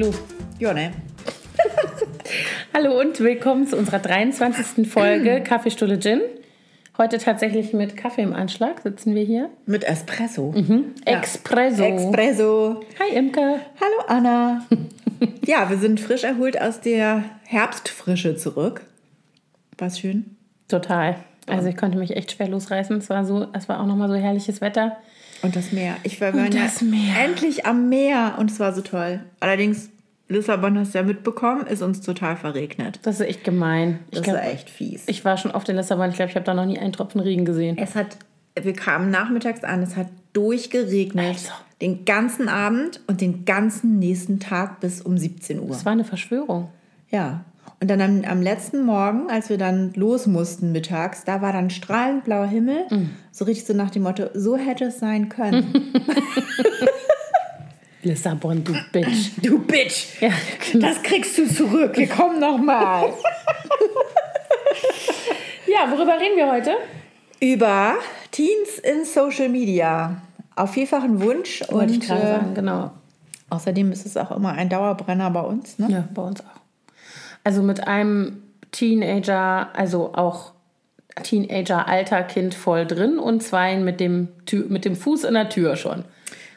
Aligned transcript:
los. 0.00 0.16
Ja, 0.58 0.72
ne? 0.72 0.92
Hallo 2.74 2.98
und 2.98 3.20
willkommen 3.20 3.66
zu 3.66 3.76
unserer 3.76 3.98
23. 3.98 4.90
Folge 4.90 5.42
Kaffeestulle 5.44 5.98
Gin. 5.98 6.22
Heute 6.96 7.18
tatsächlich 7.18 7.74
mit 7.74 7.98
Kaffee 7.98 8.22
im 8.22 8.32
Anschlag 8.32 8.80
sitzen 8.80 9.14
wir 9.14 9.22
hier. 9.24 9.50
Mit 9.66 9.84
Espresso. 9.84 10.54
Ja. 10.56 11.18
Expresso. 11.18 11.82
Espresso. 11.84 12.80
Hi 12.98 13.14
Imke. 13.14 13.60
Hallo 13.78 14.06
Anna. 14.08 14.66
ja, 15.44 15.68
wir 15.68 15.76
sind 15.76 16.00
frisch 16.00 16.24
erholt 16.24 16.58
aus 16.58 16.80
der 16.80 17.22
Herbstfrische 17.44 18.36
zurück. 18.36 18.80
War's 19.76 19.98
schön? 19.98 20.34
Total. 20.68 21.16
Also 21.46 21.68
ich 21.68 21.76
konnte 21.76 21.98
mich 21.98 22.16
echt 22.16 22.32
schwer 22.32 22.48
losreißen. 22.48 22.96
Es 22.96 23.10
war 23.10 23.26
so, 23.26 23.48
es 23.52 23.68
war 23.68 23.80
auch 23.80 23.86
nochmal 23.86 24.08
so 24.08 24.14
herrliches 24.14 24.62
Wetter. 24.62 24.96
Und 25.42 25.56
das 25.56 25.72
Meer. 25.72 25.96
Ich 26.02 26.20
war 26.20 26.34
Und 26.34 26.54
ja 26.54 26.62
das 26.64 26.82
Meer. 26.82 27.18
endlich 27.24 27.64
am 27.66 27.88
Meer 27.88 28.36
und 28.38 28.50
es 28.50 28.60
war 28.60 28.74
so 28.74 28.82
toll. 28.82 29.20
Allerdings, 29.40 29.90
Lissabon 30.30 30.78
hast 30.78 30.94
du 30.94 30.98
ja 30.98 31.04
mitbekommen, 31.04 31.66
ist 31.66 31.82
uns 31.82 32.00
total 32.00 32.36
verregnet. 32.36 33.00
Das 33.02 33.16
ist 33.18 33.26
echt 33.26 33.44
gemein. 33.44 33.98
Das 34.12 34.22
glaub, 34.22 34.36
war 34.36 34.44
echt 34.44 34.70
fies. 34.70 35.02
ich 35.08 35.24
war 35.24 35.36
schon 35.36 35.50
oft 35.50 35.68
in 35.68 35.76
Lissabon. 35.76 36.08
Ich 36.10 36.16
glaube, 36.16 36.30
ich 36.30 36.36
habe 36.36 36.44
da 36.44 36.54
noch 36.54 36.66
nie 36.66 36.78
einen 36.78 36.92
Tropfen 36.92 37.20
Regen 37.20 37.44
gesehen. 37.44 37.76
Es 37.76 37.96
hat, 37.96 38.16
wir 38.54 38.72
kamen 38.72 39.10
nachmittags 39.10 39.64
an, 39.64 39.82
es 39.82 39.96
hat 39.96 40.06
durchgeregnet. 40.32 41.26
Also. 41.26 41.50
Den 41.82 42.04
ganzen 42.04 42.48
Abend 42.48 43.00
und 43.08 43.20
den 43.20 43.44
ganzen 43.44 43.98
nächsten 43.98 44.38
Tag 44.38 44.80
bis 44.80 45.02
um 45.02 45.18
17 45.18 45.58
Uhr. 45.58 45.70
Es 45.70 45.84
war 45.84 45.92
eine 45.92 46.04
Verschwörung. 46.04 46.68
Ja. 47.10 47.44
Und 47.80 47.90
dann 47.90 48.00
am, 48.00 48.22
am 48.24 48.42
letzten 48.42 48.84
Morgen, 48.84 49.30
als 49.30 49.48
wir 49.48 49.58
dann 49.58 49.92
los 49.94 50.26
mussten 50.26 50.70
mittags, 50.70 51.24
da 51.24 51.42
war 51.42 51.52
dann 51.52 51.70
strahlend 51.70 52.24
blauer 52.24 52.46
Himmel. 52.46 52.86
So 53.32 53.46
richtig 53.46 53.66
so 53.66 53.72
nach 53.72 53.90
dem 53.90 54.02
Motto, 54.02 54.26
so 54.34 54.56
hätte 54.56 54.84
es 54.84 55.00
sein 55.00 55.28
können. 55.28 55.92
Lissabon, 58.02 58.64
du 58.64 58.72
Bitch. 58.92 59.32
du 59.42 59.58
Bitch! 59.60 60.20
Ja, 60.20 60.30
genau. 60.72 60.86
Das 60.86 61.02
kriegst 61.02 61.36
du 61.36 61.46
zurück. 61.46 61.96
Wir 61.96 62.08
kommen 62.08 62.40
nochmal. 62.40 63.12
ja, 65.66 65.90
worüber 65.90 66.18
reden 66.18 66.36
wir 66.36 66.50
heute? 66.50 66.72
Über 67.40 67.96
Teens 68.30 68.78
in 68.82 69.04
Social 69.04 69.48
Media. 69.48 70.22
Auf 70.56 70.72
vielfachen 70.72 71.22
Wunsch. 71.22 71.62
Wollte 71.70 71.92
ich 71.92 72.00
und 72.00 72.06
gerade 72.06 72.22
äh, 72.22 72.26
sagen, 72.26 72.54
genau. 72.54 72.90
außerdem 73.50 73.92
ist 73.92 74.06
es 74.06 74.16
auch 74.16 74.30
immer 74.30 74.52
ein 74.52 74.68
Dauerbrenner 74.68 75.30
bei 75.30 75.40
uns. 75.40 75.78
Ne? 75.78 75.88
Ja, 75.90 76.08
bei 76.14 76.22
uns 76.22 76.40
auch. 76.40 76.60
Also 77.44 77.62
mit 77.62 77.86
einem 77.86 78.42
Teenager, 78.70 79.68
also 79.74 80.14
auch 80.14 80.52
Teenager-Alter 81.22 82.22
Kind 82.22 82.54
voll 82.54 82.86
drin 82.86 83.18
und 83.18 83.42
zweien 83.42 83.84
mit 83.84 84.00
dem, 84.00 84.28
Tür, 84.46 84.66
mit 84.68 84.84
dem 84.84 84.96
Fuß 84.96 85.24
in 85.24 85.34
der 85.34 85.48
Tür 85.48 85.76
schon. 85.76 86.04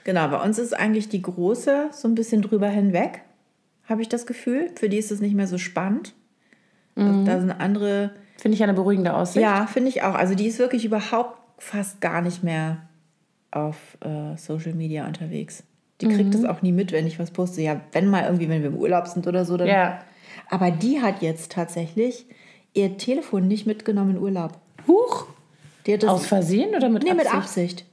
Genau, 0.04 0.28
bei 0.28 0.42
uns 0.44 0.60
ist 0.60 0.74
eigentlich 0.74 1.10
die 1.10 1.22
Große 1.22 1.90
so 1.92 2.08
ein 2.08 2.16
bisschen 2.16 2.42
drüber 2.42 2.68
hinweg, 2.68 3.22
habe 3.86 4.02
ich 4.02 4.10
das 4.10 4.26
Gefühl. 4.26 4.70
Für 4.76 4.90
die 4.90 4.98
ist 4.98 5.12
es 5.12 5.22
nicht 5.22 5.36
mehr 5.36 5.48
so 5.48 5.58
spannend. 5.58 6.14
Mhm. 6.96 7.26
Da 7.26 7.40
sind 7.40 7.52
andere. 7.52 8.12
Finde 8.38 8.56
ich 8.56 8.64
eine 8.64 8.74
beruhigende 8.74 9.14
Aussicht. 9.14 9.42
Ja, 9.42 9.66
finde 9.68 9.90
ich 9.90 10.02
auch. 10.04 10.16
Also 10.16 10.36
die 10.36 10.48
ist 10.48 10.60
wirklich 10.60 10.84
überhaupt 10.86 11.38
fast 11.58 12.02
gar 12.02 12.22
nicht 12.22 12.44
mehr 12.44 12.78
auf 13.52 13.78
äh, 14.02 14.36
Social 14.38 14.74
Media 14.74 15.08
unterwegs. 15.08 15.64
Die 16.02 16.08
kriegt 16.08 16.30
Mhm. 16.30 16.32
das 16.32 16.46
auch 16.46 16.62
nie 16.62 16.72
mit, 16.72 16.92
wenn 16.92 17.08
ich 17.08 17.20
was 17.20 17.32
poste. 17.32 17.62
Ja, 17.62 17.80
wenn 17.94 18.08
mal 18.08 18.24
irgendwie, 18.26 18.50
wenn 18.50 18.62
wir 18.62 18.70
im 18.70 18.78
Urlaub 18.78 19.08
sind 19.08 19.28
oder 19.28 19.46
so. 19.46 19.56
Dann 19.58 19.68
Ja. 19.68 20.02
Aber 20.50 20.72
die 20.72 21.02
hat 21.02 21.22
jetzt 21.22 21.52
tatsächlich 21.52 22.26
ihr 22.74 22.98
Telefon 22.98 23.48
nicht 23.48 23.66
mitgenommen 23.68 24.18
in 24.18 24.22
Urlaub. 24.22 24.60
Huch. 24.88 25.28
Die 25.86 25.94
hat 25.94 26.04
das, 26.04 26.10
Aus 26.10 26.26
Versehen 26.26 26.76
oder 26.76 26.90
mit 26.90 27.04
nee, 27.04 27.12
Absicht? 27.12 27.26
mit 27.26 27.34
Absicht. 27.34 27.86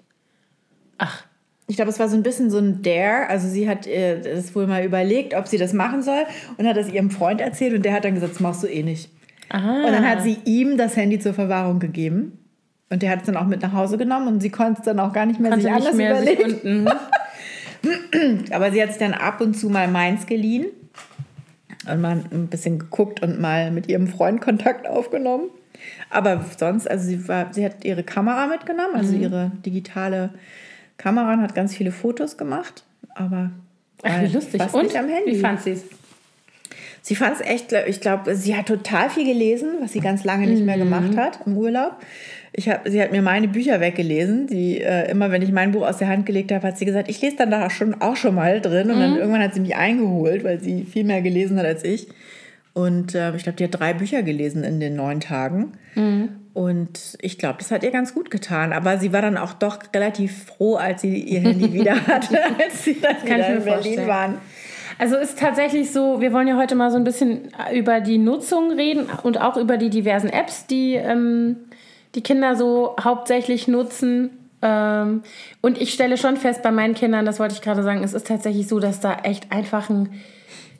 Ach, 0.99 1.25
Ich 1.71 1.77
glaube, 1.77 1.91
es 1.93 2.01
war 2.01 2.09
so 2.09 2.17
ein 2.17 2.25
bisschen 2.25 2.51
so 2.51 2.59
ein 2.59 2.83
Dare. 2.83 3.29
Also 3.29 3.47
sie 3.47 3.69
hat 3.69 3.87
äh, 3.87 4.21
das 4.21 4.53
wohl 4.57 4.67
mal 4.67 4.85
überlegt, 4.85 5.35
ob 5.35 5.47
sie 5.47 5.57
das 5.57 5.73
machen 5.73 6.03
soll 6.03 6.25
und 6.57 6.67
hat 6.67 6.77
das 6.77 6.89
ihrem 6.93 7.11
Freund 7.13 7.41
erzählt 7.41 7.75
und 7.75 7.85
der 7.85 7.93
hat 7.93 8.05
dann 8.05 8.15
gesagt, 8.15 8.33
das 8.35 8.41
machst 8.41 8.65
du 8.65 8.67
eh 8.67 8.83
nicht. 8.83 9.09
Aha. 9.51 9.85
Und 9.87 9.93
dann 9.93 10.09
hat 10.09 10.21
sie 10.23 10.39
ihm 10.45 10.77
das 10.77 10.97
Handy 10.97 11.21
zur 11.21 11.33
Verwahrung 11.33 11.79
gegeben 11.79 12.39
und 12.91 13.03
der 13.03 13.11
hat 13.11 13.21
es 13.21 13.27
dann 13.27 13.37
auch 13.37 13.47
mit 13.47 13.63
nach 13.63 13.73
Hause 13.73 13.99
genommen 13.99 14.27
und 14.27 14.41
sie 14.41 14.51
konnte 14.51 14.81
es 14.81 14.85
dann 14.85 14.99
auch 14.99 15.13
gar 15.13 15.27
nicht 15.27 15.39
mehr 15.39 15.51
konnte 15.53 15.63
sich 15.65 15.73
anders 15.73 15.95
mehr 15.95 16.17
sich 16.17 16.39
überlegen. 16.41 16.87
unten. 16.87 18.53
Aber 18.53 18.73
sie 18.73 18.83
hat 18.83 18.89
sich 18.91 18.99
dann 18.99 19.15
ab 19.15 19.41
und 19.41 19.55
zu 19.55 19.69
mal 19.71 19.87
meins 19.87 20.27
geliehen 20.27 20.67
und 21.89 22.01
mal 22.01 22.21
ein 22.33 22.49
bisschen 22.49 22.81
geguckt 22.81 23.23
und 23.23 23.41
mal 23.41 23.71
mit 23.71 23.89
ihrem 23.89 24.09
Freund 24.09 24.41
Kontakt 24.41 24.89
aufgenommen. 24.89 25.51
Aber 26.11 26.45
sonst, 26.59 26.91
also 26.91 27.07
sie, 27.07 27.29
war, 27.29 27.55
sie 27.55 27.65
hat 27.65 27.85
ihre 27.85 28.03
Kamera 28.03 28.49
mitgenommen, 28.49 28.95
also 28.97 29.15
Mhm. 29.15 29.23
ihre 29.23 29.53
digitale 29.65 30.17
Kamera 30.17 30.41
und 31.05 31.43
hat 31.43 31.55
ganz 31.55 31.75
viele 31.77 31.93
Fotos 31.93 32.37
gemacht. 32.37 32.85
Aber 33.15 33.51
Ach, 34.03 34.23
wie 34.23 34.27
lustig. 34.29 34.61
Und 34.73 34.83
nicht 34.85 34.97
am 34.97 35.09
Handy. 35.09 35.33
wie 35.33 35.37
fand 35.41 35.61
sie 35.61 35.73
es? 35.73 35.85
Sie 37.03 37.15
fand 37.15 37.35
es 37.37 37.41
echt, 37.41 37.73
ich 37.73 38.01
glaube, 38.01 38.35
sie 38.37 38.55
hat 38.57 38.67
total 38.67 39.09
viel 39.09 39.25
gelesen, 39.25 39.69
was 39.81 39.93
sie 39.93 40.01
ganz 40.01 40.23
lange 40.25 40.47
nicht 40.47 40.65
mehr 40.65 40.77
Mhm. 40.77 40.81
gemacht 40.81 41.17
hat 41.17 41.41
im 41.47 41.57
Urlaub. 41.57 41.97
Ich 42.53 42.69
hab, 42.69 42.87
sie 42.87 43.01
hat 43.01 43.11
mir 43.13 43.23
meine 43.23 43.49
Bücher 43.49 43.81
weggelesen. 43.81 44.47
Die, 44.49 44.81
äh, 44.81 45.11
immer 45.11 45.31
wenn 45.31 45.41
ich 45.41 45.51
mein 45.53 45.73
Buch 45.73 45.87
aus 45.87 45.99
der 45.99 46.09
Hand 46.09 46.27
gelegt 46.27 46.53
habe, 46.53 46.67
hat 46.67 46.77
sie 46.79 46.85
gesagt, 46.85 47.09
ich 47.09 47.21
lese 47.23 47.37
dann 47.37 47.51
da 47.51 47.71
schon, 47.71 48.01
auch 48.03 48.17
schon 48.17 48.35
mal 48.35 48.61
drin. 48.61 48.91
Und 48.91 48.97
Mhm. 48.97 49.01
dann 49.01 49.17
irgendwann 49.17 49.43
hat 49.43 49.55
sie 49.55 49.61
mich 49.61 49.77
eingeholt, 49.77 50.45
weil 50.45 50.61
sie 50.61 50.85
viel 50.85 51.05
mehr 51.05 51.23
gelesen 51.23 51.59
hat 51.59 51.65
als 51.67 51.85
ich. 51.85 52.09
Und 52.81 53.15
äh, 53.15 53.35
ich 53.37 53.43
glaube, 53.43 53.57
die 53.57 53.65
hat 53.65 53.79
drei 53.79 53.93
Bücher 53.93 54.23
gelesen 54.23 54.65
in 54.65 54.81
den 54.81 54.97
neun 54.97 55.21
Tagen. 55.21 55.73
Mhm. 55.95 56.31
Und 56.55 57.19
ich 57.21 57.37
glaube, 57.37 57.59
das 57.59 57.71
hat 57.71 57.83
ihr 57.83 57.91
ganz 57.91 58.15
gut 58.15 58.31
getan. 58.31 58.73
Aber 58.73 58.97
sie 58.97 59.13
war 59.13 59.21
dann 59.21 59.37
auch 59.37 59.53
doch 59.53 59.79
relativ 59.95 60.45
froh, 60.45 60.77
als 60.77 61.03
sie 61.03 61.19
ihr 61.21 61.41
Handy 61.41 61.73
wieder 61.75 61.95
hatte, 62.07 62.39
als 62.59 62.85
sie 62.85 62.99
dann 62.99 63.17
Kann 63.19 63.39
wieder 63.39 63.49
in 63.49 63.65
Berlin 63.65 63.65
vorstellen. 63.65 64.09
waren. 64.09 64.39
Also 64.99 65.17
ist 65.17 65.39
tatsächlich 65.39 65.93
so, 65.93 66.21
wir 66.21 66.33
wollen 66.33 66.49
ja 66.49 66.57
heute 66.57 66.75
mal 66.75 66.91
so 66.91 66.97
ein 66.97 67.05
bisschen 67.05 67.51
über 67.75 68.01
die 68.01 68.19
Nutzung 68.19 68.73
reden 68.73 69.07
und 69.23 69.41
auch 69.41 69.57
über 69.57 69.77
die 69.77 69.91
diversen 69.91 70.31
Apps, 70.31 70.67
die 70.67 70.95
ähm, 70.95 71.57
die 72.15 72.23
Kinder 72.23 72.57
so 72.57 72.97
hauptsächlich 73.03 73.69
nutzen. 73.69 74.31
Ähm, 74.63 75.23
und 75.61 75.81
ich 75.81 75.93
stelle 75.93 76.17
schon 76.17 76.37
fest 76.37 76.63
bei 76.63 76.71
meinen 76.71 76.95
Kindern, 76.95 77.25
das 77.25 77.39
wollte 77.41 77.55
ich 77.55 77.63
gerade 77.63 77.83
sagen, 77.83 78.03
es 78.05 78.15
ist 78.15 78.27
tatsächlich 78.27 78.69
so, 78.69 78.79
dass 78.81 79.01
da 79.01 79.21
echt 79.23 79.53
einfach 79.53 79.89
ein, 79.91 80.11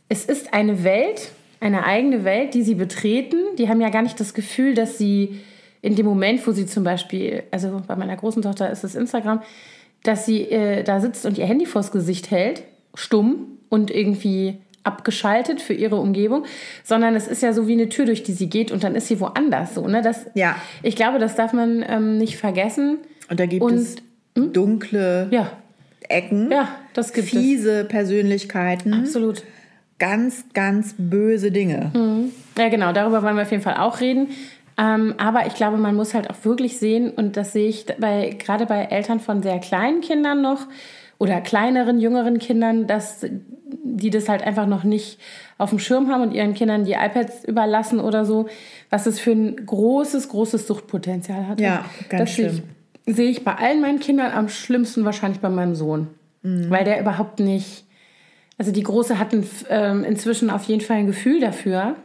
es 0.09 0.25
ist 0.25 0.53
eine 0.53 0.83
Welt, 0.83 1.31
eine 1.61 1.85
eigene 1.85 2.25
Welt, 2.25 2.55
die 2.55 2.63
sie 2.63 2.75
betreten. 2.75 3.37
Die 3.59 3.69
haben 3.69 3.81
ja 3.81 3.91
gar 3.91 4.03
nicht 4.03 4.19
das 4.19 4.35
Gefühl, 4.35 4.75
dass 4.75 4.97
sie 4.99 5.41
in 5.83 5.95
dem 5.97 6.07
Moment, 6.07 6.47
wo 6.47 6.53
sie 6.53 6.67
zum 6.67 6.85
Beispiel, 6.85 7.43
also 7.51 7.83
bei 7.87 7.97
meiner 7.97 8.17
großen 8.17 8.43
Tochter 8.43 8.71
ist 8.71 8.85
es 8.85 8.95
Instagram, 8.95 9.43
dass 10.03 10.25
sie 10.27 10.43
äh, 10.51 10.83
da 10.83 11.01
sitzt 11.01 11.27
und 11.27 11.37
ihr 11.39 11.47
Handy 11.47 11.67
vors 11.67 11.93
Gesicht 11.93 12.31
hält, 12.31 12.63
stumm 12.95 13.59
und 13.69 13.91
irgendwie 13.91 14.59
abgeschaltet 14.83 15.61
für 15.61 15.75
ihre 15.75 15.97
Umgebung, 15.97 16.45
sondern 16.85 17.15
es 17.15 17.29
ist 17.29 17.43
ja 17.43 17.53
so 17.53 17.67
wie 17.69 17.75
eine 17.75 17.91
Tür, 17.91 18.07
durch 18.07 18.23
die 18.23 18.33
sie 18.33 18.49
geht 18.49 18.73
und 18.73 18.83
dann 18.83 18.95
ist 18.95 19.09
sie 19.09 19.21
woanders. 19.21 19.75
So, 19.75 19.87
ne? 19.87 20.01
das, 20.01 20.27
Ja. 20.35 20.57
Ich 20.83 20.97
glaube, 20.97 21.19
das 21.19 21.35
darf 21.37 21.53
man 21.53 21.85
ähm, 21.87 22.17
nicht 22.17 22.39
vergessen. 22.39 22.99
Und 23.29 23.39
da 23.39 23.45
gibt 23.47 23.63
Und- 23.63 23.75
es 23.75 23.97
dunkle 24.35 25.29
Ja, 25.31 25.51
Ecken, 26.09 26.51
ja, 26.51 26.69
das 26.95 27.13
gibt 27.13 27.27
es. 27.27 27.31
fiese 27.31 27.85
Persönlichkeiten, 27.85 28.95
Absolut. 28.95 29.43
Ganz, 30.01 30.45
ganz 30.55 30.97
böse 30.99 31.53
Dinge. 31.53 31.93
Ja, 32.59 32.69
genau, 32.69 32.93
darüber 32.93 33.23
wollen 33.23 33.37
wir 33.37 33.43
auf 33.43 33.51
jeden 33.53 33.63
Fall 33.63 33.77
auch 33.77 34.01
reden. 34.01 34.29
Ähm, 34.77 35.15
aber 35.19 35.47
ich 35.47 35.55
glaube, 35.55 35.77
man 35.77 35.95
muss 35.95 36.15
halt 36.15 36.29
auch 36.31 36.37
wirklich 36.43 36.79
sehen, 36.79 37.11
und 37.11 37.37
das 37.37 37.53
sehe 37.53 37.69
ich 37.69 37.87
bei, 38.01 38.31
gerade 38.39 38.67
bei 38.67 38.83
Eltern 38.85 39.21
von 39.21 39.43
sehr 39.43 39.59
kleinen 39.61 40.01
Kindern 40.01 40.41
noch 40.43 40.67
oder 41.19 41.41
kleineren, 41.43 42.01
jüngeren 42.01 42.39
Kindern, 42.39 42.87
dass 42.87 43.27
die 43.83 44.11
das 44.11 44.29
halt 44.29 44.43
einfach 44.43 44.67
noch 44.67 44.83
nicht 44.85 45.19
auf 45.59 45.69
dem 45.71 45.79
Schirm 45.79 46.09
haben 46.11 46.23
und 46.23 46.33
ihren 46.33 46.55
Kindern 46.55 46.85
die 46.85 46.93
iPads 46.93 47.45
überlassen 47.45 48.01
oder 48.01 48.25
so, 48.25 48.49
was 48.89 49.05
es 49.07 49.21
für 49.21 49.33
ein 49.33 49.67
großes, 49.67 50.29
großes 50.31 50.67
Suchtpotenzial 50.67 51.47
hat. 51.47 51.61
Ja, 51.61 51.85
ganz 52.09 52.31
das 52.31 52.37
sehe 52.37 52.47
ich, 52.47 52.53
schlimm. 52.55 53.15
sehe 53.17 53.31
ich 53.31 53.45
bei 53.45 53.55
allen 53.57 53.83
meinen 53.83 54.01
Kindern 54.01 54.33
am 54.33 54.49
schlimmsten 54.49 55.05
wahrscheinlich 55.05 55.41
bei 55.41 55.51
meinem 55.51 55.75
Sohn, 55.75 56.09
Mhm. 56.43 56.71
weil 56.71 56.85
der 56.85 56.99
überhaupt 57.01 57.39
nicht, 57.39 57.85
also 58.61 58.73
die 58.73 58.83
Große 58.83 59.19
hat 59.19 59.29
ähm, 59.71 60.05
inzwischen 60.05 60.51
auf 60.51 60.65
jeden 60.65 60.83
Fall 60.83 60.99
ein 60.99 61.07
Gefühl 61.07 61.41
dafür, 61.41 61.97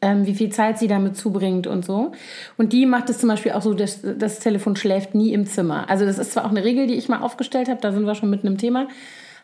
ähm, 0.00 0.24
wie 0.24 0.34
viel 0.34 0.50
Zeit 0.50 0.78
sie 0.78 0.86
damit 0.86 1.16
zubringt 1.16 1.66
und 1.66 1.84
so. 1.84 2.12
Und 2.56 2.72
die 2.72 2.86
macht 2.86 3.10
es 3.10 3.18
zum 3.18 3.28
Beispiel 3.28 3.50
auch 3.50 3.62
so, 3.62 3.74
dass 3.74 3.98
das 4.16 4.38
Telefon 4.38 4.76
schläft 4.76 5.16
nie 5.16 5.32
im 5.32 5.46
Zimmer. 5.46 5.90
Also 5.90 6.06
das 6.06 6.18
ist 6.18 6.30
zwar 6.34 6.44
auch 6.44 6.50
eine 6.50 6.62
Regel, 6.62 6.86
die 6.86 6.94
ich 6.94 7.08
mal 7.08 7.18
aufgestellt 7.18 7.68
habe, 7.68 7.80
da 7.80 7.90
sind 7.90 8.04
wir 8.04 8.14
schon 8.14 8.30
mitten 8.30 8.46
im 8.46 8.58
Thema, 8.58 8.86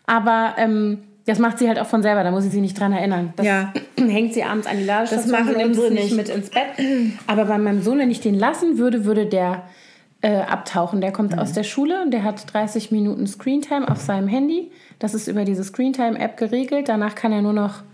aber 0.06 0.54
ähm, 0.58 0.98
das 1.26 1.40
macht 1.40 1.58
sie 1.58 1.66
halt 1.66 1.80
auch 1.80 1.86
von 1.88 2.02
selber, 2.04 2.22
da 2.22 2.30
muss 2.30 2.44
ich 2.44 2.52
sie 2.52 2.60
nicht 2.60 2.78
dran 2.78 2.92
erinnern. 2.92 3.32
Das 3.34 3.44
Ja. 3.44 3.72
hängt 3.98 4.32
sie 4.32 4.44
abends 4.44 4.68
an 4.68 4.78
die 4.78 4.84
Ladestation, 4.84 5.32
Das 5.32 5.40
machen 5.42 5.56
sie 5.58 5.64
unsere 5.64 5.90
nicht. 5.90 6.14
mit 6.16 6.28
ins 6.28 6.50
Bett. 6.50 6.66
Aber 7.26 7.46
bei 7.46 7.58
meinem 7.58 7.82
Sohn, 7.82 7.98
wenn 7.98 8.12
ich 8.12 8.20
den 8.20 8.36
lassen 8.38 8.78
würde, 8.78 9.04
würde 9.04 9.26
der 9.26 9.64
äh, 10.26 10.40
abtauchen. 10.40 11.00
Der 11.00 11.12
kommt 11.12 11.38
aus 11.38 11.52
der 11.52 11.62
Schule 11.62 12.02
und 12.02 12.10
der 12.10 12.24
hat 12.24 12.52
30 12.52 12.90
Minuten 12.90 13.28
Screentime 13.28 13.88
auf 13.88 13.98
seinem 14.00 14.26
Handy. 14.26 14.72
Das 14.98 15.14
ist 15.14 15.28
über 15.28 15.44
diese 15.44 15.62
Screentime-App 15.62 16.36
geregelt. 16.36 16.88
Danach 16.88 17.14
kann 17.14 17.30
er 17.30 17.42
nur 17.42 17.52
noch 17.52 17.84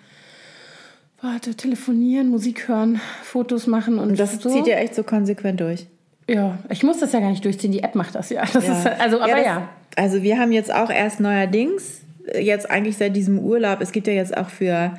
warte, 1.21 1.55
telefonieren, 1.55 2.29
Musik 2.29 2.69
hören, 2.69 3.01
Fotos 3.23 3.67
machen 3.67 3.99
und, 3.99 4.13
Und 4.13 4.19
das 4.19 4.41
so. 4.41 4.49
zieht 4.49 4.67
ihr 4.67 4.79
echt 4.79 4.95
so 4.95 5.03
konsequent 5.03 5.61
durch. 5.61 5.87
Ja, 6.27 6.59
ich 6.71 6.83
muss 6.83 7.01
das 7.01 7.13
ja 7.13 7.21
gar 7.21 7.29
nicht 7.29 7.45
durchziehen. 7.45 7.71
Die 7.71 7.83
App 7.83 7.95
macht 7.95 8.15
das 8.15 8.31
ja. 8.31 8.45
Das 8.53 8.67
ist, 8.67 8.87
also, 8.87 9.21
aber 9.21 9.45
ja. 9.45 9.69
das- 9.95 10.05
Also 10.05 10.23
wir 10.23 10.39
haben 10.39 10.53
jetzt 10.53 10.73
auch 10.73 10.89
erst 10.89 11.21
neuerdings 11.21 12.01
jetzt 12.41 12.71
eigentlich 12.71 12.97
seit 12.97 13.15
diesem 13.15 13.41
Urlaub, 13.41 13.83
es 13.83 13.93
gibt 13.93 14.07
ja 14.07 14.15
jetzt 14.15 14.35
auch 14.35 14.49
für 14.49 14.93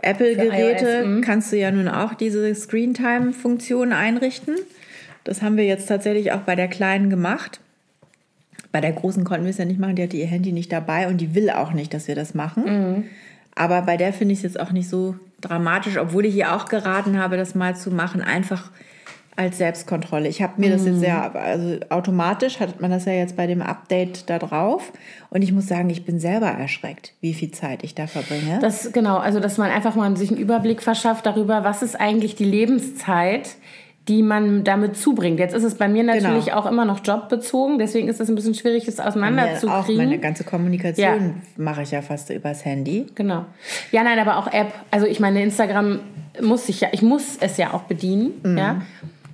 Apple-Geräte, 0.00 1.06
mhm. 1.06 1.20
kannst 1.22 1.50
du 1.50 1.56
ja 1.56 1.72
nun 1.72 1.88
auch 1.88 2.14
diese 2.14 2.54
Screentime-Funktion 2.54 3.92
einrichten. 3.92 4.54
Das 5.24 5.42
haben 5.42 5.56
wir 5.56 5.64
jetzt 5.64 5.86
tatsächlich 5.86 6.32
auch 6.32 6.40
bei 6.40 6.56
der 6.56 6.68
Kleinen 6.68 7.10
gemacht. 7.10 7.60
Bei 8.72 8.80
der 8.80 8.92
Großen 8.92 9.24
konnten 9.24 9.44
wir 9.44 9.50
es 9.50 9.58
ja 9.58 9.64
nicht 9.64 9.80
machen, 9.80 9.96
die 9.96 10.02
hatte 10.02 10.16
ihr 10.16 10.26
Handy 10.26 10.52
nicht 10.52 10.72
dabei 10.72 11.08
und 11.08 11.20
die 11.20 11.34
will 11.34 11.50
auch 11.50 11.72
nicht, 11.72 11.94
dass 11.94 12.08
wir 12.08 12.14
das 12.14 12.34
machen. 12.34 12.64
Mhm. 12.64 13.04
Aber 13.54 13.82
bei 13.82 13.96
der 13.96 14.12
finde 14.12 14.32
ich 14.32 14.38
es 14.40 14.42
jetzt 14.44 14.60
auch 14.60 14.72
nicht 14.72 14.88
so 14.88 15.16
dramatisch, 15.40 15.98
obwohl 15.98 16.26
ich 16.26 16.34
ihr 16.36 16.54
auch 16.54 16.66
geraten 16.66 17.18
habe, 17.18 17.36
das 17.36 17.54
mal 17.54 17.76
zu 17.76 17.90
machen, 17.90 18.20
einfach 18.20 18.70
als 19.36 19.58
Selbstkontrolle. 19.58 20.28
Ich 20.28 20.42
habe 20.42 20.54
mir 20.60 20.68
das 20.70 20.82
Mhm. 20.82 20.88
jetzt 20.88 21.00
sehr, 21.00 21.34
also 21.36 21.76
automatisch 21.90 22.58
hat 22.58 22.80
man 22.80 22.90
das 22.90 23.04
ja 23.04 23.12
jetzt 23.12 23.36
bei 23.36 23.46
dem 23.46 23.62
Update 23.62 24.28
da 24.28 24.38
drauf. 24.40 24.92
Und 25.30 25.42
ich 25.42 25.52
muss 25.52 25.68
sagen, 25.68 25.90
ich 25.90 26.04
bin 26.04 26.18
selber 26.18 26.48
erschreckt, 26.48 27.12
wie 27.20 27.34
viel 27.34 27.52
Zeit 27.52 27.84
ich 27.84 27.94
da 27.94 28.08
verbringe. 28.08 28.58
Das 28.60 28.92
genau, 28.92 29.18
also 29.18 29.38
dass 29.38 29.56
man 29.56 29.70
einfach 29.70 29.94
mal 29.94 30.16
sich 30.16 30.30
einen 30.30 30.40
Überblick 30.40 30.82
verschafft 30.82 31.24
darüber, 31.24 31.62
was 31.62 31.82
ist 31.82 31.94
eigentlich 31.98 32.34
die 32.34 32.44
Lebenszeit, 32.44 33.50
die 34.08 34.22
man 34.22 34.64
damit 34.64 34.96
zubringt. 34.96 35.38
Jetzt 35.38 35.54
ist 35.54 35.64
es 35.64 35.74
bei 35.76 35.86
mir 35.88 36.02
natürlich 36.02 36.46
Genau. 36.46 36.56
auch 36.58 36.66
immer 36.66 36.84
noch 36.84 37.00
jobbezogen, 37.04 37.78
deswegen 37.78 38.08
ist 38.08 38.20
es 38.20 38.28
ein 38.28 38.34
bisschen 38.34 38.54
schwierig, 38.54 38.86
das 38.86 38.96
Mir 38.96 39.02
auch 39.04 39.08
auseinanderzukriegen. 39.08 39.96
meine 40.04 40.18
ganze 40.18 40.44
Kommunikation 40.44 41.42
mache 41.56 41.82
ich 41.82 41.90
ja 41.90 42.00
fast 42.02 42.30
übers 42.30 42.64
Handy. 42.64 43.06
Genau. 43.14 43.44
Ja, 43.92 44.02
nein, 44.02 44.18
aber 44.18 44.38
auch 44.38 44.46
App. 44.52 44.72
Also 44.90 45.06
ich 45.06 45.20
meine, 45.20 45.42
Instagram 45.42 46.00
muss 46.42 46.68
ich 46.68 46.80
ja, 46.80 46.88
ich 46.92 47.02
muss 47.02 47.36
es 47.40 47.56
ja 47.58 47.74
auch 47.74 47.82
bedienen. 47.82 48.32
Mhm. 48.42 48.58
Ja. 48.58 48.82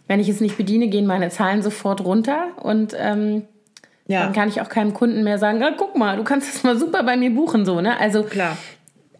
Wenn 0.09 0.21
ich 0.21 0.29
es 0.29 0.41
nicht 0.41 0.56
bediene, 0.56 0.88
gehen 0.88 1.06
meine 1.06 1.31
Zahlen 1.31 1.62
sofort 1.62 2.05
runter 2.05 2.49
und 2.61 2.94
ähm, 2.99 3.43
Ja, 4.06 4.25
dann 4.25 4.32
kann 4.35 4.49
ich 4.49 4.61
auch 4.61 4.69
keinem 4.69 4.93
Kunden 4.93 5.25
mehr 5.25 5.38
sagen, 5.38 5.62
ah, 5.62 5.70
guck 5.77 5.97
mal, 5.97 6.17
du 6.19 6.25
kannst 6.25 6.53
das 6.55 6.62
mal 6.62 6.77
super 6.79 7.03
bei 7.05 7.17
mir 7.17 7.31
buchen, 7.31 7.65
so, 7.65 7.81
ne? 7.81 7.99
Also 7.99 8.23
klar. 8.23 8.56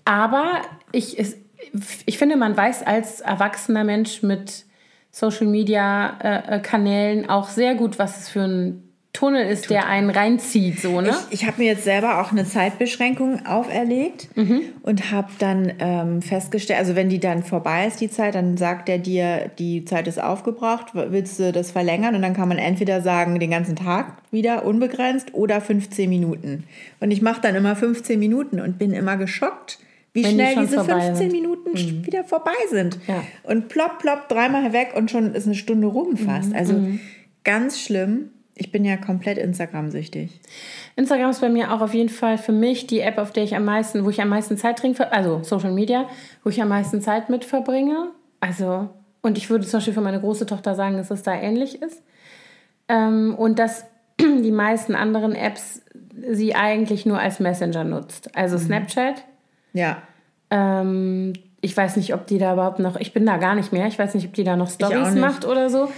Aber 0.04 0.60
ich, 0.92 1.18
es, 1.18 1.36
ich 2.04 2.18
finde, 2.18 2.36
man 2.36 2.54
weiß 2.56 2.82
als 2.82 3.20
erwachsener 3.20 3.84
Mensch 3.84 4.22
mit 4.22 4.64
Social 5.16 5.46
Media 5.46 6.19
äh, 6.20 6.56
äh, 6.56 6.58
Kanälen 6.61 7.28
auch 7.31 7.49
sehr 7.49 7.76
gut, 7.76 8.00
was 8.00 8.19
es 8.19 8.28
für 8.28 8.40
ein 8.43 8.81
Tunnel 9.12 9.46
ist, 9.46 9.70
der 9.70 9.87
einen 9.87 10.11
reinzieht, 10.11 10.81
so, 10.81 11.00
ne? 11.00 11.14
Ich, 11.31 11.43
ich 11.43 11.46
habe 11.46 11.62
mir 11.62 11.69
jetzt 11.69 11.84
selber 11.84 12.20
auch 12.20 12.32
eine 12.32 12.44
Zeitbeschränkung 12.44 13.46
auferlegt 13.46 14.28
Mhm. 14.37 14.62
und 14.82 15.12
habe 15.12 15.28
dann 15.38 15.72
ähm, 15.78 16.20
festgestellt, 16.20 16.81
also 16.81 16.96
wenn 16.96 17.08
die 17.11 17.20
dann 17.20 17.44
vorbei 17.44 17.87
ist, 17.87 18.00
die 18.00 18.11
Zeit, 18.11 18.34
dann 18.34 18.56
sagt 18.56 18.88
er 18.88 18.99
dir, 18.99 19.52
die 19.56 19.84
Zeit 19.84 20.08
ist 20.08 20.20
aufgebraucht, 20.20 20.87
willst 20.94 21.38
du 21.38 21.52
das 21.52 21.70
verlängern? 21.70 22.17
Und 22.17 22.22
dann 22.22 22.34
kann 22.34 22.49
man 22.49 22.58
entweder 22.58 23.02
sagen, 23.02 23.38
den 23.38 23.52
ganzen 23.52 23.76
Tag 23.76 24.17
wieder 24.32 24.64
unbegrenzt 24.64 25.32
oder 25.32 25.60
15 25.60 26.10
Minuten. 26.10 26.64
Und 26.99 27.12
ich 27.12 27.22
mache 27.22 27.40
dann 27.40 27.55
immer 27.55 27.76
15 27.76 28.19
Minuten 28.19 28.58
und 28.58 28.78
bin 28.78 28.93
immer 28.93 29.17
geschockt, 29.17 29.78
wie 30.14 30.22
Wenn 30.25 30.31
die 30.31 30.34
schnell 30.37 30.55
schon 30.55 30.64
diese 30.64 30.76
vorbei 30.76 31.00
15 31.00 31.16
sind. 31.16 31.26
Mhm. 31.26 31.32
Minuten 31.43 32.06
wieder 32.06 32.25
vorbei 32.25 32.52
sind. 32.70 32.99
Ja. 33.06 33.22
Und 33.43 33.69
plopp, 33.69 33.99
plopp, 33.99 34.28
dreimal 34.28 34.72
weg 34.72 34.94
und 34.96 35.11
schon 35.11 35.34
ist 35.34 35.44
eine 35.46 35.55
Stunde 35.55 35.87
rum 35.88 36.16
fast. 36.16 36.49
Mhm. 36.50 36.56
Also 36.56 36.75
ganz 37.44 37.78
schlimm. 37.81 38.31
Ich 38.56 38.70
bin 38.70 38.84
ja 38.84 38.96
komplett 38.96 39.37
Instagram-süchtig. 39.38 40.40
Instagram 40.94 41.31
ist 41.31 41.40
bei 41.40 41.49
mir 41.49 41.72
auch 41.75 41.81
auf 41.81 41.93
jeden 41.93 42.08
Fall 42.08 42.38
für 42.38 42.52
mich 42.52 42.87
die 42.87 43.00
App, 43.00 43.19
auf 43.19 43.32
der 43.32 43.43
ich 43.43 43.56
am 43.56 43.64
meisten, 43.64 44.05
wo 44.05 44.11
ich 44.11 44.22
am 44.22 44.28
meisten 44.28 44.56
Zeit 44.56 44.81
drin, 44.81 44.94
ver- 44.94 45.12
also 45.12 45.43
Social 45.43 45.72
Media, 45.72 46.08
wo 46.44 46.50
ich 46.50 46.62
am 46.62 46.69
meisten 46.69 47.00
Zeit 47.00 47.28
mit 47.28 47.44
verbringe. 47.44 48.10
Also, 48.38 48.90
und 49.22 49.37
ich 49.38 49.50
würde 49.50 49.67
zum 49.67 49.78
Beispiel 49.78 49.94
für 49.94 50.00
meine 50.00 50.20
große 50.20 50.46
Tochter 50.46 50.76
sagen, 50.76 50.96
dass 50.96 51.10
es 51.10 51.25
da 51.25 51.34
ähnlich 51.34 51.82
ist. 51.82 52.00
Ähm, 52.88 53.34
und 53.37 53.58
dass 53.58 53.87
die 54.20 54.52
meisten 54.52 54.94
anderen 54.94 55.34
Apps 55.34 55.82
sie 56.31 56.55
eigentlich 56.55 57.06
nur 57.06 57.19
als 57.19 57.40
Messenger 57.40 57.82
nutzt. 57.82 58.37
Also 58.37 58.56
Snapchat. 58.56 59.25
Ja. 59.74 59.98
Ähm, 60.50 61.34
ich 61.60 61.76
weiß 61.76 61.96
nicht, 61.96 62.14
ob 62.14 62.26
die 62.26 62.38
da 62.38 62.54
überhaupt 62.54 62.78
noch, 62.78 62.96
ich 62.96 63.12
bin 63.12 63.26
da 63.26 63.36
gar 63.36 63.54
nicht 63.54 63.72
mehr, 63.72 63.86
ich 63.86 63.98
weiß 63.98 64.14
nicht, 64.14 64.26
ob 64.26 64.34
die 64.34 64.44
da 64.44 64.56
noch 64.56 64.70
Stories 64.70 65.14
macht 65.14 65.44
oder 65.44 65.68
so. 65.68 65.90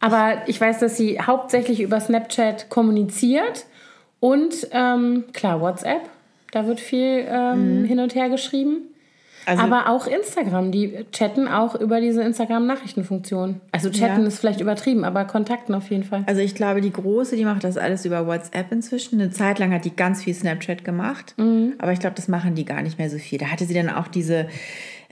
Aber 0.00 0.42
ich 0.46 0.60
weiß, 0.60 0.78
dass 0.78 0.96
sie 0.96 1.20
hauptsächlich 1.20 1.80
über 1.80 2.00
Snapchat 2.00 2.68
kommuniziert 2.70 3.66
und 4.20 4.54
ähm, 4.72 5.24
klar, 5.32 5.60
WhatsApp, 5.60 6.02
da 6.52 6.66
wird 6.66 6.80
viel 6.80 7.26
ähm, 7.28 7.84
hin 7.84 7.98
und 7.98 8.14
her 8.14 8.28
geschrieben. 8.28 8.94
Also 9.46 9.62
Aber 9.62 9.88
auch 9.88 10.06
Instagram, 10.08 10.72
die 10.72 11.06
chatten 11.12 11.46
auch 11.48 11.74
über 11.76 12.00
diese 12.00 12.22
Instagram-Nachrichtenfunktion. 12.22 13.60
Also 13.72 13.90
chatten 13.90 14.22
Ja. 14.22 14.26
ist 14.26 14.38
vielleicht 14.40 14.60
übertrieben, 14.60 15.04
aber 15.04 15.24
kontakten 15.24 15.74
auf 15.74 15.88
jeden 15.90 16.04
Fall. 16.04 16.24
Also 16.26 16.40
ich 16.40 16.54
glaube, 16.54 16.80
die 16.80 16.92
Große, 16.92 17.36
die 17.36 17.44
macht 17.44 17.64
das 17.64 17.76
alles 17.78 18.04
über 18.04 18.26
WhatsApp 18.26 18.72
inzwischen. 18.72 19.20
Eine 19.20 19.30
Zeit 19.30 19.58
lang 19.58 19.72
hat 19.72 19.84
die 19.84 19.94
ganz 19.94 20.24
viel 20.24 20.34
Snapchat 20.34 20.84
gemacht. 20.84 21.34
Mhm. 21.36 21.74
Aber 21.78 21.92
ich 21.92 22.00
glaube, 22.00 22.16
das 22.16 22.28
machen 22.28 22.54
die 22.56 22.64
gar 22.64 22.82
nicht 22.82 22.98
mehr 22.98 23.08
so 23.08 23.18
viel. 23.18 23.38
Da 23.38 23.46
hatte 23.46 23.64
sie 23.66 23.74
dann 23.74 23.88
auch 23.88 24.08
diese, 24.08 24.46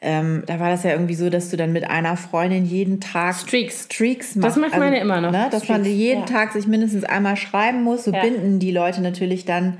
ähm, 0.03 0.43
da 0.47 0.59
war 0.61 0.69
das 0.69 0.83
ja 0.83 0.91
irgendwie 0.91 1.15
so, 1.15 1.31
dass 1.31 1.51
du 1.51 1.57
dann 1.57 1.73
mit 1.73 1.89
einer 1.89 2.17
Freundin 2.17 2.65
jeden 2.67 3.01
Tag 3.01 3.37
Streaks. 3.37 3.85
Streaks 3.85 4.35
machst. 4.35 4.57
Das 4.57 4.61
macht 4.61 4.77
meine 4.79 4.99
immer 5.01 5.21
noch. 5.21 5.31
Ne, 5.31 5.47
dass 5.51 5.69
man 5.69 5.83
Streaks, 5.83 5.97
jeden 5.99 6.21
ja. 6.21 6.27
Tag 6.27 6.53
sich 6.53 6.67
mindestens 6.67 7.05
einmal 7.05 7.37
schreiben 7.37 7.83
muss. 7.83 8.05
So 8.05 8.13
Ja. 8.13 8.21
binden 8.21 8.59
die 8.59 8.73
Leute 8.73 9.01
natürlich 9.01 9.45
dann 9.45 9.79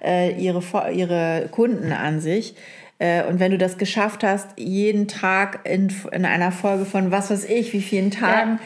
äh, 0.00 0.30
ihre, 0.40 0.62
ihre 0.92 1.48
Kunden 1.50 1.92
an 1.92 2.20
sich. 2.20 2.54
Äh, 2.98 3.24
Und 3.24 3.40
wenn 3.40 3.50
du 3.50 3.58
das 3.58 3.76
geschafft 3.76 4.24
hast, 4.24 4.48
jeden 4.58 5.06
Tag 5.06 5.60
in, 5.68 5.92
in 6.12 6.24
einer 6.24 6.50
Folge 6.50 6.84
von 6.86 7.10
was 7.10 7.30
weiß 7.30 7.44
ich, 7.44 7.72
wie 7.74 7.82
vielen 7.82 8.10
Tagen 8.10 8.58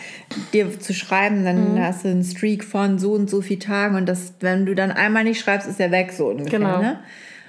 dir 0.52 0.78
zu 0.78 0.94
schreiben, 0.94 1.44
dann 1.44 1.74
Mhm. 1.74 1.82
hast 1.82 2.04
du 2.04 2.08
einen 2.10 2.22
Streak 2.24 2.62
von 2.64 2.98
so 2.98 3.12
und 3.12 3.28
so 3.28 3.40
viel 3.42 3.58
Tagen 3.58 3.96
und 3.96 4.06
das, 4.06 4.34
wenn 4.40 4.66
du 4.66 4.74
dann 4.74 4.92
einmal 4.92 5.24
nicht 5.24 5.40
schreibst, 5.40 5.66
ist 5.68 5.80
er 5.80 5.90
weg 5.90 6.12
so 6.12 6.28
ungefähr. 6.28 6.58
Genau. 6.60 6.80
Ne? 6.80 7.00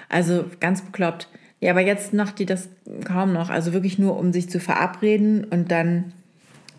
Also 0.10 0.45
ganz 0.60 0.81
bekloppt. 0.81 1.28
Ja, 1.60 1.72
aber 1.72 1.81
jetzt 1.81 2.13
macht 2.13 2.39
die 2.39 2.48
das 2.48 2.69
kaum 3.06 3.31
noch. 3.33 3.51
Also 3.51 3.74
wirklich 3.74 4.00
nur, 4.00 4.18
um 4.18 4.33
sich 4.33 4.50
zu 4.50 4.60
verabreden 4.60 5.44
und 5.44 5.69
dann, 5.72 6.13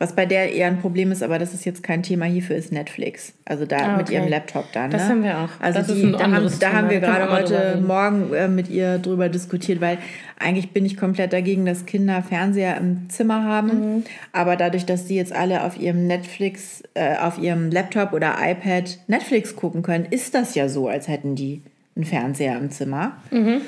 was 0.03 0.17
bei 0.17 0.27
der 0.27 0.53
eher 0.53 0.67
ein 0.67 0.81
Problem 0.81 1.13
ist, 1.13 1.23
aber 1.23 1.39
das 1.39 1.55
ist 1.55 1.65
jetzt 1.65 1.85
kein 1.85 2.03
Thema 2.03 2.25
hierfür, 2.25 2.57
ist 2.57 2.73
Netflix. 2.73 3.35
Also 3.45 3.67
da 3.67 3.77
Ah, 3.77 3.97
mit 3.99 4.09
okay. 4.09 4.15
ihrem 4.17 4.27
Laptop 4.29 4.65
dann. 4.73 4.91
Das 4.91 5.05
ne? 5.05 5.09
haben 5.09 5.23
wir 5.23 5.39
auch. 5.39 5.49
Also 5.61 5.79
Das 5.79 5.95
die, 5.95 6.11
da, 6.11 6.29
haben, 6.29 6.51
da 6.59 6.73
haben 6.73 6.91
wir 6.91 6.99
gerade 6.99 7.31
heute. 7.31 7.81
Morgen 7.81 8.35
äh, 8.35 8.49
mit 8.49 8.69
ihr 8.69 8.99
drüber 8.99 9.29
diskutiert, 9.29 9.81
weil 9.81 9.99
eigentlich 10.41 10.73
bin 10.73 10.85
ich 10.85 10.97
komplett 10.97 11.33
dagegen, 11.33 11.65
dass 11.67 11.87
Kinder 11.87 12.21
Fernseher 12.21 12.79
im 12.79 13.09
Zimmer 13.11 13.45
haben. 13.45 13.69
Mhm. 13.69 14.05
Aber 14.33 14.57
dadurch, 14.57 14.87
dass 14.87 15.05
die 15.07 15.15
jetzt 15.15 15.33
alle 15.33 15.63
auf 15.63 15.79
ihrem 15.79 16.09
Netflix, 16.09 16.83
äh, 16.95 17.19
auf 17.19 17.39
ihrem 17.39 17.71
Laptop 17.71 18.13
oder 18.13 18.35
iPad 18.41 18.99
Netflix 19.07 19.55
gucken 19.55 19.83
können, 19.83 20.07
ist 20.11 20.35
das 20.35 20.57
ja 20.57 20.69
so, 20.69 20.89
als 20.89 21.07
hätten 21.07 21.37
die 21.37 21.63
einen 21.95 22.07
Fernseher 22.07 22.59
im 22.59 22.73
Zimmer. 22.73 23.19
Mhm. 23.31 23.61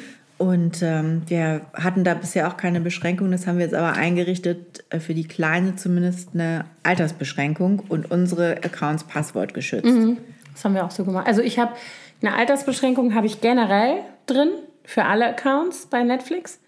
Und 0.45 0.83
ähm, 0.83 1.23
wir 1.27 1.63
hatten 1.73 2.05
da 2.05 2.13
bisher 2.13 2.49
auch 2.49 2.59
keine 2.59 2.81
Beschränkung. 2.81 3.31
Das 3.31 3.47
haben 3.47 3.57
wir 3.57 3.65
jetzt 3.65 3.75
aber 3.75 3.95
eingerichtet, 3.95 4.85
äh, 4.91 5.01
für 5.01 5.15
die 5.15 5.27
Kleine 5.27 5.77
zumindest 5.77 6.31
eine 6.35 6.67
Altersbeschränkung 6.83 7.83
und 7.89 8.11
unsere 8.11 8.57
Accounts 8.59 9.05
passwortgeschützt. 9.05 9.87
Mhm. 9.87 10.19
Das 10.53 10.65
haben 10.65 10.75
wir 10.75 10.85
auch 10.85 10.91
so 10.91 11.05
gemacht. 11.05 11.27
Also 11.27 11.41
ich 11.41 11.59
habe 11.59 11.73
eine 12.23 12.35
Altersbeschränkung 12.35 13.15
habe 13.15 13.27
ich 13.27 13.41
generell 13.41 13.97
drin 14.27 14.51
für 14.85 15.05
alle 15.07 15.27
Accounts 15.29 15.87
bei 15.87 16.03
Netflix. 16.03 16.61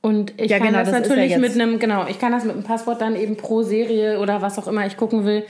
Und 0.00 0.32
ich 0.40 0.50
Ja, 0.50 0.58
kann 0.58 0.68
genau, 0.68 0.78
das 0.80 0.88
das 0.90 0.94
ja 1.00 1.08
natürlich 1.08 1.30
jetzt- 1.32 1.40
mit 1.40 1.52
einem, 1.60 1.78
genau, 1.78 2.06
ich 2.08 2.18
kann 2.18 2.32
das 2.32 2.44
mit 2.44 2.54
einem 2.54 2.64
Passwort 2.64 3.00
dann 3.02 3.16
eben 3.16 3.36
pro 3.36 3.62
Serie 3.62 4.18
oder 4.18 4.40
was 4.40 4.58
auch 4.58 4.66
immer 4.66 4.86
ich 4.86 4.96
gucken 4.96 5.24
will, 5.26 5.44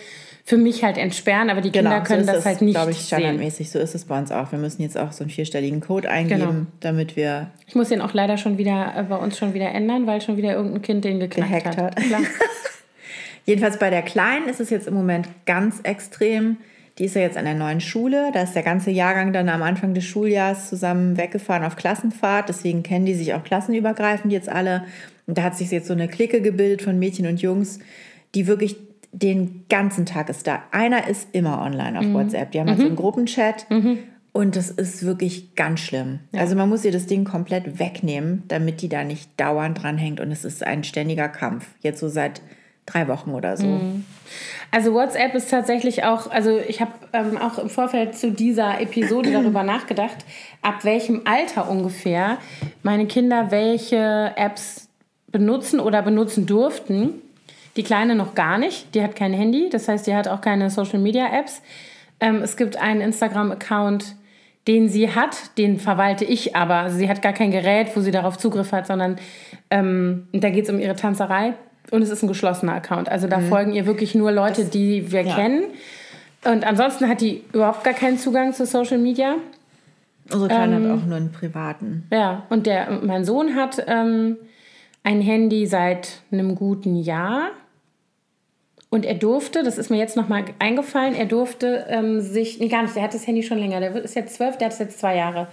für 0.47 0.59
mich 0.59 0.85
halt 0.85 0.99
entsperren, 0.99 1.49
aber 1.49 1.63
die 1.63 1.71
Kinder 1.71 2.03
können 2.03 2.21
Genau, 2.21 2.33
so 2.33 2.37
das 2.37 2.39
ist 2.41 2.47
halt 2.47 2.61
nicht 2.61 2.75
glaube 2.75 2.91
ich, 2.91 2.99
standardmäßig. 3.01 3.71
So 3.71 3.79
ist 3.79 3.95
es 3.95 4.05
bei 4.05 4.19
uns 4.19 4.31
auch. 4.31 4.53
Wir 4.53 4.59
müssen 4.59 4.83
jetzt 4.83 4.99
auch 4.99 5.11
so 5.13 5.25
einen 5.25 5.31
vierstelligen 5.31 5.81
Code 5.81 6.11
eingeben, 6.11 6.41
Genau. 6.41 6.67
damit 6.81 7.17
wir 7.17 7.51
Ich 7.67 7.75
muss 7.75 7.89
den 7.89 8.03
auch 8.03 8.13
leider 8.13 8.37
schon 8.37 8.59
wieder 8.59 8.93
äh, 8.95 9.03
bei 9.05 9.17
uns 9.17 9.39
schon 9.39 9.55
wieder 9.55 9.71
ändern, 9.73 10.07
weil 10.07 10.21
schon 10.21 10.37
wieder 10.37 10.53
irgendein 10.53 10.83
Kind 10.83 11.05
den 11.07 11.19
geknackt 11.19 11.49
Gehackt 11.51 11.77
hat. 11.79 11.97
hat. 11.97 12.05
Jedenfalls 13.47 13.79
bei 13.79 13.91
der 13.91 14.03
Kleinen 14.03 14.49
ist 14.49 14.61
es 14.61 14.71
jetzt 14.71 14.87
im 14.87 14.95
Moment 14.95 15.29
ganz 15.47 15.81
extrem. 15.83 16.59
Die 16.99 17.07
ist 17.07 17.17
ja 17.17 17.23
jetzt 17.23 17.37
an 17.37 17.45
der 17.47 17.55
neuen 17.55 17.81
Schule. 17.81 18.31
Da 18.33 18.43
ist 18.43 18.53
der 18.55 18.63
ganze 18.63 18.91
Jahrgang 18.91 19.33
dann 19.33 19.49
am 19.49 19.63
Anfang 19.63 19.95
des 19.95 20.05
Schuljahres 20.05 20.69
zusammen 20.69 21.17
weggefahren 21.17 21.65
auf 21.65 21.77
Klassenfahrt. 21.77 22.49
Deswegen 22.49 22.83
kennen 22.83 23.05
die 23.07 23.15
sich 23.15 23.35
auch 23.35 23.43
klassenübergreifend 23.43 24.33
jetzt 24.33 24.49
alle. 24.49 24.85
Und 25.27 25.37
da 25.39 25.43
hat 25.43 25.57
sich 25.57 25.71
jetzt 25.71 25.89
so 25.89 25.95
eine 25.95 26.07
Clique 26.09 26.41
gebildet 26.41 26.83
von 26.83 26.99
Mädchen 26.99 27.27
und 27.27 27.41
Jungs, 27.43 27.81
die 28.35 28.47
wirklich 28.47 28.77
den 29.15 29.65
ganzen 29.69 30.07
Tag 30.07 30.29
ist 30.29 30.47
da. 30.47 30.63
Einer 30.73 31.09
ist 31.09 31.29
immer 31.33 31.63
online 31.63 31.99
auf 31.99 32.13
WhatsApp. 32.13 32.51
Die 32.51 32.61
haben 32.61 32.69
halt 32.69 32.81
so 32.81 32.87
einen 32.87 32.97
Gruppenchat. 32.97 33.67
Und 34.33 34.57
das 34.57 34.71
ist 34.71 35.07
wirklich 35.07 35.55
ganz 35.55 35.79
schlimm. 35.79 36.19
Also 36.33 36.57
man 36.57 36.69
muss 36.69 36.85
ihr 36.85 36.91
das 36.91 37.07
Ding 37.07 37.25
komplett 37.25 37.79
wegnehmen, 37.79 38.43
damit 38.49 38.83
die 38.83 38.89
da 38.89 39.05
nicht 39.05 39.31
dauernd 39.37 39.81
dranhängt. 39.81 40.19
Und 40.19 40.33
es 40.33 40.45
ist 40.45 40.67
ein 40.67 40.83
ständiger 40.83 41.29
Kampf. 41.29 41.69
Jetzt 41.81 42.01
so 42.01 42.09
seit 42.09 42.43
drei 42.87 43.07
Wochen 43.09 43.31
oder 43.31 43.57
so. 43.57 43.81
Also 44.71 44.93
WhatsApp 44.93 45.35
ist 45.35 45.51
tatsächlich 45.51 46.05
auch, 46.05 46.31
also 46.31 46.59
ich 46.59 46.81
habe 46.81 46.93
ähm, 47.13 47.39
auch 47.39 47.59
im 47.59 47.71
Vorfeld 47.71 48.17
zu 48.17 48.33
dieser 48.33 48.81
Episode 48.81 49.33
darüber 49.33 49.63
nachgedacht, 49.63 50.25
ab 50.63 50.85
welchem 50.85 51.23
Alter 51.25 51.71
ungefähr 51.71 52.39
meine 52.83 53.07
Kinder 53.07 53.51
welche 53.51 54.33
Apps 54.37 54.89
benutzen 55.29 55.81
oder 55.81 56.03
benutzen 56.03 56.47
durften. 56.47 57.21
Die 57.77 57.83
Kleine 57.83 58.15
noch 58.15 58.35
gar 58.35 58.59
nicht, 58.59 58.95
die 58.95 59.03
hat 59.03 59.17
kein 59.17 59.33
Handy, 59.33 59.69
das 59.69 59.89
heißt, 59.89 60.07
die 60.07 60.15
hat 60.15 60.29
auch 60.29 60.41
keine 60.41 60.71
Social-Media-Apps. 60.71 61.63
Ähm, 62.21 62.43
es 62.43 62.57
gibt 62.57 62.77
einen 62.77 63.01
Instagram-Account, 63.01 64.15
den 64.69 64.89
sie 64.89 65.15
hat, 65.15 65.59
den 65.59 65.79
verwalte 65.79 66.25
ich 66.25 66.57
aber. 66.57 66.77
Also 66.77 66.97
sie 66.97 67.09
hat 67.09 67.21
gar 67.21 67.33
kein 67.33 67.51
Gerät, 67.51 67.89
wo 67.95 68.01
sie 68.01 68.11
darauf 68.11 68.39
Zugriff 68.39 68.73
hat, 68.73 68.87
sondern 68.87 69.17
ähm, 69.71 70.29
da 70.33 70.51
geht 70.51 70.65
es 70.65 70.71
um 70.71 70.79
ihre 70.79 70.97
Tanzerei 70.97 71.55
und 71.91 72.03
es 72.03 72.11
ist 72.11 72.23
ein 72.23 72.29
geschlossener 72.29 72.75
Account. 72.75 73.09
Also 73.09 73.27
da 73.27 73.39
mhm. 73.39 73.49
folgen 73.49 73.73
ihr 73.73 73.87
wirklich 73.87 74.15
nur 74.15 74.33
Leute, 74.33 74.63
das, 74.63 74.71
die 74.71 75.13
wir 75.13 75.23
ja. 75.23 75.35
kennen. 75.35 75.65
Und 76.45 76.67
ansonsten 76.67 77.09
hat 77.09 77.21
die 77.21 77.43
überhaupt 77.53 77.85
gar 77.85 77.95
keinen 77.95 78.19
Zugang 78.19 78.53
zu 78.53 78.67
Social 78.67 78.99
Media. 78.99 79.37
Unsere 80.31 80.49
Kleine 80.49 80.77
ähm, 80.77 80.85
hat 80.85 80.99
auch 80.99 81.07
nur 81.07 81.17
einen 81.17 81.33
privaten. 81.33 82.07
Ja, 82.11 82.45
und 82.49 82.67
der, 82.67 83.01
mein 83.03 83.25
Sohn 83.25 83.55
hat 83.55 83.83
ähm, 83.87 84.37
ein 85.03 85.21
Handy 85.21 85.67
seit 85.67 86.23
einem 86.33 86.55
guten 86.55 86.97
Jahr. 86.97 87.51
Und 88.95 89.05
er 89.05 89.15
durfte, 89.15 89.65
das 89.65 89.77
ist 89.77 89.91
mir 89.91 89.97
jetzt 89.97 90.17
nochmal 90.17 90.45
eingefallen, 90.61 91.17
er 91.17 91.27
durfte 91.27 91.85
ähm, 91.89 92.21
sich, 92.21 92.61
nee, 92.61 92.69
gar 92.69 92.83
nicht, 92.83 92.95
der 92.95 93.03
hat 93.03 93.13
das 93.13 93.27
Handy 93.27 93.43
schon 93.43 93.59
länger, 93.59 93.81
der 93.81 93.93
ist 93.97 94.15
jetzt 94.15 94.37
zwölf, 94.37 94.57
der 94.57 94.67
hat 94.67 94.73
es 94.73 94.79
jetzt 94.79 95.01
zwei 95.01 95.17
Jahre. 95.17 95.49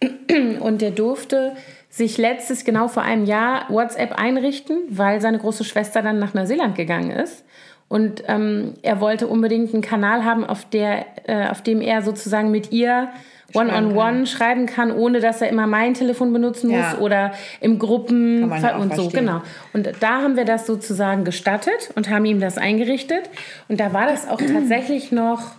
Und 0.60 0.80
der 0.80 0.92
durfte 0.92 1.56
sich 1.90 2.18
letztes, 2.18 2.64
genau 2.64 2.86
vor 2.86 3.02
einem 3.02 3.24
Jahr, 3.24 3.64
WhatsApp 3.68 4.12
einrichten, 4.12 4.78
weil 4.90 5.20
seine 5.20 5.40
große 5.40 5.64
Schwester 5.64 6.02
dann 6.02 6.20
nach 6.20 6.34
Neuseeland 6.34 6.76
gegangen 6.76 7.10
ist. 7.10 7.44
Und 7.88 8.22
ähm, 8.28 8.74
er 8.82 9.00
wollte 9.00 9.26
unbedingt 9.26 9.74
einen 9.74 9.82
Kanal 9.82 10.24
haben, 10.24 10.44
auf, 10.44 10.64
der, 10.64 11.04
äh, 11.28 11.48
auf 11.48 11.62
dem 11.62 11.80
er 11.80 12.02
sozusagen 12.02 12.52
mit 12.52 12.70
ihr 12.70 13.08
One-on-one 13.54 13.94
-on 13.94 14.22
-one 14.22 14.26
schreiben 14.26 14.66
kann, 14.66 14.92
ohne 14.92 15.20
dass 15.20 15.40
er 15.40 15.48
immer 15.48 15.66
mein 15.66 15.94
Telefon 15.94 16.32
benutzen 16.32 16.68
muss 16.68 16.92
ja. 16.92 16.98
oder 16.98 17.32
im 17.60 17.78
Gruppen 17.78 18.44
und 18.44 18.94
so. 18.94 19.08
Genau. 19.08 19.40
Und 19.72 19.90
da 20.00 20.22
haben 20.22 20.36
wir 20.36 20.44
das 20.44 20.66
sozusagen 20.66 21.24
gestattet 21.24 21.90
und 21.94 22.10
haben 22.10 22.26
ihm 22.26 22.40
das 22.40 22.58
eingerichtet. 22.58 23.30
Und 23.68 23.80
da 23.80 23.92
war 23.94 24.06
das 24.06 24.28
auch 24.28 24.36
tatsächlich 24.52 25.12
noch, 25.12 25.52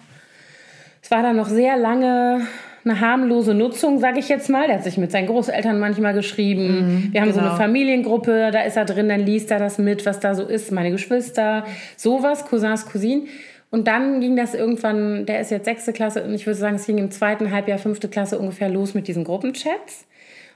es 1.02 1.10
war 1.10 1.24
da 1.24 1.34
noch 1.34 1.48
sehr 1.48 1.78
lange 1.78 2.42
eine 2.86 3.00
harmlose 3.00 3.54
Nutzung, 3.54 4.00
sage 4.00 4.20
ich 4.20 4.30
jetzt 4.30 4.50
mal. 4.50 4.68
Der 4.68 4.78
hat 4.78 4.84
sich 4.84 4.98
mit 4.98 5.12
seinen 5.12 5.28
Großeltern 5.28 5.80
manchmal 5.80 6.14
geschrieben. 6.14 6.68
Mhm, 6.68 7.14
wir 7.14 7.22
haben 7.22 7.30
genau. 7.30 7.34
so 7.34 7.40
eine 7.40 7.50
genau. 7.50 7.62
Familiengruppe, 7.62 8.52
da 8.52 8.62
ist 8.62 8.78
er 8.78 8.86
drin, 8.86 9.10
dann 9.10 9.22
liest 9.22 9.52
er 9.52 9.60
das 9.60 9.78
mit, 9.78 10.06
was 10.06 10.20
da 10.20 10.36
so 10.36 10.46
ist. 10.46 10.72
Meine 10.72 10.92
Geschwister, 10.92 11.66
sowas, 11.98 12.46
Cousins, 12.46 12.86
Cousinen. 12.86 13.28
Und 13.72 13.88
dann 13.88 14.20
ging 14.20 14.36
das 14.36 14.56
irgendwann, 14.56 15.26
der 15.26 15.42
ist 15.42 15.52
jetzt 15.52 15.66
sechste 15.66 15.94
Klasse 15.94 16.24
und 16.24 16.34
ich 16.34 16.46
würde 16.48 16.58
sagen, 16.58 16.76
es 16.76 16.88
ging 16.88 16.98
im 16.98 17.12
zweiten 17.12 17.52
Halbjahr, 17.52 17.78
fünfte 17.78 18.08
Klasse 18.08 18.40
ungefähr 18.40 18.70
los 18.70 18.94
mit 18.96 19.08
diesen 19.08 19.24
Gruppenchats. 19.24 20.08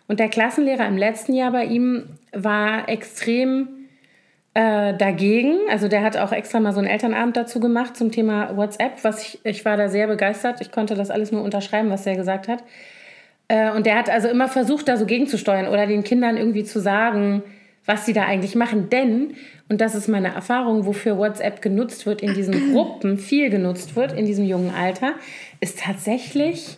Und 0.07 0.19
der 0.19 0.29
Klassenlehrer 0.29 0.87
im 0.87 0.97
letzten 0.97 1.33
Jahr 1.33 1.51
bei 1.51 1.65
ihm 1.65 2.17
war 2.31 2.89
extrem 2.89 3.67
äh, 4.55 4.95
dagegen. 4.95 5.57
Also 5.69 5.87
der 5.87 6.03
hat 6.03 6.17
auch 6.17 6.31
extra 6.31 6.59
mal 6.59 6.73
so 6.73 6.79
einen 6.79 6.87
Elternabend 6.87 7.37
dazu 7.37 7.59
gemacht 7.59 7.95
zum 7.95 8.11
Thema 8.11 8.57
WhatsApp, 8.57 9.03
was 9.03 9.23
ich, 9.23 9.39
ich 9.43 9.65
war 9.65 9.77
da 9.77 9.89
sehr 9.89 10.07
begeistert. 10.07 10.61
Ich 10.61 10.71
konnte 10.71 10.95
das 10.95 11.09
alles 11.09 11.31
nur 11.31 11.43
unterschreiben, 11.43 11.89
was 11.89 12.05
er 12.05 12.15
gesagt 12.15 12.47
hat. 12.47 12.63
Äh, 13.47 13.71
und 13.71 13.85
der 13.85 13.95
hat 13.95 14.09
also 14.09 14.27
immer 14.27 14.47
versucht, 14.47 14.87
da 14.87 14.97
so 14.97 15.05
gegenzusteuern 15.05 15.67
oder 15.67 15.87
den 15.87 16.03
Kindern 16.03 16.37
irgendwie 16.37 16.63
zu 16.63 16.79
sagen, 16.79 17.43
was 17.85 18.05
sie 18.05 18.13
da 18.13 18.23
eigentlich 18.23 18.55
machen. 18.55 18.89
Denn, 18.89 19.35
und 19.69 19.81
das 19.81 19.95
ist 19.95 20.07
meine 20.07 20.33
Erfahrung, 20.33 20.85
wofür 20.85 21.17
WhatsApp 21.17 21.61
genutzt 21.61 22.05
wird 22.05 22.21
in 22.21 22.33
diesen 22.33 22.71
Gruppen, 22.73 23.17
viel 23.17 23.49
genutzt 23.49 23.95
wird 23.95 24.13
in 24.13 24.25
diesem 24.25 24.45
jungen 24.45 24.73
Alter, 24.73 25.15
ist 25.59 25.79
tatsächlich 25.79 26.77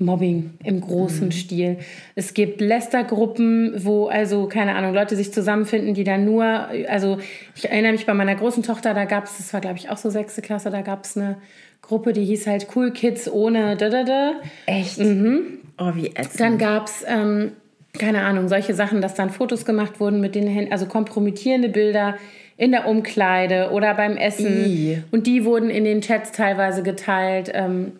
Mobbing 0.00 0.54
im 0.62 0.80
großen 0.80 1.26
mhm. 1.26 1.32
Stil. 1.32 1.78
Es 2.14 2.32
gibt 2.32 2.60
Lästergruppen, 2.60 3.84
wo 3.84 4.06
also, 4.06 4.46
keine 4.46 4.76
Ahnung, 4.76 4.94
Leute 4.94 5.16
sich 5.16 5.32
zusammenfinden, 5.32 5.92
die 5.94 6.04
dann 6.04 6.24
nur, 6.24 6.44
also 6.88 7.18
ich 7.56 7.68
erinnere 7.68 7.92
mich 7.92 8.06
bei 8.06 8.14
meiner 8.14 8.36
großen 8.36 8.62
Tochter, 8.62 8.94
da 8.94 9.06
gab 9.06 9.24
es, 9.24 9.38
das 9.38 9.52
war 9.52 9.60
glaube 9.60 9.76
ich 9.76 9.90
auch 9.90 9.96
so 9.96 10.08
sechste 10.08 10.40
Klasse, 10.40 10.70
da 10.70 10.82
gab 10.82 11.04
es 11.04 11.16
eine 11.16 11.38
Gruppe, 11.82 12.12
die 12.12 12.24
hieß 12.24 12.46
halt 12.46 12.68
Cool 12.76 12.92
Kids 12.92 13.28
ohne 13.28 13.76
da 13.76 13.88
da 13.88 14.04
da. 14.04 14.32
Echt? 14.66 14.98
Mhm. 14.98 15.58
Oh, 15.78 15.92
wie 15.94 16.08
ätzend. 16.08 16.40
Dann 16.40 16.58
gab 16.58 16.86
es, 16.86 17.04
ähm, 17.06 17.52
keine 17.98 18.22
Ahnung, 18.22 18.48
solche 18.48 18.74
Sachen, 18.74 19.00
dass 19.00 19.14
dann 19.14 19.30
Fotos 19.30 19.64
gemacht 19.64 20.00
wurden 20.00 20.20
mit 20.20 20.34
den 20.34 20.46
Händen, 20.46 20.72
also 20.72 20.86
kompromittierende 20.86 21.68
Bilder 21.68 22.16
in 22.56 22.72
der 22.72 22.86
Umkleide 22.88 23.70
oder 23.70 23.94
beim 23.94 24.16
Essen. 24.16 24.64
I. 24.66 25.02
Und 25.10 25.26
die 25.26 25.44
wurden 25.44 25.70
in 25.70 25.84
den 25.84 26.00
Chats 26.00 26.32
teilweise 26.32 26.82
geteilt. 26.82 27.50
Ähm, 27.54 27.92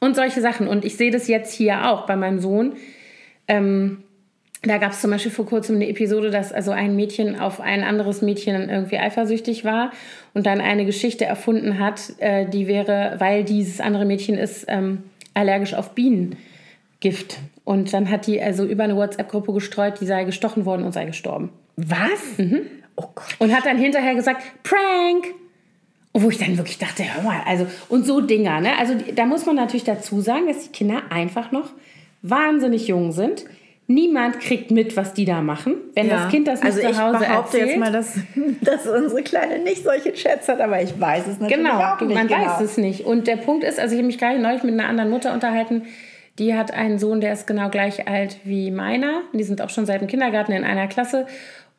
und 0.00 0.16
solche 0.16 0.40
Sachen. 0.40 0.68
Und 0.68 0.84
ich 0.84 0.96
sehe 0.96 1.10
das 1.10 1.28
jetzt 1.28 1.52
hier 1.52 1.90
auch 1.90 2.06
bei 2.06 2.16
meinem 2.16 2.38
Sohn. 2.38 2.72
Ähm, 3.48 4.04
da 4.62 4.78
gab 4.78 4.92
es 4.92 5.00
zum 5.00 5.10
Beispiel 5.10 5.30
vor 5.30 5.46
kurzem 5.46 5.76
eine 5.76 5.88
Episode, 5.88 6.30
dass 6.30 6.52
also 6.52 6.72
ein 6.72 6.96
Mädchen 6.96 7.38
auf 7.38 7.60
ein 7.60 7.84
anderes 7.84 8.22
Mädchen 8.22 8.68
irgendwie 8.68 8.98
eifersüchtig 8.98 9.64
war 9.64 9.92
und 10.34 10.46
dann 10.46 10.60
eine 10.60 10.84
Geschichte 10.84 11.24
erfunden 11.24 11.78
hat, 11.78 12.00
äh, 12.18 12.46
die 12.46 12.66
wäre, 12.66 13.14
weil 13.18 13.44
dieses 13.44 13.80
andere 13.80 14.04
Mädchen 14.04 14.36
ist 14.36 14.64
ähm, 14.68 15.04
allergisch 15.34 15.74
auf 15.74 15.94
Bienengift. 17.00 17.38
Und 17.64 17.92
dann 17.92 18.10
hat 18.10 18.26
die 18.26 18.40
also 18.40 18.64
über 18.64 18.84
eine 18.84 18.96
WhatsApp-Gruppe 18.96 19.52
gestreut, 19.52 20.00
die 20.00 20.06
sei 20.06 20.24
gestochen 20.24 20.64
worden 20.64 20.84
und 20.84 20.92
sei 20.92 21.04
gestorben. 21.04 21.50
Was? 21.76 22.38
Mhm. 22.38 22.62
Oh 22.96 23.08
Gott. 23.14 23.36
Und 23.38 23.54
hat 23.54 23.66
dann 23.66 23.78
hinterher 23.78 24.14
gesagt, 24.14 24.42
Prank! 24.62 25.34
wo 26.14 26.30
ich 26.30 26.38
dann 26.38 26.56
wirklich 26.56 26.78
dachte, 26.78 27.04
hör 27.04 27.22
mal, 27.22 27.42
also, 27.46 27.66
und 27.88 28.04
so 28.04 28.20
Dinger, 28.20 28.60
ne? 28.60 28.70
Also 28.78 28.94
da 29.14 29.24
muss 29.24 29.46
man 29.46 29.54
natürlich 29.54 29.84
dazu 29.84 30.20
sagen, 30.20 30.48
dass 30.48 30.64
die 30.64 30.70
Kinder 30.70 31.02
einfach 31.10 31.52
noch 31.52 31.70
wahnsinnig 32.22 32.88
jung 32.88 33.12
sind. 33.12 33.44
Niemand 33.86 34.40
kriegt 34.40 34.70
mit, 34.70 34.96
was 34.96 35.14
die 35.14 35.26
da 35.26 35.42
machen, 35.42 35.74
wenn 35.94 36.08
ja. 36.08 36.24
das 36.24 36.30
Kind 36.30 36.48
das 36.48 36.62
nicht 36.62 36.74
also 36.74 36.92
zu 36.92 36.98
Hause 37.00 37.24
erzählt. 37.24 37.28
Also 37.28 37.28
ich 37.28 37.28
behaupte 37.28 37.58
jetzt 37.58 37.78
mal, 37.78 37.92
dass, 37.92 38.18
dass 38.84 38.86
unsere 38.86 39.22
Kleine 39.22 39.58
nicht 39.60 39.84
solche 39.84 40.12
Chats 40.12 40.48
hat, 40.48 40.60
aber 40.60 40.82
ich 40.82 40.98
weiß 40.98 41.26
es 41.28 41.38
natürlich 41.38 41.64
genau, 41.64 41.78
auch 41.78 42.00
nicht. 42.00 42.14
Man 42.14 42.26
genau. 42.26 42.40
weiß 42.40 42.62
es 42.62 42.78
nicht. 42.78 43.06
Und 43.06 43.28
der 43.28 43.36
Punkt 43.36 43.62
ist, 43.62 43.78
also 43.78 43.94
ich 43.94 43.98
habe 43.98 44.06
mich 44.06 44.18
gerade 44.18 44.40
neulich 44.40 44.64
mit 44.64 44.74
einer 44.74 44.88
anderen 44.88 45.10
Mutter 45.10 45.32
unterhalten, 45.32 45.82
die 46.38 46.54
hat 46.54 46.72
einen 46.72 46.98
Sohn, 46.98 47.20
der 47.20 47.32
ist 47.32 47.46
genau 47.46 47.68
gleich 47.68 48.08
alt 48.08 48.38
wie 48.44 48.70
meiner. 48.70 49.22
Die 49.32 49.42
sind 49.42 49.60
auch 49.60 49.70
schon 49.70 49.86
seit 49.86 50.00
dem 50.00 50.08
Kindergarten 50.08 50.52
in 50.52 50.64
einer 50.64 50.86
Klasse. 50.86 51.26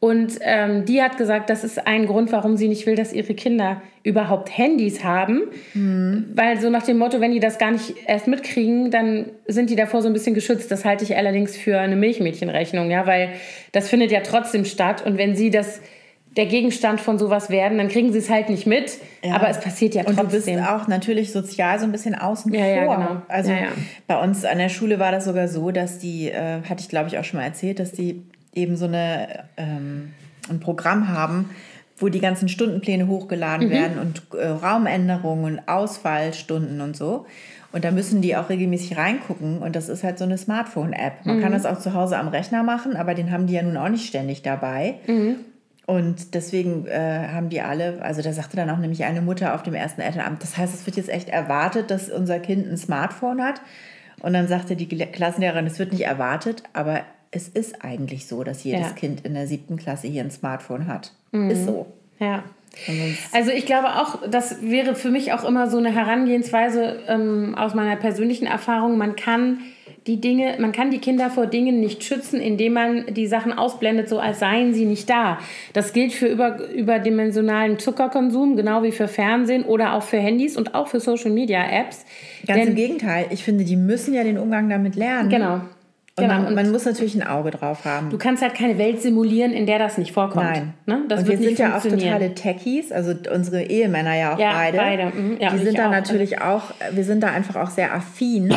Und 0.02 0.40
ähm, 0.42 0.86
die 0.86 1.02
hat 1.02 1.18
gesagt, 1.18 1.50
das 1.50 1.66
ist 1.66 1.86
ein 1.86 2.06
Grund, 2.06 2.32
warum 2.32 2.56
sie 2.56 2.70
nicht 2.70 2.86
will, 2.86 2.96
dass 2.96 3.12
ihre 3.12 3.34
Kinder 3.34 3.82
überhaupt 4.04 4.58
Handys 4.58 5.04
haben. 5.04 5.42
Mhm. 5.74 6.32
Weil 6.36 6.60
so 6.62 6.70
nach 6.70 6.84
dem 6.84 6.98
Motto, 6.98 7.20
wenn 7.20 7.34
die 7.34 7.42
das 7.42 7.58
gar 7.58 7.72
nicht 7.72 7.96
erst 8.08 8.28
mitkriegen, 8.28 8.92
dann 8.92 9.26
sind 9.46 9.70
die 9.70 9.76
davor 9.76 10.02
so 10.02 10.08
ein 10.08 10.14
bisschen 10.14 10.36
geschützt. 10.36 10.72
Das 10.72 10.86
halte 10.86 11.04
ich 11.04 11.18
allerdings 11.18 11.58
für 11.58 11.78
eine 11.78 11.98
Milchmädchenrechnung, 11.98 12.90
ja, 12.90 13.06
weil 13.08 13.30
das 13.74 13.90
findet 13.90 14.12
ja 14.12 14.22
trotzdem 14.22 14.64
statt. 14.64 15.06
Und 15.06 15.18
wenn 15.18 15.36
sie 15.36 15.50
das 15.50 15.82
der 16.40 16.46
Gegenstand 16.46 17.02
von 17.02 17.20
sowas 17.20 17.50
werden, 17.50 17.78
dann 17.78 17.90
kriegen 17.90 18.14
sie 18.14 18.20
es 18.20 18.30
halt 18.30 18.50
nicht 18.50 18.66
mit. 18.66 18.98
Ja. 19.22 19.36
Aber 19.36 19.50
es 19.50 19.60
passiert 19.60 19.94
ja 19.94 20.04
trotzdem. 20.04 20.24
Und 20.24 20.32
du 20.32 20.38
bist 20.38 20.50
auch 20.70 20.88
natürlich 20.88 21.34
sozial 21.34 21.78
so 21.80 21.84
ein 21.84 21.92
bisschen 21.92 22.16
außen 22.16 22.54
ja, 22.54 22.62
vor. 22.62 22.70
Ja, 22.70 22.96
genau. 22.96 23.22
Also 23.28 23.52
bei 24.08 24.24
uns 24.24 24.46
an 24.46 24.58
der 24.58 24.70
Schule 24.70 25.00
war 25.00 25.12
das 25.12 25.26
sogar 25.26 25.50
so, 25.50 25.72
dass 25.72 26.00
die, 26.00 26.30
äh, 26.30 26.62
hatte 26.64 26.80
ich 26.80 26.88
glaube 26.88 27.10
ich 27.10 27.18
auch 27.18 27.26
schon 27.26 27.42
mal 27.42 27.46
erzählt, 27.46 27.80
dass 27.80 27.92
die 27.92 28.24
eben 28.56 28.78
so 28.78 28.86
eine, 28.86 29.44
ähm, 29.58 30.14
ein 30.50 30.62
Programm 30.62 31.10
haben, 31.10 31.50
wo 31.98 32.08
die 32.08 32.22
ganzen 32.22 32.48
Stundenpläne 32.48 33.08
hochgeladen 33.08 33.68
mhm. 33.68 33.72
werden 33.72 34.00
und 34.00 34.24
äh, 34.40 34.48
Raumänderungen, 34.48 35.68
Ausfallstunden 35.68 36.80
und 36.80 36.96
so. 36.96 37.26
Und 37.74 37.84
da 37.84 37.92
müssen 37.92 38.22
die 38.22 38.38
auch 38.38 38.50
regelmäßig 38.50 38.98
reingucken. 38.98 39.60
Und 39.60 39.76
das 39.76 39.90
ist 39.90 40.06
halt 40.06 40.18
so 40.18 40.24
eine 40.24 40.38
Smartphone-App. 40.38 41.26
Man 41.26 41.38
mhm. 41.38 41.42
kann 41.42 41.52
das 41.52 41.66
auch 41.66 41.80
zu 41.80 41.94
Hause 41.94 42.18
am 42.18 42.30
Rechner 42.30 42.64
machen, 42.64 42.96
aber 42.96 43.14
den 43.14 43.30
haben 43.30 43.46
die 43.46 43.56
ja 43.56 43.62
nun 43.62 43.76
auch 43.76 43.90
nicht 43.90 44.08
ständig 44.08 44.42
dabei. 44.42 44.96
Mhm. 45.06 45.36
Und 45.90 46.36
deswegen 46.36 46.86
äh, 46.86 47.30
haben 47.34 47.50
die 47.50 47.62
alle, 47.62 48.00
also 48.04 48.22
da 48.22 48.32
sagte 48.32 48.56
dann 48.56 48.70
auch 48.70 48.78
nämlich 48.78 49.06
eine 49.06 49.24
Mutter 49.24 49.56
auf 49.56 49.64
dem 49.64 49.74
ersten 49.74 50.02
Elternamt, 50.02 50.44
das 50.44 50.56
heißt, 50.56 50.72
es 50.72 50.86
wird 50.86 50.98
jetzt 50.98 51.10
echt 51.10 51.30
erwartet, 51.30 51.90
dass 51.90 52.12
unser 52.12 52.38
Kind 52.38 52.72
ein 52.72 52.78
Smartphone 52.78 53.42
hat. 53.42 53.60
Und 54.22 54.34
dann 54.34 54.48
sagte 54.48 54.76
die 54.76 54.88
Klassenlehrerin, 54.88 55.66
es 55.66 55.80
wird 55.80 55.92
nicht 55.92 56.06
erwartet, 56.06 56.62
aber 56.74 57.02
es 57.32 57.48
ist 57.48 57.84
eigentlich 57.84 58.28
so, 58.28 58.44
dass 58.44 58.64
jedes 58.64 58.90
ja. 58.90 58.92
Kind 58.92 59.26
in 59.26 59.34
der 59.34 59.48
siebten 59.48 59.78
Klasse 59.78 60.08
hier 60.08 60.24
ein 60.24 60.30
Smartphone 60.30 60.86
hat. 60.86 61.12
Mhm. 61.32 61.50
Ist 61.50 61.66
so. 61.66 61.88
Ja. 62.20 62.44
Also 63.34 63.50
ich 63.50 63.66
glaube 63.66 63.88
auch, 63.88 64.30
das 64.30 64.62
wäre 64.62 64.94
für 64.94 65.10
mich 65.10 65.34
auch 65.34 65.44
immer 65.44 65.72
so 65.72 65.80
eine 65.80 65.92
Herangehensweise 65.92 67.00
ähm, 67.08 67.56
aus 67.58 67.74
meiner 67.74 67.96
persönlichen 67.96 68.46
Erfahrung. 68.46 69.00
Man 69.00 69.16
kann 69.16 69.62
die 70.08 70.22
Dinge, 70.22 70.56
man 70.60 70.72
kann 70.72 70.92
die 70.92 71.00
Kinder 71.00 71.30
vor 71.30 71.48
Dingen 71.48 71.80
nicht 71.80 72.04
schützen, 72.04 72.40
indem 72.40 72.74
man 72.74 73.14
die 73.14 73.28
Sachen 73.28 73.54
ausblendet, 73.54 74.10
so 74.10 74.20
als 74.20 74.40
seien 74.40 74.74
sie 74.74 74.86
nicht 74.86 75.10
da. 75.10 75.40
Das 75.74 75.94
gilt 75.94 76.14
für 76.14 76.28
über, 76.28 76.68
überdimensionalen 76.70 77.80
Zuckerkonsum, 77.80 78.56
genau 78.56 78.84
wie 78.84 78.92
für 78.92 79.08
Fernsehen 79.08 79.64
oder 79.64 79.94
auch 79.94 80.04
für 80.04 80.18
Handys 80.18 80.58
und 80.58 80.76
auch 80.76 80.88
für 80.88 81.00
Social 81.00 81.32
Media 81.32 81.64
Apps. 81.64 82.06
Ganz 82.48 82.60
Denn, 82.60 82.70
im 82.70 82.76
Gegenteil, 82.76 83.28
ich 83.30 83.44
finde, 83.44 83.66
die 83.66 83.76
müssen 83.76 84.14
ja 84.14 84.24
den 84.24 84.38
Umgang 84.38 84.70
damit 84.70 84.96
lernen. 84.96 85.30
Genau. 85.30 85.62
Und, 86.20 86.28
genau. 86.28 86.40
man, 86.40 86.48
und 86.48 86.56
man, 86.56 86.72
muss 86.72 86.86
natürlich 86.86 87.16
ein 87.16 87.26
Auge 87.26 87.52
drauf 87.52 87.86
haben. 87.86 88.10
Du 88.10 88.18
kannst 88.18 88.42
halt 88.42 88.54
keine 88.54 88.78
Welt 88.78 89.02
simulieren, 89.02 89.54
in 89.54 89.66
der 89.66 89.80
das 89.80 89.98
nicht 89.98 90.12
vorkommt. 90.12 90.46
Nein. 90.46 90.74
Ne? 90.86 91.04
Das 91.08 91.22
und 91.22 91.30
wir 91.30 91.38
sind 91.38 91.58
ja 91.58 91.78
auch 91.78 91.84
totale 91.84 92.34
Techies, 92.34 92.92
also 92.92 93.14
unsere 93.34 93.64
Ehemänner 93.64 94.18
ja 94.18 94.34
auch 94.34 94.40
ja, 94.40 94.52
beide. 94.54 94.78
beide. 94.78 95.06
Mhm. 95.16 95.38
Ja, 95.40 95.52
die 95.52 95.60
sind 95.60 95.78
da 95.78 95.88
auch. 95.88 95.92
natürlich 95.92 96.42
auch, 96.42 96.64
wir 96.92 97.04
sind 97.04 97.24
da 97.24 97.28
einfach 97.28 97.56
auch 97.56 97.70
sehr 97.70 97.94
affin. 97.94 98.54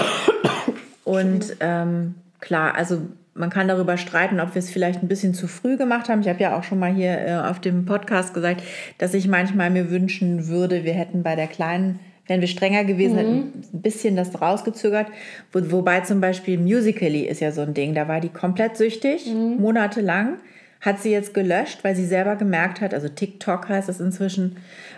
Und 1.05 1.57
ähm, 1.61 2.15
klar, 2.41 2.75
also 2.75 3.03
man 3.35 3.51
kann 3.51 3.69
darüber 3.69 3.97
streiten, 3.97 4.41
ob 4.41 4.55
wir 4.55 4.61
es 4.61 4.71
vielleicht 4.71 5.03
ein 5.03 5.09
bisschen 5.09 5.33
zu 5.35 5.49
früh 5.49 5.77
gemacht 5.77 6.09
haben. 6.09 6.21
Ich 6.21 6.29
habe 6.29 6.41
ja 6.41 6.57
auch 6.57 6.65
schon 6.65 6.79
mal 6.79 6.93
hier 6.93 7.19
äh, 7.19 7.35
auf 7.37 7.61
dem 7.61 7.87
Podcast 7.87 8.35
gesagt, 8.35 8.63
dass 8.99 9.15
ich 9.15 9.27
manchmal 9.27 9.71
mir 9.71 9.91
wünschen 9.91 10.49
würde, 10.49 10.85
wir 10.85 10.93
hätten 10.93 11.23
bei 11.23 11.35
der 11.35 11.47
Kleinen 11.47 11.99
wären 12.27 12.41
wir 12.41 12.49
strenger 12.49 12.85
gewesen, 12.85 13.19
hätten 13.19 13.65
ein 13.75 13.83
bisschen 13.83 14.17
das 14.17 14.41
rausgezögert. 14.41 15.09
Wo, 15.53 15.61
wobei 15.71 16.01
zum 16.01 16.21
Beispiel 16.21 16.59
Musically 16.59 17.23
ist 17.23 17.41
ja 17.41 17.53
so 17.53 17.63
ein 17.63 17.75
Ding, 17.75 17.95
da 17.95 18.09
war 18.09 18.21
die 18.21 18.29
komplett 18.29 18.77
süchtig, 18.77 19.27
monatelang. 19.59 20.39
Hat 20.81 21.01
sie 21.01 21.11
jetzt 21.13 21.33
gelöscht, 21.33 21.85
weil 21.85 21.95
sie 21.95 22.07
selber 22.07 22.35
gemerkt 22.35 22.81
hat, 22.81 22.93
also 22.93 23.09
TikTok 23.09 23.69
heißt 23.69 23.89
das 23.89 24.01
inzwischen, 24.01 24.57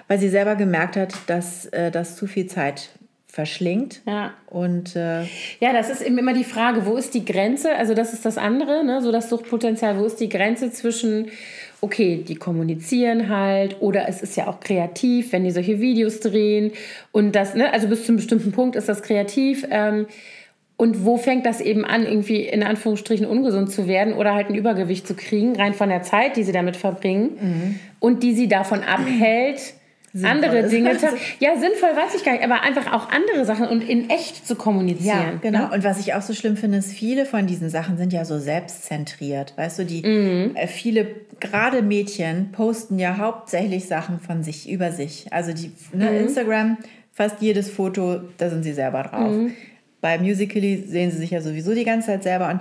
weil 0.08 0.18
sie 0.18 0.30
selber 0.30 0.54
gemerkt 0.56 0.96
hat, 0.96 1.14
dass 1.26 1.66
äh, 1.66 1.90
das 1.90 2.16
zu 2.16 2.26
viel 2.26 2.46
Zeit 2.46 2.90
verschlingt. 3.34 4.00
Ja. 4.06 4.32
Und 4.46 4.94
äh, 4.94 5.22
Ja, 5.58 5.72
das 5.72 5.90
ist 5.90 6.02
eben 6.02 6.16
immer 6.18 6.34
die 6.34 6.44
Frage, 6.44 6.86
wo 6.86 6.96
ist 6.96 7.14
die 7.14 7.24
Grenze? 7.24 7.74
Also 7.74 7.92
das 7.92 8.12
ist 8.12 8.24
das 8.24 8.38
andere, 8.38 8.84
ne? 8.84 9.02
so 9.02 9.10
das 9.10 9.28
Suchtpotenzial, 9.28 9.98
wo 9.98 10.04
ist 10.04 10.20
die 10.20 10.28
Grenze 10.28 10.70
zwischen, 10.70 11.26
okay, 11.80 12.22
die 12.26 12.36
kommunizieren 12.36 13.28
halt 13.28 13.78
oder 13.80 14.08
es 14.08 14.22
ist 14.22 14.36
ja 14.36 14.46
auch 14.46 14.60
kreativ, 14.60 15.32
wenn 15.32 15.42
die 15.42 15.50
solche 15.50 15.80
Videos 15.80 16.20
drehen 16.20 16.70
und 17.10 17.34
das, 17.34 17.56
ne? 17.56 17.72
also 17.72 17.88
bis 17.88 18.02
zu 18.04 18.12
einem 18.12 18.18
bestimmten 18.18 18.52
Punkt 18.52 18.76
ist 18.76 18.88
das 18.88 19.02
kreativ. 19.02 19.66
Ähm, 19.68 20.06
und 20.76 21.04
wo 21.04 21.16
fängt 21.16 21.44
das 21.44 21.60
eben 21.60 21.84
an, 21.84 22.04
irgendwie 22.04 22.42
in 22.42 22.62
Anführungsstrichen 22.62 23.26
ungesund 23.26 23.72
zu 23.72 23.88
werden 23.88 24.14
oder 24.14 24.34
halt 24.34 24.48
ein 24.48 24.54
Übergewicht 24.54 25.08
zu 25.08 25.14
kriegen, 25.14 25.56
rein 25.56 25.74
von 25.74 25.88
der 25.88 26.02
Zeit, 26.02 26.36
die 26.36 26.44
sie 26.44 26.52
damit 26.52 26.76
verbringen 26.76 27.80
und 28.00 28.22
die 28.22 28.34
sie 28.34 28.48
davon 28.48 28.82
abhält, 28.82 29.74
andere 30.22 30.58
ist. 30.60 30.70
Dinge. 30.72 30.96
Ja, 31.40 31.56
sinnvoll 31.58 31.90
weiß 31.96 32.14
ich 32.16 32.24
gar 32.24 32.32
nicht, 32.32 32.44
aber 32.44 32.62
einfach 32.62 32.92
auch 32.92 33.10
andere 33.10 33.44
Sachen 33.44 33.66
und 33.66 33.82
in 33.82 34.08
echt 34.10 34.46
zu 34.46 34.54
kommunizieren. 34.54 35.08
Ja, 35.08 35.38
genau. 35.40 35.58
Ne? 35.68 35.70
Und 35.72 35.84
was 35.84 35.98
ich 35.98 36.14
auch 36.14 36.22
so 36.22 36.32
schlimm 36.34 36.56
finde, 36.56 36.78
ist, 36.78 36.92
viele 36.92 37.26
von 37.26 37.46
diesen 37.46 37.68
Sachen 37.70 37.96
sind 37.96 38.12
ja 38.12 38.24
so 38.24 38.38
selbstzentriert. 38.38 39.54
Weißt 39.56 39.78
du, 39.78 39.84
die 39.84 40.02
Mhm. 40.06 40.54
äh, 40.56 40.66
viele, 40.66 41.06
gerade 41.40 41.82
Mädchen, 41.82 42.50
posten 42.52 42.98
ja 42.98 43.16
hauptsächlich 43.18 43.86
Sachen 43.86 44.20
von 44.20 44.42
sich, 44.42 44.68
über 44.70 44.92
sich. 44.92 45.26
Also 45.32 45.52
die 45.52 45.72
ne, 45.92 46.10
Mhm. 46.10 46.16
Instagram, 46.28 46.78
fast 47.12 47.40
jedes 47.40 47.70
Foto, 47.70 48.20
da 48.38 48.50
sind 48.50 48.62
sie 48.62 48.72
selber 48.72 49.02
drauf. 49.04 49.30
Mhm. 49.32 49.52
Bei 50.00 50.18
Musical.ly 50.18 50.84
sehen 50.86 51.10
sie 51.10 51.18
sich 51.18 51.30
ja 51.30 51.40
sowieso 51.40 51.74
die 51.74 51.84
ganze 51.84 52.08
Zeit 52.08 52.22
selber. 52.24 52.50
Und 52.50 52.60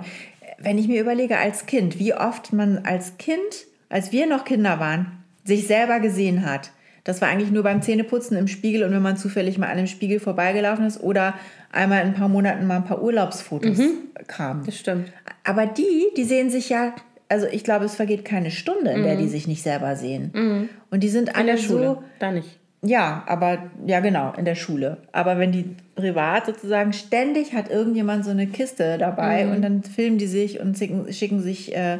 wenn 0.58 0.78
ich 0.78 0.88
mir 0.88 1.00
überlege, 1.00 1.36
als 1.36 1.66
Kind, 1.66 1.98
wie 1.98 2.14
oft 2.14 2.52
man 2.52 2.78
als 2.84 3.18
Kind, 3.18 3.66
als 3.90 4.12
wir 4.12 4.26
noch 4.26 4.44
Kinder 4.44 4.80
waren, 4.80 5.22
sich 5.44 5.66
selber 5.66 6.00
gesehen 6.00 6.46
hat. 6.50 6.70
Das 7.04 7.20
war 7.20 7.28
eigentlich 7.28 7.50
nur 7.50 7.62
beim 7.62 7.82
Zähneputzen 7.82 8.36
im 8.36 8.48
Spiegel 8.48 8.82
und 8.82 8.90
wenn 8.92 9.02
man 9.02 9.16
zufällig 9.16 9.58
mal 9.58 9.68
an 9.68 9.76
dem 9.76 9.86
Spiegel 9.86 10.20
vorbeigelaufen 10.20 10.86
ist 10.86 11.00
oder 11.02 11.34
einmal 11.70 12.00
in 12.02 12.08
ein 12.08 12.14
paar 12.14 12.28
Monaten 12.28 12.66
mal 12.66 12.76
ein 12.76 12.84
paar 12.84 13.02
Urlaubsfotos 13.02 13.78
kam. 14.26 14.64
Das 14.64 14.76
stimmt. 14.78 15.12
Aber 15.44 15.66
die, 15.66 16.06
die 16.16 16.24
sehen 16.24 16.48
sich 16.48 16.70
ja, 16.70 16.94
also 17.28 17.46
ich 17.46 17.62
glaube, 17.62 17.84
es 17.84 17.94
vergeht 17.94 18.24
keine 18.24 18.50
Stunde, 18.50 18.90
in 18.92 19.02
der 19.02 19.16
die 19.16 19.28
sich 19.28 19.46
nicht 19.46 19.62
selber 19.62 19.96
sehen. 19.96 20.68
Und 20.90 21.00
die 21.02 21.08
sind 21.08 21.28
In 21.30 21.34
alle 21.34 21.52
der 21.52 21.56
Schule. 21.58 21.84
so, 21.84 22.02
Da 22.20 22.30
nicht. 22.32 22.48
ja, 22.82 23.22
aber 23.26 23.70
ja 23.86 24.00
genau, 24.00 24.32
in 24.38 24.46
der 24.46 24.54
Schule. 24.54 24.96
Aber 25.12 25.38
wenn 25.38 25.52
die 25.52 25.76
privat 25.96 26.46
sozusagen 26.46 26.92
ständig 26.94 27.52
hat 27.52 27.70
irgendjemand 27.70 28.24
so 28.24 28.30
eine 28.30 28.46
Kiste 28.46 28.96
dabei 28.96 29.46
und 29.48 29.60
dann 29.62 29.82
filmen 29.82 30.16
die 30.16 30.26
sich 30.26 30.58
und 30.60 30.78
schicken, 30.78 31.12
schicken 31.12 31.42
sich 31.42 31.76
äh, 31.76 31.98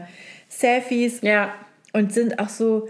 Selfies 0.48 1.20
Ja. 1.20 1.50
und 1.92 2.12
sind 2.12 2.38
auch 2.38 2.48
so 2.48 2.88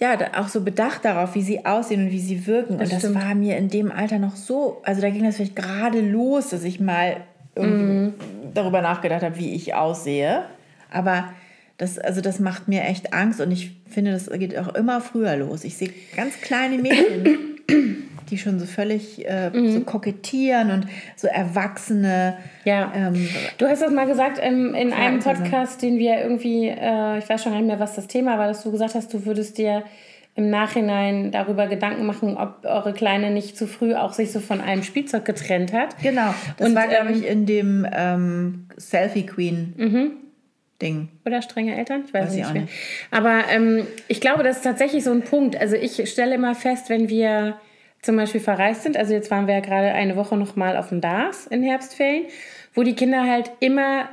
ja, 0.00 0.16
auch 0.36 0.48
so 0.48 0.60
bedacht 0.60 1.04
darauf, 1.04 1.34
wie 1.34 1.42
sie 1.42 1.66
aussehen 1.66 2.06
und 2.06 2.12
wie 2.12 2.20
sie 2.20 2.46
wirken. 2.46 2.74
und 2.74 2.92
das 2.92 3.00
stimmt. 3.00 3.16
war 3.16 3.34
mir 3.34 3.56
in 3.56 3.68
dem 3.68 3.90
Alter 3.90 4.18
noch 4.18 4.36
so, 4.36 4.80
also 4.84 5.00
da 5.00 5.10
ging 5.10 5.24
das 5.24 5.36
vielleicht 5.36 5.56
gerade 5.56 6.00
los, 6.00 6.50
dass 6.50 6.62
ich 6.64 6.78
mal 6.78 7.16
irgendwie 7.56 8.14
darüber 8.54 8.80
nachgedacht 8.80 9.22
habe, 9.22 9.36
wie 9.38 9.54
ich 9.54 9.74
aussehe. 9.74 10.44
Aber 10.90 11.32
das, 11.78 11.98
also 11.98 12.20
das 12.20 12.38
macht 12.38 12.68
mir 12.68 12.84
echt 12.84 13.12
Angst 13.12 13.40
und 13.40 13.50
ich 13.50 13.76
finde, 13.88 14.12
das 14.12 14.30
geht 14.30 14.56
auch 14.56 14.74
immer 14.74 15.00
früher 15.00 15.36
los. 15.36 15.64
Ich 15.64 15.76
sehe 15.76 15.90
ganz 16.16 16.40
kleine 16.40 16.78
Mädchen, 16.78 17.60
die 18.30 18.38
schon 18.38 18.58
so 18.60 18.66
völlig 18.66 19.26
äh, 19.28 19.50
so 19.70 19.80
kokettieren 19.80 20.70
und 20.70 20.86
so 21.16 21.26
erwachsene. 21.28 22.36
Ja. 22.64 22.92
Ähm, 22.94 23.28
Du 23.58 23.66
hast 23.66 23.82
das 23.82 23.90
mal 23.92 24.06
gesagt 24.06 24.38
ähm, 24.42 24.74
in 24.74 24.92
einem. 24.92 25.18
Podcast, 25.20 25.82
den 25.82 25.98
wir 25.98 26.20
irgendwie, 26.20 26.68
äh, 26.68 27.18
ich 27.18 27.28
weiß 27.28 27.42
schon 27.42 27.52
gar 27.52 27.58
nicht 27.58 27.66
mehr, 27.68 27.80
was 27.80 27.94
das 27.96 28.06
Thema 28.06 28.38
war, 28.38 28.46
dass 28.46 28.62
du 28.62 28.70
gesagt 28.70 28.94
hast, 28.94 29.12
du 29.12 29.26
würdest 29.26 29.58
dir 29.58 29.82
im 30.36 30.50
Nachhinein 30.50 31.32
darüber 31.32 31.66
Gedanken 31.66 32.06
machen, 32.06 32.36
ob 32.36 32.64
eure 32.64 32.92
Kleine 32.92 33.30
nicht 33.32 33.56
zu 33.56 33.66
früh 33.66 33.94
auch 33.94 34.12
sich 34.12 34.30
so 34.30 34.38
von 34.38 34.60
einem 34.60 34.84
Spielzeug 34.84 35.24
getrennt 35.24 35.72
hat. 35.72 36.00
genau, 36.00 36.32
das 36.56 36.68
Und, 36.68 36.76
war, 36.76 36.86
glaube 36.86 37.10
ähm, 37.10 37.16
ich, 37.16 37.26
in 37.26 37.44
dem 37.46 37.86
ähm, 37.92 38.66
Selfie 38.76 39.26
Queen 39.26 40.14
Ding. 40.80 41.08
Oder 41.26 41.42
strenge 41.42 41.76
Eltern? 41.76 42.04
Ich 42.06 42.14
weiß, 42.14 42.26
Weiß 42.26 42.32
ich 42.34 42.38
nicht 42.38 42.52
mehr. 42.52 42.62
nicht. 42.62 42.74
Aber 43.10 43.40
ähm, 43.50 43.84
ich 44.06 44.20
glaube, 44.20 44.44
das 44.44 44.58
ist 44.58 44.62
tatsächlich 44.62 45.02
so 45.02 45.10
ein 45.10 45.22
Punkt. 45.22 45.60
Also 45.60 45.74
ich 45.74 46.08
stelle 46.08 46.36
immer 46.36 46.54
fest, 46.54 46.88
wenn 46.88 47.08
wir 47.08 47.56
zum 48.02 48.16
Beispiel 48.16 48.40
verreist 48.40 48.82
sind, 48.82 48.96
also 48.96 49.12
jetzt 49.12 49.30
waren 49.30 49.46
wir 49.46 49.54
ja 49.54 49.60
gerade 49.60 49.92
eine 49.92 50.16
Woche 50.16 50.36
noch 50.36 50.56
mal 50.56 50.76
auf 50.76 50.90
dem 50.90 51.00
DARS 51.00 51.46
in 51.46 51.62
Herbstferien, 51.62 52.26
wo 52.74 52.82
die 52.82 52.94
Kinder 52.94 53.26
halt 53.26 53.50
immer 53.60 54.08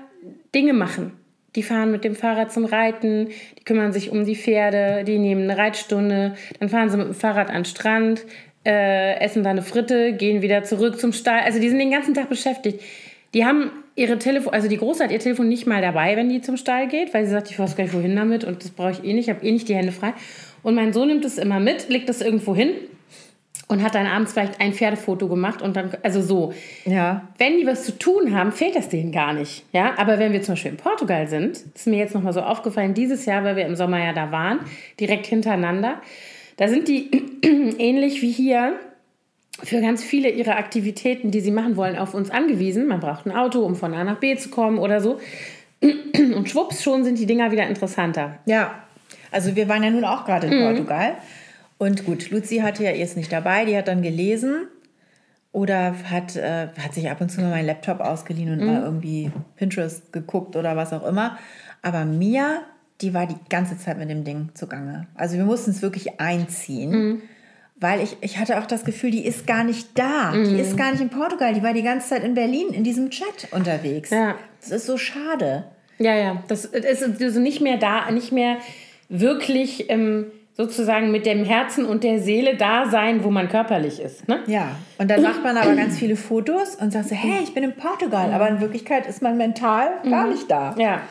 Dinge 0.54 0.74
machen. 0.74 1.14
Die 1.56 1.64
fahren 1.64 1.92
mit 1.92 2.04
dem 2.04 2.16
Fahrrad 2.16 2.52
zum 2.52 2.66
Reiten, 2.66 3.30
die 3.58 3.64
kümmern 3.64 3.94
sich 3.94 4.12
um 4.12 4.26
die 4.26 4.36
Pferde, 4.36 5.04
die 5.06 5.20
nehmen 5.20 5.50
eine 5.50 5.58
Reitstunde, 5.58 6.36
dann 6.60 6.70
fahren 6.70 6.90
sie 6.90 6.98
mit 6.98 7.08
dem 7.08 7.14
Fahrrad 7.14 7.50
an 7.50 7.58
den 7.58 7.66
Strand, 7.66 8.26
äh, 8.66 9.20
essen 9.20 9.44
da 9.44 9.52
eine 9.52 9.62
Fritte, 9.62 10.14
gehen 10.14 10.42
wieder 10.42 10.64
zurück 10.64 11.00
zum 11.00 11.14
Stall. 11.14 11.42
Also 11.46 11.60
die 11.60 11.70
sind 11.70 11.80
den 11.80 11.92
ganzen 11.92 12.14
Tag 12.14 12.28
beschäftigt. 12.28 12.82
Die 13.34 13.46
haben 13.46 13.72
ihre 13.96 14.18
Telefon, 14.18 14.54
also 14.54 14.68
die 14.68 14.78
Große 14.78 15.04
hat 15.04 15.12
ihr 15.12 15.20
Telefon 15.20 15.48
nicht 15.48 15.68
mal 15.68 15.82
dabei, 15.82 16.18
wenn 16.18 16.28
die 16.28 16.42
zum 16.42 16.58
Stall 16.58 16.88
geht, 16.88 17.14
weil 17.14 17.26
sie 17.26 17.32
sagt, 17.32 17.52
ich 17.52 17.60
weiß 17.60 17.76
gar 17.76 17.84
nicht 17.84 17.94
wohin 17.94 18.16
damit 18.16 18.44
und 18.44 18.64
das 18.64 18.72
brauche 18.72 18.92
ich 18.92 19.04
eh 19.04 19.14
nicht, 19.14 19.30
ich 19.30 19.34
habe 19.34 19.46
eh 19.46 19.52
nicht 19.52 19.70
die 19.70 19.76
Hände 19.76 19.92
frei. 19.92 20.14
Und 20.64 20.76
mein 20.76 20.92
Sohn 20.92 21.08
nimmt 21.08 21.24
es 21.24 21.38
immer 21.38 21.60
mit, 21.60 21.88
legt 21.90 22.10
es 22.10 22.22
irgendwo 22.22 22.56
hin 22.56 22.72
und 23.68 23.82
hat 23.82 23.96
dann 23.96 24.06
abends 24.06 24.34
vielleicht 24.34 24.62
ein 24.62 24.74
Pferdefoto 24.74 25.28
gemacht 25.28 25.62
und 25.62 25.76
dann, 25.76 25.92
also 26.04 26.22
so. 26.22 26.54
Ja. 26.86 27.28
Wenn 27.38 27.58
die 27.58 27.66
was 27.66 27.84
zu 27.84 27.98
tun 27.98 28.36
haben, 28.36 28.52
fehlt 28.52 28.76
das 28.76 28.90
denen 28.90 29.12
gar 29.12 29.34
nicht. 29.34 29.66
Ja? 29.72 29.94
Aber 29.98 30.20
wenn 30.20 30.34
wir 30.34 30.44
zum 30.44 30.54
Beispiel 30.54 30.72
in 30.72 30.78
Portugal 30.78 31.28
sind, 31.28 31.58
ist 31.74 31.88
mir 31.88 31.98
jetzt 31.98 32.14
nochmal 32.14 32.34
so 32.34 32.42
aufgefallen, 32.42 32.94
dieses 32.94 33.26
Jahr, 33.26 33.44
weil 33.44 33.56
wir 33.56 33.66
im 33.66 33.76
Sommer 33.76 34.04
ja 34.04 34.14
da 34.14 34.32
waren, 34.32 34.60
direkt 35.00 35.26
hintereinander, 35.26 36.02
da 36.58 36.68
sind 36.68 36.88
die 36.88 37.10
ähnlich 37.80 38.22
wie 38.22 38.32
hier 38.32 38.80
für 39.64 39.82
ganz 39.82 40.04
viele 40.04 40.30
ihrer 40.30 40.58
Aktivitäten, 40.58 41.32
die 41.32 41.40
sie 41.40 41.52
machen 41.52 41.76
wollen, 41.76 41.98
auf 41.98 42.14
uns 42.14 42.30
angewiesen. 42.30 42.88
Man 42.88 43.00
braucht 43.00 43.26
ein 43.26 43.32
Auto, 43.32 43.62
um 43.62 43.76
von 43.76 43.94
A 43.94 44.04
nach 44.04 44.18
B 44.18 44.36
zu 44.36 44.50
kommen 44.50 44.78
oder 44.78 45.00
so. 45.00 45.20
Und 45.82 46.50
schwupps, 46.50 46.84
schon 46.84 47.04
sind 47.04 47.20
die 47.20 47.26
Dinger 47.26 47.52
wieder 47.52 47.66
interessanter. 47.68 48.40
Ja, 48.46 48.76
also 49.32 49.56
wir 49.56 49.68
waren 49.68 49.84
ja 49.84 49.90
nun 49.90 50.04
auch 50.04 50.26
gerade 50.26 50.48
in 50.48 50.62
Portugal. 50.64 51.18
Und 51.78 52.06
gut, 52.06 52.32
Luzi 52.32 52.58
hatte 52.58 52.84
ja 52.84 52.92
erst 52.92 53.18
nicht 53.18 53.32
dabei, 53.32 53.66
die 53.66 53.78
hat 53.78 53.88
dann 53.88 54.02
gelesen 54.02 54.68
oder 55.52 55.96
hat, 56.10 56.36
äh, 56.36 56.68
hat 56.80 56.94
sich 56.94 57.10
ab 57.10 57.22
und 57.22 57.30
zu 57.30 57.42
mal 57.42 57.50
meinen 57.50 57.66
Laptop 57.66 58.00
ausgeliehen 58.00 58.52
und 58.52 58.66
mal 58.66 58.82
irgendwie 58.82 59.32
Pinterest 59.56 60.12
geguckt 60.12 60.56
oder 60.56 60.76
was 60.76 60.94
auch 60.94 61.06
immer. 61.06 61.38
Aber 61.82 62.06
Mia, 62.06 62.62
die 63.02 63.14
war 63.14 63.28
die 63.28 63.36
ganze 63.50 63.78
Zeit 63.78 63.98
mit 63.98 64.10
dem 64.10 64.24
Ding 64.24 64.50
zugange. 64.54 65.08
Also 65.16 65.38
wir 65.38 65.46
mussten 65.46 65.72
es 65.72 65.82
wirklich 65.82 66.20
einziehen. 66.20 67.22
Weil 67.78 68.02
ich, 68.02 68.16
ich 68.22 68.38
hatte 68.38 68.58
auch 68.58 68.66
das 68.66 68.86
Gefühl, 68.86 69.12
die 69.12 69.26
ist 69.26 69.46
gar 69.46 69.66
nicht 69.66 70.00
da. 70.00 70.32
Die 70.32 70.60
ist 70.60 70.78
gar 70.78 70.92
nicht 70.92 71.02
in 71.02 71.10
Portugal. 71.10 71.54
Die 71.54 71.62
war 71.62 71.74
die 71.74 71.84
ganze 71.84 72.08
Zeit 72.08 72.24
in 72.24 72.34
Berlin 72.34 72.70
in 72.70 72.86
diesem 72.86 73.10
Chat 73.10 73.50
unterwegs. 73.52 74.12
Ja. 74.12 74.36
Das 74.62 74.72
ist 74.72 74.86
so 74.86 74.98
schade. 74.98 75.66
Ja, 75.98 76.16
ja, 76.16 76.44
das 76.48 76.66
ist 76.66 77.22
also 77.22 77.40
nicht 77.40 77.62
mehr 77.62 77.78
da, 77.78 78.10
nicht 78.12 78.32
mehr 78.32 78.58
wirklich 79.10 79.90
ähm, 79.90 80.28
sozusagen 80.56 81.12
mit 81.12 81.26
dem 81.26 81.44
Herzen 81.44 81.86
und 81.86 82.04
der 82.04 82.20
Seele 82.20 82.56
da 82.56 82.90
sein, 82.90 83.24
wo 83.24 83.30
man 83.30 83.50
körperlich 83.50 84.00
ist. 84.00 84.28
Ne? 84.28 84.40
Ja, 84.48 84.78
und 84.98 85.12
dann 85.12 85.22
macht 85.22 85.44
man 85.44 85.58
aber 85.58 85.76
ganz 85.76 86.00
viele 86.00 86.16
Fotos 86.16 86.76
und 86.76 86.94
sagt 86.94 87.10
so, 87.10 87.16
hey, 87.16 87.44
ich 87.44 87.54
bin 87.54 87.64
in 87.64 87.76
Portugal. 87.76 88.34
Aber 88.34 88.48
in 88.48 88.62
Wirklichkeit 88.62 89.06
ist 89.06 89.22
man 89.22 89.38
mental 89.38 89.90
gar 90.10 90.28
nicht 90.28 90.50
da. 90.50 90.74
Ja. 90.78 91.02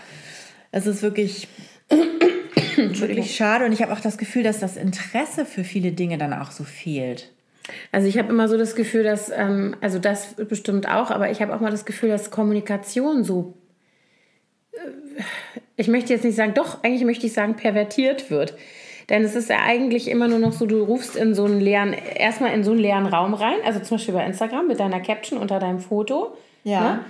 Es 0.72 0.86
ist 0.86 1.02
wirklich, 1.02 1.46
wirklich 2.76 3.36
schade. 3.36 3.66
Und 3.66 3.72
ich 3.72 3.82
habe 3.82 3.92
auch 3.92 4.00
das 4.00 4.16
Gefühl, 4.16 4.42
dass 4.42 4.60
das 4.60 4.78
Interesse 4.78 5.44
für 5.44 5.62
viele 5.62 5.92
Dinge 5.92 6.16
dann 6.16 6.32
auch 6.32 6.50
so 6.50 6.64
fehlt. 6.64 7.30
Also 7.92 8.08
ich 8.08 8.18
habe 8.18 8.30
immer 8.30 8.48
so 8.48 8.56
das 8.56 8.74
Gefühl, 8.74 9.04
dass, 9.04 9.30
ähm, 9.30 9.76
also 9.80 9.98
das 9.98 10.34
bestimmt 10.34 10.88
auch, 10.88 11.10
aber 11.10 11.30
ich 11.30 11.40
habe 11.42 11.54
auch 11.54 11.60
mal 11.60 11.70
das 11.70 11.84
Gefühl, 11.84 12.08
dass 12.08 12.30
Kommunikation 12.30 13.24
so, 13.24 13.54
äh, 14.72 15.22
ich 15.76 15.88
möchte 15.88 16.12
jetzt 16.12 16.24
nicht 16.24 16.36
sagen, 16.36 16.54
doch, 16.54 16.82
eigentlich 16.82 17.04
möchte 17.04 17.26
ich 17.26 17.32
sagen, 17.32 17.56
pervertiert 17.56 18.30
wird. 18.30 18.54
Denn 19.10 19.22
es 19.22 19.34
ist 19.34 19.50
ja 19.50 19.58
eigentlich 19.64 20.08
immer 20.08 20.28
nur 20.28 20.38
noch 20.38 20.52
so, 20.52 20.66
du 20.66 20.82
rufst 20.82 21.16
in 21.16 21.34
so 21.34 21.44
einen 21.44 21.60
leeren, 21.60 21.92
erstmal 21.92 22.54
in 22.54 22.64
so 22.64 22.70
einen 22.70 22.80
leeren 22.80 23.06
Raum 23.06 23.34
rein, 23.34 23.56
also 23.64 23.80
zum 23.80 23.96
Beispiel 23.96 24.14
bei 24.14 24.24
Instagram 24.24 24.66
mit 24.66 24.80
deiner 24.80 25.00
Caption 25.00 25.38
unter 25.38 25.58
deinem 25.58 25.80
Foto. 25.80 26.36
Ja. 26.64 26.80
Ne? 26.80 27.00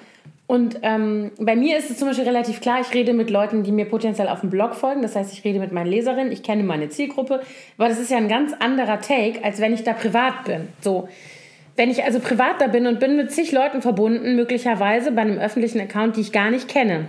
Und 0.46 0.80
ähm, 0.82 1.30
bei 1.38 1.56
mir 1.56 1.78
ist 1.78 1.90
es 1.90 1.98
zum 1.98 2.08
Beispiel 2.08 2.26
relativ 2.26 2.60
klar, 2.60 2.80
ich 2.80 2.92
rede 2.92 3.14
mit 3.14 3.30
Leuten, 3.30 3.62
die 3.62 3.72
mir 3.72 3.86
potenziell 3.86 4.28
auf 4.28 4.40
dem 4.40 4.50
Blog 4.50 4.74
folgen. 4.74 5.00
Das 5.00 5.16
heißt, 5.16 5.32
ich 5.32 5.42
rede 5.42 5.58
mit 5.58 5.72
meinen 5.72 5.86
Leserinnen, 5.86 6.32
ich 6.32 6.42
kenne 6.42 6.64
meine 6.64 6.90
Zielgruppe. 6.90 7.40
Aber 7.78 7.88
das 7.88 7.98
ist 7.98 8.10
ja 8.10 8.18
ein 8.18 8.28
ganz 8.28 8.52
anderer 8.52 9.00
Take, 9.00 9.42
als 9.42 9.60
wenn 9.60 9.72
ich 9.72 9.84
da 9.84 9.94
privat 9.94 10.44
bin. 10.44 10.68
So. 10.80 11.08
Wenn 11.76 11.90
ich 11.90 12.04
also 12.04 12.20
privat 12.20 12.60
da 12.60 12.66
bin 12.66 12.86
und 12.86 13.00
bin 13.00 13.16
mit 13.16 13.32
zig 13.32 13.52
Leuten 13.52 13.80
verbunden, 13.80 14.36
möglicherweise 14.36 15.12
bei 15.12 15.22
einem 15.22 15.38
öffentlichen 15.38 15.80
Account, 15.80 16.16
die 16.16 16.20
ich 16.20 16.30
gar 16.30 16.50
nicht 16.50 16.68
kenne, 16.68 17.08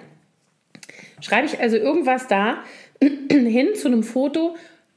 schreibe 1.20 1.46
ich 1.46 1.60
also 1.60 1.76
irgendwas 1.76 2.28
da 2.28 2.60
hin 3.02 3.76
zu 3.76 3.90
einem 3.90 4.04
Foto 4.04 4.56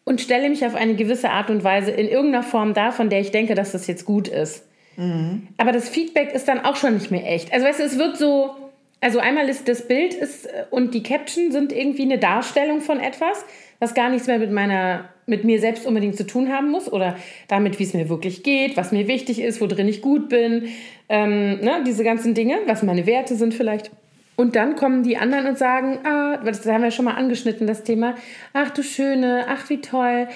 und 0.08 0.22
stelle 0.22 0.48
mich 0.48 0.64
auf 0.64 0.74
eine 0.74 0.94
gewisse 0.94 1.28
Art 1.28 1.50
und 1.50 1.62
Weise 1.64 1.90
in 1.90 2.08
irgendeiner 2.08 2.42
Form 2.42 2.72
dar, 2.72 2.92
von 2.92 3.10
der 3.10 3.20
ich 3.20 3.30
denke, 3.30 3.54
dass 3.54 3.72
das 3.72 3.86
jetzt 3.86 4.06
gut 4.06 4.26
ist. 4.26 4.64
Aber 5.58 5.70
das 5.70 5.90
Feedback 5.90 6.32
ist 6.32 6.48
dann 6.48 6.64
auch 6.64 6.76
schon 6.76 6.94
nicht 6.94 7.10
mehr 7.10 7.30
echt. 7.30 7.52
Also 7.52 7.66
weißt 7.66 7.78
du, 7.78 7.84
es 7.84 7.98
wird 7.98 8.16
so, 8.16 8.50
also 9.02 9.18
einmal 9.18 9.50
ist 9.50 9.68
das 9.68 9.86
Bild 9.86 10.14
ist, 10.14 10.48
und 10.70 10.94
die 10.94 11.02
Caption 11.02 11.52
sind 11.52 11.72
irgendwie 11.72 12.04
eine 12.04 12.18
Darstellung 12.18 12.80
von 12.80 13.00
etwas, 13.00 13.44
was 13.80 13.92
gar 13.92 14.08
nichts 14.08 14.26
mehr 14.26 14.38
mit 14.38 14.50
meiner, 14.50 15.10
mit 15.26 15.44
mir 15.44 15.60
selbst 15.60 15.84
unbedingt 15.84 16.16
zu 16.16 16.26
tun 16.26 16.50
haben 16.50 16.70
muss 16.70 16.90
oder 16.90 17.16
damit, 17.46 17.78
wie 17.78 17.84
es 17.84 17.92
mir 17.92 18.08
wirklich 18.08 18.42
geht, 18.42 18.78
was 18.78 18.92
mir 18.92 19.08
wichtig 19.08 19.42
ist, 19.42 19.60
worin 19.60 19.88
ich 19.88 20.00
gut 20.00 20.30
bin, 20.30 20.70
ähm, 21.10 21.60
ne, 21.60 21.84
diese 21.86 22.02
ganzen 22.02 22.32
Dinge, 22.32 22.60
was 22.64 22.82
meine 22.82 23.04
Werte 23.04 23.36
sind 23.36 23.52
vielleicht. 23.52 23.90
Und 24.38 24.54
dann 24.54 24.76
kommen 24.76 25.02
die 25.02 25.16
anderen 25.16 25.46
und 25.46 25.58
sagen, 25.58 25.98
ah, 26.04 26.36
das 26.36 26.64
haben 26.64 26.84
wir 26.84 26.92
schon 26.92 27.06
mal 27.06 27.14
angeschnitten, 27.14 27.66
das 27.66 27.82
Thema, 27.82 28.14
ach 28.52 28.70
du 28.70 28.84
Schöne, 28.84 29.46
ach 29.48 29.68
wie 29.68 29.80
toll, 29.80 30.28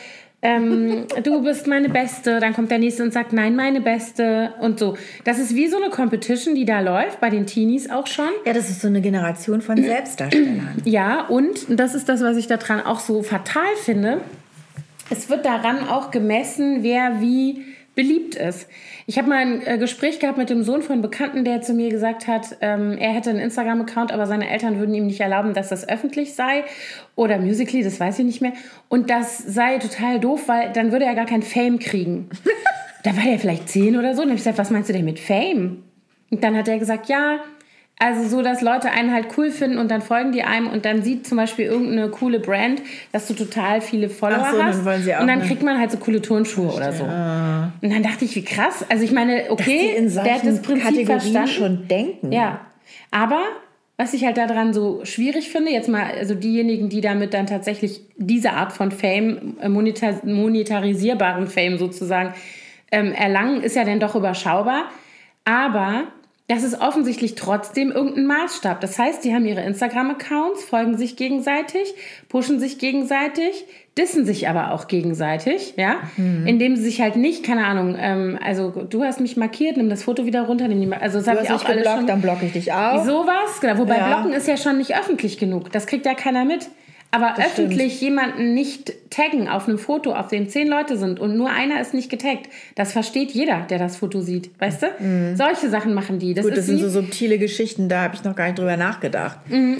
ähm, 0.45 1.07
du 1.23 1.41
bist 1.45 1.69
meine 1.69 1.89
Beste. 1.89 2.41
Dann 2.41 2.53
kommt 2.53 2.73
der 2.73 2.81
Nächste 2.81 3.05
und 3.05 3.13
sagt, 3.13 3.33
nein, 3.33 3.55
meine 3.55 3.81
Beste 3.81 4.55
und 4.61 4.81
so. 4.81 4.97
Das 5.23 5.39
ist 5.39 5.55
wie 5.55 5.69
so 5.69 5.77
eine 5.77 5.89
Competition, 5.91 6.57
die 6.57 6.65
da 6.65 6.81
läuft, 6.81 7.21
bei 7.21 7.31
den 7.31 7.47
Teenies 7.47 7.89
auch 7.91 8.09
schon. 8.09 8.31
Ja, 8.45 8.53
das 8.53 8.71
ist 8.71 8.81
so 8.81 8.89
eine 8.89 9.01
Generation 9.01 9.61
von 9.61 9.81
Selbstdarstellern. 9.81 10.83
Ja, 10.85 11.29
und 11.29 11.67
das 11.69 11.95
ist 11.95 12.09
das, 12.09 12.23
was 12.23 12.37
ich 12.37 12.49
daran 12.49 12.81
auch 12.81 12.99
so 12.99 13.23
fatal 13.23 13.63
finde. 13.85 14.21
Es 15.11 15.31
wird 15.31 15.45
daran 15.45 15.89
auch 15.89 16.11
gemessen, 16.11 16.83
wer 16.83 17.21
wie 17.21 17.65
beliebt 17.95 18.35
ist. 18.37 18.69
Ich 19.07 19.19
habe 19.19 19.29
mal 19.29 19.39
ein 19.39 19.67
äh, 19.67 19.77
Gespräch 19.77 20.19
gehabt 20.19 20.39
mit 20.39 20.49
dem 20.49 20.63
Sohn 20.63 20.83
von 20.83 20.95
einem 20.95 21.03
Bekannten, 21.03 21.45
der 21.45 21.61
zu 21.61 21.75
mir 21.75 21.91
gesagt 21.91 22.27
hat, 22.27 22.57
ähm, 22.61 22.97
er 22.99 23.13
hätte 23.13 23.31
einen 23.31 23.39
Instagram-Account, 23.39 24.13
aber 24.13 24.27
seine 24.27 24.49
Eltern 24.49 24.79
würden 24.79 24.95
ihm 24.95 25.07
nicht 25.07 25.21
erlauben, 25.21 25.53
dass 25.53 25.69
das 25.69 25.87
öffentlich 25.89 26.35
sei. 26.35 26.65
Oder 27.17 27.39
Musically, 27.39 27.83
das 27.83 28.01
weiß 28.01 28.19
ich 28.21 28.25
nicht 28.25 28.41
mehr. 28.41 28.53
Und 28.89 29.11
das 29.11 29.39
sei 29.39 29.79
total 29.79 30.21
doof, 30.21 30.49
weil 30.49 30.73
dann 30.73 30.93
würde 30.93 31.05
er 31.05 31.15
gar 31.15 31.27
kein 31.27 31.43
Fame 31.43 31.79
kriegen. 31.79 32.31
da 33.05 33.15
war 33.17 33.25
der 33.25 33.39
vielleicht 33.39 33.69
zehn 33.69 33.97
oder 33.99 34.15
so. 34.15 34.23
Und 34.23 34.29
dann 34.29 34.31
habe 34.31 34.39
ich 34.39 34.45
gesagt, 34.45 34.59
was 34.59 34.71
meinst 34.71 34.89
du 34.89 34.95
denn 34.95 35.05
mit 35.05 35.19
Fame? 35.19 35.83
Und 36.31 36.43
dann 36.43 36.57
hat 36.57 36.69
er 36.69 36.79
gesagt, 36.79 37.09
ja, 37.11 37.41
also 38.03 38.29
so, 38.29 38.43
dass 38.43 38.63
Leute 38.63 38.91
einen 38.91 39.13
halt 39.13 39.27
cool 39.37 39.53
finden 39.53 39.79
und 39.79 39.89
dann 39.89 40.03
folgen 40.03 40.33
die 40.33 40.43
einem 40.43 40.67
und 40.67 40.85
dann 40.85 41.05
sieht 41.05 41.25
zum 41.25 41.37
Beispiel 41.37 41.67
irgendeine 41.67 42.09
coole 42.09 42.41
Brand, 42.41 42.83
dass 43.13 43.29
du 43.29 43.35
total 43.35 43.81
viele 43.81 44.09
Follower 44.09 44.49
so, 44.51 44.59
dann 44.59 44.67
hast. 44.67 45.09
auch 45.09 45.21
und 45.21 45.29
dann 45.29 45.43
kriegt 45.43 45.63
man 45.63 45.79
halt 45.79 45.93
so 45.93 45.99
coole 45.99 46.21
Turnschuhe 46.21 46.73
oder 46.73 46.93
so. 46.93 47.05
Und 47.05 47.93
dann 47.95 48.03
dachte 48.03 48.25
ich, 48.25 48.35
wie 48.35 48.43
krass. 48.43 48.85
Also 48.89 49.05
ich 49.05 49.13
meine, 49.13 49.45
okay, 49.51 49.95
in 49.97 50.13
der 50.13 50.35
hat 50.35 50.45
das 50.45 50.61
Prinzip 50.63 50.83
Kategorien 50.83 51.21
verstanden. 51.21 51.49
schon 51.49 51.87
denken. 51.89 52.33
Ja, 52.33 52.63
aber 53.13 53.41
was 53.97 54.15
ich 54.15 54.25
halt 54.25 54.37
daran 54.37 54.75
so 54.75 55.05
schwierig 55.05 55.51
finde, 55.51 55.71
jetzt 55.71 55.89
mal, 55.89 56.03
also 56.03 56.35
diejenigen, 56.35 56.89
die 56.89 57.03
damit 57.03 57.35
dann 57.35 57.47
tatsächlich 57.47 58.01
diese 58.17 58.53
Art 58.55 58.73
von 58.73 58.91
Fame, 58.91 59.57
äh, 59.61 59.69
monetar 59.69 60.15
monetarisierbaren 60.25 61.47
Fame 61.47 61.79
sozusagen 61.79 62.35
ähm, 62.91 63.13
erlangen, 63.13 63.63
ist 63.63 63.77
ja 63.77 63.85
dann 63.85 64.01
doch 64.01 64.17
überschaubar. 64.17 64.87
Aber 65.45 66.09
das 66.49 66.65
ist 66.65 66.81
offensichtlich 66.81 67.35
trotzdem 67.35 67.93
irgendein 67.93 68.27
Maßstab. 68.27 68.81
Das 68.81 68.99
heißt, 68.99 69.25
die 69.25 69.35
haben 69.35 69.47
ihre 69.47 69.63
Instagram-Accounts, 69.63 70.65
folgen 70.65 70.99
sich 70.99 71.17
gegenseitig, 71.17 71.95
pushen 72.29 72.61
sich 72.61 72.79
gegenseitig, 72.79 73.65
dissen 73.97 74.25
sich 74.27 74.49
aber 74.49 74.73
auch 74.73 74.87
gegenseitig, 74.89 75.75
ja, 75.77 75.97
indem 76.47 76.77
sie 76.77 76.83
sich 76.83 77.01
halt 77.01 77.17
nicht, 77.17 77.45
keine 77.45 77.67
Ahnung, 77.67 77.97
ähm, 77.99 78.39
also 78.43 78.71
du 78.71 79.03
hast 79.05 79.21
mich 79.21 79.37
markiert, 79.37 79.77
nimm 79.77 79.89
das 79.89 80.03
Foto 80.03 80.27
wieder 80.27 80.43
runter, 80.43 80.67
nimm 80.69 80.81
die, 80.81 80.93
also 80.95 81.19
das 81.19 81.29
habe 81.29 81.41
ich 81.43 81.51
auch 81.51 81.65
alles 81.65 81.77
geblockt, 81.77 81.97
schon. 81.99 82.07
dann 82.07 82.21
blocke 82.21 82.47
ich 82.47 82.53
dich 82.53 82.73
auch. 82.73 83.05
Sowas, 83.05 83.61
genau. 83.61 83.79
Wobei 83.79 83.99
Ja. 83.99 84.09
Blocken 84.09 84.33
ist 84.33 84.49
ja 84.49 84.57
schon 84.57 84.79
nicht 84.79 84.97
öffentlich 84.97 85.39
genug. 85.39 85.71
Das 85.73 85.87
kriegt 85.87 86.07
ja 86.07 86.15
keiner 86.15 86.45
mit. 86.45 86.69
Aber 87.15 87.37
öffentlich 87.39 88.01
jemanden 88.01 88.55
nicht 88.55 89.11
taggen 89.11 89.47
auf 89.47 89.69
einem 89.69 89.79
Foto, 89.79 90.15
auf 90.15 90.29
dem 90.29 90.49
zehn 90.49 90.67
Leute 90.67 90.97
sind 90.97 91.21
und 91.21 91.37
nur 91.37 91.51
einer 91.51 91.79
ist 91.79 91.93
nicht 91.93 92.09
getaggt, 92.11 92.49
das 92.75 92.93
versteht 92.93 93.33
jeder, 93.33 93.67
der 93.69 93.79
das 93.79 93.99
Foto 93.99 94.23
sieht. 94.23 94.51
Weißt 94.59 94.83
du? 94.83 95.37
Solche 95.37 95.69
Sachen 95.69 95.93
machen 95.93 96.19
die. 96.19 96.33
Das 96.33 96.45
Mhm. 96.45 96.49
Gut, 96.49 96.57
das 96.57 96.67
sind 96.67 96.79
so 96.79 96.89
subtile 96.89 97.39
Geschichten, 97.39 97.91
da 97.91 98.01
habe 98.01 98.15
ich 98.15 98.25
noch 98.25 98.35
gar 98.35 98.47
nicht 98.47 98.59
drüber 98.59 98.79
nachgedacht. 98.79 99.39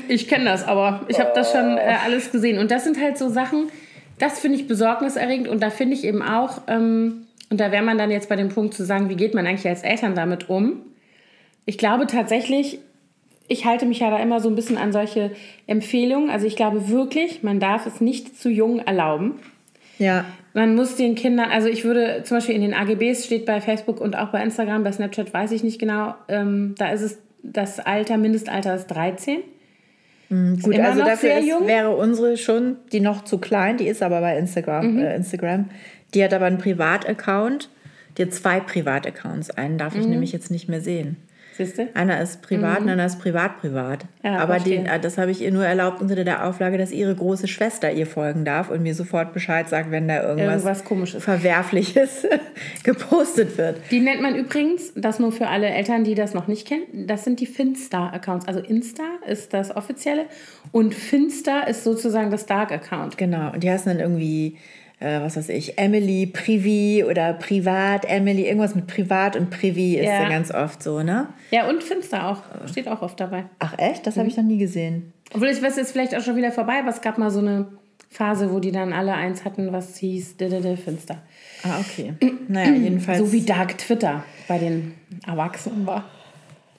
ich 0.09 0.29
kenne 0.29 0.45
das, 0.45 0.63
aber 0.69 1.07
ich 1.09 1.19
habe 1.19 1.33
das 1.35 1.53
schon 1.53 1.79
äh, 1.79 1.97
alles 2.05 2.31
gesehen. 2.31 2.59
Und 2.59 2.71
das 2.71 2.85
sind 2.85 3.01
halt 3.01 3.17
so 3.17 3.31
Sachen, 3.31 3.71
das 4.19 4.39
finde 4.39 4.59
ich 4.59 4.69
besorgniserregend. 4.69 5.49
Und 5.49 5.63
da 5.63 5.71
finde 5.71 5.95
ich 5.95 6.05
eben 6.05 6.23
auch, 6.23 6.61
ähm, 6.69 7.27
und 7.49 7.61
da 7.61 7.73
wäre 7.73 7.83
man 7.83 7.97
dann 7.97 8.11
jetzt 8.11 8.29
bei 8.29 8.37
dem 8.37 8.51
Punkt 8.51 8.75
zu 8.75 8.85
sagen, 8.85 9.09
wie 9.09 9.17
geht 9.17 9.33
man 9.35 9.47
eigentlich 9.47 9.67
als 9.67 9.83
Eltern 9.83 10.15
damit 10.15 10.51
um? 10.51 10.83
Ich 11.65 11.79
glaube 11.79 12.07
tatsächlich, 12.07 12.79
ich 13.53 13.65
halte 13.65 13.87
mich 13.87 14.01
ja 14.01 14.11
da 14.11 14.19
immer 14.19 14.41
so 14.41 14.49
ein 14.49 14.55
bisschen 14.55 14.79
an 14.79 14.93
solche 14.93 15.31
Empfehlungen. 15.67 16.31
Also 16.31 16.47
ich 16.47 16.57
glaube 16.57 16.89
wirklich, 16.89 17.43
man 17.43 17.61
darf 17.61 17.87
es 17.87 18.01
nicht 18.01 18.39
zu 18.39 18.49
jung 18.51 18.79
erlauben. 18.81 19.37
Ja. 19.99 20.25
Man 20.55 20.75
muss 20.75 20.97
den 20.97 21.15
Kindern, 21.15 21.51
also 21.51 21.69
ich 21.69 21.85
würde 21.85 22.23
zum 22.25 22.39
Beispiel 22.39 22.55
in 22.55 22.63
den 22.63 22.75
AGBs 22.75 23.25
steht 23.25 23.47
bei 23.47 23.61
Facebook 23.61 24.01
und 24.01 24.17
auch 24.17 24.29
bei 24.29 24.43
Instagram, 24.43 24.83
bei 24.85 24.93
Snapchat 24.93 25.33
weiß 25.33 25.53
ich 25.53 25.63
nicht 25.63 25.79
genau, 25.79 26.15
ähm, 26.29 26.75
da 26.77 26.91
ist 26.91 27.01
es 27.03 27.19
das 27.43 27.81
Alter, 27.81 28.19
Mindestalter 28.19 28.75
ist 28.75 28.87
13. 28.89 29.39
Gut, 30.63 30.75
immer 30.75 30.89
also 30.89 31.01
dafür 31.05 31.39
ist, 31.39 31.47
jung. 31.47 31.67
wäre 31.67 31.91
unsere 31.95 32.37
schon, 32.39 32.77
die 32.93 33.01
noch 33.01 33.25
zu 33.25 33.39
klein, 33.39 33.77
die 33.77 33.87
ist 33.87 34.03
aber 34.03 34.21
bei 34.21 34.39
Instagram. 34.39 34.95
Mhm. 34.95 34.99
Äh, 35.01 35.17
Instagram. 35.17 35.69
Die 36.15 36.25
hat 36.25 36.33
aber 36.33 36.47
einen 36.47 36.59
Privataccount. 36.59 37.69
Die 38.17 38.23
hat 38.23 38.33
zwei 38.33 38.61
Privataccounts. 38.61 39.51
Einen 39.51 39.77
darf 39.79 39.95
Mhm. 39.95 40.01
ich 40.01 40.07
nämlich 40.07 40.33
jetzt 40.33 40.51
nicht 40.51 40.69
mehr 40.69 40.81
sehen. 40.81 41.17
Siehst 41.57 41.79
du? 41.79 41.89
Einer 41.95 42.21
ist 42.21 42.43
privat 42.43 42.81
und 42.81 42.89
einer 42.89 43.07
ist 43.07 43.19
privat-privat. 43.21 44.05
Mhm. 44.05 44.09
Ja, 44.23 44.39
aber 44.39 44.59
den, 44.59 44.89
das 45.03 45.19
habe 45.19 45.31
ich 45.31 45.43
ihr 45.43 45.53
nur 45.53 45.65
erlaubt 45.67 46.01
unter 46.01 46.15
der 46.25 46.47
Auflage, 46.47 46.79
dass 46.79 46.93
ihre 46.93 47.15
große 47.15 47.49
Schwester 47.49 47.93
ihr 47.93 48.07
folgen 48.07 48.45
darf 48.45 48.71
und 48.71 48.83
mir 48.83 48.95
sofort 48.95 49.33
Bescheid 49.33 49.69
sagt, 49.69 49.91
wenn 49.91 50.09
da 50.09 50.23
irgendwas, 50.23 50.63
Irgendwas 50.65 50.85
Komisches. 50.85 51.25
Verwerfliches 51.25 52.27
gepostet 52.85 53.59
wird. 53.59 53.77
Die 53.91 54.01
nennt 54.01 54.23
man 54.23 54.35
übrigens, 54.35 54.93
das 54.95 55.19
nur 55.19 55.33
für 55.33 55.49
alle 55.49 55.69
Eltern, 55.69 56.05
die 56.05 56.15
das 56.15 56.35
noch 56.35 56.47
nicht 56.49 56.67
kennen, 56.67 57.07
das 57.07 57.25
sind 57.25 57.41
die 57.41 57.47
Finsta-Accounts. 57.47 58.49
Also 58.49 58.61
Insta 58.61 59.05
ist 59.27 59.53
das 59.53 59.75
offizielle 59.75 60.27
und 60.71 60.95
Finsta 60.95 61.63
ist 61.63 61.85
sozusagen 61.85 62.31
das 62.31 62.47
Dark-Account. 62.47 63.19
Genau, 63.19 63.53
und 63.53 63.63
die 63.63 63.71
heißen 63.71 63.93
dann 63.93 64.01
irgendwie, 64.01 64.57
äh, 65.03 65.21
was 65.21 65.37
weiß 65.37 65.49
ich, 65.51 65.79
Emily 65.79 66.27
Privi 66.27 67.05
oder 67.09 67.33
Privat 67.35 68.05
Emily, 68.05 68.47
irgendwas 68.47 68.75
mit 68.75 68.87
Privat 68.87 69.37
und 69.37 69.51
Privi 69.51 69.97
ist 69.97 70.07
Ja. 70.07 70.23
ja 70.23 70.29
ganz 70.29 70.51
oft 70.53 70.83
so, 70.83 71.03
ne? 71.03 71.29
Ja, 71.51 71.69
und 71.69 71.83
Finsta 71.83 72.31
auch. 72.31 72.43
Steht 72.69 72.89
auch 72.89 73.03
oft 73.03 73.19
dabei. 73.21 73.45
Ach 73.59 73.77
echt? 73.79 74.07
Das 74.07 74.17
habe 74.17 74.25
Mhm. 74.25 74.31
ich 74.31 74.37
noch 74.37 74.45
nie 74.45 74.59
gesehen. 74.59 75.13
Obwohl, 75.35 75.49
ich 75.49 75.63
weiß 75.63 75.77
jetzt 75.77 75.93
vielleicht 75.93 76.15
auch 76.15 76.21
schon 76.23 76.37
wieder 76.37 76.53
vorbei, 76.53 76.79
aber 76.81 76.91
es 76.91 77.01
gab 77.01 77.19
mal 77.19 77.31
so 77.31 77.41
eine 77.41 77.67
Phase, 78.11 78.53
wo 78.53 78.59
die 78.61 78.73
dann 78.73 78.93
alle 78.93 79.15
eins 79.15 79.45
hatten, 79.45 79.73
was 79.73 79.97
hieß 79.97 80.37
Didede 80.37 80.77
Finsta. 80.77 81.17
Ah, 81.63 81.81
okay. 81.81 82.13
Naja, 82.49 82.73
jedenfalls. 82.75 83.19
So 83.19 83.33
wie 83.33 83.41
Dark 83.43 83.79
Twitter 83.79 84.23
bei 84.49 84.59
den 84.59 84.95
Erwachsenen 85.27 85.87
war. 85.87 86.05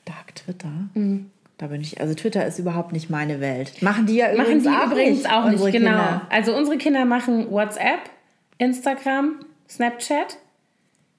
Dark 0.06 0.36
Twitter. 0.36 0.70
Mhm. 0.94 1.32
Da 1.58 1.68
bin 1.68 1.82
ich, 1.82 2.02
also 2.02 2.14
Twitter 2.14 2.46
ist 2.46 2.60
überhaupt 2.60 2.94
nicht 2.94 3.10
meine 3.10 3.40
Welt. 3.40 3.82
Machen 3.82 4.06
die 4.06 4.16
ja 4.16 4.28
Machen 4.28 4.42
übrigens 4.42 4.64
die 4.64 4.70
auch 4.70 4.86
übrigens 4.88 5.18
nicht, 5.20 5.32
auch 5.32 5.46
nicht, 5.50 5.60
genau. 5.72 5.72
Kinder. 5.72 6.22
Also 6.30 6.56
unsere 6.56 6.78
Kinder 6.78 7.06
machen 7.06 7.52
WhatsApp, 7.52 8.10
Instagram, 8.58 9.36
Snapchat. 9.70 10.38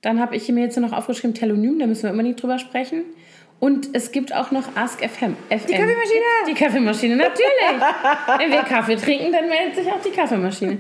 Dann 0.03 0.21
habe 0.21 0.37
ich 0.37 0.49
mir 0.49 0.65
jetzt 0.65 0.77
noch 0.77 0.93
aufgeschrieben 0.93 1.35
Telonym, 1.35 1.79
da 1.79 1.87
müssen 1.87 2.03
wir 2.03 2.11
unbedingt 2.11 2.43
drüber 2.43 2.59
sprechen. 2.59 3.05
Und 3.61 3.95
es 3.95 4.13
gibt 4.13 4.35
auch 4.35 4.51
noch 4.51 4.77
Ask 4.77 4.99
FM. 4.99 5.37
Die 5.51 5.57
Kaffeemaschine? 5.57 6.25
Die 6.49 6.55
Kaffeemaschine, 6.55 7.17
natürlich. 7.17 7.49
Wenn 8.39 8.51
wir 8.51 8.63
Kaffee 8.63 8.97
trinken, 8.97 9.33
dann 9.33 9.49
meldet 9.49 9.77
sich 9.77 9.87
auch 9.91 10.03
die 10.03 10.11
Kaffeemaschine. 10.11 10.79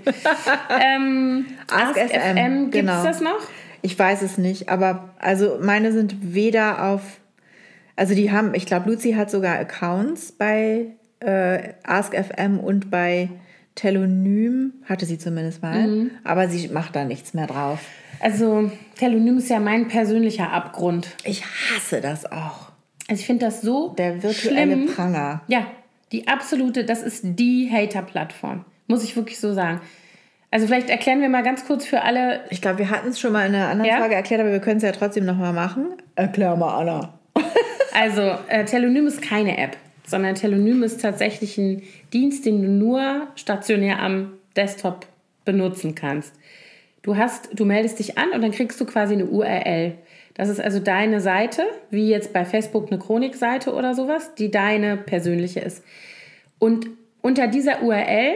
ähm, 0.84 1.46
Ask 1.70 1.98
FM, 1.98 2.70
Gibt 2.70 2.74
es 2.74 2.80
genau. 2.80 3.02
das 3.02 3.20
noch? 3.22 3.40
Ich 3.80 3.98
weiß 3.98 4.22
es 4.22 4.38
nicht, 4.38 4.68
aber 4.68 5.10
also 5.18 5.58
meine 5.62 5.92
sind 5.92 6.34
weder 6.34 6.90
auf, 6.90 7.00
also 7.96 8.14
die 8.14 8.30
haben, 8.32 8.54
ich 8.54 8.66
glaube, 8.66 8.90
Luzi 8.90 9.12
hat 9.12 9.30
sogar 9.30 9.56
Accounts 9.58 10.32
bei 10.32 10.86
äh, 11.20 11.74
AskFM 11.84 12.58
und 12.58 12.90
bei 12.90 13.28
Telonym, 13.74 14.72
hatte 14.88 15.04
sie 15.06 15.18
zumindest 15.18 15.62
mal, 15.62 15.86
Mhm. 15.86 16.10
aber 16.22 16.48
sie 16.48 16.68
macht 16.68 16.94
da 16.96 17.04
nichts 17.04 17.34
mehr 17.34 17.46
drauf. 17.46 17.80
Also 18.20 18.70
Telonym 18.98 19.38
ist 19.38 19.50
ja 19.50 19.58
mein 19.60 19.88
persönlicher 19.88 20.52
Abgrund. 20.52 21.08
Ich 21.24 21.44
hasse 21.44 22.00
das 22.00 22.24
auch. 22.30 22.70
Also 23.08 23.20
ich 23.20 23.26
finde 23.26 23.46
das 23.46 23.60
so 23.60 23.90
Der 23.98 24.22
virtuelle 24.22 24.72
schlimm. 24.74 24.86
Pranger. 24.94 25.42
Ja, 25.48 25.66
die 26.12 26.28
absolute, 26.28 26.84
das 26.84 27.02
ist 27.02 27.20
die 27.24 27.68
Hater-Plattform. 27.70 28.64
Muss 28.86 29.02
ich 29.04 29.16
wirklich 29.16 29.38
so 29.40 29.52
sagen. 29.52 29.80
Also 30.50 30.66
vielleicht 30.68 30.88
erklären 30.88 31.20
wir 31.20 31.28
mal 31.28 31.42
ganz 31.42 31.66
kurz 31.66 31.84
für 31.84 32.02
alle. 32.02 32.42
Ich 32.50 32.62
glaube, 32.62 32.78
wir 32.78 32.90
hatten 32.90 33.08
es 33.08 33.18
schon 33.18 33.32
mal 33.32 33.44
in 33.46 33.54
einer 33.54 33.68
anderen 33.68 33.90
Ja? 33.90 33.98
Frage 33.98 34.14
erklärt, 34.14 34.40
aber 34.40 34.52
wir 34.52 34.60
können 34.60 34.76
es 34.76 34.84
ja 34.84 34.92
trotzdem 34.92 35.24
nochmal 35.24 35.52
machen. 35.52 35.88
Erklär 36.14 36.54
mal, 36.54 36.78
Anna. 36.80 37.18
Also 37.94 38.34
äh, 38.48 38.64
Telonym 38.64 39.06
ist 39.06 39.22
keine 39.22 39.56
App, 39.56 39.76
sondern 40.04 40.34
Telonym 40.34 40.82
ist 40.82 41.00
tatsächlich 41.00 41.56
ein 41.56 41.82
Dienst, 42.12 42.44
den 42.44 42.60
du 42.60 42.68
nur 42.68 43.28
stationär 43.36 44.02
am 44.02 44.32
Desktop 44.56 45.06
benutzen 45.44 45.94
kannst. 45.94 46.34
Du 47.02 47.16
hast, 47.16 47.48
du 47.52 47.64
meldest 47.64 48.00
dich 48.00 48.18
an 48.18 48.32
und 48.34 48.42
dann 48.42 48.50
kriegst 48.50 48.80
du 48.80 48.84
quasi 48.84 49.14
eine 49.14 49.26
URL. 49.26 49.94
Das 50.34 50.48
ist 50.48 50.60
also 50.60 50.80
deine 50.80 51.20
Seite, 51.20 51.62
wie 51.90 52.08
jetzt 52.08 52.32
bei 52.32 52.44
Facebook 52.44 52.90
eine 52.90 52.98
Chronikseite 52.98 53.72
oder 53.72 53.94
sowas, 53.94 54.34
die 54.34 54.50
deine 54.50 54.96
persönliche 54.96 55.60
ist. 55.60 55.84
Und 56.58 56.88
unter 57.22 57.46
dieser 57.46 57.82
URL 57.82 58.34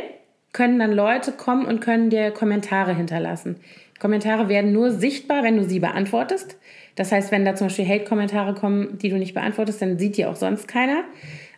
können 0.52 0.78
dann 0.78 0.92
Leute 0.92 1.32
kommen 1.32 1.66
und 1.66 1.80
können 1.80 2.10
dir 2.10 2.30
Kommentare 2.30 2.94
hinterlassen. 2.94 3.56
Kommentare 3.98 4.48
werden 4.48 4.72
nur 4.72 4.92
sichtbar, 4.92 5.42
wenn 5.42 5.56
du 5.56 5.64
sie 5.64 5.80
beantwortest. 5.80 6.56
Das 6.98 7.12
heißt, 7.12 7.30
wenn 7.30 7.44
da 7.44 7.54
zum 7.54 7.68
Beispiel 7.68 7.86
Hate-Kommentare 7.86 8.54
kommen, 8.54 8.98
die 8.98 9.08
du 9.08 9.16
nicht 9.16 9.32
beantwortest, 9.32 9.80
dann 9.80 9.98
sieht 9.98 10.16
die 10.16 10.26
auch 10.26 10.34
sonst 10.34 10.66
keiner. 10.66 11.04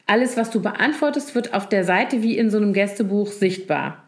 Alles, 0.07 0.37
was 0.37 0.51
du 0.51 0.61
beantwortest, 0.61 1.35
wird 1.35 1.55
auf 1.55 1.67
der 1.67 1.85
Seite 1.85 2.23
wie 2.23 2.37
in 2.37 2.51
so 2.51 2.59
einem 2.59 2.75
Gästebuch 2.75 3.29
sichtbar. 3.29 4.05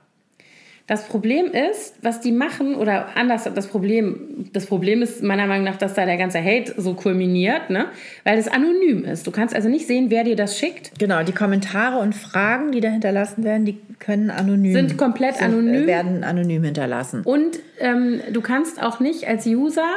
Das 0.87 1.09
Problem 1.09 1.47
ist, 1.47 1.95
was 2.03 2.21
die 2.21 2.33
machen, 2.33 2.75
oder 2.75 3.17
anders, 3.17 3.49
das 3.55 3.69
Problem, 3.69 4.51
das 4.53 4.67
Problem 4.67 5.01
ist 5.01 5.23
meiner 5.23 5.47
Meinung 5.47 5.65
nach, 5.65 5.77
dass 5.77 5.95
da 5.95 6.05
der 6.05 6.19
ganze 6.19 6.45
Hate 6.45 6.75
so 6.77 6.93
kulminiert, 6.93 7.71
ne? 7.71 7.87
weil 8.25 8.37
es 8.37 8.49
anonym 8.49 9.05
ist. 9.05 9.27
Du 9.27 9.31
kannst 9.31 9.55
also 9.55 9.71
nicht 9.71 9.87
sehen, 9.87 10.11
wer 10.11 10.25
dir 10.25 10.37
das 10.37 10.59
schickt. 10.59 10.99
Genau, 10.99 11.23
die 11.23 11.33
Kommentare 11.33 11.99
und 11.99 12.15
Fragen, 12.15 12.73
die 12.73 12.81
da 12.81 12.91
hinterlassen 12.91 13.43
werden, 13.43 13.65
die 13.65 13.79
können 14.01 14.29
anonym. 14.29 14.73
Sind 14.75 14.99
komplett 14.99 15.37
sind, 15.37 15.47
anonym. 15.47 15.87
Werden 15.87 16.25
anonym 16.25 16.65
hinterlassen. 16.65 17.23
Und 17.23 17.61
ähm, 17.79 18.21
du 18.31 18.43
kannst 18.43 18.83
auch 18.83 19.01
nicht 19.01 19.29
als 19.29 19.47
User 19.47 19.89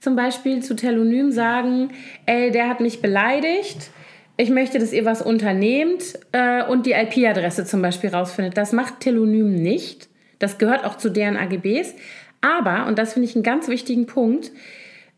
zum 0.00 0.16
Beispiel 0.16 0.62
zu 0.62 0.76
Telonym 0.76 1.32
sagen, 1.32 1.90
ey, 2.26 2.50
der 2.50 2.68
hat 2.68 2.80
mich 2.80 3.00
beleidigt 3.02 3.90
ich 4.38 4.50
möchte, 4.50 4.78
dass 4.78 4.92
ihr 4.92 5.04
was 5.04 5.22
unternehmt 5.22 6.18
äh, 6.32 6.62
und 6.64 6.84
die 6.84 6.92
IP-Adresse 6.92 7.64
zum 7.64 7.80
Beispiel 7.80 8.10
rausfindet. 8.10 8.56
Das 8.56 8.72
macht 8.72 9.00
Telonym 9.00 9.54
nicht. 9.54 10.08
Das 10.38 10.58
gehört 10.58 10.84
auch 10.84 10.98
zu 10.98 11.08
deren 11.08 11.36
AGBs. 11.36 11.94
Aber, 12.42 12.86
und 12.86 12.98
das 12.98 13.14
finde 13.14 13.28
ich 13.28 13.34
einen 13.34 13.42
ganz 13.42 13.68
wichtigen 13.68 14.06
Punkt, 14.06 14.52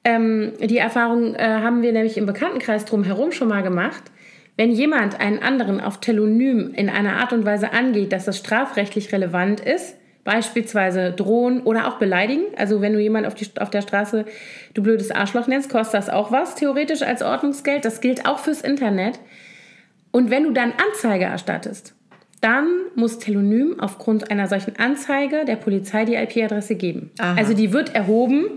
ähm, 0.04 0.52
die 0.60 0.78
Erfahrung 0.78 1.34
äh, 1.34 1.42
haben 1.42 1.82
wir 1.82 1.92
nämlich 1.92 2.16
im 2.16 2.26
Bekanntenkreis 2.26 2.84
drumherum 2.84 3.32
schon 3.32 3.48
mal 3.48 3.64
gemacht. 3.64 4.04
Wenn 4.56 4.70
jemand 4.70 5.18
einen 5.20 5.40
anderen 5.40 5.80
auf 5.80 5.98
Telonym 6.00 6.72
in 6.74 6.88
einer 6.88 7.16
Art 7.16 7.32
und 7.32 7.44
Weise 7.44 7.72
angeht, 7.72 8.12
dass 8.12 8.24
das 8.24 8.38
strafrechtlich 8.38 9.12
relevant 9.12 9.60
ist, 9.60 9.96
beispielsweise 10.28 11.10
drohen 11.12 11.62
oder 11.62 11.88
auch 11.88 11.94
beleidigen, 11.94 12.42
also 12.58 12.82
wenn 12.82 12.92
du 12.92 13.00
jemand 13.00 13.26
auf, 13.26 13.34
die, 13.34 13.46
auf 13.58 13.70
der 13.70 13.80
Straße 13.80 14.26
du 14.74 14.82
blödes 14.82 15.10
Arschloch 15.10 15.46
nennst, 15.46 15.70
kostet 15.70 15.94
das 15.94 16.10
auch 16.10 16.30
was, 16.30 16.54
theoretisch 16.54 17.00
als 17.00 17.22
Ordnungsgeld. 17.22 17.86
Das 17.86 18.02
gilt 18.02 18.26
auch 18.26 18.38
fürs 18.38 18.60
Internet. 18.60 19.20
Und 20.10 20.28
wenn 20.28 20.44
du 20.44 20.50
dann 20.50 20.74
Anzeige 20.86 21.24
erstattest, 21.24 21.94
dann 22.42 22.68
muss 22.94 23.18
Telonym 23.18 23.80
aufgrund 23.80 24.30
einer 24.30 24.48
solchen 24.48 24.76
Anzeige 24.76 25.46
der 25.46 25.56
Polizei 25.56 26.04
die 26.04 26.16
IP-Adresse 26.16 26.74
geben. 26.74 27.10
Aha. 27.16 27.34
Also 27.38 27.54
die 27.54 27.72
wird 27.72 27.94
erhoben, 27.94 28.48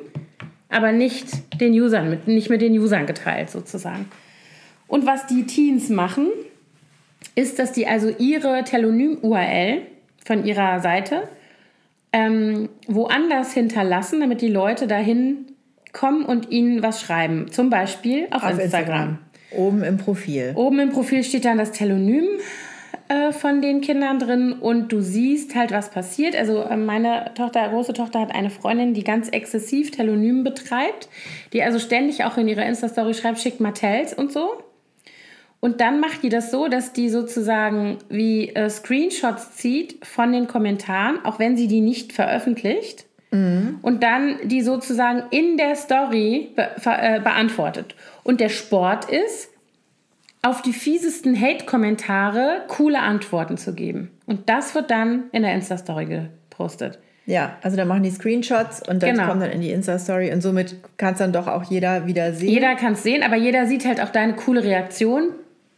aber 0.67 0.91
nicht 0.91 1.29
den 1.61 1.71
Usern, 1.71 2.09
mit, 2.09 2.27
nicht 2.27 2.49
mit 2.49 2.61
den 2.61 2.77
Usern 2.77 3.05
geteilt 3.05 3.49
sozusagen. 3.49 4.11
Und 4.89 5.05
was 5.05 5.25
die 5.25 5.45
Teens 5.45 5.87
machen, 5.87 6.27
ist, 7.35 7.59
dass 7.59 7.71
die 7.71 7.87
also 7.87 8.13
ihre 8.19 8.65
Telonym-URL 8.65 9.83
von 10.25 10.45
ihrer 10.45 10.81
Seite 10.81 11.29
ähm, 12.13 12.69
woanders 12.87 13.53
hinterlassen, 13.53 14.19
damit 14.19 14.41
die 14.41 14.49
Leute 14.49 14.87
dahin 14.87 15.45
kommen 15.93 16.25
und 16.25 16.51
ihnen 16.51 16.83
was 16.83 17.01
schreiben. 17.01 17.51
Zum 17.51 17.69
Beispiel 17.69 18.27
auf, 18.31 18.43
auf 18.43 18.59
Instagram. 18.59 18.61
Instagram. 18.61 19.17
Oben 19.51 19.83
im 19.83 19.97
Profil. 19.97 20.53
Oben 20.55 20.79
im 20.79 20.89
Profil 20.89 21.23
steht 21.23 21.45
dann 21.45 21.57
das 21.57 21.71
Telonym 21.71 22.25
äh, 23.09 23.33
von 23.33 23.61
den 23.61 23.81
Kindern 23.81 24.19
drin 24.19 24.53
und 24.53 24.91
du 24.93 25.01
siehst 25.01 25.55
halt, 25.55 25.71
was 25.71 25.89
passiert. 25.89 26.35
Also 26.35 26.63
äh, 26.63 26.77
meine 26.77 27.31
Tochter, 27.35 27.67
große 27.67 27.93
Tochter 27.93 28.21
hat 28.21 28.33
eine 28.33 28.49
Freundin, 28.49 28.93
die 28.93 29.03
ganz 29.03 29.27
exzessiv 29.27 29.91
Telonym 29.91 30.45
betreibt, 30.45 31.09
die 31.51 31.61
also 31.63 31.79
ständig 31.79 32.23
auch 32.23 32.37
in 32.37 32.47
ihrer 32.47 32.65
Insta-Story 32.65 33.13
schreibt, 33.13 33.39
schickt 33.39 33.59
Martells 33.59 34.13
und 34.13 34.31
so. 34.31 34.63
Und 35.61 35.79
dann 35.79 35.99
macht 35.99 36.23
die 36.23 36.29
das 36.29 36.51
so, 36.51 36.67
dass 36.67 36.91
die 36.91 37.09
sozusagen 37.09 37.99
wie 38.09 38.49
äh, 38.49 38.69
Screenshots 38.69 39.55
zieht 39.55 40.05
von 40.05 40.33
den 40.33 40.47
Kommentaren, 40.47 41.23
auch 41.23 41.39
wenn 41.39 41.55
sie 41.55 41.67
die 41.67 41.81
nicht 41.81 42.13
veröffentlicht. 42.13 43.05
Mhm. 43.29 43.77
Und 43.81 44.03
dann 44.03 44.37
die 44.43 44.61
sozusagen 44.61 45.23
in 45.29 45.57
der 45.57 45.75
Story 45.75 46.49
be 46.55 46.67
äh, 46.83 47.19
beantwortet. 47.21 47.95
Und 48.23 48.41
der 48.41 48.49
Sport 48.49 49.05
ist, 49.09 49.49
auf 50.41 50.61
die 50.63 50.73
fiesesten 50.73 51.39
Hate-Kommentare 51.39 52.63
coole 52.67 52.99
Antworten 52.99 53.57
zu 53.57 53.73
geben. 53.73 54.09
Und 54.25 54.49
das 54.49 54.73
wird 54.73 54.89
dann 54.89 55.25
in 55.31 55.43
der 55.43 55.53
Insta-Story 55.53 56.05
gepostet. 56.05 56.99
Ja, 57.27 57.57
also 57.61 57.77
da 57.77 57.85
machen 57.85 58.01
die 58.01 58.09
Screenshots 58.09 58.81
und 58.87 59.03
das 59.03 59.11
genau. 59.11 59.27
kommt 59.27 59.43
dann 59.43 59.51
in 59.51 59.61
die 59.61 59.69
Insta-Story 59.69 60.33
und 60.33 60.41
somit 60.41 60.77
kann 60.97 61.13
es 61.13 61.19
dann 61.19 61.31
doch 61.31 61.47
auch 61.47 61.63
jeder 61.63 62.07
wieder 62.07 62.33
sehen. 62.33 62.49
Jeder 62.49 62.75
kann 62.75 62.93
es 62.93 63.03
sehen, 63.03 63.21
aber 63.21 63.35
jeder 63.35 63.67
sieht 63.67 63.85
halt 63.85 64.01
auch 64.01 64.09
deine 64.09 64.33
coole 64.33 64.63
Reaktion, 64.63 65.29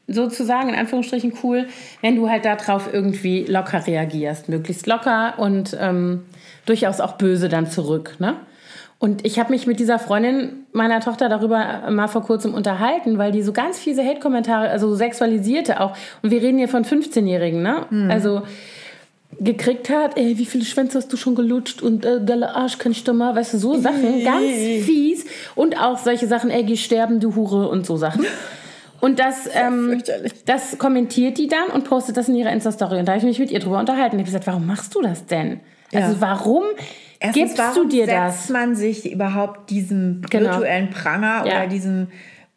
sozusagen, 0.08 0.70
in 0.70 0.76
Anführungsstrichen 0.76 1.34
cool, 1.44 1.68
wenn 2.02 2.16
du 2.16 2.30
halt 2.30 2.46
darauf 2.46 2.94
irgendwie 2.94 3.46
locker 3.46 3.86
reagierst. 3.86 4.50
Möglichst 4.50 4.88
locker 4.88 5.36
und 5.38 5.78
ähm, 5.80 6.24
durchaus 6.66 7.00
auch 7.00 7.14
böse 7.14 7.50
dann 7.50 7.68
zurück. 7.68 8.16
Ne? 8.20 8.36
Und 9.00 9.26
ich 9.26 9.38
habe 9.38 9.52
mich 9.52 9.68
mit 9.68 9.80
dieser 9.80 10.00
Freundin 10.00 10.66
meiner 10.72 11.02
Tochter 11.02 11.28
darüber 11.28 11.90
mal 11.90 12.08
vor 12.08 12.24
kurzem 12.24 12.54
unterhalten, 12.54 13.18
weil 13.18 13.32
die 13.32 13.42
so 13.42 13.52
ganz 13.52 13.78
fiese 13.78 14.02
Hate-Kommentare, 14.02 14.70
also 14.70 14.90
so 14.90 14.96
sexualisierte 14.96 15.82
auch, 15.82 15.96
und 16.22 16.32
wir 16.32 16.42
reden 16.42 16.58
hier 16.58 16.70
von 16.70 16.86
15-Jährigen, 16.86 17.62
ne? 17.62 17.86
Hm. 17.90 18.10
Also 18.10 18.44
gekriegt 19.40 19.90
hat, 19.90 20.18
ey, 20.18 20.38
wie 20.38 20.46
viele 20.46 20.64
Schwänze 20.64 20.98
hast 20.98 21.12
du 21.12 21.18
schon 21.18 21.36
gelutscht 21.36 21.82
und 21.82 22.06
äh, 22.06 22.24
der 22.24 22.56
Arsch 22.56 22.78
kann 22.78 22.92
ich 22.92 23.04
doch 23.04 23.14
mal, 23.14 23.36
weißt 23.36 23.56
du, 23.56 23.58
so 23.58 23.78
Sachen, 23.78 24.24
ganz 24.24 24.46
fies. 24.86 25.26
Und 25.56 25.78
auch 25.82 25.98
solche 25.98 26.28
Sachen, 26.28 26.50
ey, 26.50 26.64
geh 26.64 26.78
sterben, 26.78 27.20
du 27.20 27.36
Hure 27.36 27.68
und 27.68 27.86
so 27.86 27.98
Sachen. 27.98 28.26
Und 29.04 29.20
das, 29.20 29.50
ähm, 29.54 30.02
das 30.46 30.78
kommentiert 30.78 31.38
die 31.38 31.50
dann 31.50 31.68
und 31.74 31.84
postet 31.84 32.16
das 32.16 32.30
in 32.30 32.36
ihrer 32.36 32.54
Insta-Story. 32.54 33.00
Und 33.00 33.06
da 33.06 33.12
habe 33.12 33.20
ich 33.20 33.26
mich 33.26 33.38
mit 33.38 33.52
ihr 33.52 33.60
drüber 33.60 33.78
unterhalten. 33.78 34.16
Ich 34.16 34.22
habe 34.22 34.24
gesagt, 34.24 34.48
warum 34.48 34.66
machst 34.66 34.96
du 34.96 35.02
das 35.02 35.26
denn? 35.26 35.60
Ja. 35.92 36.06
Also 36.06 36.22
warum 36.22 36.64
Erstens, 37.20 37.44
Gibst 37.44 37.58
warum 37.58 37.76
du 37.76 37.90
dir 37.90 38.08
das? 38.08 38.38
setzt 38.38 38.50
man 38.52 38.76
sich 38.76 39.12
überhaupt 39.12 39.70
diesem 39.72 40.22
genau. 40.30 40.52
virtuellen 40.52 40.90
Pranger 40.90 41.44
ja. 41.46 41.58
oder 41.58 41.68
diesem 41.68 42.08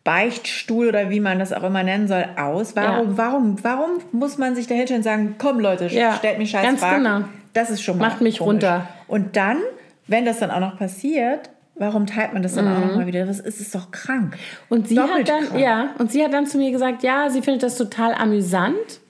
Beichtstuhl 0.05 0.87
oder 0.87 1.11
wie 1.11 1.19
man 1.19 1.41
das 1.41 1.53
auch 1.53 1.65
immer 1.65 1.83
nennen 1.83 2.07
soll, 2.07 2.25
aus? 2.37 2.77
Warum, 2.77 3.09
ja. 3.09 3.19
warum, 3.19 3.65
warum 3.65 3.91
muss 4.13 4.39
man 4.39 4.55
sich 4.55 4.69
da 4.69 4.77
hinstellen 4.77 5.01
und 5.01 5.05
sagen, 5.05 5.35
komm 5.39 5.59
Leute, 5.59 5.91
stellt 5.91 6.39
mich 6.39 6.53
scheiß 6.53 6.63
Ganz 6.63 6.79
Fragen. 6.79 7.03
Genau. 7.03 7.25
Das 7.55 7.71
ist 7.71 7.83
schon 7.83 7.99
mal 7.99 8.11
Macht 8.11 8.21
mich 8.21 8.39
komisch. 8.39 8.53
runter. 8.53 8.87
Und 9.09 9.35
dann, 9.35 9.59
wenn 10.07 10.25
das 10.25 10.39
dann 10.39 10.53
auch 10.53 10.61
noch 10.61 10.79
passiert, 10.79 11.51
warum 11.79 12.07
teilt 12.07 12.33
man 12.33 12.43
das 12.43 12.55
dann 12.55 12.67
mhm. 12.67 12.77
auch 12.77 12.87
noch 12.87 12.97
mal 12.97 13.07
wieder? 13.07 13.27
Das 13.27 13.41
ist, 13.41 13.61
ist 13.61 13.75
doch 13.75 13.91
krank. 13.91 14.37
Und 14.69 14.89
sie 14.89 14.95
Doppelt 14.95 15.19
hat 15.21 15.29
dann, 15.29 15.49
krank. 15.49 15.61
ja, 15.61 15.95
und 15.99 16.11
sie 16.11 16.25
hat 16.25 16.33
dann 16.33 16.47
zu 16.47 16.59
mir 16.59 16.71
gesagt, 16.71 17.03
ja, 17.03 17.31
sie 17.31 17.43
findet 17.43 17.63
das 17.63 17.77
total 17.77 18.15
amüsant 18.15 19.01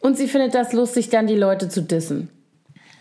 und 0.00 0.16
sie 0.16 0.28
findet 0.28 0.54
das 0.54 0.72
lustig, 0.72 1.08
dann 1.08 1.26
die 1.26 1.36
Leute 1.36 1.68
zu 1.68 1.82
dissen, 1.82 2.28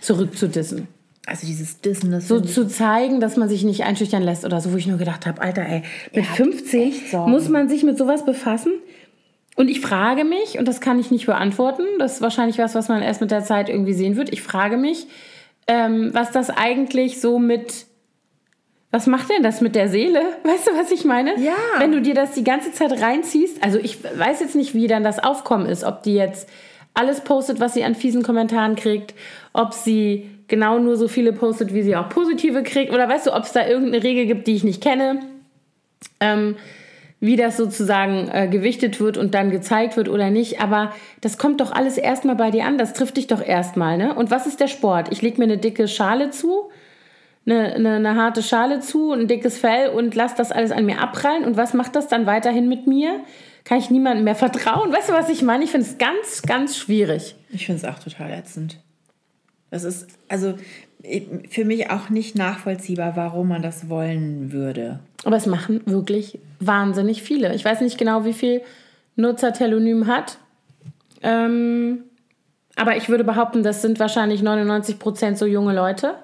zurückzudissen. 0.01 0.87
Also 1.27 1.47
dieses 1.47 1.81
Dissen, 1.81 2.11
das 2.11 2.27
so 2.27 2.39
zu 2.39 2.67
zeigen, 2.67 3.19
dass 3.19 3.35
man 3.35 3.49
sich 3.49 3.63
nicht 3.63 3.83
einschüchtern 3.83 4.21
lässt 4.21 4.45
oder 4.45 4.61
so, 4.61 4.71
wo 4.73 4.77
ich 4.77 4.85
nur 4.85 4.99
gedacht 4.99 5.25
habe, 5.25 5.41
Alter, 5.41 5.63
ey, 5.63 5.81
mit 6.13 6.25
15 6.25 6.93
muss 7.25 7.49
man 7.49 7.67
sich 7.67 7.83
mit 7.83 7.97
sowas 7.97 8.25
befassen. 8.25 8.73
Und 9.55 9.69
ich 9.69 9.81
frage 9.81 10.23
mich, 10.23 10.59
und 10.59 10.67
das 10.67 10.81
kann 10.81 10.99
ich 10.99 11.11
nicht 11.11 11.25
beantworten, 11.25 11.83
das 11.97 12.15
ist 12.15 12.21
wahrscheinlich 12.21 12.57
was, 12.59 12.75
was 12.75 12.89
man 12.89 13.01
erst 13.01 13.21
mit 13.21 13.31
der 13.31 13.43
Zeit 13.43 13.69
irgendwie 13.69 13.93
sehen 13.93 14.17
wird. 14.17 14.31
Ich 14.33 14.43
frage 14.43 14.77
mich, 14.77 15.07
ähm, 15.67 16.09
was 16.13 16.31
das 16.31 16.49
eigentlich 16.49 17.19
so 17.19 17.39
mit, 17.39 17.85
was 18.95 19.07
macht 19.07 19.29
denn 19.29 19.43
das 19.43 19.59
mit 19.59 19.75
der 19.75 19.89
Seele? 19.89 20.21
Weißt 20.45 20.67
du, 20.67 20.71
was 20.71 20.89
ich 20.89 21.03
meine? 21.03 21.37
Ja. 21.37 21.51
Wenn 21.79 21.91
du 21.91 22.01
dir 22.01 22.13
das 22.13 22.31
die 22.31 22.45
ganze 22.45 22.71
Zeit 22.71 22.93
reinziehst, 23.01 23.61
also 23.61 23.77
ich 23.77 24.01
weiß 24.01 24.39
jetzt 24.39 24.55
nicht, 24.55 24.73
wie 24.73 24.87
dann 24.87 25.03
das 25.03 25.21
Aufkommen 25.21 25.65
ist, 25.65 25.83
ob 25.83 26.03
die 26.03 26.13
jetzt 26.15 26.47
alles 26.93 27.19
postet, 27.19 27.59
was 27.59 27.73
sie 27.73 27.83
an 27.83 27.93
fiesen 27.93 28.23
Kommentaren 28.23 28.77
kriegt, 28.77 29.13
ob 29.51 29.73
sie 29.73 30.29
genau 30.47 30.79
nur 30.79 30.95
so 30.95 31.09
viele 31.09 31.33
postet, 31.33 31.73
wie 31.73 31.81
sie 31.81 31.97
auch 31.97 32.07
positive 32.07 32.63
kriegt. 32.63 32.93
Oder 32.93 33.09
weißt 33.09 33.27
du, 33.27 33.35
ob 33.35 33.43
es 33.43 33.51
da 33.51 33.67
irgendeine 33.67 34.01
Regel 34.01 34.27
gibt, 34.27 34.47
die 34.47 34.55
ich 34.55 34.63
nicht 34.63 34.81
kenne, 34.81 35.19
ähm, 36.21 36.55
wie 37.19 37.35
das 37.35 37.57
sozusagen 37.57 38.29
äh, 38.31 38.47
gewichtet 38.47 39.01
wird 39.01 39.17
und 39.17 39.33
dann 39.33 39.51
gezeigt 39.51 39.97
wird 39.97 40.07
oder 40.07 40.29
nicht. 40.29 40.61
Aber 40.61 40.93
das 41.19 41.37
kommt 41.37 41.59
doch 41.59 41.73
alles 41.73 41.97
erstmal 41.97 42.37
bei 42.37 42.49
dir 42.49 42.63
an. 42.63 42.77
Das 42.77 42.93
trifft 42.93 43.17
dich 43.17 43.27
doch 43.27 43.45
erstmal. 43.45 43.97
Ne? 43.97 44.15
Und 44.15 44.31
was 44.31 44.47
ist 44.47 44.61
der 44.61 44.69
Sport? 44.69 45.09
Ich 45.11 45.21
lege 45.21 45.37
mir 45.37 45.43
eine 45.43 45.57
dicke 45.57 45.89
Schale 45.89 46.29
zu. 46.29 46.69
Eine, 47.47 47.75
eine, 47.75 47.95
eine, 47.95 48.15
harte 48.15 48.41
Schale 48.41 48.79
zu, 48.79 49.11
ein 49.11 49.27
dickes 49.27 49.57
Fell 49.57 49.89
und 49.89 50.15
lass 50.15 50.33
das 50.33 50.51
alles 50.51 50.71
an 50.71 50.85
mir 50.85 50.99
abprallen. 50.99 51.45
Und 51.45 51.57
was 51.57 51.73
macht 51.73 51.95
das 51.95 52.07
dann 52.07 52.25
weiterhin 52.25 52.67
mit 52.67 52.87
mir? 52.87 53.19
Kann 53.65 53.77
ich 53.77 53.89
niemandem 53.91 54.23
mehr 54.23 54.35
vertrauen? 54.35 54.91
Weißt 54.91 55.09
du, 55.09 55.13
was 55.13 55.29
ich 55.29 55.43
meine? 55.43 55.63
Ich 55.63 55.71
finde 55.71 55.85
es 55.85 55.97
ganz, 55.97 56.41
ganz 56.41 56.77
schwierig. 56.77 57.35
Ich 57.49 57.67
finde 57.67 57.81
es 57.81 57.87
auch 57.87 57.99
total 57.99 58.31
ätzend. 58.31 58.79
Das 59.69 59.83
ist 59.83 60.07
also 60.27 60.55
für 61.49 61.65
mich 61.65 61.89
auch 61.91 62.09
nicht 62.09 62.35
nachvollziehbar, 62.35 63.15
warum 63.15 63.49
man 63.49 63.61
das 63.61 63.89
wollen 63.89 64.51
würde. 64.51 64.99
Aber 65.23 65.35
es 65.35 65.45
machen 65.45 65.81
wirklich 65.85 66.39
wahnsinnig 66.59 67.21
viele. 67.21 67.53
Ich 67.53 67.65
weiß 67.65 67.81
nicht 67.81 67.97
genau, 67.97 68.25
wie 68.25 68.33
viel 68.33 68.61
Nutzer 69.15 69.53
Telonym 69.53 70.07
hat. 70.07 70.37
Ähm, 71.21 72.03
aber 72.75 72.97
ich 72.97 73.09
würde 73.09 73.23
behaupten, 73.23 73.63
das 73.63 73.81
sind 73.81 73.99
wahrscheinlich 73.99 74.41
99 74.41 74.99
Prozent 74.99 75.37
so 75.37 75.45
junge 75.45 75.73
Leute, 75.73 76.15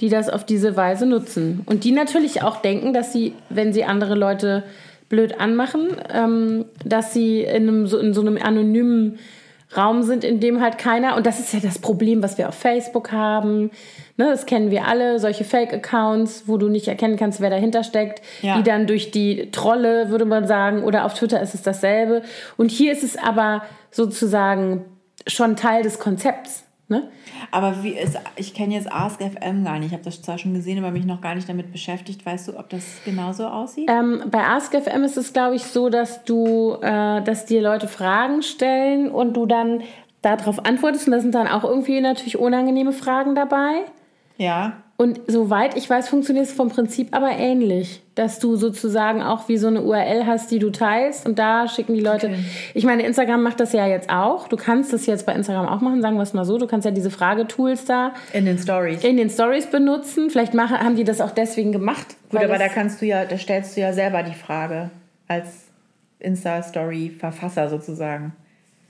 die 0.00 0.08
das 0.08 0.28
auf 0.28 0.44
diese 0.44 0.76
Weise 0.76 1.06
nutzen. 1.06 1.62
Und 1.66 1.84
die 1.84 1.92
natürlich 1.92 2.42
auch 2.42 2.56
denken, 2.56 2.92
dass 2.92 3.12
sie, 3.12 3.34
wenn 3.48 3.72
sie 3.72 3.84
andere 3.84 4.14
Leute 4.14 4.64
blöd 5.08 5.40
anmachen, 5.40 5.88
ähm, 6.12 6.64
dass 6.84 7.12
sie 7.12 7.40
in, 7.42 7.68
einem, 7.68 7.86
so, 7.86 7.98
in 7.98 8.12
so 8.12 8.20
einem 8.20 8.36
anonymen 8.42 9.18
Raum 9.76 10.02
sind, 10.02 10.22
in 10.22 10.38
dem 10.40 10.60
halt 10.60 10.78
keiner, 10.78 11.16
und 11.16 11.26
das 11.26 11.40
ist 11.40 11.52
ja 11.52 11.60
das 11.60 11.78
Problem, 11.78 12.22
was 12.22 12.38
wir 12.38 12.48
auf 12.48 12.54
Facebook 12.54 13.10
haben, 13.10 13.70
ne, 14.16 14.26
das 14.30 14.46
kennen 14.46 14.70
wir 14.70 14.86
alle, 14.86 15.18
solche 15.18 15.44
Fake-Accounts, 15.44 16.44
wo 16.46 16.56
du 16.56 16.68
nicht 16.68 16.86
erkennen 16.88 17.16
kannst, 17.16 17.40
wer 17.40 17.50
dahinter 17.50 17.82
steckt, 17.82 18.22
Ja. 18.42 18.56
die 18.56 18.62
dann 18.62 18.86
durch 18.86 19.10
die 19.10 19.50
Trolle, 19.50 20.08
würde 20.10 20.24
man 20.24 20.46
sagen, 20.46 20.84
oder 20.84 21.04
auf 21.04 21.14
Twitter 21.14 21.40
ist 21.42 21.54
es 21.54 21.62
dasselbe. 21.62 22.22
Und 22.56 22.70
hier 22.70 22.92
ist 22.92 23.02
es 23.02 23.16
aber 23.16 23.62
sozusagen 23.90 24.84
schon 25.26 25.56
Teil 25.56 25.82
des 25.82 25.98
Konzepts. 25.98 26.64
Ne? 26.88 27.10
Aber 27.50 27.82
wie 27.82 27.94
ist, 27.94 28.16
ich 28.36 28.54
kenne 28.54 28.74
jetzt 28.74 28.92
AskFM 28.92 29.64
gar 29.64 29.78
nicht. 29.78 29.88
Ich 29.88 29.92
habe 29.92 30.04
das 30.04 30.22
zwar 30.22 30.38
schon 30.38 30.54
gesehen, 30.54 30.78
aber 30.78 30.92
mich 30.92 31.04
noch 31.04 31.20
gar 31.20 31.34
nicht 31.34 31.48
damit 31.48 31.72
beschäftigt. 31.72 32.24
Weißt 32.24 32.46
du, 32.46 32.56
ob 32.56 32.68
das 32.70 32.84
genauso 33.04 33.48
aussieht? 33.48 33.90
Ähm, 33.90 34.22
bei 34.30 34.46
AskFM 34.46 35.02
ist 35.02 35.16
es, 35.16 35.32
glaube 35.32 35.56
ich, 35.56 35.64
so, 35.64 35.88
dass 35.88 36.24
du, 36.24 36.76
äh, 36.80 37.22
dass 37.22 37.44
dir 37.46 37.60
Leute 37.60 37.88
Fragen 37.88 38.42
stellen 38.42 39.10
und 39.10 39.36
du 39.36 39.46
dann 39.46 39.82
darauf 40.22 40.64
antwortest. 40.64 41.08
Und 41.08 41.12
da 41.12 41.20
sind 41.20 41.34
dann 41.34 41.48
auch 41.48 41.64
irgendwie 41.64 42.00
natürlich 42.00 42.38
unangenehme 42.38 42.92
Fragen 42.92 43.34
dabei. 43.34 43.82
Ja. 44.38 44.84
Und 44.98 45.20
soweit 45.26 45.76
ich 45.76 45.90
weiß, 45.90 46.08
funktioniert 46.08 46.46
es 46.46 46.52
vom 46.52 46.70
Prinzip 46.70 47.08
aber 47.14 47.30
ähnlich. 47.32 48.00
Dass 48.14 48.38
du 48.38 48.56
sozusagen 48.56 49.22
auch 49.22 49.46
wie 49.46 49.58
so 49.58 49.66
eine 49.66 49.82
URL 49.82 50.24
hast, 50.24 50.50
die 50.50 50.58
du 50.58 50.70
teilst 50.70 51.26
und 51.26 51.38
da 51.38 51.68
schicken 51.68 51.92
die 51.92 52.00
Leute. 52.00 52.28
Okay. 52.28 52.38
Ich 52.72 52.84
meine, 52.84 53.02
Instagram 53.02 53.42
macht 53.42 53.60
das 53.60 53.74
ja 53.74 53.86
jetzt 53.86 54.08
auch. 54.08 54.48
Du 54.48 54.56
kannst 54.56 54.94
das 54.94 55.04
jetzt 55.04 55.26
bei 55.26 55.34
Instagram 55.34 55.68
auch 55.68 55.82
machen, 55.82 56.00
sagen 56.00 56.16
wir 56.16 56.22
es 56.22 56.32
mal 56.32 56.46
so. 56.46 56.56
Du 56.56 56.66
kannst 56.66 56.86
ja 56.86 56.92
diese 56.92 57.10
Fragetools 57.10 57.84
da 57.84 58.14
In 58.32 58.46
den 58.46 58.56
Stories. 58.58 59.04
in 59.04 59.18
den 59.18 59.28
Stories 59.28 59.66
benutzen. 59.66 60.30
Vielleicht 60.30 60.54
machen, 60.54 60.78
haben 60.80 60.96
die 60.96 61.04
das 61.04 61.20
auch 61.20 61.30
deswegen 61.32 61.72
gemacht. 61.72 62.16
Gut, 62.30 62.42
aber 62.42 62.56
da 62.56 62.68
kannst 62.68 63.02
du 63.02 63.06
ja, 63.06 63.26
da 63.26 63.36
stellst 63.36 63.76
du 63.76 63.82
ja 63.82 63.92
selber 63.92 64.22
die 64.22 64.34
Frage 64.34 64.88
als 65.28 65.66
Insta-Story-Verfasser 66.20 67.68
sozusagen. 67.68 68.32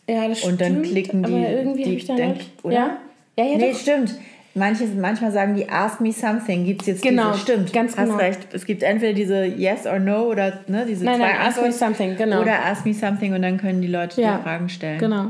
ja, 0.09 0.29
das 0.29 0.45
Und 0.45 0.61
dann 0.61 0.73
stimmt, 0.85 0.87
klicken 0.87 1.23
die, 1.25 1.33
Aber 1.35 1.49
irgendwie 1.51 1.83
die 1.83 1.97
ich 1.97 2.05
da 2.07 2.15
denk- 2.15 2.35
neulich- 2.37 2.51
oder? 2.63 2.75
Ja, 2.75 2.97
ja, 3.39 3.45
ja 3.45 3.57
nee, 3.59 3.73
doch. 3.73 3.79
stimmt. 3.81 4.15
Manche, 4.57 4.87
manchmal 4.87 5.33
sagen 5.33 5.55
die 5.55 5.69
Ask 5.69 6.01
me 6.01 6.13
something. 6.13 6.65
Gibt 6.65 6.81
es 6.81 6.87
jetzt 6.89 7.03
Genau, 7.03 7.33
diese? 7.33 7.43
Stimmt, 7.43 7.73
ganz 7.75 7.97
hast 7.97 8.07
genau. 8.07 8.19
recht. 8.19 8.41
Es 8.53 8.65
gibt 8.65 8.83
entweder 8.83 9.13
diese 9.13 9.45
Yes 9.45 9.87
or 9.87 9.99
No 9.99 10.25
oder 10.25 10.61
ne, 10.67 10.87
diese 10.89 11.05
Nein, 11.05 11.17
zwei 11.17 11.27
nein, 11.27 11.41
ask 11.43 11.61
me 11.61 11.73
something, 11.73 12.17
genau. 12.17 12.41
Oder 12.41 12.65
Ask 12.65 12.87
me 12.87 12.95
something 12.95 13.35
und 13.35 13.43
dann 13.43 13.59
können 13.59 13.83
die 13.83 13.89
Leute 13.89 14.23
Ja, 14.23 14.39
Fragen 14.39 14.71
stellen. 14.71 14.99
Genau. 14.99 15.27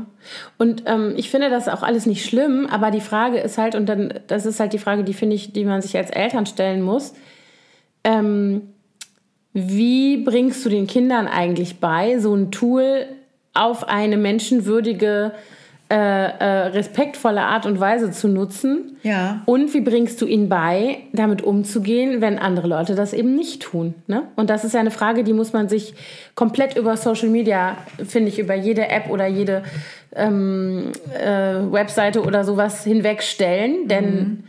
Und 0.57 0.83
ähm, 0.87 1.13
ich 1.17 1.29
finde 1.29 1.49
das 1.49 1.67
auch 1.67 1.83
alles 1.83 2.05
nicht 2.05 2.25
schlimm, 2.25 2.67
aber 2.71 2.89
die 2.89 3.01
Frage 3.01 3.39
ist 3.39 3.57
halt, 3.57 3.75
und 3.75 3.87
dann, 3.87 4.13
das 4.27 4.45
ist 4.45 4.61
halt 4.61 4.71
die 4.71 4.79
Frage, 4.79 5.03
die 5.03 5.13
finde 5.13 5.35
ich, 5.35 5.51
die 5.51 5.65
man 5.65 5.81
sich 5.81 5.97
als 5.97 6.09
Eltern 6.09 6.45
stellen 6.45 6.81
muss. 6.81 7.13
Ähm, 8.05 8.61
wie 9.51 10.23
bringst 10.23 10.63
du 10.65 10.69
den 10.69 10.87
Kindern 10.87 11.27
eigentlich 11.27 11.79
bei, 11.81 12.19
so 12.19 12.33
ein 12.33 12.51
Tool 12.51 13.07
auf 13.53 13.89
eine 13.89 14.15
menschenwürdige, 14.15 15.33
äh, 15.89 15.95
äh, 15.95 16.45
respektvolle 16.67 17.41
Art 17.41 17.65
und 17.65 17.79
Weise 17.79 18.11
zu 18.11 18.27
nutzen? 18.27 18.97
Ja. 19.03 19.41
Und 19.45 19.73
wie 19.73 19.79
bringst 19.81 20.21
du 20.21 20.25
ihnen 20.25 20.49
bei, 20.49 20.97
damit 21.13 21.41
umzugehen, 21.41 22.19
wenn 22.19 22.37
andere 22.39 22.67
Leute 22.67 22.95
das 22.95 23.13
eben 23.13 23.35
nicht 23.35 23.61
tun? 23.61 23.93
Ne? 24.07 24.23
Und 24.35 24.49
das 24.49 24.65
ist 24.65 24.73
ja 24.73 24.79
eine 24.81 24.91
Frage, 24.91 25.23
die 25.23 25.33
muss 25.33 25.53
man 25.53 25.69
sich 25.69 25.93
komplett 26.35 26.75
über 26.77 26.97
Social 26.97 27.29
Media, 27.29 27.77
finde 28.05 28.29
ich, 28.29 28.39
über 28.39 28.53
jede 28.53 28.89
App 28.89 29.09
oder 29.09 29.27
jede 29.27 29.63
ähm, 30.15 30.91
äh, 31.17 31.71
Webseite 31.71 32.21
oder 32.23 32.43
sowas 32.43 32.83
hinwegstellen. 32.83 33.87
Denn 33.87 34.43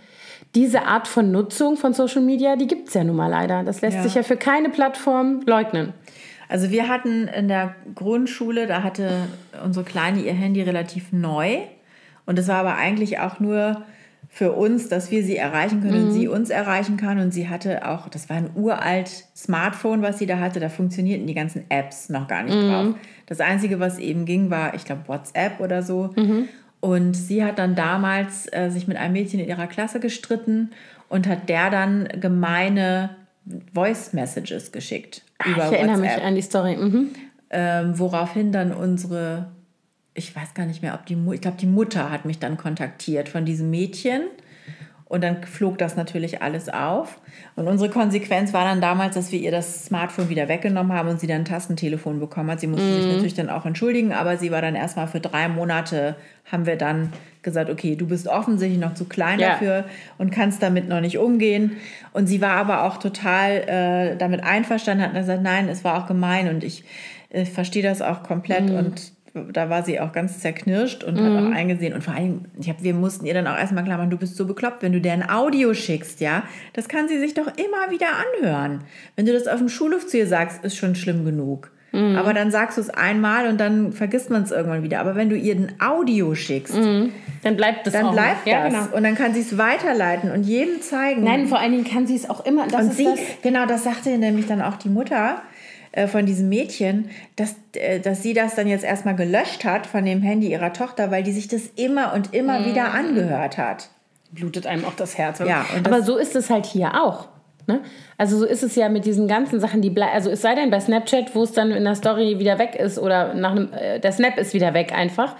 diese 0.54 0.82
Art 0.86 1.06
von 1.06 1.30
Nutzung 1.30 1.76
von 1.76 1.92
Social 1.92 2.22
Media, 2.22 2.56
die 2.56 2.66
gibt 2.66 2.88
es 2.88 2.94
ja 2.94 3.04
nun 3.04 3.16
mal 3.16 3.28
leider. 3.30 3.62
Das 3.62 3.80
lässt 3.80 3.98
Ja. 3.98 4.02
sich 4.02 4.14
ja 4.14 4.22
für 4.22 4.36
keine 4.36 4.70
Plattform 4.70 5.42
leugnen. 5.46 5.92
Also 6.48 6.70
wir 6.70 6.88
hatten 6.88 7.28
in 7.28 7.48
der 7.48 7.74
Grundschule, 7.94 8.66
da 8.66 8.82
hatte 8.82 9.28
unsere 9.64 9.84
Kleine 9.84 10.20
ihr 10.20 10.32
Handy 10.32 10.62
relativ 10.62 11.12
neu. 11.12 11.58
Und 12.26 12.38
das 12.38 12.48
war 12.48 12.56
aber 12.56 12.76
eigentlich 12.76 13.18
auch 13.18 13.40
nur 13.40 13.82
für 14.30 14.52
uns, 14.52 14.88
dass 14.88 15.10
wir 15.10 15.24
sie 15.24 15.36
erreichen 15.36 15.80
können 15.80 16.04
und 16.04 16.12
sie 16.12 16.28
uns 16.28 16.50
erreichen 16.50 16.96
kann. 16.96 17.18
Und 17.18 17.32
sie 17.32 17.48
hatte 17.48 17.86
auch, 17.88 18.08
das 18.08 18.28
war 18.28 18.36
ein 18.36 18.50
uralt 18.54 19.24
Smartphone, 19.34 20.02
was 20.02 20.18
sie 20.18 20.26
da 20.26 20.38
hatte. 20.38 20.60
Da 20.60 20.68
funktionierten 20.68 21.26
die 21.26 21.34
ganzen 21.34 21.64
Apps 21.70 22.08
noch 22.08 22.28
gar 22.28 22.42
nicht 22.42 22.54
drauf. 22.54 22.94
Das 23.26 23.40
Einzige, 23.40 23.80
was 23.80 23.98
eben 23.98 24.24
ging, 24.26 24.50
war, 24.50 24.74
ich 24.74 24.84
glaube, 24.84 25.02
WhatsApp 25.06 25.60
oder 25.60 25.82
so. 25.82 26.10
Und 26.80 27.14
sie 27.14 27.44
hat 27.44 27.58
dann 27.58 27.74
damals 27.74 28.46
äh, 28.52 28.70
sich 28.70 28.86
mit 28.86 28.96
einem 28.96 29.14
Mädchen 29.14 29.40
in 29.40 29.48
ihrer 29.48 29.66
Klasse 29.66 29.98
gestritten 29.98 30.70
und 31.08 31.26
hat 31.26 31.48
der 31.48 31.70
dann 31.70 32.08
gemeine 32.20 33.10
Voice 33.74 34.12
Messages 34.12 34.72
geschickt. 34.72 35.22
Über 35.44 35.66
ich 35.66 35.72
erinnere 35.72 35.98
WhatsApp 35.98 36.16
mich 36.16 36.24
an 36.24 36.34
die 36.34 36.42
Story. 36.42 36.76
Mhm. 36.76 37.08
ähm, 37.50 37.98
woraufhin 37.98 38.52
dann 38.52 38.72
unsere, 38.72 39.48
ich 40.14 40.34
weiß 40.34 40.54
gar 40.54 40.66
nicht 40.66 40.82
mehr, 40.82 40.94
ob 40.94 41.06
die, 41.06 41.16
Mu 41.16 41.32
ich 41.32 41.40
glaube, 41.40 41.56
die 41.58 41.66
Mutter 41.66 42.10
hat 42.10 42.24
mich 42.24 42.38
dann 42.38 42.56
kontaktiert 42.56 43.28
von 43.28 43.44
diesem 43.44 43.70
Mädchen. 43.70 44.22
Und 45.08 45.24
dann 45.24 45.42
flog 45.42 45.78
das 45.78 45.96
natürlich 45.96 46.42
alles 46.42 46.68
auf. 46.68 47.18
Und 47.56 47.66
unsere 47.66 47.88
Konsequenz 47.88 48.52
war 48.52 48.64
dann 48.64 48.82
damals, 48.82 49.14
dass 49.14 49.32
wir 49.32 49.40
ihr 49.40 49.50
das 49.50 49.86
Smartphone 49.86 50.28
wieder 50.28 50.48
weggenommen 50.48 50.92
haben 50.92 51.08
und 51.08 51.18
sie 51.18 51.26
dann 51.26 51.38
ein 51.38 51.44
Tastentelefon 51.46 52.20
bekommen 52.20 52.50
hat. 52.50 52.60
Sie 52.60 52.66
musste 52.66 52.92
sich 52.92 53.06
natürlich 53.06 53.32
dann 53.32 53.48
auch 53.48 53.64
entschuldigen, 53.64 54.12
aber 54.12 54.36
sie 54.36 54.50
war 54.50 54.60
dann 54.60 54.74
erstmal 54.74 55.08
für 55.08 55.20
drei 55.20 55.48
Monate, 55.48 56.14
haben 56.44 56.66
wir 56.66 56.76
dann 56.76 57.10
gesagt, 57.48 57.70
okay, 57.70 57.96
du 57.96 58.06
bist 58.06 58.28
offensichtlich 58.28 58.80
noch 58.80 58.94
zu 58.94 59.04
klein 59.04 59.38
Ja. 59.40 59.50
dafür 59.50 59.84
und 60.18 60.30
kannst 60.30 60.62
damit 60.62 60.88
noch 60.88 61.00
nicht 61.00 61.18
umgehen. 61.18 61.76
Und 62.12 62.26
sie 62.26 62.40
war 62.40 62.52
aber 62.52 62.84
auch 62.84 62.98
total 62.98 63.50
äh, 63.66 64.16
damit 64.16 64.42
einverstanden, 64.44 65.02
hat 65.04 65.14
gesagt, 65.14 65.42
nein, 65.42 65.68
es 65.68 65.84
war 65.84 65.98
auch 66.02 66.06
gemein 66.06 66.48
und 66.48 66.64
ich 66.64 66.84
äh, 67.30 67.44
verstehe 67.44 67.82
das 67.82 68.00
auch 68.02 68.22
komplett 68.22 68.70
und 68.70 69.12
da 69.52 69.70
war 69.70 69.84
sie 69.84 70.00
auch 70.00 70.12
ganz 70.12 70.40
zerknirscht 70.40 71.04
und 71.04 71.20
hat 71.20 71.30
auch 71.30 71.54
eingesehen. 71.54 71.92
Und 71.94 72.02
vor 72.02 72.14
allem, 72.14 72.46
ich 72.58 72.68
hab, 72.68 72.82
wir 72.82 72.94
mussten 72.94 73.24
ihr 73.26 73.34
dann 73.34 73.46
auch 73.46 73.56
erstmal 73.56 73.84
klar 73.84 73.98
machen, 73.98 74.10
du 74.10 74.16
bist 74.16 74.36
so 74.36 74.46
bekloppt, 74.46 74.82
wenn 74.82 74.92
du 74.92 75.00
der 75.00 75.12
ein 75.12 75.28
Audio 75.30 75.74
schickst, 75.74 76.20
ja, 76.20 76.42
das 76.72 76.88
kann 76.88 77.08
sie 77.08 77.18
sich 77.20 77.34
doch 77.34 77.46
immer 77.46 77.90
wieder 77.90 78.06
anhören. 78.08 78.84
Wenn 79.16 79.26
du 79.26 79.32
das 79.32 79.46
auf 79.46 79.58
dem 79.58 79.68
Schulhof 79.68 80.06
zu 80.06 80.18
ihr 80.18 80.26
sagst, 80.26 80.64
ist 80.64 80.76
schon 80.76 80.94
schlimm 80.96 81.24
genug. 81.24 81.70
Aber 81.92 82.34
dann 82.34 82.50
sagst 82.50 82.76
du 82.76 82.82
es 82.82 82.90
einmal 82.90 83.48
und 83.48 83.58
dann 83.58 83.92
vergisst 83.92 84.30
man 84.30 84.42
es 84.42 84.50
irgendwann 84.50 84.82
wieder. 84.82 85.00
Aber 85.00 85.16
wenn 85.16 85.30
du 85.30 85.36
ihr 85.36 85.54
ein 85.54 85.72
Audio 85.80 86.34
schickst, 86.34 86.76
Dann 86.76 87.56
bleibt 87.56 87.86
das 87.86 87.94
dann 87.94 88.10
bleibt 88.10 88.46
ja, 88.46 88.64
das. 88.64 88.72
Genau. 88.72 88.96
Und 88.96 89.04
dann 89.04 89.14
kann 89.14 89.32
sie 89.32 89.40
es 89.40 89.56
weiterleiten 89.56 90.30
und 90.30 90.42
jedem 90.42 90.82
zeigen. 90.82 91.24
Nein, 91.24 91.46
vor 91.46 91.58
allen 91.58 91.72
Dingen 91.72 91.84
kann 91.84 92.06
sie 92.06 92.16
es 92.16 92.28
auch 92.28 92.44
immer. 92.44 92.64
Und 92.64 92.92
sie, 92.92 93.04
das. 93.04 93.18
genau, 93.42 93.64
das 93.64 93.84
sagte 93.84 94.10
nämlich 94.18 94.46
dann 94.46 94.60
auch 94.60 94.76
die 94.76 94.90
Mutter 94.90 95.40
äh, 95.92 96.06
von 96.06 96.26
diesem 96.26 96.48
Mädchen, 96.48 97.10
dass, 97.36 97.56
äh, 97.72 98.00
dass 98.00 98.22
sie 98.22 98.34
das 98.34 98.54
dann 98.54 98.66
jetzt 98.68 98.84
erstmal 98.84 99.16
gelöscht 99.16 99.64
hat 99.64 99.86
von 99.86 100.04
dem 100.04 100.20
Handy 100.20 100.50
ihrer 100.50 100.72
Tochter, 100.72 101.10
weil 101.10 101.22
die 101.22 101.32
sich 101.32 101.48
das 101.48 101.62
immer 101.76 102.12
und 102.12 102.34
immer 102.34 102.66
wieder 102.66 102.92
angehört 102.92 103.56
hat. 103.56 103.88
blutet 104.30 104.66
einem 104.66 104.84
auch 104.84 104.94
das 104.94 105.16
Herz. 105.16 105.38
Ja, 105.38 105.64
Aber 105.84 106.02
so 106.02 106.18
ist 106.18 106.36
es 106.36 106.50
halt 106.50 106.66
hier 106.66 107.02
auch. 107.02 107.28
Ne? 107.68 107.82
Also 108.16 108.38
so 108.38 108.46
ist 108.46 108.62
es 108.62 108.76
ja 108.76 108.88
mit 108.88 109.04
diesen 109.04 109.28
ganzen 109.28 109.60
Sachen, 109.60 109.82
die 109.82 109.90
bleiben. 109.90 110.12
Also 110.14 110.30
es 110.30 110.40
sei 110.40 110.54
denn 110.54 110.70
bei 110.70 110.80
Snapchat, 110.80 111.34
wo 111.34 111.42
es 111.42 111.52
dann 111.52 111.70
in 111.70 111.84
der 111.84 111.94
Story 111.94 112.38
wieder 112.38 112.58
weg 112.58 112.74
ist 112.74 112.98
oder 112.98 113.34
nach 113.34 113.50
einem, 113.50 113.72
äh, 113.74 114.00
der 114.00 114.10
Snap 114.10 114.38
ist 114.38 114.54
wieder 114.54 114.72
weg 114.72 114.92
einfach. 114.94 115.36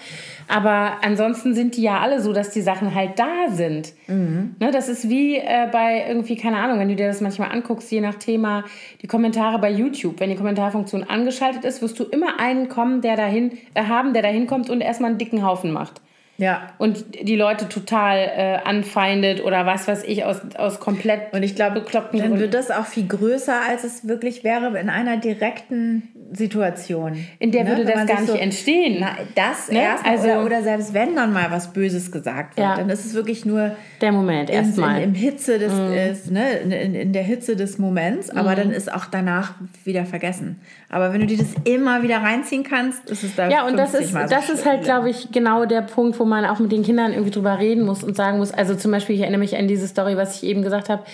Aber 0.46 0.98
ansonsten 1.02 1.54
sind 1.54 1.76
die 1.76 1.82
ja 1.82 2.00
alle 2.00 2.20
so, 2.20 2.34
dass 2.34 2.50
die 2.50 2.60
Sachen 2.60 2.94
halt 2.94 3.18
da 3.18 3.48
sind. 3.50 3.94
Mhm. 4.08 4.56
Ne, 4.60 4.70
das 4.70 4.90
ist 4.90 5.08
wie 5.08 5.36
äh, 5.36 5.68
bei 5.72 6.04
irgendwie, 6.06 6.36
keine 6.36 6.58
Ahnung, 6.58 6.78
wenn 6.78 6.88
du 6.88 6.96
dir 6.96 7.08
das 7.08 7.22
manchmal 7.22 7.50
anguckst, 7.50 7.90
je 7.90 8.02
nach 8.02 8.16
Thema, 8.16 8.64
die 9.00 9.06
Kommentare 9.06 9.58
bei 9.58 9.70
YouTube. 9.70 10.20
Wenn 10.20 10.28
die 10.28 10.36
Kommentarfunktion 10.36 11.04
angeschaltet 11.04 11.64
ist, 11.64 11.80
wirst 11.80 11.98
du 11.98 12.04
immer 12.04 12.38
einen 12.38 12.68
kommen, 12.68 13.00
der 13.00 13.16
dahin, 13.16 13.52
äh, 13.72 13.84
haben, 13.84 14.12
der 14.12 14.20
dahin 14.20 14.46
kommt 14.46 14.68
und 14.68 14.82
erstmal 14.82 15.10
einen 15.10 15.18
dicken 15.18 15.46
Haufen 15.46 15.72
macht. 15.72 16.02
Ja. 16.38 16.68
Und 16.78 17.04
die 17.20 17.34
Leute 17.34 17.68
total 17.68 18.18
äh, 18.18 18.58
anfeindet 18.64 19.44
oder 19.44 19.66
was 19.66 19.88
weiß 19.88 20.04
ich, 20.04 20.24
aus, 20.24 20.40
aus 20.56 20.78
komplett 20.78 21.32
Und 21.32 21.42
ich 21.42 21.56
glaube, 21.56 21.80
bekloppten 21.80 22.20
dann 22.20 22.38
wird 22.38 22.54
das 22.54 22.70
auch 22.70 22.86
viel 22.86 23.06
größer, 23.08 23.60
als 23.68 23.82
es 23.82 24.06
wirklich 24.06 24.44
wäre 24.44 24.78
in 24.78 24.88
einer 24.88 25.16
direkten 25.16 26.08
Situation. 26.32 27.24
In 27.38 27.50
der 27.52 27.66
würde 27.66 27.86
Wenn 27.86 27.94
das 27.94 28.06
gar 28.06 28.20
nicht 28.20 28.34
entstehen. 28.34 28.98
Na, 29.00 29.16
das 29.34 29.70
Ne? 29.70 29.78
erst 29.80 30.04
Also- 30.04 30.28
oder, 30.28 30.44
oder 30.44 30.62
selbst 30.62 30.92
wenn 30.94 31.14
dann 31.16 31.32
mal 31.32 31.50
was 31.50 31.72
Böses 31.72 32.12
gesagt 32.12 32.56
wird, 32.56 32.66
Ja. 32.66 32.76
dann 32.76 32.88
ist 32.90 33.04
es 33.06 33.14
wirklich 33.14 33.44
nur 33.46 33.72
Der 34.00 34.12
Moment 34.12 34.50
erstmal. 34.50 34.98
in, 34.98 35.10
im 35.10 35.14
Hitze 35.14 35.58
des, 35.58 35.72
Mhm. 35.72 35.92
ist, 35.92 36.30
ne, 36.30 36.50
in, 36.58 36.94
in, 36.94 37.12
der 37.12 37.22
Hitze 37.22 37.56
des 37.56 37.78
Moments, 37.78 38.30
aber 38.30 38.54
dann 38.54 38.70
ist 38.70 38.92
auch 38.92 39.06
danach 39.06 39.54
wieder 39.84 40.04
vergessen. 40.04 40.60
Aber 40.90 41.12
wenn 41.12 41.20
du 41.20 41.26
dir 41.26 41.38
das 41.38 41.54
immer 41.64 42.02
wieder 42.02 42.18
reinziehen 42.18 42.62
kannst, 42.62 43.08
ist 43.10 43.24
es 43.24 43.34
da 43.36 43.48
Ja, 43.48 43.66
und 43.66 43.76
das 43.78 43.90
50 43.92 44.06
ist, 44.06 44.12
so 44.30 44.34
das 44.34 44.50
ist 44.50 44.66
halt, 44.66 44.84
glaube 44.84 45.10
ich, 45.10 45.30
genau 45.32 45.64
der 45.66 45.82
Punkt, 45.82 46.18
wo 46.20 46.24
man 46.24 46.44
auch 46.44 46.58
mit 46.58 46.72
den 46.72 46.82
Kindern 46.82 47.12
irgendwie 47.12 47.30
drüber 47.30 47.58
reden 47.58 47.84
muss 47.84 48.04
und 48.04 48.16
sagen 48.16 48.38
muss. 48.38 48.52
Also 48.52 48.74
zum 48.74 48.90
Beispiel, 48.90 49.14
ich 49.14 49.22
erinnere 49.22 49.40
mich 49.40 49.56
an 49.56 49.68
diese 49.68 49.86
Story, 49.88 50.16
was 50.16 50.36
ich 50.42 50.48
eben 50.48 50.62
gesagt 50.62 50.88
habe, 50.88 51.04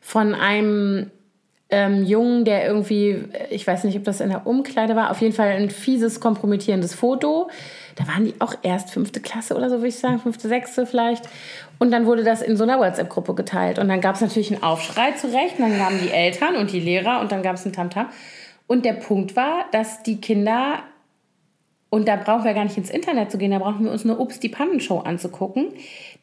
von 0.00 0.34
einem 0.34 1.10
ähm, 1.74 2.04
Jungen, 2.04 2.44
der 2.44 2.66
irgendwie, 2.66 3.24
ich 3.50 3.66
weiß 3.66 3.82
nicht, 3.84 3.96
ob 3.96 4.04
das 4.04 4.20
in 4.20 4.28
der 4.28 4.46
Umkleide 4.46 4.94
war, 4.94 5.10
auf 5.10 5.20
jeden 5.20 5.34
Fall 5.34 5.48
ein 5.48 5.70
fieses, 5.70 6.20
kompromittierendes 6.20 6.94
Foto. 6.94 7.50
Da 7.96 8.06
waren 8.06 8.24
die 8.24 8.34
auch 8.38 8.54
erst 8.62 8.90
fünfte 8.90 9.20
Klasse 9.20 9.56
oder 9.56 9.68
so, 9.68 9.76
würde 9.76 9.88
ich 9.88 9.98
sagen, 9.98 10.20
fünfte, 10.20 10.46
sechste 10.46 10.86
vielleicht. 10.86 11.24
Und 11.80 11.90
dann 11.90 12.06
wurde 12.06 12.22
das 12.22 12.42
in 12.42 12.56
so 12.56 12.62
einer 12.62 12.78
WhatsApp-Gruppe 12.78 13.34
geteilt. 13.34 13.80
Und 13.80 13.88
dann 13.88 14.00
gab 14.00 14.14
es 14.14 14.20
natürlich 14.20 14.52
einen 14.52 14.62
Aufschrei 14.62 15.12
zurecht. 15.12 15.58
Und 15.58 15.68
dann 15.68 15.78
kamen 15.78 15.98
die 16.00 16.10
Eltern 16.10 16.56
und 16.56 16.72
die 16.72 16.80
Lehrer 16.80 17.20
und 17.20 17.32
dann 17.32 17.42
gab 17.42 17.56
es 17.56 17.66
ein 17.66 17.72
Tamtam. 17.72 18.06
Und 18.66 18.84
der 18.84 18.94
Punkt 18.94 19.34
war, 19.34 19.64
dass 19.72 20.02
die 20.04 20.20
Kinder 20.20 20.78
und 21.94 22.08
da 22.08 22.16
brauchen 22.16 22.42
wir 22.42 22.54
gar 22.54 22.64
nicht 22.64 22.76
ins 22.76 22.90
Internet 22.90 23.30
zu 23.30 23.38
gehen, 23.38 23.52
da 23.52 23.60
brauchen 23.60 23.84
wir 23.84 23.92
uns 23.92 24.04
eine 24.04 24.18
Ups 24.18 24.40
die 24.40 24.48
Pannenshow 24.48 24.98
anzugucken, 24.98 25.68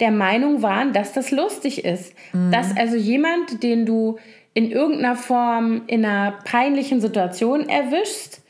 der 0.01 0.11
Meinung 0.11 0.61
waren, 0.61 0.91
dass 0.91 1.13
das 1.13 1.31
lustig 1.31 1.85
ist. 1.85 2.13
Mhm. 2.33 2.51
Dass 2.51 2.75
also 2.75 2.97
jemand, 2.97 3.63
den 3.63 3.85
du 3.85 4.17
in 4.53 4.71
irgendeiner 4.71 5.15
Form 5.15 5.83
in 5.87 6.05
einer 6.05 6.33
peinlichen 6.43 6.99
Situation 6.99 7.69
erwischst, 7.69 8.41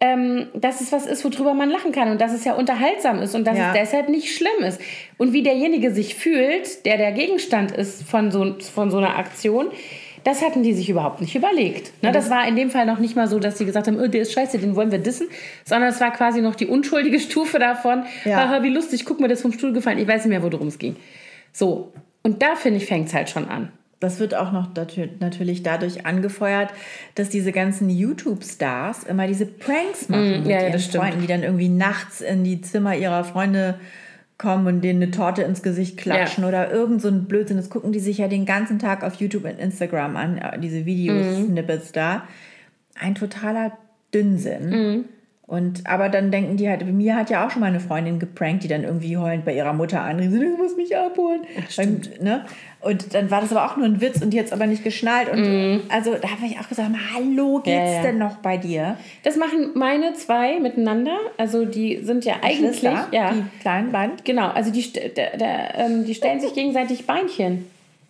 ähm, 0.00 0.48
dass 0.54 0.80
es 0.80 0.92
was 0.92 1.06
ist, 1.06 1.24
worüber 1.24 1.54
man 1.54 1.70
lachen 1.70 1.92
kann 1.92 2.10
und 2.10 2.20
dass 2.20 2.32
es 2.32 2.44
ja 2.44 2.54
unterhaltsam 2.54 3.20
ist 3.20 3.34
und 3.34 3.46
dass 3.46 3.56
ja. 3.56 3.68
es 3.68 3.78
deshalb 3.78 4.08
nicht 4.08 4.34
schlimm 4.34 4.62
ist. 4.66 4.80
Und 5.18 5.32
wie 5.32 5.42
derjenige 5.42 5.92
sich 5.92 6.14
fühlt, 6.14 6.84
der 6.84 6.96
der 6.96 7.12
Gegenstand 7.12 7.72
ist 7.72 8.02
von 8.02 8.30
so, 8.30 8.56
von 8.58 8.90
so 8.90 8.98
einer 8.98 9.16
Aktion, 9.16 9.68
das 10.24 10.42
hatten 10.42 10.62
die 10.62 10.72
sich 10.72 10.88
überhaupt 10.88 11.20
nicht 11.20 11.34
überlegt. 11.34 11.92
Ne? 12.02 12.10
Das 12.10 12.30
war 12.30 12.48
in 12.48 12.56
dem 12.56 12.70
Fall 12.70 12.86
noch 12.86 12.98
nicht 12.98 13.14
mal 13.14 13.28
so, 13.28 13.38
dass 13.38 13.58
sie 13.58 13.66
gesagt 13.66 13.86
haben, 13.86 14.00
oh, 14.00 14.06
der 14.06 14.22
ist 14.22 14.32
scheiße, 14.32 14.58
den 14.58 14.74
wollen 14.74 14.90
wir 14.90 14.98
dissen, 14.98 15.28
sondern 15.64 15.90
es 15.90 16.00
war 16.00 16.12
quasi 16.12 16.40
noch 16.40 16.54
die 16.54 16.66
unschuldige 16.66 17.20
Stufe 17.28 17.58
davon. 17.58 18.04
Ja. 18.24 18.48
Haha, 18.48 18.62
wie 18.62 18.70
lustig, 18.70 19.04
guck 19.04 19.20
mir 19.20 19.28
das 19.28 19.42
vom 19.42 19.52
Stuhl 19.52 19.72
gefallen. 19.72 19.98
Ich 19.98 20.08
weiß 20.08 20.24
nicht 20.24 20.30
mehr, 20.30 20.42
worum 20.42 20.68
es 20.68 20.78
ging. 20.78 20.96
So, 21.52 21.92
und 22.22 22.42
da 22.42 22.56
finde 22.56 22.78
ich, 22.78 22.86
fängt 22.86 23.08
es 23.08 23.14
halt 23.14 23.28
schon 23.28 23.48
an. 23.48 23.70
Das 24.04 24.20
wird 24.20 24.34
auch 24.34 24.52
noch 24.52 24.68
natürlich 25.20 25.62
dadurch 25.62 26.04
angefeuert, 26.04 26.70
dass 27.14 27.30
diese 27.30 27.52
ganzen 27.52 27.88
YouTube-Stars 27.88 29.04
immer 29.04 29.26
diese 29.26 29.46
Pranks 29.46 30.08
machen 30.08 30.28
mm, 30.28 30.38
mit 30.40 30.46
ja, 30.46 30.60
ihren 30.60 30.78
Freunden, 30.78 31.20
die 31.22 31.26
dann 31.26 31.42
irgendwie 31.42 31.70
nachts 31.70 32.20
in 32.20 32.44
die 32.44 32.60
Zimmer 32.60 32.94
ihrer 32.94 33.24
Freunde 33.24 33.80
kommen 34.36 34.66
und 34.66 34.80
denen 34.82 35.02
eine 35.02 35.10
Torte 35.10 35.42
ins 35.42 35.62
Gesicht 35.62 35.96
klatschen 35.96 36.42
ja. 36.42 36.48
oder 36.48 36.70
irgend 36.70 37.00
so 37.00 37.08
ein 37.08 37.24
Blödsinn. 37.24 37.56
Das 37.56 37.70
gucken 37.70 37.92
die 37.92 38.00
sich 38.00 38.18
ja 38.18 38.28
den 38.28 38.44
ganzen 38.44 38.78
Tag 38.78 39.02
auf 39.04 39.14
YouTube 39.14 39.44
und 39.44 39.58
Instagram 39.58 40.16
an, 40.16 40.38
äh, 40.38 40.58
diese 40.58 40.84
Videosnippets 40.84 41.88
mhm. 41.90 41.94
da. 41.94 42.28
Ein 43.00 43.14
totaler 43.14 43.78
Dünnsinn. 44.12 44.68
Mhm. 44.68 45.04
Und, 45.46 45.86
aber 45.86 46.08
dann 46.08 46.30
denken 46.30 46.56
die 46.56 46.70
halt, 46.70 46.86
mir 46.86 47.16
hat 47.16 47.28
ja 47.28 47.46
auch 47.46 47.50
schon 47.50 47.60
mal 47.60 47.66
eine 47.66 47.80
Freundin 47.80 48.18
geprankt, 48.18 48.64
die 48.64 48.68
dann 48.68 48.82
irgendwie 48.82 49.18
heulend 49.18 49.44
bei 49.44 49.54
ihrer 49.54 49.74
Mutter 49.74 50.00
anrief, 50.00 50.30
du 50.30 50.56
musst 50.56 50.78
mich 50.78 50.96
abholen. 50.96 51.42
Und, 51.76 52.22
ne? 52.22 52.46
und 52.80 53.12
dann 53.12 53.30
war 53.30 53.42
das 53.42 53.52
aber 53.52 53.66
auch 53.66 53.76
nur 53.76 53.84
ein 53.84 54.00
Witz 54.00 54.22
und 54.22 54.30
die 54.30 54.38
hat 54.38 54.46
es 54.46 54.52
aber 54.52 54.66
nicht 54.66 54.82
geschnallt. 54.82 55.30
Und 55.30 55.42
mm. 55.42 55.82
also 55.90 56.14
da 56.14 56.30
habe 56.30 56.46
ich 56.46 56.58
auch 56.58 56.68
gesagt, 56.68 56.88
hallo, 57.14 57.60
geht's 57.62 57.76
ja, 57.76 57.96
ja. 57.96 58.02
denn 58.02 58.16
noch 58.16 58.36
bei 58.36 58.56
dir? 58.56 58.96
Das 59.22 59.36
machen 59.36 59.72
meine 59.74 60.14
zwei 60.14 60.58
miteinander. 60.60 61.18
Also 61.36 61.66
die 61.66 61.98
sind 62.02 62.24
ja 62.24 62.36
eigentlich, 62.42 62.82
ja. 62.82 63.34
Die 63.34 63.60
kleinen 63.60 63.92
beiden? 63.92 64.16
Genau, 64.24 64.48
also 64.48 64.70
die, 64.70 64.92
der, 64.92 65.36
der, 65.36 65.78
ähm, 65.78 66.06
die 66.06 66.14
stellen 66.14 66.40
sich 66.40 66.54
gegenseitig 66.54 67.06
Beinchen 67.06 67.66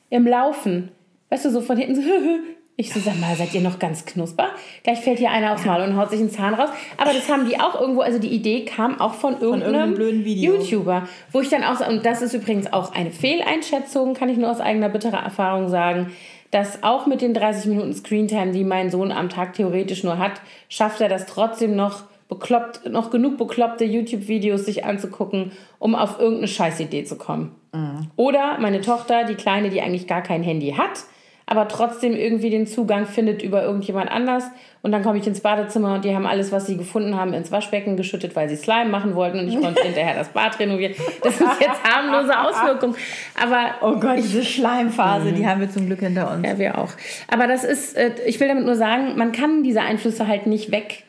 im 0.09 0.24
Laufen. 0.24 0.91
Weißt 1.30 1.47
du, 1.47 1.51
so 1.51 1.61
von 1.62 1.76
hinten 1.76 1.97
so, 1.97 2.03
Ich 2.77 2.93
so, 2.93 2.99
sag 2.99 3.20
mal, 3.20 3.37
seid 3.37 3.55
ihr 3.55 3.61
noch 3.61 3.79
ganz 3.79 4.05
knusper? 4.05 4.49
Gleich 4.83 4.99
fällt 5.01 5.20
hier 5.20 5.31
einer 5.31 5.53
aufs 5.53 5.64
Maul 5.64 5.83
und 5.83 5.97
haut 5.97 6.11
sich 6.11 6.18
einen 6.18 6.31
Zahn 6.31 6.55
raus. 6.55 6.70
Aber 6.97 7.12
das 7.12 7.31
haben 7.31 7.49
die 7.49 7.61
auch 7.61 7.81
irgendwo, 7.81 8.01
also 8.01 8.18
die 8.18 8.29
Idee 8.29 8.64
kam 8.64 9.01
auch 9.01 9.14
von 9.14 9.41
irgendeinem, 9.41 9.93
von 9.93 10.01
irgendeinem 10.01 10.27
YouTuber. 10.27 11.07
Wo 11.31 11.41
ich 11.41 11.49
dann 11.49 11.62
auch, 11.62 11.87
und 11.87 12.05
das 12.05 12.20
ist 12.20 12.35
übrigens 12.35 12.72
auch 12.72 12.93
eine 12.93 13.12
Fehleinschätzung, 13.12 14.14
kann 14.14 14.29
ich 14.29 14.39
nur 14.39 14.51
aus 14.51 14.61
eigener 14.61 14.89
bitterer 14.89 15.22
Erfahrung 15.22 15.68
sagen, 15.68 16.11
dass 16.51 16.83
auch 16.83 17.07
mit 17.07 17.20
den 17.20 17.33
30 17.33 17.66
Minuten 17.66 17.95
Screentime, 17.95 18.51
die 18.51 18.64
mein 18.64 18.91
Sohn 18.91 19.12
am 19.12 19.29
Tag 19.29 19.55
theoretisch 19.55 20.03
nur 20.03 20.18
hat, 20.18 20.41
schafft 20.68 21.01
er 21.01 21.09
das 21.09 21.27
trotzdem 21.27 21.77
noch 21.77 22.03
bekloppt, 22.29 22.91
noch 22.91 23.11
genug 23.11 23.39
bekloppte 23.39 23.85
YouTube-Videos 23.85 24.64
sich 24.64 24.85
anzugucken, 24.85 25.53
um 25.79 25.95
auf 25.95 26.18
irgendeine 26.18 26.49
Scheißidee 26.49 27.05
zu 27.05 27.16
kommen. 27.16 27.55
Mhm. 27.72 28.11
Oder 28.16 28.59
meine 28.59 28.81
Tochter, 28.81 29.25
die 29.25 29.35
Kleine, 29.37 29.70
die 29.70 29.81
eigentlich 29.81 30.09
gar 30.09 30.22
kein 30.22 30.43
Handy 30.43 30.72
hat, 30.72 31.05
aber 31.47 31.68
trotzdem 31.68 32.14
irgendwie 32.14 32.51
den 32.51 32.66
Zugang 32.66 33.07
findet 33.07 33.42
über 33.42 33.62
irgendjemand 33.62 34.11
anders. 34.11 34.45
Und 34.82 34.92
dann 34.92 35.03
komme 35.03 35.18
ich 35.18 35.26
ins 35.26 35.40
Badezimmer 35.40 35.95
und 35.95 36.05
die 36.05 36.14
haben 36.14 36.26
alles, 36.26 36.53
was 36.53 36.66
sie 36.66 36.76
gefunden 36.76 37.16
haben, 37.16 37.32
ins 37.32 37.51
Waschbecken 37.51 37.97
geschüttet, 37.97 38.36
weil 38.36 38.49
sie 38.49 38.57
Slime 38.57 38.90
machen 38.90 39.14
wollten 39.14 39.38
und 39.38 39.49
ich 39.49 39.61
konnte 39.61 39.82
hinterher 39.84 40.14
das 40.14 40.28
Bad 40.28 40.59
renovieren. 40.59 40.95
Das 41.22 41.40
ist 41.40 41.61
jetzt 41.61 41.82
harmlose 41.84 42.38
Auswirkung. 42.38 42.95
Aber 43.42 43.74
oh 43.80 43.99
Gott, 43.99 44.18
diese 44.18 44.45
Schleimphase, 44.45 45.32
die 45.32 45.47
haben 45.47 45.61
wir 45.61 45.70
zum 45.70 45.86
Glück 45.86 46.01
hinter 46.01 46.30
uns. 46.30 46.47
Ja, 46.47 46.59
wir 46.59 46.78
auch. 46.78 46.90
Aber 47.30 47.47
das 47.47 47.64
ist, 47.64 47.97
äh, 47.97 48.11
ich 48.26 48.40
will 48.40 48.49
damit 48.49 48.64
nur 48.64 48.76
sagen, 48.76 49.16
man 49.16 49.32
kann 49.32 49.62
diese 49.62 49.80
Einflüsse 49.80 50.28
halt 50.28 50.47
nicht 50.47 50.70
weg 50.70 51.05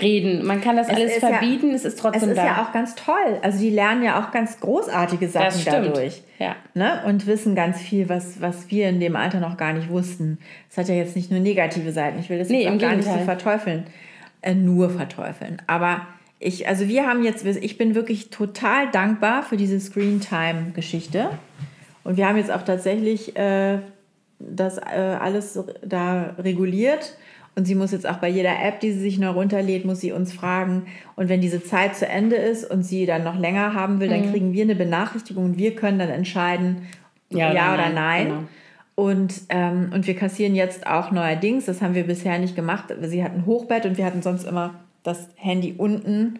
reden. 0.00 0.44
Man 0.44 0.60
kann 0.60 0.76
das 0.76 0.88
es 0.88 0.94
alles 0.94 1.16
verbieten, 1.18 1.70
ja, 1.70 1.76
es 1.76 1.84
ist 1.84 1.98
trotzdem 1.98 2.20
da. 2.20 2.26
Es 2.26 2.32
ist 2.32 2.38
da. 2.38 2.46
ja 2.46 2.62
auch 2.62 2.72
ganz 2.72 2.94
toll. 2.94 3.38
Also 3.42 3.58
die 3.58 3.70
lernen 3.70 4.02
ja 4.02 4.20
auch 4.20 4.30
ganz 4.30 4.60
großartige 4.60 5.28
Sachen 5.28 5.60
dadurch. 5.64 6.22
Ja. 6.38 6.56
Ne? 6.74 7.02
Und 7.06 7.26
wissen 7.26 7.54
ganz 7.54 7.80
viel, 7.80 8.08
was, 8.08 8.40
was 8.40 8.70
wir 8.70 8.88
in 8.88 9.00
dem 9.00 9.16
Alter 9.16 9.40
noch 9.40 9.56
gar 9.56 9.72
nicht 9.72 9.90
wussten. 9.90 10.38
Es 10.70 10.78
hat 10.78 10.88
ja 10.88 10.94
jetzt 10.94 11.16
nicht 11.16 11.30
nur 11.30 11.40
negative 11.40 11.92
Seiten. 11.92 12.18
Ich 12.18 12.30
will 12.30 12.38
das 12.38 12.48
nee, 12.48 12.62
jetzt 12.62 12.72
auch 12.72 12.78
gar 12.78 12.90
Gegenteil. 12.90 13.12
nicht 13.12 13.20
so 13.20 13.24
verteufeln. 13.24 13.84
Äh, 14.42 14.54
nur 14.54 14.90
verteufeln. 14.90 15.60
Aber 15.66 16.06
ich, 16.38 16.66
also 16.66 16.88
wir 16.88 17.06
haben 17.06 17.22
jetzt, 17.22 17.44
ich 17.44 17.76
bin 17.76 17.94
wirklich 17.94 18.30
total 18.30 18.90
dankbar 18.90 19.42
für 19.42 19.56
diese 19.56 19.78
Screen-Time-Geschichte. 19.78 21.30
Und 22.04 22.16
wir 22.16 22.26
haben 22.26 22.38
jetzt 22.38 22.50
auch 22.50 22.62
tatsächlich 22.62 23.36
äh, 23.36 23.78
das 24.38 24.78
äh, 24.78 25.16
alles 25.20 25.58
da 25.84 26.34
reguliert 26.38 27.16
und 27.60 27.66
sie 27.66 27.74
muss 27.74 27.92
jetzt 27.92 28.08
auch 28.08 28.16
bei 28.16 28.28
jeder 28.30 28.58
App, 28.62 28.80
die 28.80 28.90
sie 28.90 29.00
sich 29.00 29.18
neu 29.18 29.32
runterlädt, 29.32 29.84
muss 29.84 30.00
sie 30.00 30.12
uns 30.12 30.32
fragen. 30.32 30.86
Und 31.14 31.28
wenn 31.28 31.42
diese 31.42 31.62
Zeit 31.62 31.94
zu 31.94 32.08
Ende 32.08 32.36
ist 32.36 32.64
und 32.64 32.84
sie 32.84 33.04
dann 33.04 33.22
noch 33.22 33.38
länger 33.38 33.74
haben 33.74 34.00
will, 34.00 34.08
mhm. 34.08 34.12
dann 34.12 34.32
kriegen 34.32 34.52
wir 34.54 34.64
eine 34.64 34.74
Benachrichtigung 34.74 35.44
und 35.44 35.58
wir 35.58 35.76
können 35.76 35.98
dann 35.98 36.08
entscheiden, 36.08 36.86
ja, 37.28 37.52
ja 37.52 37.74
oder, 37.74 37.90
nein. 37.90 37.94
nein. 37.94 38.26
Genau. 38.28 38.40
Und, 38.94 39.42
ähm, 39.50 39.90
und 39.92 40.06
wir 40.06 40.16
kassieren 40.16 40.54
jetzt 40.54 40.86
auch 40.86 41.10
neuerdings, 41.10 41.66
das 41.66 41.82
haben 41.82 41.94
wir 41.94 42.04
bisher 42.04 42.38
nicht 42.38 42.56
gemacht. 42.56 42.94
Sie 43.02 43.22
hat 43.22 43.34
ein 43.34 43.44
Hochbett 43.44 43.84
und 43.84 43.98
wir 43.98 44.06
hatten 44.06 44.22
sonst 44.22 44.44
immer 44.44 44.76
das 45.02 45.28
Handy 45.36 45.74
unten, 45.76 46.38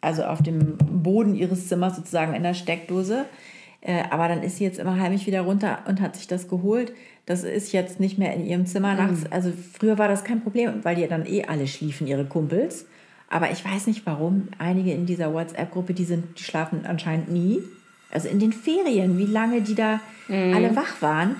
also 0.00 0.24
auf 0.24 0.42
dem 0.42 0.78
Boden 0.78 1.34
ihres 1.34 1.68
Zimmers 1.68 1.96
sozusagen 1.96 2.32
in 2.32 2.42
der 2.42 2.54
Steckdose. 2.54 3.26
Äh, 3.82 4.04
aber 4.08 4.28
dann 4.28 4.42
ist 4.42 4.56
sie 4.56 4.64
jetzt 4.64 4.78
immer 4.78 4.98
heimlich 4.98 5.26
wieder 5.26 5.42
runter 5.42 5.80
und 5.86 6.00
hat 6.00 6.16
sich 6.16 6.26
das 6.26 6.48
geholt. 6.48 6.94
Das 7.26 7.42
ist 7.42 7.72
jetzt 7.72 8.00
nicht 8.00 8.18
mehr 8.18 8.34
in 8.34 8.44
ihrem 8.44 8.66
Zimmer 8.66 8.94
nachts. 8.94 9.20
Mhm. 9.20 9.28
Also 9.30 9.52
früher 9.78 9.98
war 9.98 10.08
das 10.08 10.24
kein 10.24 10.42
Problem, 10.42 10.84
weil 10.84 10.96
die 10.96 11.06
dann 11.06 11.26
eh 11.26 11.44
alle 11.44 11.66
schliefen, 11.66 12.06
ihre 12.06 12.24
Kumpels. 12.24 12.86
Aber 13.30 13.50
ich 13.50 13.64
weiß 13.64 13.86
nicht 13.86 14.04
warum. 14.04 14.48
Einige 14.58 14.92
in 14.92 15.06
dieser 15.06 15.32
WhatsApp-Gruppe, 15.32 15.94
die, 15.94 16.04
sind, 16.04 16.38
die 16.38 16.44
schlafen 16.44 16.84
anscheinend 16.86 17.30
nie. 17.30 17.62
Also 18.10 18.28
in 18.28 18.38
den 18.38 18.52
Ferien, 18.52 19.18
wie 19.18 19.26
lange 19.26 19.62
die 19.62 19.74
da 19.74 20.00
mhm. 20.28 20.54
alle 20.54 20.76
wach 20.76 21.00
waren. 21.00 21.36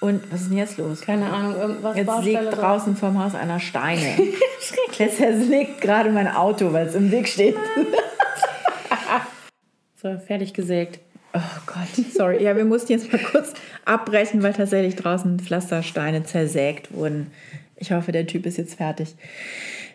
Und 0.00 0.20
was 0.32 0.42
ist 0.42 0.50
denn 0.50 0.58
jetzt 0.58 0.78
los? 0.78 1.00
Keine 1.00 1.32
Ahnung, 1.32 1.56
irgendwas. 1.56 1.96
Jetzt 1.96 2.06
Baustelle 2.06 2.42
liegt 2.42 2.56
draußen 2.56 2.96
vorm 2.96 3.22
Haus 3.22 3.34
einer 3.34 3.60
Steine. 3.60 4.00
Schrecklich. 4.60 5.18
Jetzt 5.18 5.48
liegt 5.48 5.80
gerade 5.80 6.10
mein 6.10 6.28
Auto, 6.28 6.72
weil 6.72 6.88
es 6.88 6.94
im 6.94 7.10
Weg 7.10 7.28
steht. 7.28 7.56
so, 10.02 10.18
fertig 10.18 10.54
gesägt. 10.54 11.00
Oh 11.34 11.40
Gott, 11.66 12.06
sorry. 12.14 12.42
Ja, 12.42 12.56
wir 12.56 12.64
mussten 12.64 12.92
jetzt 12.92 13.12
mal 13.12 13.20
kurz 13.20 13.54
abbrechen, 13.84 14.42
weil 14.42 14.52
tatsächlich 14.52 14.96
draußen 14.96 15.40
Pflastersteine 15.40 16.24
zersägt 16.24 16.94
wurden. 16.94 17.30
Ich 17.76 17.92
hoffe, 17.92 18.12
der 18.12 18.26
Typ 18.26 18.46
ist 18.46 18.58
jetzt 18.58 18.74
fertig. 18.74 19.14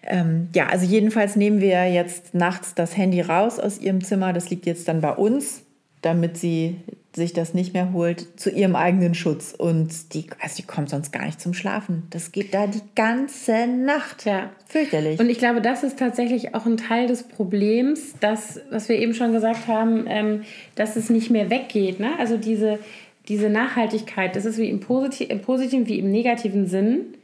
Ähm, 0.04 0.50
ja, 0.54 0.68
also 0.68 0.86
jedenfalls 0.86 1.36
nehmen 1.36 1.62
wir 1.62 1.92
jetzt 1.92 2.34
nachts 2.34 2.74
das 2.74 2.98
Handy 2.98 3.22
raus 3.22 3.60
aus 3.60 3.80
ihrem 3.80 4.04
Zimmer. 4.04 4.34
Das 4.34 4.50
liegt 4.50 4.66
jetzt 4.66 4.88
dann 4.88 5.02
bei 5.02 5.12
uns, 5.12 5.62
damit 6.02 6.38
sie 6.38 6.78
sich 7.18 7.34
das 7.34 7.54
nicht 7.54 7.74
mehr 7.74 7.92
holt, 7.92 8.40
zu 8.40 8.50
ihrem 8.50 8.76
eigenen 8.76 9.14
Schutz. 9.14 9.54
Und 9.58 10.14
die, 10.14 10.28
also 10.40 10.56
die 10.58 10.64
kommt 10.64 10.90
sonst 10.90 11.12
gar 11.12 11.26
nicht 11.26 11.42
zum 11.42 11.54
Schlafen. 11.54 12.04
Das 12.12 12.32
geht 12.32 12.54
da 12.54 12.68
die 12.68 12.82
ganze 12.96 13.68
Nacht. 13.68 14.26
Ja. 14.26 14.52
Fürchterlich. 14.68 15.20
Und 15.20 15.30
ich 15.30 15.38
glaube, 15.38 15.62
das 15.62 15.84
ist 15.84 16.00
tatsächlich 16.00 16.56
auch 16.56 16.66
ein 16.66 16.78
Teil 16.78 17.08
des 17.08 17.24
Problems, 17.24 18.14
dass, 18.20 18.62
was 18.72 18.88
wir 18.88 18.98
eben 18.98 19.14
schon 19.14 19.34
gesagt 19.34 19.68
haben, 19.68 20.06
ähm, 20.08 20.44
dass 20.76 20.96
es 20.96 21.10
nicht 21.10 21.30
mehr 21.30 21.50
weggeht. 21.50 22.00
Ne? 22.00 22.12
Also 22.18 22.38
diese, 22.38 22.80
diese 23.28 23.50
Nachhaltigkeit, 23.50 24.36
das 24.36 24.46
ist 24.46 24.58
wie 24.58 24.70
im, 24.70 24.80
Posit 24.80 25.30
im 25.30 25.42
positiven 25.42 25.88
wie 25.88 26.00
im 26.00 26.10
negativen 26.10 26.68
Sinn 26.68 27.18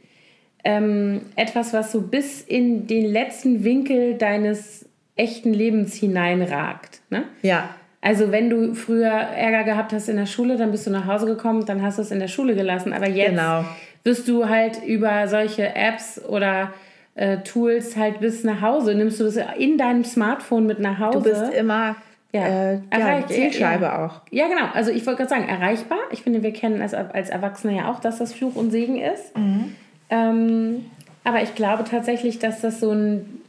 ähm, 0.64 1.22
etwas, 1.36 1.72
was 1.72 1.92
so 1.92 2.00
bis 2.00 2.40
in 2.40 2.86
den 2.86 3.04
letzten 3.04 3.64
Winkel 3.64 4.14
deines 4.14 4.88
echten 5.16 5.52
Lebens 5.52 5.94
hineinragt. 5.94 7.00
Ne? 7.10 7.24
Ja. 7.42 7.74
Also 8.04 8.30
wenn 8.30 8.50
du 8.50 8.74
früher 8.74 9.08
Ärger 9.08 9.64
gehabt 9.64 9.94
hast 9.94 10.10
in 10.10 10.16
der 10.16 10.26
Schule, 10.26 10.58
dann 10.58 10.70
bist 10.70 10.86
du 10.86 10.90
nach 10.90 11.06
Hause 11.06 11.24
gekommen, 11.24 11.64
dann 11.64 11.80
hast 11.80 11.96
du 11.96 12.02
es 12.02 12.10
in 12.10 12.20
der 12.20 12.28
Schule 12.28 12.54
gelassen. 12.54 12.92
Aber 12.92 13.08
jetzt 13.08 13.30
genau. 13.30 13.64
wirst 14.04 14.28
du 14.28 14.46
halt 14.46 14.84
über 14.84 15.26
solche 15.26 15.74
Apps 15.74 16.22
oder 16.22 16.74
äh, 17.14 17.38
Tools 17.38 17.96
halt 17.96 18.20
bis 18.20 18.44
nach 18.44 18.60
Hause, 18.60 18.94
nimmst 18.94 19.20
du 19.20 19.24
das 19.24 19.38
in 19.56 19.78
deinem 19.78 20.04
Smartphone 20.04 20.66
mit 20.66 20.80
nach 20.80 20.98
Hause. 20.98 21.18
Du 21.18 21.24
bist 21.24 21.54
immer 21.54 21.96
ja, 22.30 22.72
äh, 22.72 22.80
ja, 22.92 23.26
Zielscheibe 23.26 23.84
ja. 23.86 24.04
auch. 24.04 24.20
Ja, 24.30 24.48
genau. 24.48 24.66
Also 24.74 24.90
ich 24.90 25.06
wollte 25.06 25.24
gerade 25.24 25.30
sagen, 25.30 25.48
erreichbar. 25.48 26.00
Ich 26.10 26.20
finde, 26.20 26.42
wir 26.42 26.52
kennen 26.52 26.82
als, 26.82 26.92
als 26.92 27.30
Erwachsene 27.30 27.74
ja 27.74 27.90
auch, 27.90 28.00
dass 28.00 28.18
das 28.18 28.34
Fluch 28.34 28.54
und 28.54 28.70
Segen 28.70 29.00
ist. 29.00 29.34
Mhm. 29.34 29.74
Ähm, 30.10 30.84
aber 31.24 31.42
ich 31.42 31.54
glaube 31.54 31.84
tatsächlich, 31.84 32.38
dass 32.38 32.60
das 32.60 32.80
so 32.80 32.90
ein, 32.90 33.40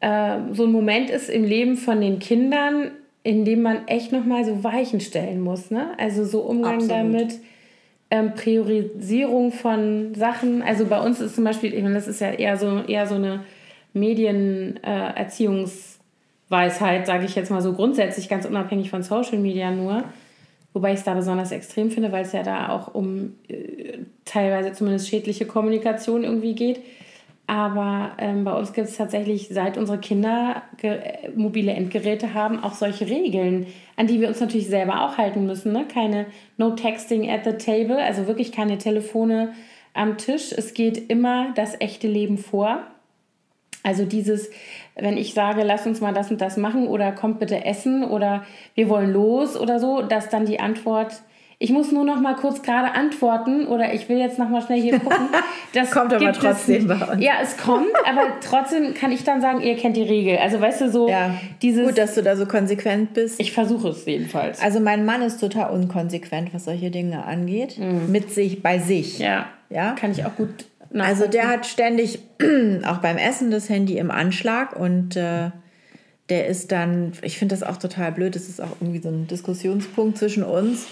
äh, 0.00 0.38
so 0.52 0.64
ein 0.64 0.72
Moment 0.72 1.10
ist 1.10 1.30
im 1.30 1.44
Leben 1.44 1.76
von 1.76 2.00
den 2.00 2.18
Kindern, 2.18 2.90
in 3.28 3.44
dem 3.44 3.60
man 3.60 3.86
echt 3.88 4.10
nochmal 4.10 4.46
so 4.46 4.64
Weichen 4.64 5.00
stellen 5.00 5.42
muss. 5.42 5.70
Ne? 5.70 5.88
Also 5.98 6.24
so 6.24 6.40
Umgang 6.40 6.76
Absolut. 6.76 6.96
damit, 6.96 7.34
ähm, 8.10 8.32
Priorisierung 8.34 9.52
von 9.52 10.14
Sachen. 10.14 10.62
Also 10.62 10.86
bei 10.86 10.98
uns 10.98 11.20
ist 11.20 11.34
zum 11.34 11.44
Beispiel, 11.44 11.74
ich 11.74 11.82
meine, 11.82 11.96
das 11.96 12.08
ist 12.08 12.22
ja 12.22 12.30
eher 12.30 12.56
so, 12.56 12.80
eher 12.86 13.06
so 13.06 13.16
eine 13.16 13.44
Medienerziehungsgeschichte. 13.92 15.98
Weisheit, 16.50 17.06
sage 17.06 17.26
ich 17.26 17.34
jetzt 17.34 17.50
mal 17.50 17.60
so 17.60 17.74
grundsätzlich, 17.74 18.30
ganz 18.30 18.46
unabhängig 18.46 18.88
von 18.88 19.02
Social 19.02 19.36
Media 19.36 19.70
nur. 19.70 20.04
Wobei 20.72 20.92
ich 20.92 21.00
es 21.00 21.04
da 21.04 21.12
besonders 21.12 21.52
extrem 21.52 21.90
finde, 21.90 22.10
weil 22.10 22.22
es 22.22 22.32
ja 22.32 22.42
da 22.42 22.70
auch 22.70 22.94
um 22.94 23.34
äh, 23.48 23.98
teilweise 24.24 24.72
zumindest 24.72 25.08
schädliche 25.08 25.44
Kommunikation 25.44 26.24
irgendwie 26.24 26.54
geht. 26.54 26.80
Aber 27.48 28.12
ähm, 28.18 28.44
bei 28.44 28.52
uns 28.52 28.74
gibt 28.74 28.88
es 28.88 28.98
tatsächlich, 28.98 29.48
seit 29.50 29.78
unsere 29.78 29.96
Kinder 29.96 30.64
mobile 31.34 31.72
Endgeräte 31.72 32.34
haben, 32.34 32.62
auch 32.62 32.74
solche 32.74 33.08
Regeln, 33.08 33.66
an 33.96 34.06
die 34.06 34.20
wir 34.20 34.28
uns 34.28 34.38
natürlich 34.38 34.68
selber 34.68 35.02
auch 35.02 35.16
halten 35.16 35.46
müssen. 35.46 35.72
Ne? 35.72 35.86
Keine 35.90 36.26
No 36.58 36.72
Texting 36.72 37.30
at 37.30 37.44
the 37.44 37.52
Table, 37.52 37.96
also 37.96 38.26
wirklich 38.26 38.52
keine 38.52 38.76
Telefone 38.76 39.54
am 39.94 40.18
Tisch. 40.18 40.52
Es 40.52 40.74
geht 40.74 41.10
immer 41.10 41.54
das 41.54 41.80
echte 41.80 42.06
Leben 42.06 42.36
vor. 42.36 42.82
Also 43.82 44.04
dieses, 44.04 44.50
wenn 44.94 45.16
ich 45.16 45.32
sage, 45.32 45.62
lass 45.62 45.86
uns 45.86 46.02
mal 46.02 46.12
das 46.12 46.30
und 46.30 46.42
das 46.42 46.58
machen 46.58 46.86
oder 46.86 47.12
kommt 47.12 47.38
bitte 47.38 47.64
essen 47.64 48.04
oder 48.04 48.44
wir 48.74 48.90
wollen 48.90 49.10
los 49.10 49.58
oder 49.58 49.80
so, 49.80 50.02
dass 50.02 50.28
dann 50.28 50.44
die 50.44 50.60
Antwort 50.60 51.22
ich 51.60 51.70
muss 51.70 51.90
nur 51.90 52.04
noch 52.04 52.20
mal 52.20 52.36
kurz 52.36 52.62
gerade 52.62 52.92
antworten 52.92 53.66
oder 53.66 53.92
ich 53.92 54.08
will 54.08 54.18
jetzt 54.18 54.38
noch 54.38 54.48
mal 54.48 54.62
schnell 54.62 54.80
hier 54.80 54.98
gucken. 54.98 55.28
Das 55.74 55.90
kommt 55.90 56.14
aber 56.14 56.32
trotzdem 56.32 56.86
bei 56.86 56.94
uns. 56.94 57.22
Ja, 57.22 57.34
es 57.42 57.58
kommt, 57.58 57.94
aber 58.06 58.22
trotzdem 58.40 58.94
kann 58.94 59.12
ich 59.12 59.22
dann 59.24 59.42
sagen, 59.42 59.60
ihr 59.60 59.76
kennt 59.76 59.98
die 59.98 60.02
Regel. 60.02 60.38
Also 60.38 60.58
weißt 60.58 60.80
du 60.80 60.90
so 60.90 61.10
ja. 61.10 61.34
dieses 61.60 61.86
Gut, 61.86 61.98
dass 61.98 62.14
du 62.14 62.22
da 62.22 62.36
so 62.36 62.46
konsequent 62.46 63.12
bist. 63.12 63.38
Ich 63.38 63.52
versuche 63.52 63.88
es 63.88 64.06
jedenfalls. 64.06 64.62
Also 64.62 64.80
mein 64.80 65.04
Mann 65.04 65.20
ist 65.20 65.40
total 65.40 65.70
unkonsequent, 65.70 66.54
was 66.54 66.64
solche 66.64 66.90
Dinge 66.90 67.22
angeht, 67.24 67.78
mhm. 67.78 68.10
mit 68.10 68.32
sich 68.32 68.62
bei 68.62 68.78
sich. 68.78 69.18
Ja. 69.18 69.46
Ja? 69.68 69.92
Kann 69.92 70.12
ich 70.12 70.24
auch 70.24 70.34
gut 70.36 70.64
also 70.94 71.26
der 71.26 71.48
hat 71.48 71.66
ständig 71.66 72.20
auch 72.86 72.98
beim 72.98 73.18
Essen 73.18 73.50
das 73.50 73.68
Handy 73.68 73.98
im 73.98 74.10
Anschlag 74.10 74.74
und 74.74 75.16
äh, 75.16 75.50
der 76.28 76.46
ist 76.46 76.72
dann, 76.72 77.12
ich 77.22 77.38
finde 77.38 77.54
das 77.54 77.62
auch 77.62 77.78
total 77.78 78.12
blöd, 78.12 78.34
das 78.34 78.48
ist 78.48 78.60
auch 78.60 78.76
irgendwie 78.80 79.00
so 79.00 79.08
ein 79.08 79.26
Diskussionspunkt 79.26 80.18
zwischen 80.18 80.42
uns. 80.42 80.86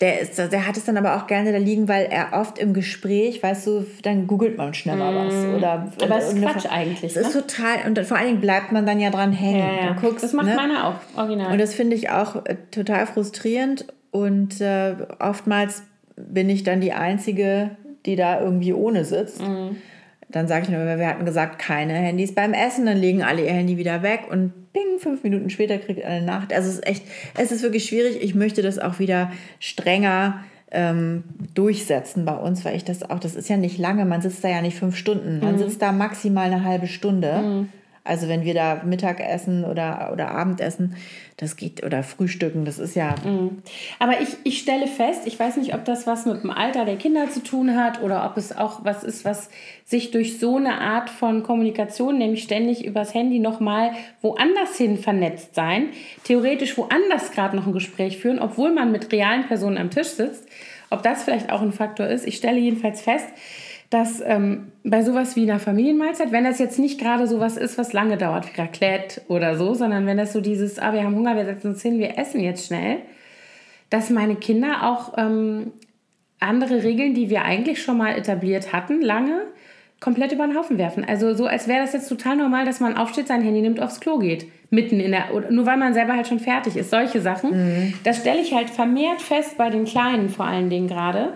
Der, 0.00 0.20
ist, 0.20 0.38
der 0.38 0.66
hat 0.66 0.76
es 0.76 0.84
dann 0.84 0.96
aber 0.96 1.16
auch 1.16 1.26
gerne 1.26 1.50
da 1.50 1.58
liegen, 1.58 1.88
weil 1.88 2.06
er 2.08 2.28
oft 2.32 2.58
im 2.58 2.72
Gespräch, 2.72 3.42
weißt 3.42 3.66
du, 3.66 3.86
dann 4.02 4.28
googelt 4.28 4.56
man 4.56 4.72
schneller 4.72 5.10
mm. 5.10 5.26
was. 5.26 5.56
Oder, 5.56 5.92
aber 6.00 6.18
es 6.18 6.32
ist 6.32 6.40
Quatsch 6.40 6.66
eigentlich. 6.70 7.02
Es 7.02 7.16
ne? 7.16 7.22
ist 7.22 7.32
total, 7.32 7.84
und 7.84 7.98
vor 8.06 8.16
allen 8.16 8.28
Dingen 8.28 8.40
bleibt 8.40 8.70
man 8.70 8.86
dann 8.86 9.00
ja 9.00 9.10
dran 9.10 9.32
hängen. 9.32 9.58
Ja, 9.58 9.86
ja. 9.86 9.92
Guckst, 10.00 10.22
das 10.22 10.32
macht 10.34 10.46
ne? 10.46 10.54
meiner 10.54 10.86
auch, 10.86 11.18
original. 11.18 11.50
Und 11.50 11.58
das 11.58 11.74
finde 11.74 11.96
ich 11.96 12.10
auch 12.10 12.46
äh, 12.46 12.54
total 12.70 13.08
frustrierend. 13.08 13.86
Und 14.12 14.60
äh, 14.60 14.94
oftmals 15.18 15.82
bin 16.14 16.48
ich 16.48 16.62
dann 16.62 16.80
die 16.80 16.92
Einzige, 16.92 17.72
die 18.06 18.14
da 18.14 18.40
irgendwie 18.40 18.72
ohne 18.72 19.04
sitzt. 19.04 19.42
Mm. 19.42 19.78
Dann 20.30 20.46
sage 20.46 20.64
ich 20.64 20.68
nur, 20.68 20.84
wir 20.84 21.08
hatten 21.08 21.24
gesagt, 21.24 21.58
keine 21.58 21.94
Handys 21.94 22.34
beim 22.34 22.52
Essen, 22.52 22.84
dann 22.84 22.98
legen 22.98 23.22
alle 23.22 23.42
ihr 23.42 23.52
Handy 23.52 23.78
wieder 23.78 24.02
weg 24.02 24.24
und 24.30 24.52
ping, 24.72 24.98
fünf 24.98 25.22
Minuten 25.22 25.48
später 25.48 25.78
kriegt 25.78 26.04
eine 26.04 26.24
Nacht. 26.24 26.52
Also 26.52 26.68
es 26.68 26.74
ist 26.76 26.86
echt, 26.86 27.02
es 27.36 27.50
ist 27.50 27.62
wirklich 27.62 27.86
schwierig. 27.86 28.22
Ich 28.22 28.34
möchte 28.34 28.60
das 28.60 28.78
auch 28.78 28.98
wieder 28.98 29.32
strenger 29.58 30.44
ähm, 30.70 31.24
durchsetzen 31.54 32.26
bei 32.26 32.36
uns, 32.36 32.64
weil 32.64 32.76
ich 32.76 32.84
das 32.84 33.08
auch, 33.08 33.18
das 33.18 33.34
ist 33.34 33.48
ja 33.48 33.56
nicht 33.56 33.78
lange, 33.78 34.04
man 34.04 34.20
sitzt 34.20 34.44
da 34.44 34.48
ja 34.48 34.60
nicht 34.60 34.78
fünf 34.78 34.96
Stunden, 34.96 35.40
man 35.40 35.54
mhm. 35.54 35.58
sitzt 35.58 35.80
da 35.80 35.92
maximal 35.92 36.52
eine 36.52 36.64
halbe 36.64 36.86
Stunde. 36.86 37.32
Mhm. 37.38 37.68
Also 38.08 38.26
wenn 38.26 38.42
wir 38.42 38.54
da 38.54 38.82
Mittagessen 38.84 39.64
oder, 39.64 40.10
oder 40.12 40.30
Abendessen, 40.30 40.96
das 41.36 41.56
geht, 41.56 41.84
oder 41.84 42.02
Frühstücken, 42.02 42.64
das 42.64 42.78
ist 42.78 42.96
ja. 42.96 43.14
Mhm. 43.22 43.62
Aber 43.98 44.20
ich, 44.20 44.28
ich 44.44 44.58
stelle 44.58 44.86
fest, 44.86 45.26
ich 45.26 45.38
weiß 45.38 45.58
nicht, 45.58 45.74
ob 45.74 45.84
das 45.84 46.06
was 46.06 46.24
mit 46.24 46.42
dem 46.42 46.50
Alter 46.50 46.86
der 46.86 46.96
Kinder 46.96 47.28
zu 47.28 47.42
tun 47.42 47.76
hat 47.76 48.02
oder 48.02 48.24
ob 48.24 48.38
es 48.38 48.56
auch 48.56 48.84
was 48.84 49.04
ist, 49.04 49.26
was 49.26 49.50
sich 49.84 50.10
durch 50.10 50.38
so 50.38 50.56
eine 50.56 50.80
Art 50.80 51.10
von 51.10 51.42
Kommunikation, 51.42 52.16
nämlich 52.16 52.42
ständig 52.42 52.84
übers 52.84 53.12
Handy 53.12 53.38
nochmal 53.38 53.92
woanders 54.22 54.76
hin 54.76 54.96
vernetzt 54.96 55.54
sein, 55.54 55.90
theoretisch 56.24 56.78
woanders 56.78 57.30
gerade 57.32 57.56
noch 57.56 57.66
ein 57.66 57.72
Gespräch 57.74 58.16
führen, 58.16 58.38
obwohl 58.38 58.72
man 58.72 58.90
mit 58.90 59.12
realen 59.12 59.46
Personen 59.46 59.76
am 59.76 59.90
Tisch 59.90 60.08
sitzt, 60.08 60.48
ob 60.90 61.02
das 61.02 61.24
vielleicht 61.24 61.52
auch 61.52 61.60
ein 61.60 61.72
Faktor 61.72 62.06
ist. 62.06 62.26
Ich 62.26 62.36
stelle 62.36 62.58
jedenfalls 62.58 63.02
fest, 63.02 63.28
dass 63.90 64.22
ähm, 64.24 64.72
bei 64.90 65.02
sowas 65.02 65.36
wie 65.36 65.42
einer 65.42 65.60
Familienmahlzeit, 65.60 66.32
wenn 66.32 66.44
das 66.44 66.58
jetzt 66.58 66.78
nicht 66.78 66.98
gerade 66.98 67.26
sowas 67.26 67.56
ist, 67.56 67.76
was 67.76 67.92
lange 67.92 68.16
dauert, 68.16 68.46
wie 68.50 68.60
Raclette 68.60 69.20
oder 69.28 69.56
so, 69.56 69.74
sondern 69.74 70.06
wenn 70.06 70.16
das 70.16 70.32
so 70.32 70.40
dieses, 70.40 70.78
ah, 70.78 70.92
wir 70.92 71.04
haben 71.04 71.14
Hunger, 71.14 71.36
wir 71.36 71.44
setzen 71.44 71.68
uns 71.68 71.82
hin, 71.82 71.98
wir 71.98 72.16
essen 72.18 72.40
jetzt 72.40 72.66
schnell, 72.66 72.98
dass 73.90 74.10
meine 74.10 74.36
Kinder 74.36 74.88
auch 74.88 75.14
ähm, 75.18 75.72
andere 76.40 76.82
Regeln, 76.82 77.14
die 77.14 77.28
wir 77.28 77.42
eigentlich 77.42 77.82
schon 77.82 77.98
mal 77.98 78.16
etabliert 78.16 78.72
hatten, 78.72 79.02
lange, 79.02 79.42
komplett 80.00 80.32
über 80.32 80.46
den 80.46 80.56
Haufen 80.56 80.78
werfen. 80.78 81.04
Also 81.04 81.34
so, 81.34 81.46
als 81.46 81.68
wäre 81.68 81.80
das 81.80 81.92
jetzt 81.92 82.08
total 82.08 82.36
normal, 82.36 82.64
dass 82.64 82.80
man 82.80 82.96
aufsteht, 82.96 83.26
sein 83.26 83.42
Handy 83.42 83.60
nimmt, 83.60 83.80
aufs 83.80 84.00
Klo 84.00 84.18
geht. 84.18 84.46
Mitten 84.70 85.00
in 85.00 85.10
der, 85.10 85.28
nur 85.50 85.66
weil 85.66 85.76
man 85.76 85.94
selber 85.94 86.14
halt 86.14 86.28
schon 86.28 86.38
fertig 86.38 86.76
ist. 86.76 86.90
Solche 86.90 87.20
Sachen. 87.20 87.50
Mhm. 87.50 87.94
Das 88.04 88.18
stelle 88.18 88.40
ich 88.40 88.54
halt 88.54 88.70
vermehrt 88.70 89.20
fest 89.20 89.58
bei 89.58 89.70
den 89.70 89.86
Kleinen 89.86 90.28
vor 90.28 90.46
allen 90.46 90.70
Dingen 90.70 90.86
gerade. 90.86 91.32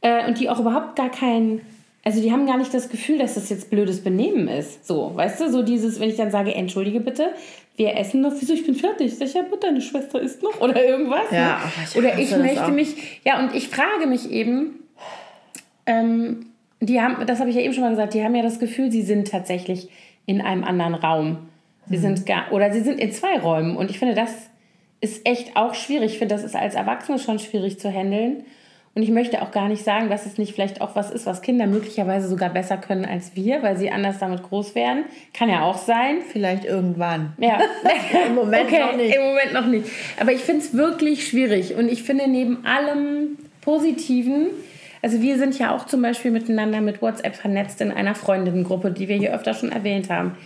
Äh, 0.00 0.26
und 0.26 0.40
die 0.40 0.48
auch 0.48 0.58
überhaupt 0.58 0.96
gar 0.96 1.10
keinen 1.10 1.60
also 2.02 2.22
die 2.22 2.32
haben 2.32 2.46
gar 2.46 2.56
nicht 2.56 2.72
das 2.72 2.88
Gefühl, 2.88 3.18
dass 3.18 3.34
das 3.34 3.50
jetzt 3.50 3.68
blödes 3.68 4.02
Benehmen 4.02 4.48
ist. 4.48 4.86
So, 4.86 5.12
weißt 5.14 5.40
du, 5.40 5.50
so 5.50 5.62
dieses, 5.62 6.00
wenn 6.00 6.08
ich 6.08 6.16
dann 6.16 6.30
sage, 6.30 6.54
entschuldige 6.54 7.00
bitte, 7.00 7.30
wir 7.76 7.96
essen 7.96 8.22
noch, 8.22 8.32
wieso, 8.38 8.54
ich 8.54 8.64
bin 8.64 8.74
fertig. 8.74 9.16
Sag 9.16 9.28
ich, 9.28 9.34
ja, 9.34 9.44
deine 9.60 9.80
Schwester 9.80 10.20
isst 10.20 10.42
noch 10.42 10.60
oder 10.60 10.82
irgendwas. 10.82 11.30
Ja, 11.30 11.58
ne? 11.58 11.60
ich 11.84 11.96
oder 11.96 12.18
ich 12.18 12.30
möchte 12.36 12.72
mich, 12.72 13.20
ja, 13.24 13.38
und 13.38 13.54
ich 13.54 13.68
frage 13.68 14.06
mich 14.06 14.30
eben, 14.30 14.80
ähm, 15.86 16.46
die 16.80 17.00
haben, 17.00 17.26
das 17.26 17.40
habe 17.40 17.50
ich 17.50 17.56
ja 17.56 17.62
eben 17.62 17.74
schon 17.74 17.82
mal 17.82 17.90
gesagt, 17.90 18.14
die 18.14 18.24
haben 18.24 18.34
ja 18.34 18.42
das 18.42 18.58
Gefühl, 18.58 18.90
sie 18.90 19.02
sind 19.02 19.30
tatsächlich 19.30 19.88
in 20.24 20.40
einem 20.40 20.64
anderen 20.64 20.94
Raum. 20.94 21.48
Sie 21.86 21.98
mhm. 21.98 22.02
sind 22.02 22.26
gar, 22.26 22.52
oder 22.52 22.72
sie 22.72 22.80
sind 22.80 22.98
in 22.98 23.12
zwei 23.12 23.38
Räumen. 23.38 23.76
Und 23.76 23.90
ich 23.90 23.98
finde, 23.98 24.14
das 24.14 24.30
ist 25.02 25.26
echt 25.26 25.56
auch 25.56 25.74
schwierig. 25.74 26.12
Ich 26.12 26.18
finde, 26.18 26.34
das 26.34 26.44
ist 26.44 26.56
als 26.56 26.74
Erwachsene 26.74 27.18
schon 27.18 27.38
schwierig 27.38 27.78
zu 27.78 27.92
handeln. 27.92 28.44
Und 28.94 29.02
ich 29.02 29.10
möchte 29.10 29.40
auch 29.40 29.52
gar 29.52 29.68
nicht 29.68 29.84
sagen, 29.84 30.10
dass 30.10 30.26
es 30.26 30.36
nicht 30.36 30.52
vielleicht 30.52 30.80
auch 30.80 30.96
was 30.96 31.10
ist, 31.10 31.24
was 31.24 31.42
Kinder 31.42 31.66
möglicherweise 31.66 32.28
sogar 32.28 32.50
besser 32.50 32.76
können 32.76 33.04
als 33.04 33.36
wir, 33.36 33.62
weil 33.62 33.76
sie 33.76 33.90
anders 33.90 34.18
damit 34.18 34.42
groß 34.42 34.74
werden. 34.74 35.04
Kann 35.32 35.48
ja 35.48 35.62
auch 35.62 35.78
sein. 35.78 36.18
Vielleicht 36.32 36.64
irgendwann. 36.64 37.32
Ja. 37.38 37.60
Im 38.26 38.34
Moment 38.34 38.64
okay, 38.64 38.80
noch 38.80 38.96
nicht. 38.96 39.14
Im 39.14 39.22
Moment 39.22 39.52
noch 39.52 39.66
nicht. 39.66 39.86
Aber 40.18 40.32
ich 40.32 40.40
finde 40.40 40.62
es 40.62 40.74
wirklich 40.74 41.28
schwierig. 41.28 41.76
Und 41.76 41.88
ich 41.88 42.02
finde 42.02 42.28
neben 42.28 42.66
allem 42.66 43.38
Positiven, 43.60 44.48
also 45.02 45.22
wir 45.22 45.38
sind 45.38 45.56
ja 45.56 45.74
auch 45.74 45.86
zum 45.86 46.02
Beispiel 46.02 46.32
miteinander 46.32 46.80
mit 46.80 47.00
WhatsApp 47.00 47.36
vernetzt 47.36 47.80
in 47.80 47.92
einer 47.92 48.16
Freundinnengruppe, 48.16 48.90
die 48.90 49.06
wir 49.06 49.16
hier 49.16 49.32
öfter 49.32 49.54
schon 49.54 49.70
erwähnt 49.70 50.10
haben. 50.10 50.36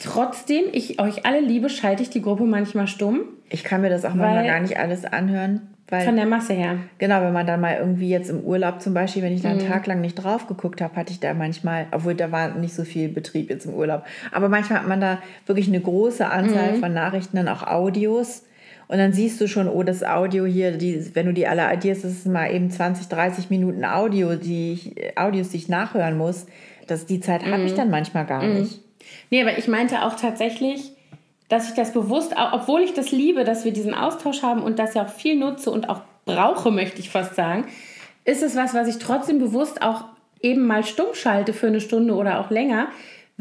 Trotzdem, 0.00 0.64
ich 0.72 1.00
euch 1.00 1.24
alle 1.26 1.38
liebe, 1.38 1.70
schalte 1.70 2.02
ich 2.02 2.10
die 2.10 2.22
Gruppe 2.22 2.42
manchmal 2.42 2.88
stumm. 2.88 3.20
Ich 3.48 3.62
kann 3.62 3.82
mir 3.82 3.88
das 3.88 4.04
auch 4.04 4.14
manchmal 4.14 4.46
gar 4.46 4.58
nicht 4.58 4.78
alles 4.78 5.04
anhören. 5.04 5.71
Weil, 5.92 6.06
Von 6.06 6.16
der 6.16 6.24
Masse 6.24 6.54
her. 6.54 6.78
Genau, 6.96 7.20
wenn 7.20 7.34
man 7.34 7.46
dann 7.46 7.60
mal 7.60 7.76
irgendwie 7.76 8.08
jetzt 8.08 8.30
im 8.30 8.40
Urlaub 8.40 8.80
zum 8.80 8.94
Beispiel, 8.94 9.22
wenn 9.22 9.34
ich 9.34 9.42
da 9.42 9.50
einen 9.50 9.62
mhm. 9.62 9.68
Tag 9.68 9.86
lang 9.86 10.00
nicht 10.00 10.14
drauf 10.14 10.46
geguckt 10.46 10.80
habe, 10.80 10.96
hatte 10.96 11.12
ich 11.12 11.20
da 11.20 11.34
manchmal, 11.34 11.86
obwohl 11.90 12.14
da 12.14 12.32
war 12.32 12.54
nicht 12.54 12.72
so 12.72 12.84
viel 12.84 13.10
Betrieb 13.10 13.50
jetzt 13.50 13.66
im 13.66 13.74
Urlaub, 13.74 14.02
aber 14.30 14.48
manchmal 14.48 14.78
hat 14.78 14.88
man 14.88 15.02
da 15.02 15.18
wirklich 15.44 15.68
eine 15.68 15.82
große 15.82 16.26
Anzahl 16.26 16.72
mhm. 16.72 16.80
von 16.80 16.94
Nachrichten, 16.94 17.36
dann 17.36 17.48
auch 17.48 17.62
Audios. 17.62 18.46
Und 18.88 18.96
dann 18.96 19.12
siehst 19.12 19.38
du 19.42 19.46
schon, 19.46 19.68
oh, 19.68 19.82
das 19.82 20.02
Audio 20.02 20.46
hier, 20.46 20.72
die, 20.78 21.14
wenn 21.14 21.26
du 21.26 21.34
die 21.34 21.46
alle 21.46 21.68
addierst, 21.68 22.04
das 22.04 22.12
ist 22.12 22.26
mal 22.26 22.50
eben 22.50 22.70
20, 22.70 23.08
30 23.08 23.50
Minuten 23.50 23.84
Audio, 23.84 24.36
die 24.36 24.72
ich, 24.72 25.18
Audios, 25.18 25.50
die 25.50 25.58
ich 25.58 25.68
nachhören 25.68 26.16
muss. 26.16 26.46
Das, 26.86 27.04
die 27.04 27.20
Zeit 27.20 27.46
mhm. 27.46 27.52
habe 27.52 27.64
ich 27.64 27.74
dann 27.74 27.90
manchmal 27.90 28.24
gar 28.24 28.42
mhm. 28.42 28.60
nicht. 28.60 28.80
Nee, 29.28 29.42
aber 29.42 29.58
ich 29.58 29.68
meinte 29.68 30.06
auch 30.06 30.16
tatsächlich, 30.16 30.91
dass 31.52 31.68
ich 31.68 31.74
das 31.74 31.92
bewusst, 31.92 32.34
obwohl 32.52 32.80
ich 32.80 32.94
das 32.94 33.10
liebe, 33.10 33.44
dass 33.44 33.66
wir 33.66 33.74
diesen 33.74 33.92
Austausch 33.92 34.42
haben 34.42 34.62
und 34.62 34.78
das 34.78 34.94
ja 34.94 35.04
auch 35.04 35.10
viel 35.10 35.36
nutze 35.36 35.70
und 35.70 35.90
auch 35.90 36.00
brauche, 36.24 36.70
möchte 36.70 37.00
ich 37.00 37.10
fast 37.10 37.34
sagen, 37.34 37.66
ist 38.24 38.42
es 38.42 38.56
was, 38.56 38.72
was 38.72 38.88
ich 38.88 38.96
trotzdem 38.96 39.38
bewusst 39.38 39.82
auch 39.82 40.06
eben 40.40 40.66
mal 40.66 40.82
stumm 40.82 41.12
schalte 41.12 41.52
für 41.52 41.66
eine 41.66 41.82
Stunde 41.82 42.14
oder 42.14 42.40
auch 42.40 42.48
länger, 42.48 42.88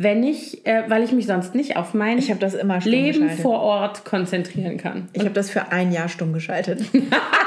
wenn 0.01 0.23
ich, 0.23 0.65
äh, 0.65 0.83
weil 0.87 1.03
ich 1.03 1.11
mich 1.11 1.27
sonst 1.27 1.55
nicht 1.55 1.77
auf 1.77 1.93
mein 1.93 2.17
ich 2.17 2.33
das 2.39 2.53
immer 2.53 2.79
Leben 2.79 3.29
vor 3.29 3.59
Ort 3.59 4.05
konzentrieren 4.05 4.77
kann. 4.77 5.09
Ich 5.13 5.21
habe 5.21 5.31
das 5.31 5.49
für 5.49 5.71
ein 5.71 5.91
Jahr 5.91 6.09
stumm 6.09 6.33
geschaltet. 6.33 6.81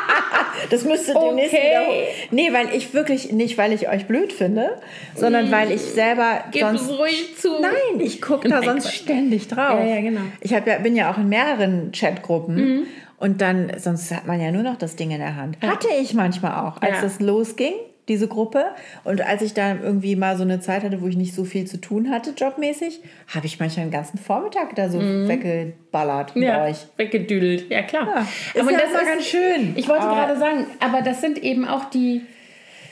das 0.70 0.84
müsste 0.84 1.14
demnächst 1.14 1.54
okay. 1.54 1.62
wieder. 1.62 1.82
Nee, 2.30 2.52
weil 2.52 2.74
ich 2.74 2.94
wirklich, 2.94 3.32
nicht 3.32 3.58
weil 3.58 3.72
ich 3.72 3.88
euch 3.88 4.06
blöd 4.06 4.32
finde, 4.32 4.70
sondern 5.14 5.50
weil 5.50 5.70
ich 5.70 5.80
selber. 5.80 6.44
Gib 6.50 6.62
sonst, 6.62 6.90
ruhig 6.90 7.36
zu. 7.38 7.60
Nein, 7.60 8.00
ich 8.00 8.20
gucke 8.20 8.48
da 8.48 8.62
sonst 8.62 8.84
Gott. 8.84 8.92
ständig 8.92 9.48
drauf. 9.48 9.80
Ja, 9.80 9.96
ja, 9.96 10.00
genau. 10.00 10.22
Ich 10.40 10.50
ja, 10.50 10.60
bin 10.60 10.96
ja 10.96 11.12
auch 11.12 11.18
in 11.18 11.28
mehreren 11.28 11.92
Chatgruppen. 11.92 12.54
Mhm. 12.54 12.82
Und 13.18 13.40
dann, 13.40 13.72
sonst 13.78 14.14
hat 14.14 14.26
man 14.26 14.40
ja 14.40 14.50
nur 14.50 14.62
noch 14.62 14.76
das 14.76 14.96
Ding 14.96 15.10
in 15.10 15.18
der 15.18 15.36
Hand. 15.36 15.56
Ja. 15.62 15.70
Hatte 15.70 15.88
ich 16.00 16.14
manchmal 16.14 16.66
auch, 16.66 16.82
als 16.82 17.00
ja. 17.00 17.06
es 17.06 17.20
losging 17.20 17.72
diese 18.08 18.28
Gruppe. 18.28 18.66
Und 19.04 19.20
als 19.22 19.42
ich 19.42 19.54
da 19.54 19.74
irgendwie 19.74 20.16
mal 20.16 20.36
so 20.36 20.42
eine 20.42 20.60
Zeit 20.60 20.82
hatte, 20.82 21.00
wo 21.00 21.06
ich 21.06 21.16
nicht 21.16 21.34
so 21.34 21.44
viel 21.44 21.66
zu 21.66 21.80
tun 21.80 22.10
hatte, 22.10 22.34
jobmäßig, 22.36 23.00
habe 23.34 23.46
ich 23.46 23.58
manchmal 23.58 23.86
den 23.86 23.92
ganzen 23.92 24.18
Vormittag 24.18 24.74
da 24.76 24.88
so 24.88 24.98
mm. 24.98 25.28
weggeballert 25.28 26.36
mit 26.36 26.44
ja, 26.44 26.64
euch. 26.64 26.86
Weggedüdelt, 26.96 27.70
ja 27.70 27.82
klar. 27.82 28.26
Ja, 28.54 28.60
aber 28.60 28.72
das 28.72 28.92
war 28.92 29.04
ganz 29.04 29.24
schön. 29.24 29.72
Ich 29.76 29.88
wollte 29.88 30.02
aber 30.02 30.26
gerade 30.26 30.38
sagen, 30.38 30.66
aber 30.80 31.02
das 31.02 31.20
sind 31.20 31.38
eben 31.42 31.66
auch 31.66 31.86
die, 31.86 32.22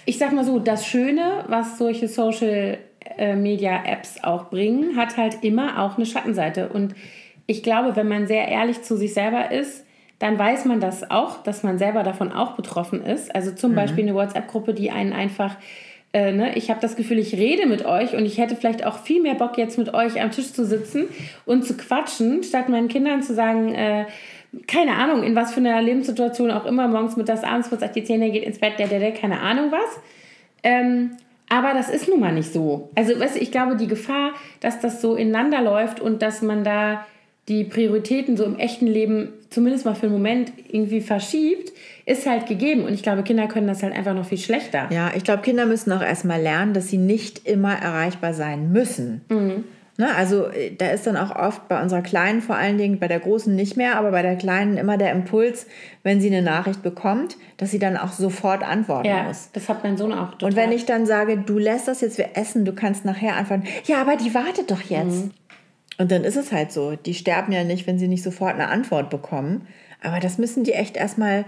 ich 0.06 0.18
sag 0.18 0.32
mal 0.32 0.44
so, 0.44 0.58
das 0.58 0.86
Schöne, 0.86 1.44
was 1.48 1.78
solche 1.78 2.08
Social 2.08 2.78
äh, 3.18 3.36
Media 3.36 3.84
Apps 3.84 4.22
auch 4.22 4.50
bringen, 4.50 4.96
hat 4.96 5.16
halt 5.16 5.38
immer 5.42 5.82
auch 5.82 5.96
eine 5.96 6.06
Schattenseite. 6.06 6.68
Und 6.68 6.94
ich 7.46 7.62
glaube, 7.62 7.96
wenn 7.96 8.08
man 8.08 8.26
sehr 8.26 8.48
ehrlich 8.48 8.82
zu 8.82 8.96
sich 8.96 9.12
selber 9.12 9.50
ist, 9.50 9.84
dann 10.22 10.38
weiß 10.38 10.66
man 10.66 10.78
das 10.78 11.10
auch, 11.10 11.42
dass 11.42 11.64
man 11.64 11.78
selber 11.78 12.04
davon 12.04 12.30
auch 12.30 12.52
betroffen 12.52 13.04
ist. 13.04 13.34
Also 13.34 13.50
zum 13.50 13.72
mhm. 13.72 13.76
Beispiel 13.76 14.04
eine 14.04 14.14
WhatsApp-Gruppe, 14.14 14.72
die 14.72 14.92
einen 14.92 15.12
einfach, 15.12 15.56
äh, 16.12 16.30
ne, 16.30 16.56
ich 16.56 16.70
habe 16.70 16.80
das 16.80 16.94
Gefühl, 16.94 17.18
ich 17.18 17.34
rede 17.34 17.66
mit 17.66 17.84
euch 17.84 18.14
und 18.14 18.24
ich 18.24 18.38
hätte 18.38 18.54
vielleicht 18.54 18.86
auch 18.86 19.00
viel 19.00 19.20
mehr 19.20 19.34
Bock, 19.34 19.58
jetzt 19.58 19.78
mit 19.78 19.94
euch 19.94 20.22
am 20.22 20.30
Tisch 20.30 20.52
zu 20.52 20.64
sitzen 20.64 21.08
und 21.44 21.64
zu 21.64 21.76
quatschen, 21.76 22.44
statt 22.44 22.68
meinen 22.68 22.86
Kindern 22.86 23.24
zu 23.24 23.34
sagen, 23.34 23.74
äh, 23.74 24.06
keine 24.68 24.94
Ahnung, 24.94 25.24
in 25.24 25.34
was 25.34 25.54
für 25.54 25.58
einer 25.58 25.82
Lebenssituation 25.82 26.52
auch 26.52 26.66
immer, 26.66 26.86
morgens, 26.86 27.16
mittags, 27.16 27.42
abends, 27.42 27.68
kurz 27.68 27.82
auf 27.82 27.90
die 27.90 28.04
Zähne 28.04 28.30
geht 28.30 28.44
ins 28.44 28.60
Bett, 28.60 28.78
der, 28.78 28.86
der, 28.86 29.00
der, 29.00 29.12
keine 29.12 29.40
Ahnung 29.40 29.72
was. 29.72 30.00
Ähm, 30.62 31.16
aber 31.48 31.74
das 31.74 31.90
ist 31.90 32.08
nun 32.08 32.20
mal 32.20 32.32
nicht 32.32 32.52
so. 32.52 32.90
Also, 32.94 33.18
weißt 33.18 33.36
du, 33.36 33.40
ich 33.40 33.50
glaube, 33.50 33.74
die 33.74 33.88
Gefahr, 33.88 34.34
dass 34.60 34.78
das 34.78 35.02
so 35.02 35.16
ineinander 35.16 35.62
läuft 35.62 35.98
und 35.98 36.22
dass 36.22 36.42
man 36.42 36.62
da 36.62 37.04
die 37.48 37.64
Prioritäten 37.64 38.36
so 38.36 38.44
im 38.44 38.56
echten 38.56 38.86
Leben 38.86 39.32
zumindest 39.52 39.84
mal 39.84 39.94
für 39.94 40.06
einen 40.06 40.12
Moment 40.12 40.52
irgendwie 40.68 41.00
verschiebt, 41.00 41.72
ist 42.06 42.26
halt 42.26 42.46
gegeben. 42.46 42.84
Und 42.84 42.94
ich 42.94 43.02
glaube, 43.02 43.22
Kinder 43.22 43.46
können 43.46 43.66
das 43.66 43.82
halt 43.82 43.94
einfach 43.94 44.14
noch 44.14 44.26
viel 44.26 44.38
schlechter. 44.38 44.88
Ja, 44.90 45.12
ich 45.14 45.24
glaube, 45.24 45.42
Kinder 45.42 45.66
müssen 45.66 45.92
auch 45.92 46.02
erstmal 46.02 46.40
lernen, 46.40 46.74
dass 46.74 46.88
sie 46.88 46.98
nicht 46.98 47.46
immer 47.46 47.74
erreichbar 47.74 48.34
sein 48.34 48.72
müssen. 48.72 49.22
Mhm. 49.28 49.64
Ne, 49.98 50.08
also 50.16 50.46
äh, 50.46 50.74
da 50.74 50.88
ist 50.88 51.06
dann 51.06 51.18
auch 51.18 51.36
oft 51.36 51.68
bei 51.68 51.80
unserer 51.82 52.00
Kleinen 52.00 52.40
vor 52.40 52.56
allen 52.56 52.78
Dingen, 52.78 52.98
bei 52.98 53.08
der 53.08 53.20
Großen 53.20 53.54
nicht 53.54 53.76
mehr, 53.76 53.98
aber 53.98 54.10
bei 54.10 54.22
der 54.22 54.36
Kleinen 54.36 54.78
immer 54.78 54.96
der 54.96 55.12
Impuls, 55.12 55.66
wenn 56.02 56.18
sie 56.18 56.28
eine 56.28 56.40
Nachricht 56.40 56.82
bekommt, 56.82 57.36
dass 57.58 57.70
sie 57.70 57.78
dann 57.78 57.98
auch 57.98 58.12
sofort 58.12 58.62
antworten 58.62 59.06
ja, 59.06 59.24
muss. 59.24 59.50
das 59.52 59.68
hat 59.68 59.84
mein 59.84 59.98
Sohn 59.98 60.14
auch 60.14 60.32
total. 60.32 60.48
Und 60.48 60.56
wenn 60.56 60.72
ich 60.72 60.86
dann 60.86 61.04
sage, 61.04 61.36
du 61.36 61.58
lässt 61.58 61.88
das 61.88 62.00
jetzt, 62.00 62.16
wir 62.16 62.30
essen, 62.36 62.64
du 62.64 62.72
kannst 62.72 63.04
nachher 63.04 63.36
antworten, 63.36 63.64
ja, 63.84 64.00
aber 64.00 64.16
die 64.16 64.34
wartet 64.34 64.70
doch 64.70 64.80
jetzt. 64.80 65.26
Mhm. 65.26 65.30
Und 66.02 66.10
dann 66.10 66.24
ist 66.24 66.34
es 66.34 66.50
halt 66.50 66.72
so. 66.72 66.96
Die 66.96 67.14
sterben 67.14 67.52
ja 67.52 67.62
nicht, 67.62 67.86
wenn 67.86 67.96
sie 67.96 68.08
nicht 68.08 68.24
sofort 68.24 68.54
eine 68.54 68.66
Antwort 68.66 69.08
bekommen. 69.08 69.68
Aber 70.02 70.18
das 70.18 70.36
müssen 70.36 70.64
die 70.64 70.72
echt 70.72 70.96
erstmal 70.96 71.44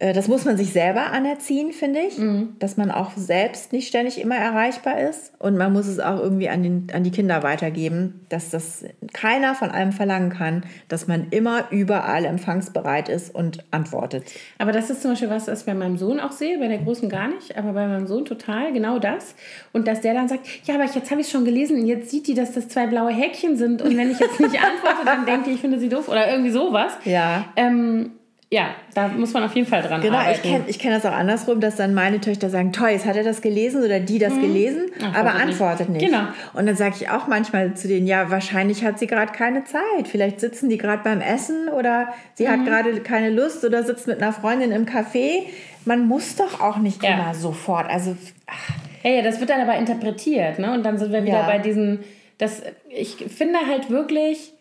das 0.00 0.28
muss 0.28 0.44
man 0.44 0.56
sich 0.56 0.72
selber 0.72 1.12
anerziehen, 1.12 1.72
finde 1.72 2.00
ich, 2.00 2.18
mhm. 2.18 2.56
dass 2.60 2.76
man 2.76 2.90
auch 2.90 3.12
selbst 3.16 3.72
nicht 3.72 3.88
ständig 3.88 4.20
immer 4.20 4.36
erreichbar 4.36 5.00
ist. 5.00 5.32
Und 5.38 5.56
man 5.56 5.72
muss 5.72 5.88
es 5.88 5.98
auch 5.98 6.20
irgendwie 6.20 6.48
an, 6.48 6.62
den, 6.62 6.86
an 6.92 7.02
die 7.02 7.10
Kinder 7.10 7.42
weitergeben, 7.42 8.24
dass 8.28 8.50
das 8.50 8.84
keiner 9.12 9.54
von 9.54 9.70
einem 9.70 9.92
verlangen 9.92 10.30
kann, 10.30 10.62
dass 10.88 11.08
man 11.08 11.28
immer 11.30 11.70
überall 11.70 12.24
empfangsbereit 12.24 13.08
ist 13.08 13.34
und 13.34 13.64
antwortet. 13.72 14.24
Aber 14.58 14.70
das 14.70 14.88
ist 14.88 15.02
zum 15.02 15.12
Beispiel 15.12 15.30
was, 15.30 15.48
was 15.48 15.60
ich 15.60 15.66
bei 15.66 15.74
meinem 15.74 15.98
Sohn 15.98 16.20
auch 16.20 16.32
sehe, 16.32 16.58
bei 16.58 16.68
der 16.68 16.78
Großen 16.78 17.08
gar 17.08 17.28
nicht, 17.28 17.56
aber 17.56 17.72
bei 17.72 17.86
meinem 17.88 18.06
Sohn 18.06 18.24
total 18.24 18.72
genau 18.72 19.00
das. 19.00 19.34
Und 19.72 19.88
dass 19.88 20.00
der 20.00 20.14
dann 20.14 20.28
sagt, 20.28 20.46
ja, 20.64 20.76
aber 20.76 20.84
jetzt 20.84 21.10
habe 21.10 21.20
ich 21.20 21.26
es 21.26 21.32
schon 21.32 21.44
gelesen 21.44 21.80
und 21.80 21.86
jetzt 21.86 22.10
sieht 22.10 22.28
die, 22.28 22.34
dass 22.34 22.52
das 22.52 22.68
zwei 22.68 22.86
blaue 22.86 23.10
Häkchen 23.10 23.56
sind 23.56 23.82
und 23.82 23.96
wenn 23.96 24.10
ich 24.10 24.20
jetzt 24.20 24.38
nicht 24.38 24.54
antworte, 24.62 25.04
dann 25.04 25.26
denke 25.26 25.50
ich, 25.50 25.56
ich 25.56 25.60
finde 25.60 25.80
sie 25.80 25.88
doof 25.88 26.08
oder 26.08 26.30
irgendwie 26.30 26.50
sowas. 26.50 26.92
Ja. 27.04 27.46
Ähm, 27.56 28.12
ja, 28.50 28.70
da 28.94 29.08
muss 29.08 29.34
man 29.34 29.44
auf 29.44 29.54
jeden 29.54 29.66
Fall 29.66 29.82
dran 29.82 30.00
genau, 30.00 30.16
arbeiten. 30.16 30.40
Genau, 30.42 30.54
ich 30.54 30.60
kenne 30.60 30.70
ich 30.70 30.78
kenn 30.78 30.90
das 30.92 31.04
auch 31.04 31.12
andersrum, 31.12 31.60
dass 31.60 31.76
dann 31.76 31.92
meine 31.92 32.18
Töchter 32.18 32.48
sagen, 32.48 32.72
toll, 32.72 32.88
jetzt 32.90 33.04
hat 33.04 33.14
er 33.14 33.22
das 33.22 33.42
gelesen 33.42 33.84
oder 33.84 34.00
die 34.00 34.18
das 34.18 34.32
mhm. 34.32 34.40
gelesen, 34.40 34.82
Ach, 35.02 35.14
aber 35.14 35.34
antwortet 35.34 35.90
nicht. 35.90 36.00
nicht. 36.00 36.12
Genau. 36.12 36.28
Und 36.54 36.64
dann 36.64 36.74
sage 36.74 36.94
ich 36.98 37.10
auch 37.10 37.26
manchmal 37.26 37.74
zu 37.74 37.88
denen, 37.88 38.06
ja, 38.06 38.30
wahrscheinlich 38.30 38.84
hat 38.84 38.98
sie 38.98 39.06
gerade 39.06 39.32
keine 39.32 39.64
Zeit. 39.64 40.08
Vielleicht 40.08 40.40
sitzen 40.40 40.70
die 40.70 40.78
gerade 40.78 41.02
beim 41.02 41.20
Essen 41.20 41.68
oder 41.68 42.08
sie 42.34 42.46
mhm. 42.46 42.50
hat 42.50 42.64
gerade 42.64 43.00
keine 43.00 43.28
Lust 43.28 43.64
oder 43.64 43.82
sitzt 43.82 44.06
mit 44.06 44.22
einer 44.22 44.32
Freundin 44.32 44.72
im 44.72 44.86
Café. 44.86 45.42
Man 45.84 46.06
muss 46.06 46.36
doch 46.36 46.60
auch 46.60 46.78
nicht 46.78 47.02
ja. 47.02 47.14
immer 47.14 47.34
sofort. 47.34 47.90
Also, 47.90 48.16
ach. 48.46 48.72
Ja, 49.02 49.10
ja, 49.10 49.22
das 49.22 49.40
wird 49.40 49.50
dann 49.50 49.60
aber 49.60 49.76
interpretiert, 49.76 50.58
ne? 50.58 50.72
Und 50.72 50.84
dann 50.84 50.98
sind 50.98 51.12
wir 51.12 51.22
wieder 51.22 51.40
ja. 51.40 51.46
bei 51.46 51.58
diesen, 51.58 52.00
das, 52.38 52.62
ich 52.88 53.16
finde 53.16 53.58
halt 53.66 53.90
wirklich 53.90 54.54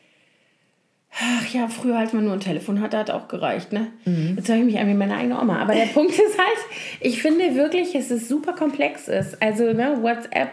Ach 1.19 1.47
ja, 1.47 1.67
früher, 1.67 1.97
als 1.97 2.13
man 2.13 2.25
nur 2.25 2.33
ein 2.33 2.39
Telefon 2.39 2.79
hatte, 2.79 2.97
hat 2.97 3.09
auch 3.09 3.27
gereicht, 3.27 3.73
ne? 3.73 3.87
Mhm. 4.05 4.35
Jetzt 4.37 4.49
höre 4.49 4.57
ich 4.57 4.63
mich 4.63 4.77
an 4.77 4.87
wie 4.87 4.93
meine 4.93 5.15
eigene 5.15 5.39
Oma. 5.39 5.59
Aber 5.59 5.73
der 5.73 5.85
Punkt 5.93 6.11
ist 6.11 6.37
halt, 6.37 6.57
ich 6.99 7.21
finde 7.21 7.55
wirklich, 7.55 7.93
dass 7.93 8.11
es 8.11 8.27
super 8.27 8.53
komplex 8.53 9.07
ist. 9.07 9.41
Also 9.41 9.73
ne, 9.73 9.97
WhatsApp, 10.01 10.51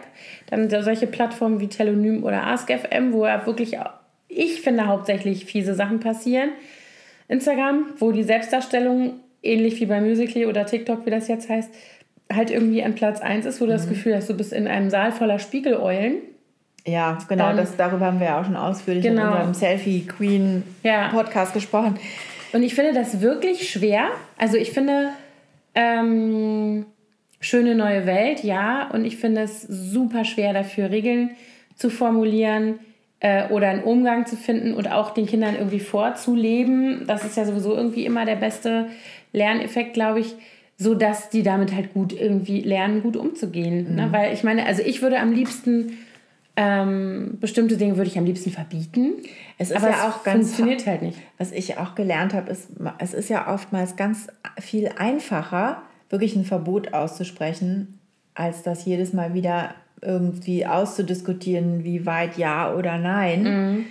dann 0.49 0.69
solche 0.69 1.05
Plattformen 1.05 1.59
wie 1.59 1.67
Telonym 1.67 2.23
oder 2.23 2.47
AskFM, 2.47 3.11
wo 3.11 3.27
ja 3.27 3.45
wirklich, 3.45 3.77
ich 4.27 4.61
finde, 4.61 4.87
hauptsächlich 4.87 5.45
fiese 5.45 5.75
Sachen 5.75 5.99
passieren. 5.99 6.49
Instagram, 7.27 7.85
wo 7.99 8.11
die 8.11 8.23
Selbstdarstellung, 8.23 9.19
ähnlich 9.43 9.79
wie 9.79 9.85
bei 9.85 10.01
Musically 10.01 10.47
oder 10.47 10.65
TikTok, 10.65 11.05
wie 11.05 11.11
das 11.11 11.27
jetzt 11.27 11.47
heißt, 11.47 11.71
halt 12.33 12.49
irgendwie 12.49 12.83
an 12.83 12.95
Platz 12.95 13.21
1 13.21 13.45
ist, 13.45 13.61
wo 13.61 13.65
du 13.65 13.71
mhm. 13.71 13.77
das 13.77 13.87
Gefühl 13.87 14.15
hast, 14.15 14.29
du 14.29 14.33
bist 14.33 14.51
in 14.51 14.67
einem 14.67 14.89
Saal 14.89 15.11
voller 15.11 15.37
Spiegeleulen 15.37 16.15
ja, 16.85 17.17
genau, 17.27 17.51
ähm, 17.51 17.57
das, 17.57 17.75
darüber 17.75 18.05
haben 18.05 18.19
wir 18.19 18.27
ja 18.27 18.39
auch 18.39 18.45
schon 18.45 18.55
ausführlich 18.55 19.03
genau. 19.03 19.23
in 19.23 19.27
unserem 19.29 19.53
Selfie 19.53 20.05
Queen 20.05 20.63
ja. 20.83 21.09
Podcast 21.09 21.53
gesprochen. 21.53 21.95
Und 22.53 22.63
ich 22.63 22.75
finde 22.75 22.93
das 22.93 23.21
wirklich 23.21 23.69
schwer. 23.69 24.07
Also 24.37 24.57
ich 24.57 24.71
finde, 24.71 25.09
ähm, 25.73 26.85
schöne 27.39 27.75
neue 27.75 28.05
Welt, 28.05 28.43
ja. 28.43 28.89
Und 28.91 29.05
ich 29.05 29.17
finde 29.17 29.41
es 29.41 29.61
super 29.61 30.25
schwer 30.25 30.53
dafür, 30.53 30.91
Regeln 30.91 31.31
zu 31.75 31.89
formulieren 31.89 32.79
äh, 33.19 33.49
oder 33.49 33.69
einen 33.69 33.83
Umgang 33.83 34.25
zu 34.25 34.37
finden 34.37 34.73
und 34.73 34.91
auch 34.91 35.11
den 35.11 35.25
Kindern 35.25 35.55
irgendwie 35.55 35.79
vorzuleben. 35.79 37.05
Das 37.07 37.25
ist 37.25 37.35
ja 37.35 37.45
sowieso 37.45 37.75
irgendwie 37.75 38.05
immer 38.05 38.25
der 38.25 38.37
beste 38.37 38.87
Lerneffekt, 39.33 39.93
glaube 39.93 40.21
ich 40.21 40.35
so 40.77 40.93
dass 40.93 41.29
die 41.29 41.43
damit 41.43 41.73
halt 41.73 41.93
gut 41.93 42.13
irgendwie 42.13 42.61
lernen, 42.61 43.01
gut 43.01 43.15
umzugehen. 43.15 43.83
Ne? 43.83 43.89
Mhm. 43.89 43.95
Ne? 43.95 44.07
Weil 44.11 44.33
ich 44.33 44.43
meine, 44.43 44.65
also 44.65 44.81
ich 44.83 45.01
würde 45.01 45.19
am 45.19 45.31
liebsten 45.31 45.97
ähm, 46.57 47.37
bestimmte 47.41 47.77
Dinge 47.77 47.97
würde 47.97 48.09
ich 48.09 48.17
am 48.17 48.25
liebsten 48.25 48.51
verbieten. 48.51 49.15
Es 49.57 49.71
ist 49.71 49.77
aber 49.77 49.89
ja 49.89 50.09
auch 50.09 50.23
ganz 50.23 50.47
funktioniert 50.47 50.85
halt 50.85 51.01
nicht. 51.01 51.17
Was 51.37 51.51
ich 51.51 51.77
auch 51.77 51.95
gelernt 51.95 52.33
habe, 52.33 52.49
ist, 52.49 52.69
es 52.99 53.13
ist 53.13 53.29
ja 53.29 53.53
oftmals 53.53 53.95
ganz 53.95 54.27
viel 54.59 54.89
einfacher, 54.97 55.81
wirklich 56.09 56.35
ein 56.35 56.45
Verbot 56.45 56.93
auszusprechen, 56.93 57.99
als 58.35 58.63
das 58.63 58.85
jedes 58.85 59.11
Mal 59.11 59.33
wieder 59.33 59.75
irgendwie 60.01 60.65
auszudiskutieren, 60.65 61.83
wie 61.83 62.05
weit 62.05 62.37
ja 62.37 62.73
oder 62.73 62.97
nein. 62.97 63.43
Mhm. 63.43 63.85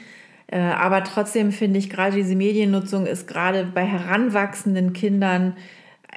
Äh, 0.46 0.58
aber 0.58 1.04
trotzdem 1.04 1.52
finde 1.52 1.78
ich 1.78 1.90
gerade 1.90 2.16
diese 2.16 2.36
Mediennutzung 2.36 3.06
ist 3.06 3.26
gerade 3.26 3.64
bei 3.64 3.84
heranwachsenden 3.84 4.92
Kindern 4.92 5.56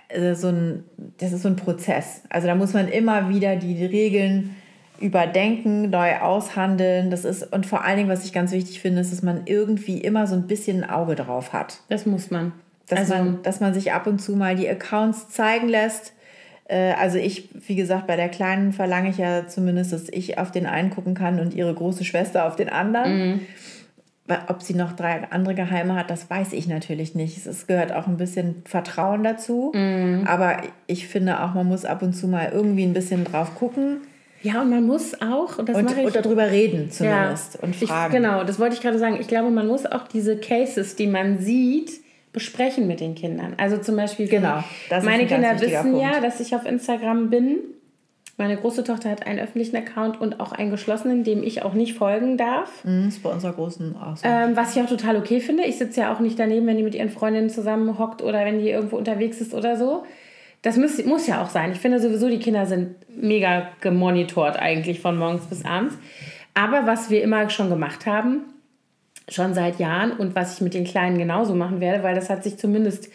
äh, 0.09 0.35
so 0.35 0.49
ein, 0.49 0.83
das 1.17 1.33
ist 1.33 1.41
so 1.41 1.49
ein 1.49 1.55
Prozess. 1.55 2.21
Also 2.29 2.47
da 2.47 2.55
muss 2.55 2.73
man 2.73 2.87
immer 2.87 3.29
wieder 3.29 3.55
die 3.55 3.85
Regeln 3.85 4.55
überdenken, 4.99 5.89
neu 5.89 6.17
aushandeln. 6.17 7.09
Das 7.09 7.25
ist, 7.25 7.51
und 7.53 7.65
vor 7.65 7.83
allen 7.83 7.97
Dingen, 7.97 8.09
was 8.09 8.25
ich 8.25 8.33
ganz 8.33 8.51
wichtig 8.51 8.79
finde, 8.79 9.01
ist, 9.01 9.11
dass 9.11 9.21
man 9.21 9.41
irgendwie 9.45 9.99
immer 9.99 10.27
so 10.27 10.35
ein 10.35 10.47
bisschen 10.47 10.83
ein 10.83 10.89
Auge 10.89 11.15
drauf 11.15 11.53
hat. 11.53 11.79
Das 11.89 12.05
muss 12.05 12.31
man. 12.31 12.53
Dass, 12.87 12.99
also, 12.99 13.13
man, 13.15 13.43
dass 13.43 13.59
man 13.59 13.73
sich 13.73 13.91
ab 13.91 14.07
und 14.07 14.19
zu 14.19 14.35
mal 14.35 14.55
die 14.55 14.67
Accounts 14.67 15.29
zeigen 15.29 15.67
lässt. 15.67 16.13
Äh, 16.65 16.93
also 16.93 17.17
ich, 17.17 17.49
wie 17.67 17.75
gesagt, 17.75 18.07
bei 18.07 18.15
der 18.15 18.29
Kleinen 18.29 18.73
verlange 18.73 19.09
ich 19.09 19.17
ja 19.17 19.47
zumindest, 19.47 19.93
dass 19.93 20.09
ich 20.09 20.37
auf 20.37 20.51
den 20.51 20.65
einen 20.65 20.89
gucken 20.89 21.13
kann 21.13 21.39
und 21.39 21.53
ihre 21.53 21.73
große 21.73 22.05
Schwester 22.05 22.45
auf 22.45 22.55
den 22.55 22.69
anderen. 22.69 23.17
Mhm. 23.17 23.39
Ob 24.47 24.61
sie 24.61 24.73
noch 24.73 24.91
drei 24.91 25.21
andere 25.29 25.55
Geheime 25.55 25.95
hat, 25.95 26.09
das 26.09 26.29
weiß 26.29 26.51
ich 26.51 26.67
natürlich 26.67 27.15
nicht. 27.15 27.45
Es 27.45 27.65
gehört 27.65 27.93
auch 27.93 28.07
ein 28.07 28.17
bisschen 28.17 28.61
Vertrauen 28.65 29.23
dazu. 29.23 29.71
Mhm. 29.73 30.25
Aber 30.27 30.57
ich 30.85 31.07
finde 31.07 31.41
auch, 31.41 31.53
man 31.53 31.67
muss 31.67 31.85
ab 31.85 32.01
und 32.01 32.13
zu 32.13 32.27
mal 32.27 32.49
irgendwie 32.51 32.83
ein 32.83 32.93
bisschen 32.93 33.23
drauf 33.23 33.55
gucken 33.55 34.01
ja, 34.47 34.61
und 34.61 34.69
man 34.69 34.85
muss 34.85 35.21
auch, 35.21 35.57
und, 35.57 35.69
das 35.69 35.77
und, 35.77 35.91
ich, 35.91 36.05
und 36.05 36.15
darüber 36.15 36.49
reden 36.49 36.89
zumindest 36.91 37.55
ja, 37.55 37.59
und 37.61 37.75
fragen. 37.75 38.13
Ich, 38.13 38.19
genau, 38.19 38.43
das 38.43 38.59
wollte 38.59 38.75
ich 38.75 38.81
gerade 38.81 38.99
sagen. 38.99 39.17
Ich 39.19 39.27
glaube, 39.27 39.49
man 39.49 39.67
muss 39.67 39.85
auch 39.85 40.07
diese 40.07 40.37
Cases, 40.37 40.95
die 40.95 41.07
man 41.07 41.39
sieht, 41.39 41.91
besprechen 42.31 42.87
mit 42.87 42.99
den 42.99 43.15
Kindern. 43.15 43.55
Also 43.57 43.77
zum 43.77 43.95
Beispiel, 43.95 44.27
genau, 44.27 44.63
meine 45.03 45.25
Kinder 45.25 45.59
wissen 45.59 45.91
Punkt. 45.91 46.01
ja, 46.01 46.21
dass 46.21 46.39
ich 46.39 46.55
auf 46.55 46.65
Instagram 46.65 47.29
bin. 47.29 47.57
Meine 48.39 48.55
große 48.55 48.83
Tochter 48.83 49.09
hat 49.09 49.25
einen 49.25 49.39
öffentlichen 49.39 49.75
Account 49.75 50.21
und 50.21 50.39
auch 50.39 50.51
einen 50.51 50.69
geschlossenen, 50.69 51.23
dem 51.23 51.41
ich 51.41 51.63
auch 51.63 51.73
nicht 51.73 51.95
folgen 51.95 52.37
darf. 52.37 52.85
Mhm, 52.85 53.05
das 53.05 53.15
ist 53.15 53.23
bei 53.23 53.31
unserer 53.31 53.53
großen 53.53 53.95
auch 53.97 54.15
so. 54.15 54.27
Ähm, 54.27 54.55
was 54.55 54.75
ich 54.75 54.83
auch 54.83 54.87
total 54.87 55.17
okay 55.17 55.39
finde. 55.39 55.63
Ich 55.63 55.79
sitze 55.79 56.01
ja 56.01 56.13
auch 56.13 56.19
nicht 56.19 56.37
daneben, 56.37 56.67
wenn 56.67 56.77
die 56.77 56.83
mit 56.83 56.93
ihren 56.93 57.09
Freundinnen 57.09 57.49
zusammen 57.49 57.97
hockt 57.97 58.21
oder 58.21 58.45
wenn 58.45 58.59
die 58.59 58.69
irgendwo 58.69 58.95
unterwegs 58.97 59.41
ist 59.41 59.55
oder 59.55 59.75
so. 59.75 60.03
Das 60.67 60.75
muss, 60.75 61.01
muss 61.05 61.27
ja 61.27 61.41
auch 61.41 61.49
sein. 61.49 61.71
Ich 61.71 61.79
finde 61.79 61.97
sowieso, 61.97 62.27
die 62.27 62.39
Kinder 62.39 62.65
sind 62.65 62.97
mega 63.07 63.69
gemonitort 63.79 64.59
eigentlich 64.59 64.99
von 64.99 65.17
morgens 65.17 65.45
bis 65.45 65.63
abends. 65.63 65.97
Aber 66.55 66.85
was 66.85 67.09
wir 67.09 67.23
immer 67.23 67.49
schon 67.49 67.69
gemacht 67.69 68.05
haben, 68.05 68.41
schon 69.29 69.53
seit 69.53 69.79
Jahren 69.79 70.11
und 70.11 70.35
was 70.35 70.55
ich 70.55 70.61
mit 70.61 70.73
den 70.73 70.83
Kleinen 70.83 71.17
genauso 71.17 71.55
machen 71.55 71.79
werde, 71.79 72.03
weil 72.03 72.15
das 72.15 72.29
hat 72.29 72.43
sich 72.43 72.57
zumindest 72.57 73.09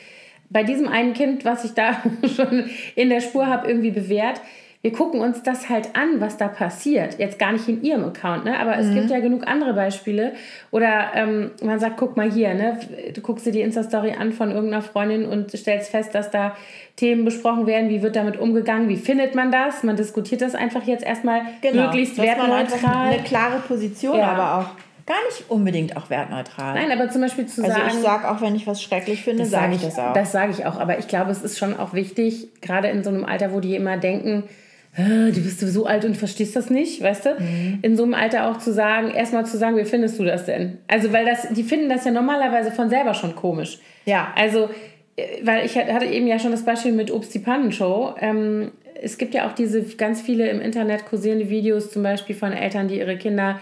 bei 0.48 0.62
diesem 0.62 0.88
einen 0.88 1.12
Kind, 1.12 1.44
was 1.44 1.62
ich 1.66 1.74
da 1.74 2.02
schon 2.34 2.70
in 2.94 3.10
der 3.10 3.20
Spur 3.20 3.46
habe, 3.46 3.68
irgendwie 3.68 3.90
bewährt, 3.90 4.40
wir 4.82 4.92
gucken 4.92 5.20
uns 5.20 5.44
das 5.44 5.68
halt 5.68 5.94
an, 5.94 6.20
was 6.20 6.36
da 6.38 6.48
passiert. 6.48 7.16
Jetzt 7.20 7.38
gar 7.38 7.52
nicht 7.52 7.68
in 7.68 7.82
ihrem 7.84 8.04
Account, 8.04 8.44
ne? 8.44 8.58
aber 8.58 8.76
es 8.78 8.88
mhm. 8.88 8.94
gibt 8.94 9.10
ja 9.10 9.20
genug 9.20 9.46
andere 9.46 9.74
Beispiele. 9.74 10.32
Oder 10.72 11.12
ähm, 11.14 11.52
man 11.62 11.78
sagt, 11.78 11.96
guck 11.98 12.16
mal 12.16 12.28
hier, 12.28 12.52
ne? 12.54 12.80
du 13.14 13.20
guckst 13.20 13.46
dir 13.46 13.52
die 13.52 13.60
Insta-Story 13.60 14.14
an 14.18 14.32
von 14.32 14.50
irgendeiner 14.50 14.82
Freundin 14.82 15.24
und 15.24 15.56
stellst 15.56 15.92
fest, 15.92 16.16
dass 16.16 16.32
da 16.32 16.56
Themen 16.96 17.24
besprochen 17.24 17.68
werden, 17.68 17.90
wie 17.90 18.02
wird 18.02 18.16
damit 18.16 18.36
umgegangen, 18.36 18.88
wie 18.88 18.96
findet 18.96 19.36
man 19.36 19.52
das. 19.52 19.84
Man 19.84 19.94
diskutiert 19.94 20.42
das 20.42 20.56
einfach 20.56 20.82
jetzt 20.82 21.04
erstmal 21.04 21.42
genau, 21.60 21.84
möglichst 21.84 22.18
wertneutral. 22.18 23.12
Eine 23.12 23.22
klare 23.22 23.60
Position, 23.60 24.18
ja. 24.18 24.32
aber 24.32 24.58
auch 24.58 25.06
gar 25.06 25.24
nicht 25.26 25.44
unbedingt 25.48 25.96
auch 25.96 26.10
wertneutral. 26.10 26.74
Nein, 26.74 26.90
aber 26.90 27.08
zum 27.08 27.20
Beispiel 27.20 27.46
zu 27.46 27.62
also 27.62 27.72
sagen. 27.72 27.88
ich 27.88 28.02
sage 28.02 28.28
auch, 28.28 28.40
wenn 28.40 28.56
ich 28.56 28.66
was 28.66 28.82
schrecklich 28.82 29.22
finde, 29.22 29.46
sage 29.46 29.76
ich 29.76 29.82
das 29.82 29.96
auch. 29.96 30.12
Das 30.12 30.32
sage 30.32 30.50
ich 30.50 30.66
auch. 30.66 30.80
Aber 30.80 30.98
ich 30.98 31.06
glaube, 31.06 31.30
es 31.30 31.42
ist 31.42 31.56
schon 31.56 31.78
auch 31.78 31.94
wichtig, 31.94 32.48
gerade 32.60 32.88
in 32.88 33.04
so 33.04 33.10
einem 33.10 33.24
Alter, 33.24 33.52
wo 33.52 33.60
die 33.60 33.76
immer 33.76 33.96
denken, 33.96 34.44
"Äh, 34.44 34.71
du 34.96 35.40
bist 35.40 35.60
so 35.60 35.86
alt 35.86 36.04
und 36.04 36.16
verstehst 36.16 36.54
das 36.54 36.68
nicht, 36.68 37.02
weißt 37.02 37.26
du? 37.26 37.34
Mhm. 37.38 37.78
In 37.80 37.96
so 37.96 38.02
einem 38.02 38.14
Alter 38.14 38.50
auch 38.50 38.58
zu 38.58 38.72
sagen, 38.72 39.10
erstmal 39.10 39.46
zu 39.46 39.56
sagen, 39.56 39.76
wie 39.78 39.84
findest 39.84 40.18
du 40.18 40.24
das 40.24 40.44
denn? 40.44 40.78
Also, 40.86 41.12
weil 41.12 41.24
das, 41.24 41.48
die 41.50 41.62
finden 41.62 41.88
das 41.88 42.04
ja 42.04 42.10
normalerweise 42.10 42.70
von 42.70 42.90
selber 42.90 43.14
schon 43.14 43.34
komisch. 43.34 43.78
Ja. 44.04 44.32
Also, 44.36 44.68
äh, 45.16 45.44
weil 45.44 45.64
ich 45.64 45.78
hatte 45.78 46.04
eben 46.04 46.26
ja 46.26 46.38
schon 46.38 46.50
das 46.50 46.64
Beispiel 46.64 46.92
mit 46.92 47.10
Obst 47.10 47.32
die 47.32 47.38
Pannenshow. 47.38 48.14
Ähm, 48.20 48.72
es 49.00 49.16
gibt 49.16 49.32
ja 49.34 49.48
auch 49.48 49.52
diese 49.52 49.82
ganz 49.96 50.20
viele 50.20 50.48
im 50.50 50.60
Internet 50.60 51.06
kursierende 51.06 51.48
Videos, 51.48 51.90
zum 51.90 52.02
Beispiel 52.02 52.36
von 52.36 52.52
Eltern, 52.52 52.88
die 52.88 52.98
ihre 52.98 53.16
Kinder 53.16 53.60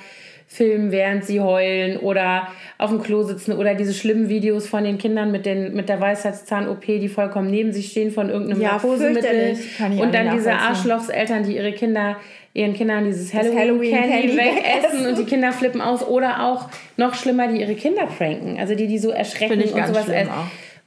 filmen, 0.52 0.90
während 0.90 1.24
sie 1.24 1.40
heulen 1.40 1.96
oder 1.96 2.48
auf 2.76 2.90
dem 2.90 3.00
Klo 3.00 3.22
sitzen 3.22 3.52
oder 3.52 3.76
diese 3.76 3.94
schlimmen 3.94 4.28
Videos 4.28 4.66
von 4.66 4.82
den 4.82 4.98
Kindern 4.98 5.30
mit, 5.30 5.46
den, 5.46 5.74
mit 5.74 5.88
der 5.88 6.00
Weisheitszahn-OP, 6.00 6.84
die 6.84 7.08
vollkommen 7.08 7.50
neben 7.52 7.72
sich 7.72 7.92
stehen 7.92 8.10
von 8.10 8.28
irgendeinem 8.28 8.60
Ja, 8.60 8.72
Narkosemittel. 8.72 9.22
fürchterlich. 9.22 9.78
Kann 9.78 9.92
ich 9.92 10.00
Und 10.00 10.12
dann 10.12 10.32
diese. 10.32 10.52
Arschlochseltern, 10.52 11.44
die 11.44 11.56
ihre 11.56 11.72
Kinder 11.72 12.16
ihren 12.52 12.74
Kindern 12.74 13.04
dieses 13.04 13.32
Halloween, 13.32 13.56
Halloween 13.96 14.36
wegessen 14.36 15.06
und 15.06 15.16
die 15.18 15.24
Kinder 15.24 15.52
flippen 15.52 15.80
aus 15.80 16.04
oder 16.04 16.44
auch 16.44 16.68
noch 16.96 17.14
schlimmer, 17.14 17.46
die 17.46 17.60
ihre 17.60 17.76
Kinder 17.76 18.06
pranken, 18.06 18.58
also 18.58 18.74
die 18.74 18.88
die 18.88 18.98
so 18.98 19.10
erschrecken 19.10 19.62
und 19.62 19.86
sowas 19.86 20.08
essen. 20.08 20.32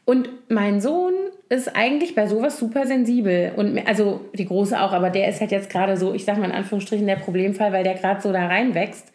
Und 0.04 0.28
mein 0.50 0.82
Sohn 0.82 1.14
ist 1.48 1.74
eigentlich 1.74 2.16
bei 2.16 2.28
sowas 2.28 2.60
super 2.60 2.86
sensibel. 2.86 3.54
Und 3.56 3.80
also 3.88 4.20
die 4.34 4.46
Große 4.46 4.78
auch, 4.82 4.92
aber 4.92 5.10
der 5.10 5.30
ist 5.30 5.40
halt 5.40 5.52
jetzt 5.52 5.70
gerade 5.70 5.96
so, 5.96 6.14
ich 6.14 6.26
sag 6.26 6.38
mal 6.38 6.48
in 6.48 6.52
Anführungsstrichen, 6.52 7.08
der 7.08 7.16
Problemfall, 7.16 7.72
weil 7.72 7.86
der 7.86 7.94
gerade 7.94 8.20
so 8.22 8.34
da 8.34 8.48
reinwächst. 8.48 9.14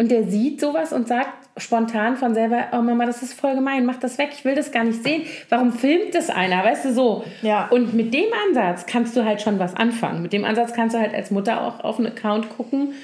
Und 0.00 0.10
der 0.10 0.24
sieht 0.24 0.62
sowas 0.62 0.94
und 0.94 1.08
sagt 1.08 1.28
spontan 1.58 2.16
von 2.16 2.32
selber, 2.32 2.68
oh 2.72 2.80
Mama, 2.80 3.04
das 3.04 3.22
ist 3.22 3.38
voll 3.38 3.54
gemein, 3.54 3.84
mach 3.84 3.98
das 3.98 4.16
weg, 4.16 4.30
ich 4.32 4.46
will 4.46 4.54
das 4.54 4.72
gar 4.72 4.82
nicht 4.82 5.02
sehen. 5.02 5.24
Warum 5.50 5.74
filmt 5.74 6.14
das 6.14 6.30
einer, 6.30 6.64
weißt 6.64 6.86
du, 6.86 6.94
so. 6.94 7.24
Ja. 7.42 7.68
Und 7.68 7.92
mit 7.92 8.14
dem 8.14 8.24
Ansatz 8.48 8.86
kannst 8.86 9.14
du 9.14 9.26
halt 9.26 9.42
schon 9.42 9.58
was 9.58 9.76
anfangen. 9.76 10.22
Mit 10.22 10.32
dem 10.32 10.46
Ansatz 10.46 10.72
kannst 10.72 10.94
du 10.96 10.98
halt 10.98 11.12
als 11.12 11.30
Mutter 11.30 11.60
auch 11.60 11.80
auf 11.84 11.98
einen 11.98 12.06
Account 12.06 12.48
gucken 12.48 12.94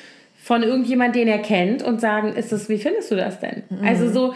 von 0.42 0.62
irgendjemand, 0.62 1.14
den 1.14 1.28
er 1.28 1.40
kennt 1.40 1.82
und 1.82 2.00
sagen, 2.00 2.32
ist 2.32 2.50
das, 2.50 2.70
wie 2.70 2.78
findest 2.78 3.10
du 3.10 3.16
das 3.16 3.40
denn? 3.40 3.64
Also 3.84 4.08
so, 4.08 4.32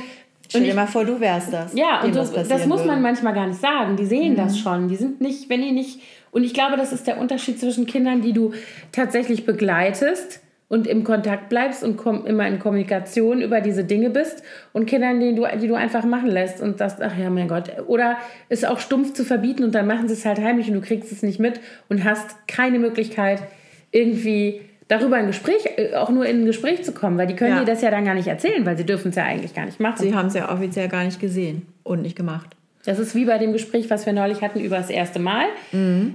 Stell 0.46 0.64
dir 0.64 0.74
mal 0.74 0.86
vor, 0.86 1.06
du 1.06 1.18
wärst 1.18 1.54
das. 1.54 1.72
ja, 1.74 2.02
und 2.02 2.14
was 2.14 2.30
das, 2.30 2.66
muss 2.66 2.80
man 2.80 2.88
würde. 2.88 2.96
Mhm. 2.96 3.02
manchmal 3.02 3.32
gar 3.32 3.46
nicht 3.46 3.60
sagen. 3.62 3.96
Die 3.96 4.04
sehen 4.04 4.36
das 4.36 4.58
schon. 4.58 4.88
Die 4.88 4.96
sind 4.96 5.22
nicht, 5.22 5.48
wenn 5.48 5.62
die 5.62 5.72
nicht. 5.72 6.00
Und 6.30 6.44
ich 6.44 6.52
glaube, 6.52 6.76
das 6.76 6.92
ist 6.92 7.06
der 7.06 7.16
Unterschied 7.16 7.58
zwischen 7.58 7.86
Kindern, 7.86 8.20
die 8.20 8.34
du 8.34 8.52
tatsächlich 8.92 9.46
begleitest 9.46 10.42
und 10.70 10.86
im 10.86 11.02
Kontakt 11.04 11.48
bleibst 11.48 11.82
und 11.84 11.96
komm, 11.96 12.24
immer 12.24 12.46
in 12.46 12.60
Kommunikation 12.60 13.42
über 13.42 13.60
diese 13.60 13.82
Dinge 13.84 14.08
bist 14.08 14.42
und 14.72 14.86
Kindern, 14.86 15.18
die 15.20 15.34
du, 15.34 15.44
die 15.60 15.66
du 15.66 15.74
einfach 15.74 16.04
machen 16.04 16.28
lässt 16.30 16.62
und 16.62 16.80
das, 16.80 17.00
ach 17.02 17.18
ja, 17.18 17.28
mein 17.28 17.48
Gott. 17.48 17.72
Oder 17.88 18.16
es 18.48 18.64
auch 18.64 18.78
stumpf 18.78 19.12
zu 19.12 19.24
verbieten 19.24 19.64
und 19.64 19.74
dann 19.74 19.86
machen 19.88 20.06
sie 20.06 20.14
es 20.14 20.24
halt 20.24 20.40
heimlich 20.40 20.68
und 20.68 20.74
du 20.74 20.80
kriegst 20.80 21.10
es 21.10 21.22
nicht 21.24 21.40
mit 21.40 21.60
und 21.88 22.04
hast 22.04 22.46
keine 22.46 22.78
Möglichkeit, 22.78 23.42
irgendwie 23.90 24.60
darüber 24.86 25.16
ein 25.16 25.26
Gespräch, 25.26 25.66
äh, 25.76 25.94
auch 25.96 26.10
nur 26.10 26.24
in 26.24 26.42
ein 26.42 26.46
Gespräch 26.46 26.84
zu 26.84 26.92
kommen, 26.92 27.18
weil 27.18 27.26
die 27.26 27.34
können 27.34 27.56
Ja. 27.56 27.60
dir 27.60 27.66
das 27.66 27.82
ja 27.82 27.90
dann 27.90 28.04
gar 28.04 28.14
nicht 28.14 28.28
erzählen, 28.28 28.64
weil 28.64 28.76
sie 28.76 28.86
dürfen 28.86 29.08
es 29.10 29.16
ja 29.16 29.24
eigentlich 29.24 29.54
gar 29.54 29.66
nicht 29.66 29.80
machen. 29.80 29.96
Sie 29.98 30.14
haben 30.14 30.28
es 30.28 30.34
ja 30.34 30.52
offiziell 30.52 30.86
gar 30.88 31.02
nicht 31.04 31.20
gesehen 31.20 31.66
und 31.82 32.02
nicht 32.02 32.14
gemacht. 32.16 32.56
Das 32.84 32.98
ist 32.98 33.14
wie 33.14 33.26
bei 33.26 33.36
dem 33.36 33.52
Gespräch, 33.52 33.90
was 33.90 34.06
wir 34.06 34.12
neulich 34.12 34.40
hatten 34.40 34.60
über 34.60 34.78
das 34.78 34.88
erste 34.88 35.18
Mal. 35.18 35.44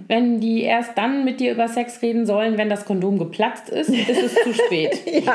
Wenn 0.08 0.40
die 0.40 0.64
erst 0.64 0.98
dann 0.98 1.24
mit 1.24 1.40
dir 1.40 1.52
über 1.52 1.68
Sex 1.68 2.02
reden 2.02 2.26
sollen, 2.26 2.58
wenn 2.58 2.70
das 2.70 2.86
Kondom 2.86 3.20
geplatzt 3.20 3.70
ist, 3.70 3.90
ist 3.90 4.10
es 4.10 4.34
zu 4.34 4.54
spät. 4.54 5.00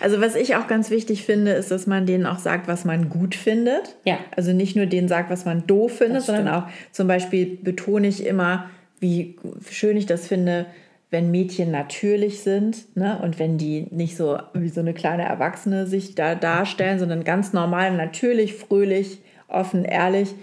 Also 0.00 0.20
was 0.20 0.34
ich 0.34 0.54
auch 0.54 0.66
ganz 0.66 0.90
wichtig 0.90 1.24
finde, 1.24 1.52
ist, 1.52 1.70
dass 1.70 1.86
man 1.86 2.06
denen 2.06 2.26
auch 2.26 2.38
sagt, 2.38 2.68
was 2.68 2.84
man 2.84 3.08
gut 3.08 3.34
findet. 3.34 3.96
Ja. 4.04 4.18
Also 4.36 4.52
nicht 4.52 4.76
nur 4.76 4.86
denen 4.86 5.08
sagt, 5.08 5.30
was 5.30 5.44
man 5.44 5.66
doof 5.66 5.98
findet, 5.98 6.22
sondern 6.22 6.48
auch 6.48 6.64
zum 6.92 7.08
Beispiel 7.08 7.58
betone 7.62 8.06
ich 8.06 8.26
immer, 8.26 8.68
wie 9.00 9.36
schön 9.70 9.96
ich 9.96 10.06
das 10.06 10.28
finde, 10.28 10.66
wenn 11.10 11.30
Mädchen 11.30 11.70
natürlich 11.70 12.40
sind 12.40 12.94
ne? 12.96 13.18
und 13.22 13.38
wenn 13.38 13.56
die 13.56 13.86
nicht 13.90 14.16
so 14.16 14.38
wie 14.52 14.68
so 14.68 14.80
eine 14.80 14.92
kleine 14.92 15.24
Erwachsene 15.24 15.86
sich 15.86 16.14
da 16.14 16.34
darstellen, 16.34 16.98
sondern 16.98 17.24
ganz 17.24 17.54
normal, 17.54 17.96
natürlich, 17.96 18.54
fröhlich, 18.54 19.20
offen, 19.48 19.84
ehrlich. 19.84 20.34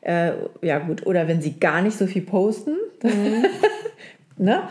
Äh, 0.00 0.32
ja 0.62 0.78
gut, 0.78 1.06
oder 1.06 1.28
wenn 1.28 1.40
sie 1.40 1.58
gar 1.58 1.82
nicht 1.82 1.96
so 1.96 2.06
viel 2.06 2.22
posten. 2.22 2.76
Mhm. 3.00 3.44
ne? 4.38 4.62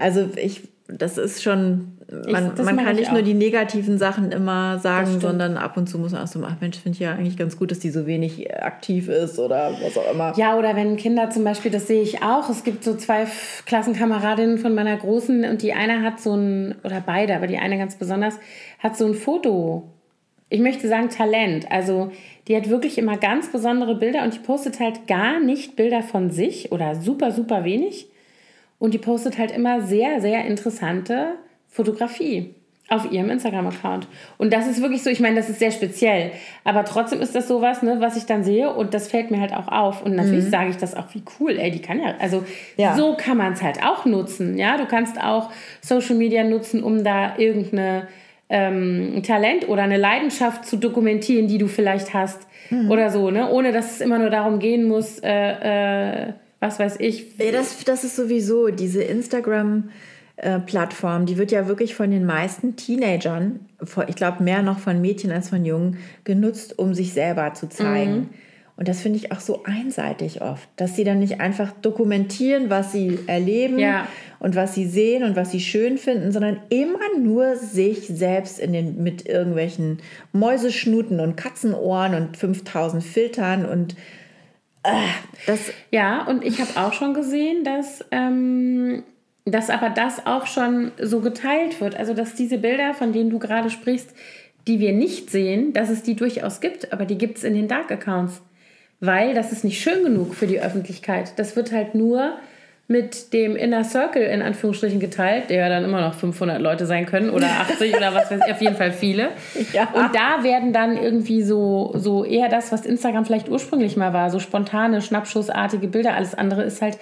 Also 0.00 0.30
ich, 0.34 0.68
das 0.88 1.16
ist 1.16 1.44
schon, 1.44 1.98
man, 2.10 2.54
das 2.54 2.64
man 2.64 2.78
kann 2.78 2.94
ich 2.94 3.00
nicht 3.00 3.12
nur 3.12 3.20
auch. 3.20 3.24
die 3.24 3.34
negativen 3.34 3.98
Sachen 3.98 4.32
immer 4.32 4.78
sagen, 4.78 5.20
sondern 5.20 5.58
ab 5.58 5.76
und 5.76 5.88
zu 5.88 5.98
muss 5.98 6.12
man 6.12 6.22
auch 6.22 6.26
so, 6.26 6.42
ach 6.42 6.56
Mensch, 6.60 6.78
finde 6.78 6.96
ich 6.96 7.00
ja 7.00 7.12
eigentlich 7.12 7.36
ganz 7.36 7.58
gut, 7.58 7.70
dass 7.70 7.80
die 7.80 7.90
so 7.90 8.06
wenig 8.06 8.54
aktiv 8.54 9.08
ist 9.08 9.38
oder 9.38 9.72
was 9.82 9.98
auch 9.98 10.10
immer. 10.10 10.32
Ja, 10.36 10.56
oder 10.56 10.74
wenn 10.74 10.96
Kinder 10.96 11.28
zum 11.28 11.44
Beispiel, 11.44 11.70
das 11.70 11.86
sehe 11.86 12.00
ich 12.00 12.22
auch, 12.22 12.48
es 12.48 12.64
gibt 12.64 12.82
so 12.82 12.94
zwei 12.94 13.26
Klassenkameradinnen 13.66 14.56
von 14.56 14.74
meiner 14.74 14.96
Großen 14.96 15.44
und 15.44 15.60
die 15.60 15.74
eine 15.74 16.02
hat 16.02 16.20
so 16.20 16.34
ein, 16.34 16.76
oder 16.82 17.02
beide, 17.04 17.36
aber 17.36 17.46
die 17.46 17.58
eine 17.58 17.76
ganz 17.76 17.96
besonders, 17.96 18.38
hat 18.78 18.96
so 18.96 19.06
ein 19.06 19.14
Foto. 19.14 19.90
Ich 20.48 20.60
möchte 20.60 20.88
sagen 20.88 21.10
Talent. 21.10 21.70
Also 21.70 22.10
die 22.48 22.56
hat 22.56 22.68
wirklich 22.70 22.98
immer 22.98 23.16
ganz 23.16 23.52
besondere 23.52 23.94
Bilder 23.94 24.22
und 24.24 24.34
die 24.34 24.38
postet 24.38 24.80
halt 24.80 25.06
gar 25.06 25.38
nicht 25.38 25.76
Bilder 25.76 26.02
von 26.02 26.30
sich 26.30 26.72
oder 26.72 26.94
super, 26.94 27.30
super 27.30 27.64
wenig. 27.64 28.08
Und 28.78 28.94
die 28.94 28.98
postet 28.98 29.38
halt 29.38 29.50
immer 29.50 29.82
sehr, 29.82 30.20
sehr 30.20 30.44
interessante 30.46 31.34
Fotografie 31.68 32.54
auf 32.88 33.12
ihrem 33.12 33.28
Instagram-Account. 33.28 34.06
Und 34.38 34.52
das 34.52 34.66
ist 34.66 34.80
wirklich 34.80 35.02
so, 35.02 35.10
ich 35.10 35.20
meine, 35.20 35.36
das 35.36 35.50
ist 35.50 35.58
sehr 35.58 35.72
speziell. 35.72 36.30
Aber 36.64 36.84
trotzdem 36.84 37.20
ist 37.20 37.34
das 37.34 37.46
sowas, 37.46 37.82
ne, 37.82 37.96
was 38.00 38.16
ich 38.16 38.24
dann 38.24 38.44
sehe 38.44 38.72
und 38.72 38.94
das 38.94 39.08
fällt 39.08 39.30
mir 39.30 39.40
halt 39.40 39.52
auch 39.52 39.68
auf. 39.68 40.02
Und 40.02 40.16
natürlich 40.16 40.46
sage 40.48 40.70
ich 40.70 40.78
das 40.78 40.94
auch, 40.94 41.12
wie 41.12 41.22
cool, 41.38 41.58
ey, 41.58 41.70
die 41.70 41.82
kann 41.82 42.00
ja, 42.00 42.14
also 42.18 42.44
Ja. 42.76 42.96
so 42.96 43.14
kann 43.14 43.36
man 43.36 43.52
es 43.52 43.62
halt 43.62 43.82
auch 43.84 44.06
nutzen. 44.06 44.56
Ja, 44.56 44.78
du 44.78 44.86
kannst 44.86 45.20
auch 45.22 45.50
Social 45.82 46.16
Media 46.16 46.44
nutzen, 46.44 46.82
um 46.82 47.04
da 47.04 47.36
irgendeine 47.36 48.08
ähm, 48.48 49.22
Talent 49.22 49.68
oder 49.68 49.82
eine 49.82 49.98
Leidenschaft 49.98 50.64
zu 50.64 50.76
dokumentieren, 50.76 51.48
die 51.48 51.58
du 51.58 51.68
vielleicht 51.68 52.14
hast 52.14 52.46
oder 52.88 53.10
so, 53.10 53.30
ne? 53.30 53.50
Ohne 53.50 53.72
dass 53.72 53.92
es 53.92 54.00
immer 54.00 54.18
nur 54.18 54.30
darum 54.30 54.58
gehen 54.58 54.88
muss, 54.88 55.18
äh, 55.20 56.28
äh, 56.28 56.32
was 56.60 56.78
weiß 56.78 57.00
ich, 57.00 57.38
Ja, 57.38 57.50
das, 57.52 57.84
das 57.84 58.04
ist 58.04 58.16
sowieso 58.16 58.68
diese 58.68 59.02
Instagram-Plattform, 59.02 61.26
die 61.26 61.36
wird 61.38 61.52
ja 61.52 61.68
wirklich 61.68 61.94
von 61.94 62.10
den 62.10 62.26
meisten 62.26 62.76
Teenagern, 62.76 63.60
ich 64.06 64.16
glaube 64.16 64.42
mehr 64.42 64.62
noch 64.62 64.78
von 64.78 65.00
Mädchen 65.00 65.30
als 65.30 65.48
von 65.50 65.64
Jungen, 65.64 65.98
genutzt, 66.24 66.78
um 66.78 66.94
sich 66.94 67.12
selber 67.12 67.54
zu 67.54 67.68
zeigen. 67.68 68.14
Mhm. 68.14 68.28
Und 68.78 68.86
das 68.86 69.00
finde 69.00 69.18
ich 69.18 69.32
auch 69.32 69.40
so 69.40 69.64
einseitig 69.64 70.40
oft, 70.40 70.68
dass 70.76 70.94
sie 70.94 71.02
dann 71.02 71.18
nicht 71.18 71.40
einfach 71.40 71.72
dokumentieren, 71.82 72.70
was 72.70 72.92
sie 72.92 73.18
erleben 73.26 73.76
Ja. 73.80 74.06
und 74.38 74.54
was 74.54 74.76
sie 74.76 74.86
sehen 74.86 75.24
und 75.24 75.34
was 75.34 75.50
sie 75.50 75.58
schön 75.58 75.98
finden, 75.98 76.30
sondern 76.30 76.60
immer 76.68 77.18
nur 77.20 77.56
sich 77.56 78.06
selbst 78.06 78.60
in 78.60 78.72
den, 78.72 79.02
mit 79.02 79.26
irgendwelchen 79.28 79.98
Mäuseschnuten 80.32 81.18
und 81.18 81.36
Katzenohren 81.36 82.14
und 82.14 82.36
5000 82.36 83.02
Filtern 83.02 83.66
und 83.66 83.96
äh, 84.84 84.90
das 85.48 85.58
Ja, 85.90 86.24
und 86.26 86.44
ich 86.44 86.60
habe 86.60 86.70
auch 86.76 86.92
schon 86.92 87.14
gesehen, 87.14 87.64
dass, 87.64 88.04
ähm, 88.12 89.02
dass 89.44 89.70
aber 89.70 89.90
das 89.90 90.24
auch 90.24 90.46
schon 90.46 90.92
so 91.02 91.18
geteilt 91.18 91.80
wird. 91.80 91.96
Also, 91.96 92.14
dass 92.14 92.36
diese 92.36 92.58
Bilder, 92.58 92.94
von 92.94 93.12
denen 93.12 93.30
du 93.30 93.40
gerade 93.40 93.70
sprichst, 93.70 94.14
die 94.68 94.78
wir 94.78 94.92
nicht 94.92 95.30
sehen, 95.30 95.72
dass 95.72 95.90
es 95.90 96.04
die 96.04 96.14
durchaus 96.14 96.60
gibt, 96.60 96.92
aber 96.92 97.06
die 97.06 97.18
gibt 97.18 97.38
es 97.38 97.44
in 97.44 97.54
den 97.54 97.66
Dark 97.66 97.90
Accounts. 97.90 98.40
Weil 99.00 99.34
das 99.34 99.52
ist 99.52 99.64
nicht 99.64 99.80
schön 99.80 100.02
genug 100.02 100.34
für 100.34 100.46
die 100.46 100.60
Öffentlichkeit. 100.60 101.32
Das 101.36 101.54
wird 101.54 101.72
halt 101.72 101.94
nur 101.94 102.32
mit 102.90 103.34
dem 103.34 103.54
Inner 103.54 103.84
Circle 103.84 104.22
in 104.22 104.40
Anführungsstrichen 104.40 104.98
geteilt, 104.98 105.50
der 105.50 105.58
ja 105.58 105.68
dann 105.68 105.84
immer 105.84 106.00
noch 106.00 106.14
500 106.14 106.58
Leute 106.58 106.86
sein 106.86 107.04
können 107.04 107.28
oder 107.28 107.46
80 107.60 107.94
oder 107.94 108.14
was 108.14 108.30
weiß 108.30 108.40
ich, 108.46 108.52
auf 108.52 108.60
jeden 108.62 108.76
Fall 108.76 108.92
viele. 108.92 109.28
Ja. 109.74 109.88
Und 109.92 110.14
da 110.14 110.42
werden 110.42 110.72
dann 110.72 110.96
irgendwie 110.96 111.42
so, 111.42 111.92
so 111.94 112.24
eher 112.24 112.48
das, 112.48 112.72
was 112.72 112.86
Instagram 112.86 113.26
vielleicht 113.26 113.50
ursprünglich 113.50 113.98
mal 113.98 114.14
war, 114.14 114.30
so 114.30 114.38
spontane, 114.38 115.02
schnappschussartige 115.02 115.86
Bilder. 115.86 116.14
Alles 116.14 116.34
andere 116.34 116.62
ist 116.62 116.80
halt, 116.80 116.96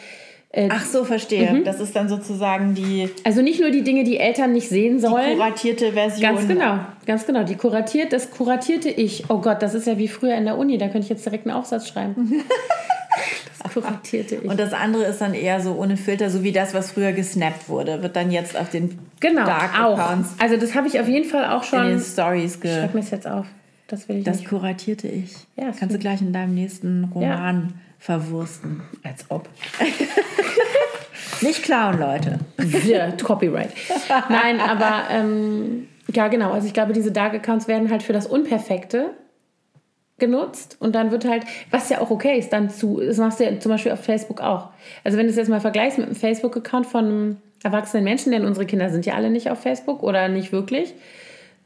äh, 0.51 0.68
Ach 0.70 0.84
so, 0.84 1.05
verstehe. 1.05 1.53
Mhm. 1.53 1.64
Das 1.64 1.80
ist 1.80 1.94
dann 1.97 2.09
sozusagen 2.09 2.74
die, 2.74 3.11
also 3.24 3.42
nicht 3.42 3.61
nur 3.61 3.70
die 3.70 3.82
Dinge, 3.82 4.05
die 4.05 4.18
Eltern 4.18 4.53
nicht 4.53 4.68
sehen 4.68 4.94
die 4.97 5.01
sollen. 5.03 5.36
kuratierte 5.36 5.92
Version. 5.92 6.22
Ganz 6.22 6.49
genau, 6.49 6.78
ganz 7.05 7.26
genau. 7.26 7.42
Die 7.44 7.57
kuratiert, 7.57 8.12
das 8.12 8.30
kuratierte 8.30 8.88
Ich. 8.88 9.24
Oh 9.28 9.38
Gott, 9.38 9.61
das 9.62 9.74
ist 9.74 9.86
ja 9.86 9.99
wie 9.99 10.09
früher 10.09 10.34
in 10.36 10.44
der 10.44 10.57
Uni. 10.57 10.78
Da 10.78 10.86
könnte 10.86 11.01
ich 11.05 11.09
jetzt 11.11 11.26
direkt 11.26 11.47
einen 11.47 11.57
Aufsatz 11.57 11.88
schreiben. 11.88 12.42
Das 13.62 13.72
kuratierte 13.72 14.36
Ich. 14.36 14.44
Und 14.49 14.59
das 14.61 14.72
andere 14.72 15.05
ist 15.05 15.20
dann 15.20 15.34
eher 15.34 15.61
so 15.61 15.72
ohne 15.74 15.97
Filter, 15.97 16.30
so 16.30 16.42
wie 16.42 16.53
das, 16.53 16.72
was 16.74 16.92
früher 16.92 17.12
gesnappt 17.12 17.68
wurde, 17.68 18.03
wird 18.03 18.14
dann 18.16 18.30
jetzt 18.30 18.57
auf 18.57 18.70
den 18.70 18.99
genau, 19.20 19.44
Dark 19.44 19.78
auch. 19.80 19.99
Accounts 19.99 20.30
Also 20.38 20.57
das 20.57 20.74
habe 20.74 20.86
ich 20.86 21.01
auf 21.01 21.09
jeden 21.09 21.28
Fall 21.28 21.47
auch 21.47 21.62
in 21.72 21.80
den 21.88 21.99
schon. 21.99 22.12
Stories 22.12 22.55
Ich 22.57 22.61
ge. 22.61 22.72
schreibe 22.74 22.94
mir 22.94 23.01
es 23.05 23.11
jetzt 23.11 23.26
auf. 23.26 23.47
Das 23.88 24.09
will 24.09 24.18
ich 24.18 24.24
Das 24.24 24.38
nicht. 24.38 24.49
kuratierte 24.49 25.09
Ich. 25.09 25.32
Ja, 25.57 25.66
das 25.66 25.78
Kannst 25.78 25.94
du 25.94 25.99
gleich 25.99 26.20
in 26.22 26.32
deinem 26.32 26.55
nächsten 26.55 27.05
Roman 27.14 27.74
verwursten. 27.99 28.82
Als 29.03 29.24
ob. 29.28 29.49
Nicht 31.40 31.62
klauen, 31.62 31.99
Leute. 31.99 32.38
Ja, 32.86 33.11
Copyright. 33.12 33.70
Nein, 34.28 34.61
aber 34.61 35.05
ähm, 35.11 35.88
Ja, 36.14 36.28
genau. 36.28 36.53
Also 36.53 36.66
ich 36.66 36.72
glaube, 36.72 36.92
diese 36.92 37.12
Dark 37.12 37.34
Accounts 37.34 37.68
werden 37.68 37.90
halt 37.90 38.03
für 38.03 38.12
das 38.12 38.26
Unperfekte 38.26 39.11
genutzt 40.18 40.76
und 40.80 40.94
dann 40.94 41.11
wird 41.11 41.26
halt, 41.28 41.44
was 41.70 41.90
ja 41.90 42.01
auch 42.01 42.11
okay 42.11 42.38
ist, 42.38 42.53
dann 42.53 42.70
zu, 42.70 43.01
das 43.01 43.18
machst 43.18 43.38
du 43.38 43.44
ja 43.44 43.61
zum 43.61 43.70
Beispiel 43.70 43.92
auf 43.92 44.01
Facebook 44.01 44.40
auch. 44.40 44.70
Also 45.05 45.18
wenn 45.18 45.26
du 45.26 45.30
es 45.30 45.36
jetzt 45.36 45.49
mal 45.49 45.61
vergleichst 45.61 45.99
mit 45.99 46.07
einem 46.07 46.16
Facebook-Account 46.16 46.86
von 46.86 47.05
einem 47.05 47.36
erwachsenen 47.62 48.05
Menschen, 48.05 48.32
denn 48.32 48.47
unsere 48.47 48.64
Kinder 48.64 48.88
sind 48.88 49.05
ja 49.05 49.14
alle 49.14 49.28
nicht 49.28 49.51
auf 49.51 49.61
Facebook 49.61 50.03
oder 50.03 50.28
nicht 50.28 50.53
wirklich, 50.53 50.94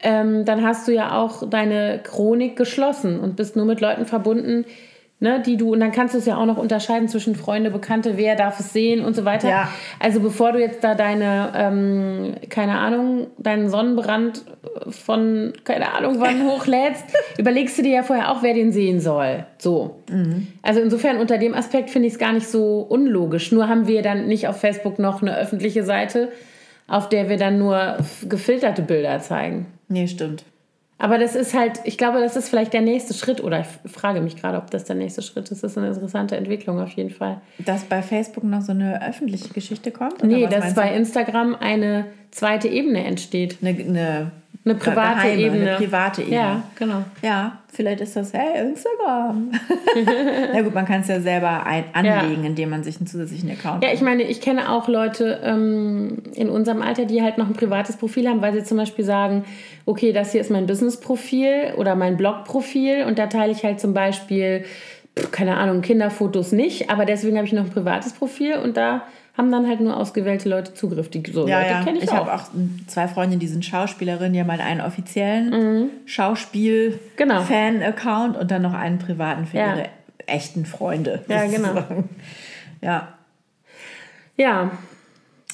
ähm, 0.01 0.43
dann 0.43 0.65
hast 0.65 0.87
du 0.87 0.91
ja 0.91 1.17
auch 1.17 1.47
deine 1.47 2.01
Chronik 2.03 2.57
geschlossen 2.57 3.19
und 3.19 3.35
bist 3.35 3.55
nur 3.55 3.65
mit 3.65 3.79
Leuten 3.79 4.05
verbunden, 4.05 4.65
ne, 5.21 5.39
die 5.39 5.55
du, 5.55 5.71
und 5.71 5.79
dann 5.79 5.91
kannst 5.91 6.13
du 6.13 6.17
es 6.17 6.25
ja 6.25 6.35
auch 6.35 6.45
noch 6.45 6.57
unterscheiden 6.57 7.07
zwischen 7.07 7.35
Freunde, 7.35 7.69
Bekannte, 7.69 8.17
wer 8.17 8.35
darf 8.35 8.59
es 8.59 8.73
sehen 8.73 9.05
und 9.05 9.15
so 9.15 9.23
weiter. 9.23 9.49
Ja. 9.49 9.71
Also 9.99 10.19
bevor 10.19 10.51
du 10.51 10.59
jetzt 10.59 10.83
da 10.83 10.95
deine, 10.95 11.53
ähm, 11.55 12.35
keine 12.49 12.79
Ahnung, 12.79 13.27
deinen 13.37 13.69
Sonnenbrand 13.69 14.43
von, 14.89 15.53
keine 15.63 15.93
Ahnung 15.93 16.19
wann 16.19 16.43
hochlädst, 16.49 17.05
überlegst 17.37 17.77
du 17.77 17.83
dir 17.83 17.91
ja 17.91 18.03
vorher 18.03 18.31
auch, 18.31 18.41
wer 18.41 18.55
den 18.55 18.71
sehen 18.71 18.99
soll. 18.99 19.45
So. 19.59 20.01
Also 20.63 20.81
insofern 20.81 21.17
unter 21.17 21.37
dem 21.37 21.53
Aspekt 21.53 21.91
finde 21.91 22.07
ich 22.07 22.15
es 22.15 22.19
gar 22.19 22.33
nicht 22.33 22.47
so 22.47 22.79
unlogisch. 22.79 23.51
Nur 23.51 23.69
haben 23.69 23.87
wir 23.87 24.01
dann 24.01 24.27
nicht 24.27 24.47
auf 24.47 24.59
Facebook 24.59 24.97
noch 24.97 25.21
eine 25.21 25.37
öffentliche 25.37 25.83
Seite, 25.83 26.29
auf 26.87 27.09
der 27.09 27.29
wir 27.29 27.37
dann 27.37 27.59
nur 27.59 27.97
gefilterte 28.27 28.81
Bilder 28.81 29.19
zeigen. 29.19 29.67
Nee, 29.87 30.07
stimmt. 30.07 30.43
Aber 31.01 31.17
das 31.17 31.33
ist 31.33 31.55
halt, 31.55 31.79
ich 31.83 31.97
glaube, 31.97 32.19
das 32.19 32.35
ist 32.35 32.47
vielleicht 32.47 32.73
der 32.73 32.81
nächste 32.81 33.15
Schritt, 33.15 33.43
oder 33.43 33.61
ich 33.61 33.91
frage 33.91 34.21
mich 34.21 34.35
gerade, 34.35 34.59
ob 34.59 34.69
das 34.69 34.83
der 34.83 34.95
nächste 34.95 35.23
Schritt 35.23 35.49
ist. 35.49 35.63
Das 35.63 35.71
ist 35.71 35.77
eine 35.79 35.87
interessante 35.87 36.37
Entwicklung 36.37 36.79
auf 36.79 36.91
jeden 36.91 37.09
Fall. 37.09 37.41
Dass 37.57 37.85
bei 37.85 38.03
Facebook 38.03 38.43
noch 38.43 38.61
so 38.61 38.71
eine 38.71 39.03
öffentliche 39.03 39.49
Geschichte 39.49 39.89
kommt? 39.89 40.19
oder 40.19 40.27
Nee, 40.27 40.45
dass 40.45 40.75
bei? 40.75 40.83
Eine 40.83 41.55
eine 41.59 42.05
zweite 42.29 42.67
Ebene 42.67 43.03
entsteht. 43.03 43.57
eine, 43.63 43.69
eine, 43.69 44.31
Eine 44.63 44.75
private 44.75 45.15
geheime, 45.15 45.41
Ebene. 45.41 45.69
Eine 45.69 45.77
private 45.77 46.21
Ebene. 46.21 46.35
Ja, 46.35 46.63
genau. 46.75 47.03
Ja, 47.23 47.59
vielleicht 47.73 48.01
ist 48.01 48.15
das, 48.15 48.31
hey, 48.31 48.61
Instagram. 48.61 49.51
Na 50.53 50.61
gut, 50.61 50.75
man 50.75 50.85
kann 50.85 51.01
es 51.01 51.07
ja 51.07 51.19
selber 51.19 51.65
ein 51.65 51.85
anlegen, 51.93 52.43
indem 52.43 52.69
man 52.69 52.83
sich 52.83 52.97
einen 52.97 53.07
zusätzlichen 53.07 53.49
Account 53.49 53.83
Ja, 53.83 53.91
ich 53.91 54.01
meine, 54.01 54.21
ich 54.21 54.39
kenne 54.39 54.69
auch 54.71 54.87
Leute 54.87 55.39
ähm, 55.43 56.21
in 56.35 56.49
unserem 56.49 56.83
Alter, 56.83 57.05
die 57.05 57.23
halt 57.23 57.39
noch 57.39 57.47
ein 57.47 57.53
privates 57.53 57.97
Profil 57.97 58.29
haben, 58.29 58.41
weil 58.43 58.53
sie 58.53 58.63
zum 58.63 58.77
Beispiel 58.77 59.03
sagen, 59.03 59.45
okay, 59.87 60.13
das 60.13 60.31
hier 60.31 60.41
ist 60.41 60.51
mein 60.51 60.67
Business-Profil 60.67 61.73
oder 61.77 61.95
mein 61.95 62.15
Blog-Profil 62.15 63.05
und 63.07 63.17
da 63.17 63.25
teile 63.27 63.51
ich 63.51 63.63
halt 63.63 63.79
zum 63.79 63.95
Beispiel, 63.95 64.63
keine 65.31 65.57
Ahnung, 65.57 65.81
Kinderfotos 65.81 66.51
nicht, 66.51 66.91
aber 66.91 67.05
deswegen 67.05 67.35
habe 67.37 67.47
ich 67.47 67.53
noch 67.53 67.63
ein 67.63 67.71
privates 67.71 68.13
Profil 68.13 68.57
und 68.57 68.77
da 68.77 69.01
haben 69.41 69.51
dann 69.51 69.67
halt 69.67 69.79
nur 69.81 69.97
ausgewählte 69.97 70.47
Leute 70.49 70.73
Zugriff. 70.75 71.09
Die, 71.09 71.23
so 71.31 71.47
Ja, 71.47 71.59
Leute 71.61 71.71
ja. 71.71 71.83
kenne 71.83 71.97
ich, 71.97 72.03
Ich, 72.05 72.11
auch. 72.11 72.27
habe 72.27 72.33
auch 72.35 72.43
zwei 72.87 73.07
Freundinnen, 73.07 73.39
die 73.39 73.47
sind 73.47 73.65
Schauspielerinnen, 73.65 74.33
die 74.33 74.39
haben 74.39 74.51
halt 74.51 74.61
einen 74.61 74.81
offiziellen 74.81 75.89
Schauspiel-Fan-Account 76.05 78.37
und 78.37 78.51
dann 78.51 78.61
noch 78.61 78.73
einen 78.73 78.99
privaten 78.99 79.45
für 79.45 79.57
Genau. 79.57 79.69
Ja. 79.69 79.75
ihre 79.77 79.89
echten 80.27 80.65
Freunde. 80.65 81.23
Ja, 81.27 81.45
genau. 81.45 81.83
Ja. 82.81 83.07
Ja, 84.37 84.71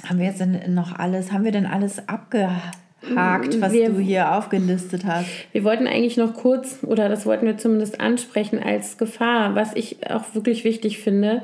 Haben 0.08 0.20
wir 0.20 0.28
jetzt 0.28 0.40
denn 0.40 0.76
noch 0.76 0.98
alles, 1.00 1.32
haben 1.32 1.44
wir 1.44 1.52
denn 1.52 1.66
alles 1.66 2.08
abgehakt, 2.08 3.60
was 3.60 3.74
Wir- 3.74 3.90
du 3.90 3.98
hier 4.00 4.36
aufgelistet 4.36 5.06
hast? 5.06 5.26
Wir 5.52 5.64
wollten 5.64 5.88
eigentlich 5.88 6.18
noch 6.18 6.36
kurz, 6.36 6.78
oder 6.84 7.10
das 7.10 7.26
wollten 7.26 7.48
wir 7.48 7.58
zumindest 7.58 8.00
ansprechen 8.00 8.62
als 8.62 9.00
Gefahr, 9.00 9.56
was 9.56 9.74
ich 9.76 10.08
auch 10.10 10.36
wirklich 10.36 10.64
wichtig 10.64 11.00
finde, 11.00 11.42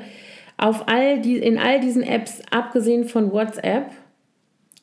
auf 0.64 0.88
all 0.88 1.20
die, 1.20 1.36
in 1.36 1.58
all 1.58 1.78
diesen 1.78 2.02
Apps, 2.02 2.40
abgesehen 2.50 3.04
von 3.04 3.30
WhatsApp, 3.32 3.90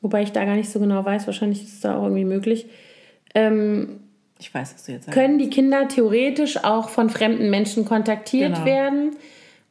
wobei 0.01 0.21
ich 0.21 0.31
da 0.31 0.45
gar 0.45 0.55
nicht 0.55 0.69
so 0.69 0.79
genau 0.79 1.03
weiß, 1.03 1.25
wahrscheinlich 1.25 1.63
ist 1.63 1.73
es 1.73 1.79
da 1.79 1.97
auch 1.97 2.03
irgendwie 2.03 2.25
möglich, 2.25 2.67
ähm, 3.33 3.99
Ich 4.39 4.53
weiß, 4.53 4.75
was 4.75 4.85
du 4.85 4.91
jetzt 4.91 5.05
sagst. 5.05 5.17
können 5.19 5.39
die 5.39 5.49
Kinder 5.49 5.87
theoretisch 5.87 6.63
auch 6.63 6.89
von 6.89 7.09
fremden 7.09 7.49
Menschen 7.49 7.85
kontaktiert 7.85 8.53
Genau. 8.53 8.65
werden. 8.65 9.11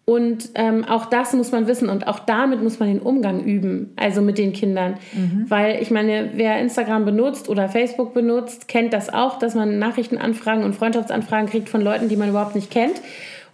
Und 0.05 0.51
ähm, 0.57 0.85
auch 0.85 1.07
das 1.07 1.33
muss 1.35 1.53
man 1.53 1.69
wissen 1.69 1.89
und 1.89 2.09
auch 2.09 2.19
damit 2.19 2.61
muss 2.61 2.81
man 2.81 2.89
den 2.89 2.99
Umgang 2.99 3.45
üben, 3.45 3.93
also 3.95 4.21
mit 4.23 4.39
den 4.39 4.53
Kindern. 4.53 4.95
Weil 5.47 5.81
ich 5.81 5.93
meine, 5.93 6.31
wer 6.35 6.59
Instagram 6.59 7.05
benutzt 7.05 7.49
oder 7.49 7.69
Facebook 7.69 8.13
benutzt, 8.13 8.67
kennt 8.67 8.93
das 8.93 9.09
auch, 9.13 9.39
dass 9.39 9.55
man 9.55 9.79
Nachrichtenanfragen 9.79 10.65
und 10.65 10.75
Freundschaftsanfragen 10.75 11.49
kriegt 11.49 11.69
von 11.69 11.81
Leuten, 11.81 12.09
die 12.09 12.17
man 12.17 12.31
überhaupt 12.31 12.57
nicht 12.57 12.73
kennt 12.73 13.01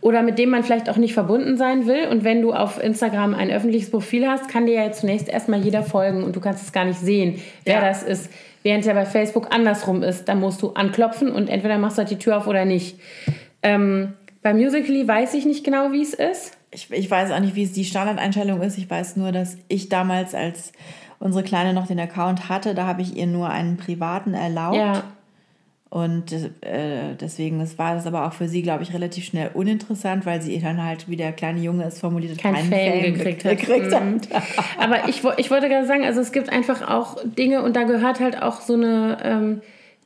oder 0.06 0.22
mit 0.22 0.38
denen 0.38 0.52
man 0.52 0.62
vielleicht 0.62 0.88
auch 0.88 0.98
nicht 0.98 1.14
verbunden 1.14 1.56
sein 1.56 1.86
will. 1.88 2.06
Und 2.08 2.22
wenn 2.22 2.40
du 2.40 2.52
auf 2.52 2.80
Instagram 2.80 3.34
ein 3.34 3.50
öffentliches 3.50 3.90
Profil 3.90 4.28
hast, 4.28 4.48
kann 4.48 4.64
dir 4.66 4.74
ja 4.74 4.92
zunächst 4.92 5.28
erstmal 5.28 5.58
jeder 5.60 5.82
folgen 5.82 6.22
und 6.22 6.36
du 6.36 6.40
kannst 6.40 6.62
es 6.62 6.70
gar 6.72 6.84
nicht 6.84 7.00
sehen, 7.00 7.40
wer 7.64 7.74
Ja. 7.76 7.80
das 7.80 8.04
ist. 8.04 8.30
Während 8.62 8.84
ja 8.84 8.94
bei 8.94 9.04
Facebook 9.04 9.48
andersrum 9.52 10.04
ist, 10.04 10.28
da 10.28 10.36
musst 10.36 10.62
du 10.62 10.70
anklopfen 10.74 11.32
und 11.32 11.48
entweder 11.48 11.76
machst 11.78 11.98
du 11.98 12.02
halt 12.02 12.10
die 12.12 12.18
Tür 12.18 12.36
auf 12.36 12.46
oder 12.46 12.64
nicht. 12.64 13.00
Ähm, 13.64 14.12
bei 14.42 14.54
Musical.ly 14.54 15.08
weiß 15.08 15.34
ich 15.34 15.44
nicht 15.44 15.64
genau, 15.64 15.90
wie 15.90 16.02
es 16.02 16.14
ist. 16.14 16.56
Ich, 16.70 16.88
ich 16.92 17.10
weiß 17.10 17.32
auch 17.32 17.40
nicht, 17.40 17.56
wie 17.56 17.64
es 17.64 17.72
die 17.72 17.84
Standardeinstellung 17.84 18.62
ist. 18.62 18.78
Ich 18.78 18.88
weiß 18.88 19.16
nur, 19.16 19.32
dass 19.32 19.56
ich 19.66 19.88
damals, 19.88 20.36
als 20.36 20.70
unsere 21.18 21.42
Kleine 21.42 21.72
noch 21.72 21.88
den 21.88 21.98
Account 21.98 22.48
hatte, 22.48 22.74
da 22.76 22.86
habe 22.86 23.02
ich 23.02 23.16
ihr 23.16 23.26
nur 23.26 23.48
einen 23.50 23.76
privaten 23.76 24.34
erlaubt. 24.34 24.76
Ja, 24.76 25.02
Und 25.88 26.32
äh, 26.32 27.14
deswegen 27.20 27.60
das 27.60 27.78
war 27.78 27.94
das 27.94 28.06
aber 28.06 28.26
auch 28.26 28.32
für 28.32 28.48
sie, 28.48 28.60
glaube 28.62 28.82
ich, 28.82 28.92
relativ 28.92 29.24
schnell 29.24 29.50
uninteressant, 29.54 30.26
weil 30.26 30.42
sie 30.42 30.58
dann 30.60 30.82
halt, 30.84 31.08
wie 31.08 31.16
der 31.16 31.32
kleine 31.32 31.60
Junge 31.60 31.84
es 31.84 32.00
formuliert 32.00 32.32
hat, 32.32 32.38
kein 32.42 32.54
keinen 32.54 32.70
Fan 32.70 33.14
gekriegt 33.14 33.42
ge- 33.42 33.50
hat. 33.52 33.58
gekriegt 33.60 33.92
Mhm. 33.92 34.20
Aber 34.78 35.08
ich, 35.08 35.22
ich 35.36 35.50
wollte 35.50 35.68
gerade 35.68 35.86
sagen, 35.86 36.04
also 36.04 36.20
es 36.20 36.32
gibt 36.32 36.50
einfach 36.50 36.88
auch 36.90 37.16
Dinge 37.24 37.62
und 37.62 37.76
da 37.76 37.84
gehört 37.84 38.18
halt 38.20 38.42
auch 38.42 38.60
so 38.60 38.74
eine, 38.74 39.18
ähm, 39.22 39.60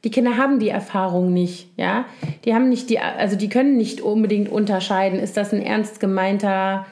die 0.05 0.11
Kinder 0.11 0.37
haben 0.37 0.59
die 0.61 0.69
Erfahrung 0.69 1.33
nicht, 1.33 1.69
ja. 1.77 2.05
Die 2.45 2.55
haben 2.55 2.69
nicht 2.69 2.91
die, 2.91 2.99
also 3.01 3.37
die 3.37 3.49
können 3.49 3.77
nicht 3.79 4.01
unbedingt 4.03 4.51
unterscheiden, 4.51 5.19
ist 5.19 5.37
das 5.39 5.53
ein 5.53 5.63
ernst 5.63 5.99
gemeinter, 5.99 6.87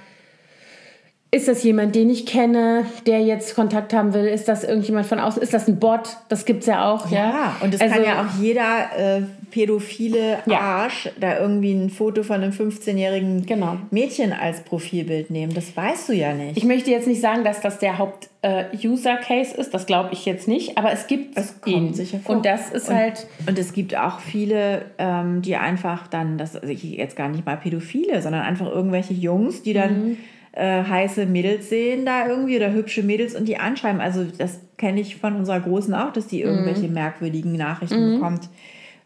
ist 1.30 1.46
das 1.46 1.62
jemand, 1.62 1.94
den 1.94 2.08
ich 2.08 2.24
kenne, 2.24 2.86
der 3.06 3.20
jetzt 3.20 3.54
Kontakt 3.54 3.92
haben 3.92 4.14
will? 4.14 4.24
Ist 4.24 4.48
das 4.48 4.64
irgendjemand 4.64 5.06
von 5.06 5.20
außen? 5.20 5.42
Ist 5.42 5.52
das 5.52 5.68
ein 5.68 5.78
Bot? 5.78 6.16
Das 6.30 6.46
gibt 6.46 6.60
es 6.60 6.66
ja 6.66 6.90
auch, 6.90 7.10
ja. 7.10 7.18
Ja, 7.18 7.56
und 7.60 7.74
es 7.74 7.80
Also- 7.82 7.94
kann 7.96 8.04
ja 8.04 8.22
auch 8.22 8.40
jeder 8.40 9.18
äh, 9.18 9.22
pädophile 9.50 10.38
Ja. 10.46 10.58
Arsch 10.60 11.10
da 11.20 11.38
irgendwie 11.38 11.72
ein 11.72 11.90
Foto 11.90 12.22
von 12.22 12.36
einem 12.42 12.52
15-jährigen 12.52 13.44
Genau. 13.44 13.76
Mädchen 13.90 14.32
als 14.32 14.60
Profilbild 14.60 15.30
nehmen. 15.30 15.52
Das 15.52 15.76
weißt 15.76 16.08
du 16.08 16.12
ja 16.14 16.32
nicht. 16.32 16.56
Ich 16.56 16.64
möchte 16.64 16.90
jetzt 16.90 17.06
nicht 17.06 17.20
sagen, 17.20 17.44
dass 17.44 17.60
das 17.60 17.78
der 17.78 17.98
Haupt-User-Case 17.98 19.54
ist, 19.56 19.74
das 19.74 19.86
glaube 19.86 20.10
ich 20.12 20.24
jetzt 20.24 20.48
nicht, 20.48 20.78
aber 20.78 20.92
es 20.92 21.06
gibt 21.06 21.36
Es 21.38 21.60
kommt 21.60 21.76
ihn. 21.76 21.94
sicher 21.94 22.20
vor. 22.20 22.36
Und 22.36 22.46
das 22.46 22.70
ist 22.70 22.88
und, 22.88 22.94
halt, 22.94 23.26
Und 23.46 23.58
es 23.58 23.72
gibt 23.72 23.96
auch 23.96 24.20
viele, 24.20 24.86
ähm, 24.98 25.42
die 25.42 25.56
einfach 25.56 26.06
dann, 26.08 26.38
das 26.38 26.56
also 26.56 26.68
ich 26.72 26.82
jetzt 26.84 27.16
gar 27.16 27.28
nicht 27.28 27.44
mal 27.44 27.56
Pädophile, 27.56 28.22
sondern 28.22 28.42
einfach 28.42 28.66
irgendwelche 28.66 29.14
Jungs, 29.14 29.62
die 29.62 29.72
dann 29.74 30.08
Mhm. 30.10 30.16
Äh, 30.52 30.82
heiße 30.82 31.26
Mädels 31.26 31.68
sehen 31.68 32.04
da 32.06 32.26
irgendwie 32.28 32.56
oder 32.56 32.72
hübsche 32.72 33.02
Mädels 33.02 33.34
und 33.34 33.46
die 33.46 33.58
anschreiben. 33.58 34.00
Also 34.00 34.24
das 34.24 34.60
kenne 34.76 35.00
ich 35.00 35.16
von 35.16 35.36
unserer 35.36 35.60
Großen 35.60 35.94
auch, 35.94 36.12
dass 36.12 36.26
die 36.26 36.40
irgendwelche 36.42 36.88
Mhm. 36.88 36.94
merkwürdigen 36.94 37.52
Nachrichten 37.52 38.14
bekommt. 38.14 38.48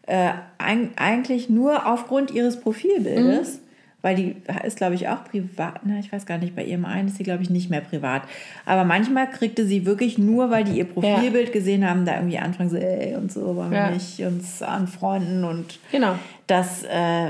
Äh, 0.05 0.31
eig 0.57 0.89
eigentlich 0.97 1.49
nur 1.49 1.85
aufgrund 1.87 2.31
ihres 2.31 2.59
Profilbildes. 2.59 3.55
Mhm. 3.55 3.59
Weil 4.05 4.15
die 4.17 4.35
ist, 4.65 4.75
glaube 4.75 4.95
ich, 4.95 5.07
auch 5.07 5.23
privat. 5.23 5.79
Na, 5.85 5.97
ich 5.97 6.11
weiß 6.11 6.25
gar 6.25 6.37
nicht, 6.37 6.57
bei 6.57 6.63
ihrem 6.65 6.83
einen 6.83 7.07
ist 7.07 7.15
sie, 7.15 7.23
glaube 7.23 7.41
ich, 7.41 7.49
nicht 7.49 7.69
mehr 7.69 7.79
privat. 7.79 8.23
Aber 8.65 8.83
manchmal 8.83 9.29
kriegte 9.29 9.65
sie 9.65 9.85
wirklich 9.85 10.17
nur, 10.17 10.49
weil 10.49 10.65
die 10.65 10.73
ihr 10.77 10.83
Profilbild 10.83 11.53
gesehen 11.53 11.89
haben, 11.89 12.03
da 12.03 12.15
irgendwie 12.15 12.37
anfangen 12.37 12.69
so, 12.69 12.75
ey, 12.75 13.15
und 13.15 13.31
so, 13.31 13.55
wollen 13.55 13.71
wir 13.71 13.77
Ja. 13.77 13.91
nicht 13.91 14.19
uns 14.19 14.61
anfreunden. 14.61 15.45
Und 15.45 15.79
genau. 15.89 16.15
das, 16.47 16.83
äh, 16.83 17.29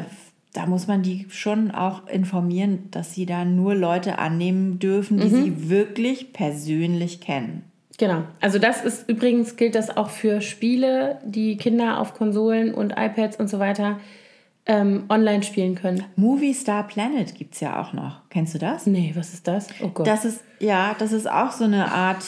da 0.53 0.65
muss 0.67 0.87
man 0.87 1.01
die 1.01 1.25
schon 1.29 1.71
auch 1.71 2.07
informieren, 2.07 2.89
dass 2.91 3.13
sie 3.13 3.25
da 3.25 3.43
nur 3.43 3.75
Leute 3.75 4.19
annehmen 4.19 4.79
dürfen, 4.79 5.17
Mhm. 5.17 5.21
die 5.21 5.29
sie 5.29 5.69
wirklich 5.69 6.31
persönlich 6.33 7.21
kennen. 7.21 7.63
Genau. 7.97 8.23
Also 8.41 8.57
das 8.59 8.83
ist 8.83 9.07
übrigens 9.09 9.55
gilt 9.55 9.75
das 9.75 9.95
auch 9.95 10.09
für 10.09 10.41
Spiele, 10.41 11.19
die 11.25 11.57
Kinder 11.57 11.99
auf 11.99 12.13
Konsolen 12.15 12.73
und 12.73 12.91
iPads 12.97 13.37
und 13.39 13.49
so 13.49 13.59
weiter 13.59 13.99
ähm, 14.65 15.03
online 15.09 15.43
spielen 15.43 15.75
können. 15.75 16.03
Movie 16.15 16.53
Star 16.53 16.87
Planet 16.87 17.35
gibt 17.35 17.53
es 17.55 17.59
ja 17.59 17.81
auch 17.81 17.93
noch. 17.93 18.21
Kennst 18.29 18.53
du 18.55 18.59
das? 18.59 18.87
Nee, 18.87 19.11
was 19.15 19.33
ist 19.33 19.47
das? 19.47 19.67
Oh 19.81 19.89
Gott. 19.89 20.07
Das 20.07 20.23
ist, 20.25 20.41
ja, 20.59 20.95
das 20.97 21.11
ist 21.11 21.29
auch 21.29 21.51
so 21.51 21.65
eine 21.65 21.91
Art, 21.91 22.23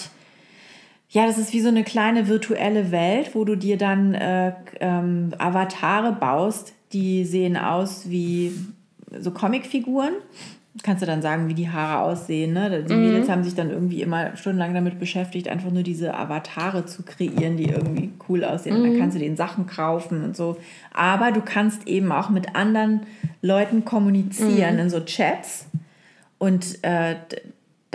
ja, 1.09 1.26
das 1.26 1.38
ist 1.38 1.53
wie 1.53 1.61
so 1.61 1.69
eine 1.69 1.84
kleine 1.84 2.28
virtuelle 2.28 2.91
Welt, 2.91 3.32
wo 3.36 3.45
du 3.45 3.55
dir 3.55 3.78
dann 3.78 4.13
äh, 4.15 4.53
ähm, 4.82 5.34
Avatare 5.38 6.11
baust, 6.11 6.73
die 6.95 7.25
sehen 7.25 7.57
aus 7.57 8.09
wie 8.09 8.53
so 9.19 9.31
Comicfiguren. 9.31 10.13
Kannst 10.81 11.01
du 11.01 11.05
dann 11.05 11.21
sagen, 11.21 11.47
wie 11.49 11.53
die 11.53 11.69
Haare 11.69 12.03
aussehen. 12.03 12.53
Ne? 12.53 12.83
Die 12.83 12.95
Mädels 12.95 13.29
haben 13.29 13.43
sich 13.43 13.53
dann 13.55 13.69
irgendwie 13.69 14.01
immer 14.01 14.35
stundenlang 14.35 14.73
damit 14.73 14.99
beschäftigt, 14.99 15.47
einfach 15.47 15.71
nur 15.71 15.83
diese 15.83 16.13
Avatare 16.13 16.85
zu 16.85 17.03
kreieren, 17.03 17.57
die 17.57 17.69
irgendwie 17.69 18.11
cool 18.27 18.43
aussehen. 18.43 18.77
Und 18.77 18.83
dann 18.83 18.99
kannst 18.99 19.15
du 19.15 19.19
den 19.19 19.35
Sachen 19.35 19.67
kaufen 19.67 20.23
und 20.23 20.37
so. 20.37 20.57
Aber 20.93 21.31
du 21.31 21.41
kannst 21.41 21.87
eben 21.87 22.11
auch 22.11 22.29
mit 22.29 22.55
anderen 22.55 23.01
Leuten 23.41 23.85
kommunizieren 23.85 24.79
in 24.79 24.89
so 24.89 25.01
Chats. 25.01 25.67
Und 26.37 26.83
äh, 26.83 27.15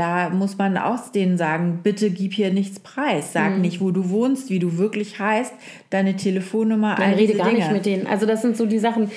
da 0.00 0.30
muss 0.30 0.56
man 0.56 0.78
auch 0.78 1.08
denen 1.12 1.36
sagen, 1.36 1.80
bitte 1.82 2.10
gib 2.10 2.32
hier 2.32 2.50
nichts 2.52 2.80
preis. 2.80 3.34
Sag 3.34 3.56
Mhm. 3.56 3.60
nicht, 3.60 3.80
wo 3.82 3.90
du 3.90 4.08
wohnst, 4.08 4.48
wie 4.48 4.58
du 4.58 4.78
wirklich 4.78 5.18
heißt, 5.18 5.52
deine 5.90 6.16
Telefonnummer, 6.16 6.94
Man 6.98 7.02
all 7.10 7.14
rede 7.14 7.34
gar 7.34 7.46
Dinge. 7.48 7.58
nicht 7.58 7.72
mit 7.72 7.84
denen. 7.84 8.06
Also 8.06 8.24
das 8.24 8.40
sind 8.40 8.56
so 8.56 8.64
die 8.64 8.78
Sachen. 8.78 9.10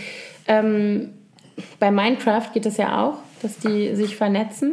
Ähm, 0.48 1.10
bei 1.80 1.90
Minecraft 1.90 2.52
geht 2.54 2.66
es 2.66 2.76
ja 2.78 3.02
auch, 3.02 3.20
dass 3.42 3.58
die 3.60 3.96
sich 3.96 4.16
vernetzen. 4.18 4.72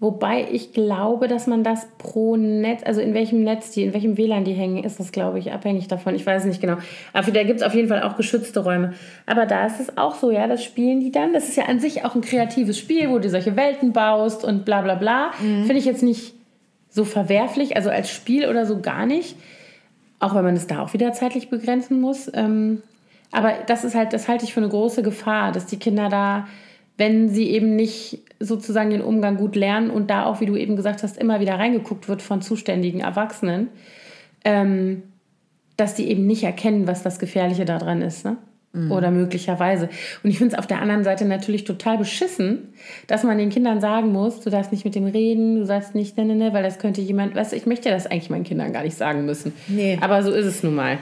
Wobei 0.00 0.46
ich 0.52 0.72
glaube, 0.72 1.26
dass 1.26 1.48
man 1.48 1.64
das 1.64 1.88
pro 1.98 2.36
Netz, 2.36 2.82
also 2.84 3.00
in 3.00 3.14
welchem 3.14 3.42
Netz 3.42 3.72
die, 3.72 3.82
in 3.82 3.94
welchem 3.94 4.16
WLAN 4.16 4.44
die 4.44 4.52
hängen, 4.52 4.84
ist 4.84 5.00
das, 5.00 5.10
glaube 5.10 5.40
ich, 5.40 5.50
abhängig 5.50 5.88
davon. 5.88 6.14
Ich 6.14 6.24
weiß 6.24 6.44
nicht 6.44 6.60
genau. 6.60 6.76
Aber 7.12 7.32
da 7.32 7.42
gibt 7.42 7.60
es 7.60 7.66
auf 7.66 7.74
jeden 7.74 7.88
Fall 7.88 8.04
auch 8.04 8.16
geschützte 8.16 8.60
Räume. 8.60 8.94
Aber 9.26 9.44
da 9.44 9.66
ist 9.66 9.80
es 9.80 9.98
auch 9.98 10.14
so, 10.14 10.30
ja, 10.30 10.46
das 10.46 10.62
spielen 10.62 11.00
die 11.00 11.10
dann. 11.10 11.32
Das 11.32 11.48
ist 11.48 11.56
ja 11.56 11.64
an 11.64 11.80
sich 11.80 12.04
auch 12.04 12.14
ein 12.14 12.20
kreatives 12.20 12.78
Spiel, 12.78 13.10
wo 13.10 13.18
du 13.18 13.28
solche 13.28 13.56
Welten 13.56 13.92
baust 13.92 14.44
und 14.44 14.64
bla 14.64 14.82
bla 14.82 14.94
bla. 14.94 15.32
Finde 15.32 15.78
ich 15.78 15.84
jetzt 15.84 16.04
nicht 16.04 16.34
so 16.88 17.04
verwerflich, 17.04 17.74
also 17.74 17.90
als 17.90 18.08
Spiel 18.08 18.48
oder 18.48 18.66
so 18.66 18.80
gar 18.80 19.04
nicht. 19.04 19.36
Auch 20.20 20.36
wenn 20.36 20.44
man 20.44 20.54
es 20.54 20.68
da 20.68 20.80
auch 20.80 20.92
wieder 20.92 21.12
zeitlich 21.12 21.50
begrenzen 21.50 22.00
muss. 22.00 22.30
Ähm, 22.34 22.82
aber 23.32 23.52
das 23.66 23.82
ist 23.82 23.96
halt, 23.96 24.12
das 24.12 24.28
halte 24.28 24.44
ich 24.44 24.54
für 24.54 24.60
eine 24.60 24.68
große 24.68 25.02
Gefahr, 25.02 25.50
dass 25.50 25.66
die 25.66 25.78
Kinder 25.78 26.08
da, 26.08 26.46
wenn 26.98 27.28
sie 27.28 27.48
eben 27.50 27.76
nicht 27.76 28.22
sozusagen 28.40 28.90
den 28.90 29.00
Umgang 29.00 29.36
gut 29.36 29.56
lernen 29.56 29.90
und 29.90 30.10
da 30.10 30.26
auch, 30.26 30.40
wie 30.40 30.46
du 30.46 30.56
eben 30.56 30.76
gesagt 30.76 31.02
hast, 31.02 31.16
immer 31.16 31.40
wieder 31.40 31.54
reingeguckt 31.54 32.08
wird 32.08 32.22
von 32.22 32.42
zuständigen 32.42 33.00
Erwachsenen, 33.00 33.68
ähm, 34.44 35.04
dass 35.76 35.94
die 35.94 36.08
eben 36.08 36.26
nicht 36.26 36.42
erkennen, 36.42 36.86
was 36.86 37.02
das 37.02 37.18
Gefährliche 37.18 37.64
daran 37.64 38.02
ist. 38.02 38.24
Ne? 38.24 38.36
Oder 38.90 39.10
möglicherweise. 39.10 39.88
Und 40.22 40.30
ich 40.30 40.38
finde 40.38 40.54
es 40.54 40.58
auf 40.58 40.66
der 40.66 40.80
anderen 40.80 41.02
Seite 41.02 41.24
natürlich 41.24 41.64
total 41.64 41.98
beschissen, 41.98 42.74
dass 43.06 43.24
man 43.24 43.38
den 43.38 43.48
Kindern 43.48 43.80
sagen 43.80 44.12
muss, 44.12 44.40
du 44.40 44.50
darfst 44.50 44.70
nicht 44.72 44.84
mit 44.84 44.94
dem 44.94 45.06
reden, 45.06 45.56
du 45.56 45.66
sollst 45.66 45.94
nicht, 45.94 46.16
ne, 46.16 46.24
ne, 46.26 46.36
ne, 46.36 46.52
weil 46.52 46.62
das 46.62 46.78
könnte 46.78 47.00
jemand, 47.00 47.34
weißt 47.34 47.52
du, 47.52 47.56
ich 47.56 47.66
möchte 47.66 47.88
ja 47.88 47.94
das 47.94 48.06
eigentlich 48.06 48.30
meinen 48.30 48.44
Kindern 48.44 48.72
gar 48.72 48.84
nicht 48.84 48.96
sagen 48.96 49.24
müssen. 49.24 49.52
Nee. 49.68 49.98
Aber 50.00 50.22
so 50.22 50.30
ist 50.30 50.44
es 50.44 50.62
nun 50.62 50.74
mal. 50.74 50.98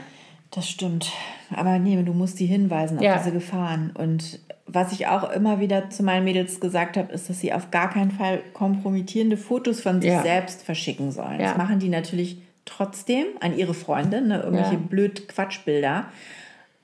Das 0.53 0.69
stimmt. 0.69 1.11
Aber 1.55 1.79
nee, 1.79 2.01
du 2.03 2.13
musst 2.13 2.41
die 2.41 2.47
hinweisen 2.47 2.99
auf 2.99 3.05
Ja. 3.05 3.19
diese 3.19 3.33
Gefahren. 3.33 3.93
Und 3.97 4.41
was 4.67 4.93
ich 4.93 5.07
auch 5.07 5.31
immer 5.31 5.61
wieder 5.61 5.91
zu 5.91 6.03
meinen 6.03 6.25
Mädels 6.25 6.59
gesagt 6.61 6.97
habe, 6.97 7.13
ist, 7.13 7.29
dass 7.31 7.41
sie 7.41 7.53
auf 7.53 7.71
gar 7.71 7.91
keinen 7.91 8.11
Fall 8.11 8.41
kompromittierende 8.53 9.37
Fotos 9.37 9.81
von 9.81 10.01
sich 10.03 10.11
Ja. 10.11 10.23
selbst 10.23 10.63
verschicken 10.63 11.13
sollen. 11.13 11.41
Ja. 11.41 11.49
Das 11.51 11.57
machen 11.57 11.79
die 11.79 11.89
natürlich 11.89 12.39
trotzdem 12.65 13.27
an 13.41 13.57
ihre 13.57 13.75
Freunde, 13.75 14.21
ne? 14.21 14.41
irgendwelche 14.43 14.75
Ja. 14.75 14.81
blöd 14.81 15.29
Quatschbilder. 15.29 16.07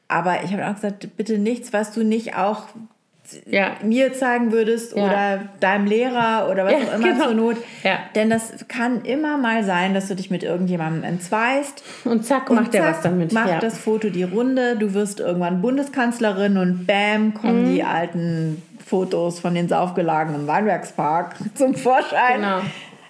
Aber 0.08 0.44
ich 0.44 0.52
habe 0.52 0.68
auch 0.68 0.74
gesagt, 0.74 1.16
bitte 1.16 1.38
nichts, 1.38 1.72
was 1.72 1.92
du 1.92 2.04
nicht 2.04 2.36
auch 2.36 2.66
Ja. 3.50 3.72
mir 3.82 4.12
zeigen 4.12 4.52
würdest 4.52 4.96
Ja. 4.96 5.04
oder 5.04 5.40
deinem 5.60 5.86
Lehrer 5.86 6.48
oder 6.50 6.64
was 6.64 6.72
Ja, 6.72 6.78
auch 6.78 6.94
immer 6.94 7.08
genau. 7.12 7.24
zur 7.26 7.34
Not. 7.34 7.56
Denn 8.14 8.30
das 8.30 8.52
kann 8.68 9.04
immer 9.04 9.36
mal 9.38 9.64
sein, 9.64 9.94
dass 9.94 10.08
du 10.08 10.14
dich 10.16 10.30
mit 10.30 10.42
irgendjemandem 10.42 11.04
entzweist 11.04 11.82
Und 12.04 12.24
zack, 12.24 12.50
und 12.50 12.56
macht 12.56 12.74
er 12.74 12.82
zack, 12.82 12.94
was 12.96 13.02
damit. 13.02 13.32
Macht 13.32 13.62
das 13.62 13.78
Foto 13.78 14.10
die 14.10 14.24
Runde, 14.24 14.76
du 14.76 14.94
wirst 14.94 15.20
irgendwann 15.20 15.60
Bundeskanzlerin 15.62 16.56
und 16.58 16.86
bam, 16.86 17.34
kommen 17.34 17.64
Mhm. 17.70 17.74
die 17.74 17.82
alten 17.84 18.62
Fotos 18.84 19.40
von 19.40 19.54
den 19.54 19.68
Saufgelagen 19.68 20.34
im 20.34 20.46
Weinbergspark 20.46 21.36
zum 21.54 21.74
Vorschein. 21.74 22.36
Genau. 22.40 22.60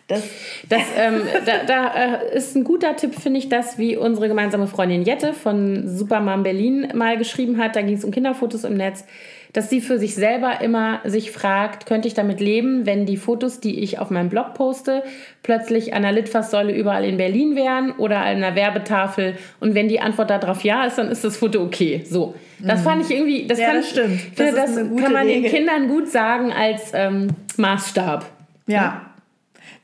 Das, 0.08 0.22
Das, 0.68 0.82
ähm, 0.98 1.22
da 1.46 1.52
da 1.66 1.94
äh, 1.94 2.36
ist 2.36 2.54
ein 2.54 2.64
guter 2.64 2.96
Tipp, 2.96 3.14
finde 3.14 3.38
ich, 3.38 3.48
das, 3.48 3.78
wie 3.78 3.96
unsere 3.96 4.28
gemeinsame 4.28 4.66
Freundin 4.66 5.02
Jette 5.04 5.32
von 5.32 5.88
Supermam 5.88 6.42
Berlin 6.42 6.88
mal 6.94 7.16
geschrieben 7.16 7.56
hat. 7.56 7.76
Da 7.76 7.82
ging 7.82 7.96
es 7.96 8.04
um 8.04 8.10
Kinderfotos 8.10 8.64
im 8.64 8.74
Netz, 8.74 9.04
dass 9.53 9.68
sie 9.68 9.80
für 9.80 9.98
sich 9.98 10.14
selber 10.14 10.61
immer 10.62 11.00
sich 11.05 11.30
fragt, 11.30 11.86
könnte 11.86 12.09
ich 12.09 12.14
damit 12.14 12.40
leben, 12.40 12.86
wenn 12.86 13.05
die 13.05 13.16
Fotos, 13.16 13.61
die 13.61 13.80
ich 13.80 13.98
auf 13.98 14.11
meinem 14.11 14.30
Blog 14.30 14.55
poste, 14.55 15.03
plötzlich 15.42 15.92
an 15.94 16.03
der 16.03 16.12
Litfaßsäule 16.12 16.72
überall 16.74 17.05
in 17.05 17.18
Berlin 17.18 17.55
wären 17.55 17.92
oder 17.92 18.20
an 18.20 18.42
einer 18.42 18.55
Werbetafel. 18.55 19.36
Und 19.61 19.74
wenn 19.74 19.88
die 19.88 20.00
Antwort 20.00 20.30
darauf 20.30 20.64
ja 20.64 20.84
ist, 20.84 20.96
dann 20.96 21.09
ist 21.09 21.22
das 21.24 21.36
Foto 21.36 21.62
okay. 21.62 22.03
So. 22.09 22.34
Das 22.61 22.82
fand 22.82 23.05
ich 23.05 23.11
irgendwie, 23.11 23.46
das 23.46 23.59
Ja, 23.59 23.66
kann, 23.66 23.76
das 23.76 23.90
stimmt. 23.90 24.20
Das 24.36 24.48
ist 24.48 24.57
das, 24.57 24.74
kann 24.76 25.12
man 25.12 25.26
den 25.26 25.44
Regel. 25.44 25.50
Kindern 25.50 25.88
gut 25.88 26.09
sagen 26.09 26.53
als 26.53 26.92
ähm, 26.94 27.28
Maßstab. 27.57 28.24
ja. 28.66 29.07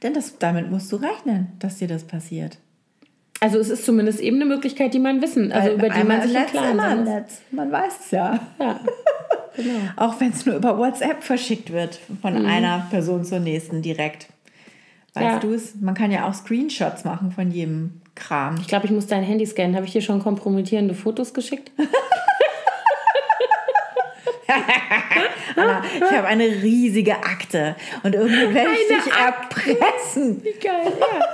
Denn 0.00 0.14
das, 0.14 0.38
damit 0.38 0.70
musst 0.70 0.92
du 0.92 0.96
rechnen, 0.96 1.48
dass 1.58 1.78
dir 1.78 1.88
das 1.88 2.04
passiert. 2.04 2.58
Also 3.40 3.58
es 3.58 3.68
ist 3.68 3.84
zumindest 3.84 4.20
eben 4.20 4.36
eine 4.36 4.46
Möglichkeit, 4.46 4.94
die 4.94 4.98
man 4.98 5.22
wissen, 5.22 5.52
also 5.52 5.68
Weil 5.70 5.74
über 5.74 5.88
die 5.88 6.04
man 6.04 6.22
sich 6.22 6.34
im 6.36 6.46
Klaren. 6.46 7.04
Netz. 7.04 7.42
Man 7.50 7.70
weiß 7.70 7.92
es 8.04 8.10
ja. 8.12 8.38
Ja, 8.60 8.80
genau. 9.64 9.80
Auch 9.96 10.18
wenn 10.20 10.30
es 10.30 10.46
nur 10.46 10.56
über 10.56 10.78
WhatsApp 10.78 11.22
verschickt 11.22 11.72
wird, 11.72 11.98
von 12.22 12.46
einer 12.46 12.86
Person 12.90 13.24
zur 13.24 13.40
nächsten 13.40 13.82
direkt. 13.82 14.28
Weißt 15.14 15.26
Mhm. 15.26 15.32
Ja. 15.32 15.38
du 15.40 15.52
es? 15.54 15.74
Man 15.80 15.94
kann 15.94 16.10
ja 16.10 16.26
auch 16.28 16.34
Screenshots 16.34 17.04
machen 17.04 17.32
von 17.32 17.50
jedem 17.50 18.00
Kram. 18.14 18.56
Ich 18.60 18.68
glaube, 18.68 18.86
ich 18.86 18.92
muss 18.92 19.06
dein 19.06 19.22
Handy 19.22 19.46
scannen. 19.46 19.74
Habe 19.76 19.86
ich 19.86 19.92
dir 19.92 20.02
schon 20.02 20.20
kompromittierende 20.22 20.94
Fotos 20.94 21.34
geschickt? 21.34 21.70
Anna, 25.56 25.82
ich 25.96 26.10
habe 26.16 26.26
eine 26.26 26.44
riesige 26.44 27.16
Akte 27.16 27.74
und 28.02 28.14
irgendwie 28.14 28.54
werde 28.54 28.70
ich 28.72 29.04
dich 29.04 29.12
erpressen. 29.12 30.42
Wie 30.42 30.58
geil, 30.58 30.92
ja. 31.00 31.24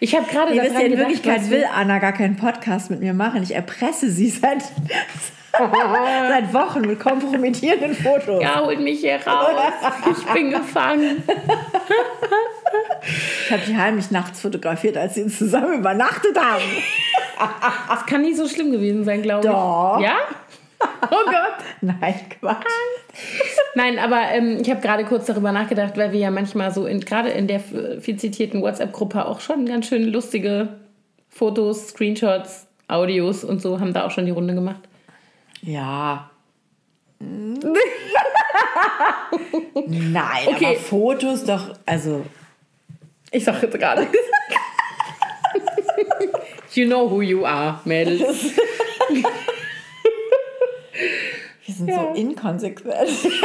Ich 0.00 0.14
habe 0.14 0.26
gerade 0.30 0.54
Ihr 0.54 0.62
daran 0.62 0.74
ja, 0.74 0.80
in 0.86 0.90
gedacht, 0.92 1.08
Wirklichkeit 1.10 1.50
will 1.50 1.64
Anna 1.72 1.98
gar 1.98 2.12
keinen 2.12 2.36
Podcast 2.36 2.90
mit 2.90 3.00
mir 3.00 3.14
machen. 3.14 3.42
Ich 3.42 3.54
erpresse 3.54 4.10
sie 4.10 4.28
seit, 4.30 4.62
seit 6.28 6.52
Wochen 6.52 6.80
mit 6.82 7.00
kompromittierenden 7.00 7.94
Fotos. 7.94 8.42
Ja, 8.42 8.60
holt 8.60 8.80
mich 8.80 9.00
hier 9.00 9.18
raus. 9.26 9.50
Ich 10.10 10.24
bin 10.32 10.50
gefangen. 10.50 11.22
Ich 13.44 13.52
habe 13.52 13.62
die 13.66 13.76
heimlich 13.76 14.10
nachts 14.10 14.40
fotografiert, 14.40 14.96
als 14.96 15.14
sie 15.14 15.26
zusammen 15.26 15.78
übernachtet 15.78 16.36
haben. 16.38 16.64
Das 17.88 18.06
kann 18.06 18.22
nicht 18.22 18.36
so 18.36 18.48
schlimm 18.48 18.72
gewesen 18.72 19.04
sein, 19.04 19.22
glaube 19.22 19.46
ich. 19.46 19.52
Doch. 19.52 20.00
Ja? 20.00 20.16
Oh 21.10 21.24
Gott. 21.26 21.64
Nein, 21.80 22.14
Quatsch. 22.40 22.66
Nein, 23.74 23.98
aber 23.98 24.22
ähm, 24.32 24.58
ich 24.60 24.70
habe 24.70 24.80
gerade 24.80 25.04
kurz 25.04 25.26
darüber 25.26 25.52
nachgedacht, 25.52 25.96
weil 25.96 26.12
wir 26.12 26.20
ja 26.20 26.30
manchmal 26.30 26.72
so, 26.72 26.86
in, 26.86 27.00
gerade 27.00 27.30
in 27.30 27.46
der 27.46 27.60
viel 27.60 28.16
zitierten 28.16 28.62
WhatsApp-Gruppe 28.62 29.26
auch 29.26 29.40
schon 29.40 29.66
ganz 29.66 29.86
schön 29.86 30.04
lustige 30.04 30.68
Fotos, 31.28 31.88
Screenshots, 31.88 32.66
Audios 32.88 33.44
und 33.44 33.60
so 33.60 33.80
haben 33.80 33.92
da 33.92 34.06
auch 34.06 34.10
schon 34.10 34.26
die 34.26 34.32
Runde 34.32 34.54
gemacht. 34.54 34.80
Ja. 35.66 36.30
Nein, 39.86 40.46
Okay. 40.48 40.66
aber 40.66 40.74
Fotos 40.76 41.44
doch, 41.44 41.74
also 41.86 42.24
Ich 43.30 43.44
sag 43.44 43.62
jetzt 43.62 43.74
nichts. 43.74 44.12
you 46.74 46.86
know 46.86 47.10
who 47.10 47.22
you 47.22 47.44
are, 47.46 47.80
Mädels. 47.84 48.20
wir 51.66 51.74
sind 51.74 51.88
Ja. 51.88 51.96
so 52.14 52.20
inkonsequent. 52.20 52.94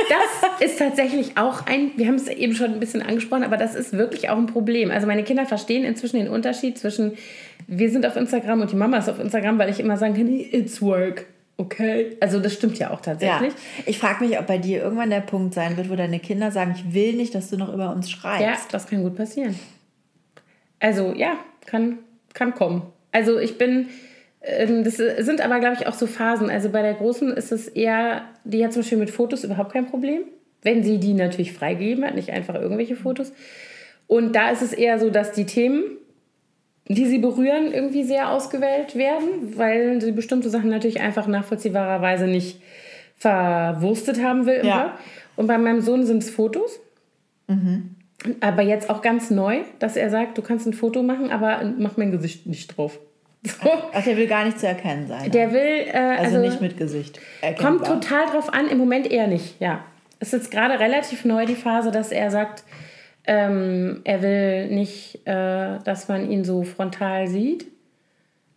Das 0.10 0.60
ist 0.60 0.78
tatsächlich 0.80 1.38
auch 1.38 1.66
ein, 1.68 1.92
wir 1.96 2.08
haben 2.08 2.16
es 2.16 2.28
eben 2.28 2.54
schon 2.56 2.74
ein 2.74 2.80
bisschen 2.80 3.02
angesprochen, 3.02 3.44
aber 3.44 3.58
das 3.58 3.76
ist 3.76 3.94
wirklich 3.94 4.30
auch 4.30 4.38
ein 4.38 4.48
Problem. 4.48 4.92
Also 4.92 5.08
meine 5.08 5.24
Kinder 5.24 5.46
verstehen 5.46 5.84
inzwischen 5.86 6.18
den 6.18 6.28
Unterschied 6.30 6.78
zwischen, 6.78 7.18
wir 7.68 7.90
sind 7.90 8.06
auf 8.06 8.16
Instagram 8.16 8.62
und 8.62 8.72
die 8.72 8.76
Mama 8.76 8.98
ist 8.98 9.10
auf 9.10 9.20
Instagram, 9.20 9.58
weil 9.58 9.70
ich 9.70 9.80
immer 9.80 9.98
sagen 9.98 10.16
kann, 10.16 10.28
it's 10.30 10.82
work. 10.82 11.26
Okay. 11.60 12.16
Also 12.22 12.39
das 12.39 12.53
stimmt 12.53 12.80
ja 12.80 12.88
auch 12.88 13.05
Ja. 13.05 13.14
tatsächlich. 13.14 13.53
Ich 13.86 13.99
frage 13.99 14.24
mich, 14.24 14.39
ob 14.39 14.47
bei 14.47 14.57
dir 14.57 14.82
irgendwann 14.82 15.10
der 15.10 15.20
Punkt 15.20 15.53
sein 15.53 15.76
wird, 15.76 15.89
wo 15.89 15.95
deine 15.97 16.20
Kinder 16.20 16.51
sagen, 16.51 16.74
ich 16.74 16.93
will 16.93 17.14
nicht, 17.14 17.36
dass 17.36 17.49
du 17.49 17.57
noch 17.57 17.74
über 17.74 17.91
uns 17.93 18.10
schreibst. 18.10 18.41
Ja, 18.41 18.57
das 18.72 18.88
kann 18.88 19.03
gut 19.03 19.16
passieren. 19.18 19.60
Also 20.80 21.14
ja, 21.14 21.38
kann, 21.66 21.97
kann 22.34 22.55
kommen. 22.55 22.84
Also 23.12 23.39
ich 23.39 23.57
bin, 23.57 23.88
ähm, 24.41 24.86
das 24.86 24.95
sind 24.95 25.41
aber 25.41 25.60
glaube 25.60 25.76
ich 25.78 25.86
auch 25.88 25.93
so 25.95 26.07
Phasen. 26.07 26.49
Also 26.49 26.70
bei 26.70 26.82
der 26.82 26.93
Großen 26.93 27.34
ist 27.34 27.51
es 27.51 27.68
eher, 27.68 28.22
die 28.45 28.64
hat 28.64 28.72
zum 28.72 28.84
Beispiel 28.84 28.97
mit 28.97 29.10
Fotos 29.10 29.43
überhaupt 29.43 29.74
kein 29.74 29.88
Problem, 29.88 30.22
wenn 30.62 30.82
sie 30.84 30.97
die 30.97 31.14
natürlich 31.14 31.51
freigegeben 31.51 32.05
hat, 32.05 32.16
nicht 32.16 32.30
einfach 32.30 32.55
irgendwelche 32.55 32.95
Fotos. 32.95 33.34
Und 34.07 34.34
da 34.34 34.49
ist 34.49 34.62
es 34.62 34.72
eher 34.72 34.97
so, 34.97 35.10
dass 35.10 35.34
die 35.34 35.45
Themen, 35.45 35.84
die 36.90 37.06
sie 37.06 37.20
berühren, 37.20 37.72
irgendwie 37.72 38.04
sehr 38.04 38.32
ausgewählt 38.32 38.96
werden, 38.96 39.58
weil 39.58 40.02
sie 40.02 40.12
bestimmte 40.12 40.50
Sachen 40.50 40.70
natürlich 40.70 41.00
einfach 41.00 41.28
nachvollziehbarerweise 41.28 42.28
nicht 42.28 42.62
verwurstet 43.16 44.22
haben 44.24 44.46
will. 44.46 44.66
Ja. 44.66 44.98
Und 45.36 45.48
bei 45.48 45.58
meinem 45.58 45.82
Sohn 45.82 46.06
sind 46.06 46.24
es 46.24 46.30
Fotos. 46.30 46.80
Aber 48.42 48.62
jetzt 48.62 48.90
auch 48.90 49.02
ganz 49.02 49.30
neu, 49.30 49.62
dass 49.80 49.96
er 49.96 50.10
sagt, 50.10 50.38
du 50.38 50.42
kannst 50.42 50.68
ein 50.68 50.74
Foto 50.74 51.04
machen, 51.04 51.32
aber 51.32 51.74
mach 51.78 51.98
mein 51.98 52.12
Gesicht 52.12 52.46
nicht 52.46 52.78
drauf. 52.78 53.00
So. 53.42 53.70
Ach, 53.94 54.04
der 54.04 54.18
will 54.18 54.28
gar 54.28 54.44
nicht 54.44 54.60
zu 54.60 54.68
erkennen 54.68 55.08
sein. 55.08 55.32
Der 55.32 55.54
will, 55.54 55.62
äh, 55.62 55.94
also, 55.94 56.36
also, 56.36 56.40
nicht 56.40 56.60
mit 56.60 56.76
Gesicht. 56.76 57.22
kommt 57.40 57.86
erkennbar. 57.86 58.02
total 58.02 58.26
drauf 58.26 58.54
an, 58.54 58.68
im 58.68 58.78
Moment 58.78 59.10
eher 59.10 59.28
nicht, 59.28 59.62
ja. 59.62 59.86
Es 60.20 60.34
ist 60.34 60.42
jetzt 60.42 60.52
gerade 60.52 60.78
relativ 60.78 61.24
neu 61.24 61.46
die 61.46 61.56
Phase, 61.56 61.90
dass 61.90 62.12
er 62.12 62.32
sagt, 62.32 62.66
ähm, 63.32 64.02
er 64.06 64.24
will 64.24 64.70
nicht, 64.70 65.20
äh, 65.28 65.78
dass 65.86 66.08
man 66.08 66.32
ihn 66.32 66.44
so 66.44 66.64
frontal 66.64 67.28
sieht. 67.28 67.68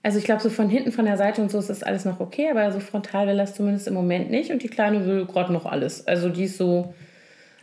Also 0.03 0.19
ich 0.19 0.25
glaube, 0.25 0.41
so 0.41 0.49
von 0.49 0.71
hinten, 0.71 0.93
von 0.93 1.05
der 1.05 1.19
Seite 1.19 1.43
und 1.43 1.51
so 1.51 1.59
ist 1.59 1.69
das 1.69 1.83
alles 1.83 2.07
noch 2.07 2.21
okay, 2.21 2.49
aber 2.51 2.73
so 2.73 2.81
frontal 2.81 3.27
will 3.27 3.39
er 3.39 3.45
es 3.45 3.55
zumindest 3.55 3.87
im 3.87 3.93
Moment 3.95 4.31
nicht. 4.31 4.51
Und 4.51 4.63
die 4.63 4.69
Kleine 4.69 5.05
will 5.05 5.27
gerade 5.27 5.53
noch 5.53 5.67
alles. 5.67 6.07
Also 6.09 6.31
die 6.31 6.45
ist 6.45 6.57
so, 6.57 6.95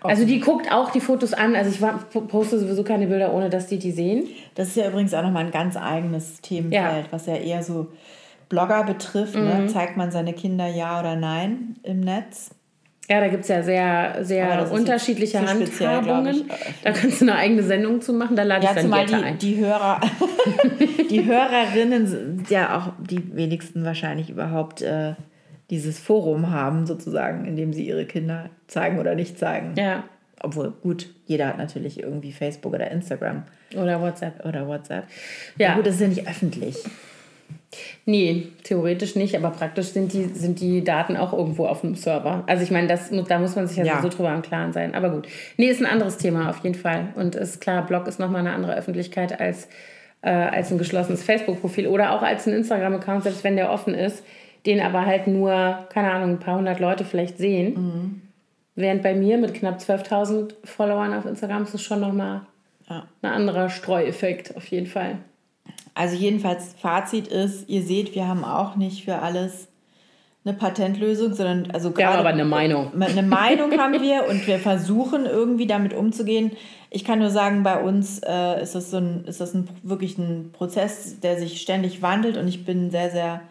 Also 0.01 0.23
die 0.23 0.39
guckt 0.39 0.71
auch 0.71 0.91
die 0.91 1.01
Fotos 1.01 1.33
an. 1.33 1.55
Also 1.55 1.71
ich 1.71 1.81
war, 1.81 1.97
poste 1.97 2.59
sowieso 2.59 2.83
keine 2.83 3.07
Bilder, 3.07 3.33
ohne 3.33 3.49
dass 3.49 3.65
die 3.65 3.79
die 3.79 3.91
sehen. 3.91 4.27
Das 4.53 4.67
ist 4.67 4.77
ja 4.77 4.87
übrigens 4.87 5.13
auch 5.15 5.23
nochmal 5.23 5.45
ein 5.45 5.51
ganz 5.51 5.77
eigenes 5.77 6.41
Themenfeld, 6.41 7.05
Ja. 7.05 7.11
was 7.11 7.25
ja 7.25 7.35
eher 7.35 7.63
so 7.63 7.87
Blogger 8.49 8.83
betrifft. 8.83 9.35
Mhm. 9.35 9.45
Ne? 9.45 9.67
Zeigt 9.67 9.97
man 9.97 10.11
seine 10.11 10.33
Kinder 10.33 10.67
ja 10.67 10.99
oder 10.99 11.15
nein 11.15 11.75
im 11.81 12.01
Netz? 12.01 12.51
Ja, 13.09 13.19
da 13.19 13.27
gibt 13.27 13.41
es 13.41 13.49
ja 13.49 13.63
sehr, 13.63 14.13
Aber 14.15 14.23
sehr 14.23 14.71
unterschiedliche 14.71 15.39
Handhabungen. 15.45 16.27
ich. 16.35 16.43
Da 16.83 16.91
kannst 16.91 17.21
du 17.21 17.25
eine 17.25 17.35
eigene 17.35 17.63
Sendung 17.63 18.01
zu 18.01 18.13
machen. 18.13 18.35
Da 18.35 18.43
lade 18.43 18.61
ich 18.61 18.69
Ja, 18.69 18.75
dann 18.75 18.83
zumal 18.83 18.99
Jette 19.01 19.17
die, 19.17 19.23
ein. 19.23 19.37
die 19.39 19.57
Hörer, 19.57 19.99
die 21.09 21.25
Hörerinnen 21.25 22.05
sind 22.07 22.49
ja 22.51 22.77
auch 22.77 22.93
die 23.03 23.35
wenigsten 23.35 23.83
wahrscheinlich 23.83 24.29
überhaupt 24.29 24.83
äh, 24.83 25.13
dieses 25.71 25.97
Forum 25.99 26.51
haben, 26.51 26.85
sozusagen, 26.85 27.45
in 27.45 27.55
dem 27.55 27.73
sie 27.73 27.87
ihre 27.87 28.05
Kinder 28.05 28.49
zeigen 28.67 28.99
oder 28.99 29.15
nicht 29.15 29.39
zeigen. 29.39 29.73
Ja, 29.75 30.03
Obwohl, 30.41 30.71
gut, 30.81 31.09
jeder 31.25 31.47
hat 31.47 31.57
natürlich 31.57 31.99
irgendwie 32.01 32.31
Facebook 32.31 32.73
oder 32.73 32.89
Instagram 32.91 33.43
oder 33.75 34.01
WhatsApp. 34.01 34.45
oder 34.45 34.67
WhatsApp. 34.67 35.05
Ja. 35.57 35.75
Gut, 35.75 35.85
das 35.87 35.95
ist 35.95 36.01
ja 36.01 36.07
nicht 36.07 36.27
öffentlich. 36.27 36.75
Nee, 38.05 38.47
theoretisch 38.63 39.15
nicht, 39.15 39.35
aber 39.35 39.51
praktisch 39.51 39.87
sind 39.89 40.11
die, 40.13 40.23
sind 40.25 40.59
die 40.59 40.83
Daten 40.83 41.15
auch 41.15 41.33
irgendwo 41.33 41.67
auf 41.67 41.81
dem 41.81 41.93
Server. 41.95 42.43
Also 42.47 42.63
ich 42.63 42.71
meine, 42.71 42.87
das, 42.87 43.11
da 43.27 43.37
muss 43.39 43.55
man 43.55 43.67
sich 43.67 43.77
ja, 43.77 43.83
Ja. 43.85 44.01
so 44.01 44.09
drüber 44.09 44.33
im 44.33 44.41
Klaren 44.41 44.73
sein. 44.73 44.95
Aber 44.95 45.09
gut. 45.11 45.27
Nee, 45.57 45.67
ist 45.67 45.79
ein 45.79 45.85
anderes 45.85 46.17
Thema 46.17 46.49
auf 46.49 46.63
jeden 46.63 46.75
Fall. 46.75 47.09
Und 47.15 47.35
ist 47.35 47.61
klar, 47.61 47.85
Blog 47.85 48.07
ist 48.07 48.19
nochmal 48.19 48.41
eine 48.41 48.53
andere 48.53 48.75
Öffentlichkeit 48.75 49.39
als, 49.39 49.67
äh, 50.21 50.31
als 50.31 50.71
ein 50.71 50.79
geschlossenes 50.79 51.23
Facebook-Profil 51.23 51.87
oder 51.87 52.13
auch 52.13 52.23
als 52.23 52.47
ein 52.47 52.53
Instagram-Account, 52.53 53.23
selbst 53.23 53.43
wenn 53.43 53.55
der 53.55 53.71
offen 53.71 53.93
ist, 53.93 54.23
den 54.65 54.81
aber 54.81 55.05
halt 55.05 55.27
nur, 55.27 55.85
keine 55.93 56.11
Ahnung, 56.11 56.31
ein 56.31 56.39
paar 56.39 56.57
hundert 56.57 56.79
Leute 56.79 57.05
vielleicht 57.05 57.37
sehen. 57.37 58.23
Während 58.75 59.03
bei 59.03 59.13
mir 59.13 59.37
mit 59.37 59.53
knapp 59.53 59.77
12.000 59.79 60.53
Followern 60.63 61.13
auf 61.13 61.25
Instagram 61.25 61.63
ist 61.63 61.75
es 61.75 61.81
schon 61.83 61.99
nochmal 61.99 62.41
Ja. 62.89 63.03
ein 63.21 63.29
anderer 63.31 63.69
Streueffekt 63.69 64.57
auf 64.57 64.65
jeden 64.67 64.87
Fall. 64.87 65.17
Also 65.93 66.15
jedenfalls 66.15 66.73
Fazit 66.73 67.27
ist, 67.27 67.67
ihr 67.69 67.81
seht, 67.81 68.15
wir 68.15 68.27
haben 68.27 68.43
auch 68.43 68.75
nicht 68.75 69.05
für 69.05 69.19
alles 69.19 69.67
eine 70.45 70.53
Patentlösung, 70.57 71.33
sondern 71.33 71.71
also 71.71 71.91
gerade 71.91 72.19
aber 72.19 72.29
eine 72.29 72.45
Meinung. 72.45 72.91
eine 73.01 73.23
Meinung 73.23 73.77
haben 73.77 74.01
wir 74.01 74.25
und 74.29 74.47
wir 74.47 74.59
versuchen 74.59 75.25
irgendwie 75.25 75.67
damit 75.67 75.93
umzugehen. 75.93 76.51
Ich 76.89 77.03
kann 77.03 77.19
nur 77.19 77.29
sagen, 77.29 77.63
bei 77.63 77.81
uns 77.81 78.19
äh, 78.25 78.61
ist 78.61 78.73
das 78.73 78.89
so 78.89 78.97
ein, 78.97 79.25
ist 79.25 79.41
das 79.41 79.53
ein, 79.53 79.67
wirklich 79.83 80.17
ein 80.17 80.51
Prozess, 80.53 81.19
der 81.19 81.37
sich 81.37 81.61
ständig 81.61 82.01
wandelt 82.01 82.37
und 82.37 82.47
ich 82.47 82.65
bin 82.65 82.89
sehr, 82.89 83.11
sehr 83.11 83.41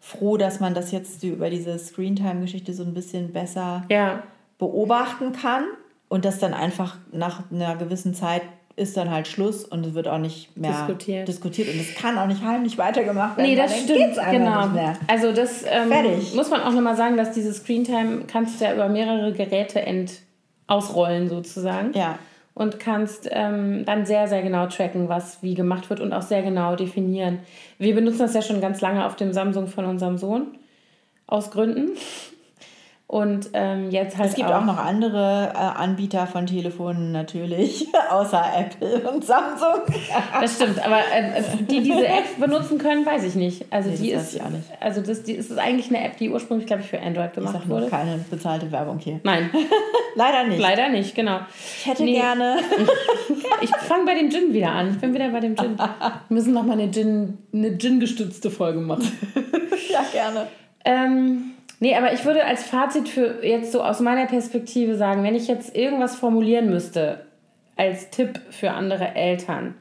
froh, 0.00 0.36
dass 0.36 0.58
man 0.58 0.74
das 0.74 0.90
jetzt 0.90 1.22
über 1.22 1.48
diese 1.48 1.78
Screentime-Geschichte 1.78 2.74
so 2.74 2.82
ein 2.82 2.92
bisschen 2.92 3.32
besser 3.32 3.84
Ja, 3.88 4.24
beobachten 4.58 5.32
kann 5.32 5.64
und 6.08 6.24
das 6.24 6.38
dann 6.38 6.54
einfach 6.54 6.96
nach 7.12 7.50
einer 7.50 7.76
gewissen 7.76 8.14
Zeit 8.14 8.42
ist 8.76 8.96
dann 8.96 9.10
halt 9.10 9.28
Schluss 9.28 9.64
und 9.64 9.84
es 9.86 9.94
wird 9.94 10.08
auch 10.08 10.18
nicht 10.18 10.56
mehr 10.56 10.70
Diskutiert. 10.70 11.28
diskutiert 11.28 11.68
und 11.68 11.80
es 11.80 11.94
kann 11.94 12.16
auch 12.18 12.26
nicht 12.26 12.42
heimlich 12.42 12.78
weitergemacht 12.78 13.36
werden. 13.36 13.50
Nee, 13.50 13.56
das 13.56 13.78
stimmt, 13.80 14.16
genau. 14.30 14.62
nicht 14.62 14.74
mehr. 14.74 14.96
Also 15.08 15.32
das 15.32 15.64
ähm, 15.68 15.88
Fertig. 15.88 16.34
muss 16.34 16.50
man 16.50 16.62
auch 16.62 16.72
nochmal 16.72 16.96
sagen, 16.96 17.16
dass 17.16 17.32
diese 17.32 17.52
Screentime 17.52 18.22
kannst 18.26 18.60
du 18.60 18.64
ja 18.64 18.74
über 18.74 18.88
mehrere 18.88 19.32
Geräte 19.32 19.82
ent 19.82 20.20
ausrollen 20.66 21.28
sozusagen. 21.28 21.92
Ja, 21.92 22.18
Und 22.54 22.78
kannst 22.80 23.28
ähm, 23.30 23.84
dann 23.84 24.06
sehr, 24.06 24.26
sehr 24.28 24.42
genau 24.42 24.66
tracken, 24.66 25.08
was 25.08 25.42
wie 25.42 25.54
gemacht 25.54 25.90
wird 25.90 26.00
und 26.00 26.12
auch 26.12 26.22
sehr 26.22 26.42
genau 26.42 26.76
definieren. 26.76 27.40
Wir 27.78 27.94
benutzen 27.94 28.20
das 28.20 28.34
ja 28.34 28.42
schon 28.42 28.60
ganz 28.60 28.80
lange 28.80 29.04
auf 29.04 29.16
dem 29.16 29.32
Samsung 29.32 29.66
von 29.66 29.84
unserem 29.84 30.16
Sohn. 30.18 30.46
Aus 31.26 31.50
Gründen. 31.50 31.90
Und 33.12 33.50
ähm, 33.52 33.90
jetzt 33.90 34.16
halt 34.16 34.30
es 34.30 34.36
gibt 34.36 34.48
auch, 34.50 34.64
noch 34.64 34.78
andere 34.78 35.52
äh, 35.54 35.58
Anbieter 35.58 36.26
von 36.26 36.46
Telefonen 36.46 37.12
natürlich, 37.12 37.86
außer 38.10 38.42
Apple 38.56 39.00
und 39.06 39.22
Samsung. 39.22 39.80
Das 40.40 40.54
stimmt, 40.54 40.82
aber 40.82 40.96
äh, 41.14 41.40
äh, 41.40 41.42
die 41.68 41.82
diese 41.82 42.06
App 42.06 42.24
benutzen 42.40 42.78
können, 42.78 43.04
weiß 43.04 43.24
ich 43.24 43.34
nicht. 43.34 43.66
Also 43.70 43.90
Nee, 43.90 43.96
die 43.98 44.12
das 44.12 44.22
ist, 44.22 44.28
weiß 44.28 44.34
ich 44.36 44.42
auch 44.42 44.48
nicht. 44.48 44.64
also 44.80 45.02
das, 45.02 45.24
die, 45.24 45.32
ist 45.32 45.52
eigentlich 45.58 45.90
eine 45.90 46.02
App, 46.06 46.16
die 46.16 46.30
ursprünglich, 46.30 46.66
glaube 46.66 46.80
ich, 46.80 46.88
für 46.88 47.02
Android 47.02 47.26
Ich 47.28 47.34
gemacht 47.34 47.52
sag 47.52 47.66
nur 47.66 47.80
wurde. 47.82 47.90
keine 47.90 48.16
bezahlte 48.30 48.72
Werbung 48.72 48.98
hier. 48.98 49.20
Nein, 49.24 49.50
Leider 50.14 50.44
nicht. 50.44 50.58
leider 50.58 50.88
nicht, 50.88 51.14
genau. 51.14 51.40
Ich 51.80 51.86
hätte 51.86 52.04
Nee. 52.04 52.14
gerne. 52.14 52.56
Ich 53.60 53.68
fange 53.76 54.06
bei 54.06 54.14
dem 54.14 54.30
Gin 54.30 54.54
wieder 54.54 54.70
an. 54.72 54.88
Ich 54.90 54.98
bin 54.98 55.12
wieder 55.12 55.28
bei 55.28 55.40
dem 55.40 55.54
Gin. 55.54 55.76
Wir 55.76 55.86
müssen 56.30 56.54
noch 56.54 56.62
mal 56.64 56.80
eine 56.80 56.90
Gin, 56.90 57.36
eine 57.52 57.76
Gin-gestützte 57.76 58.50
Folge 58.50 58.80
machen. 58.80 59.06
ja, 59.90 60.02
gerne. 60.12 60.46
Ähm, 60.86 61.52
nee, 61.82 61.94
aber 61.96 62.12
ich 62.12 62.24
würde 62.24 62.44
als 62.44 62.62
Fazit 62.62 63.08
für 63.08 63.44
jetzt 63.44 63.72
so 63.72 63.82
aus 63.82 64.00
meiner 64.00 64.26
Perspektive 64.26 64.96
sagen, 64.96 65.22
wenn 65.24 65.34
ich 65.34 65.48
jetzt 65.48 65.76
irgendwas 65.76 66.16
formulieren 66.16 66.70
müsste 66.70 67.26
als 67.76 68.10
Tipp 68.10 68.40
für 68.50 68.70
andere 68.70 69.14
Eltern, 69.14 69.74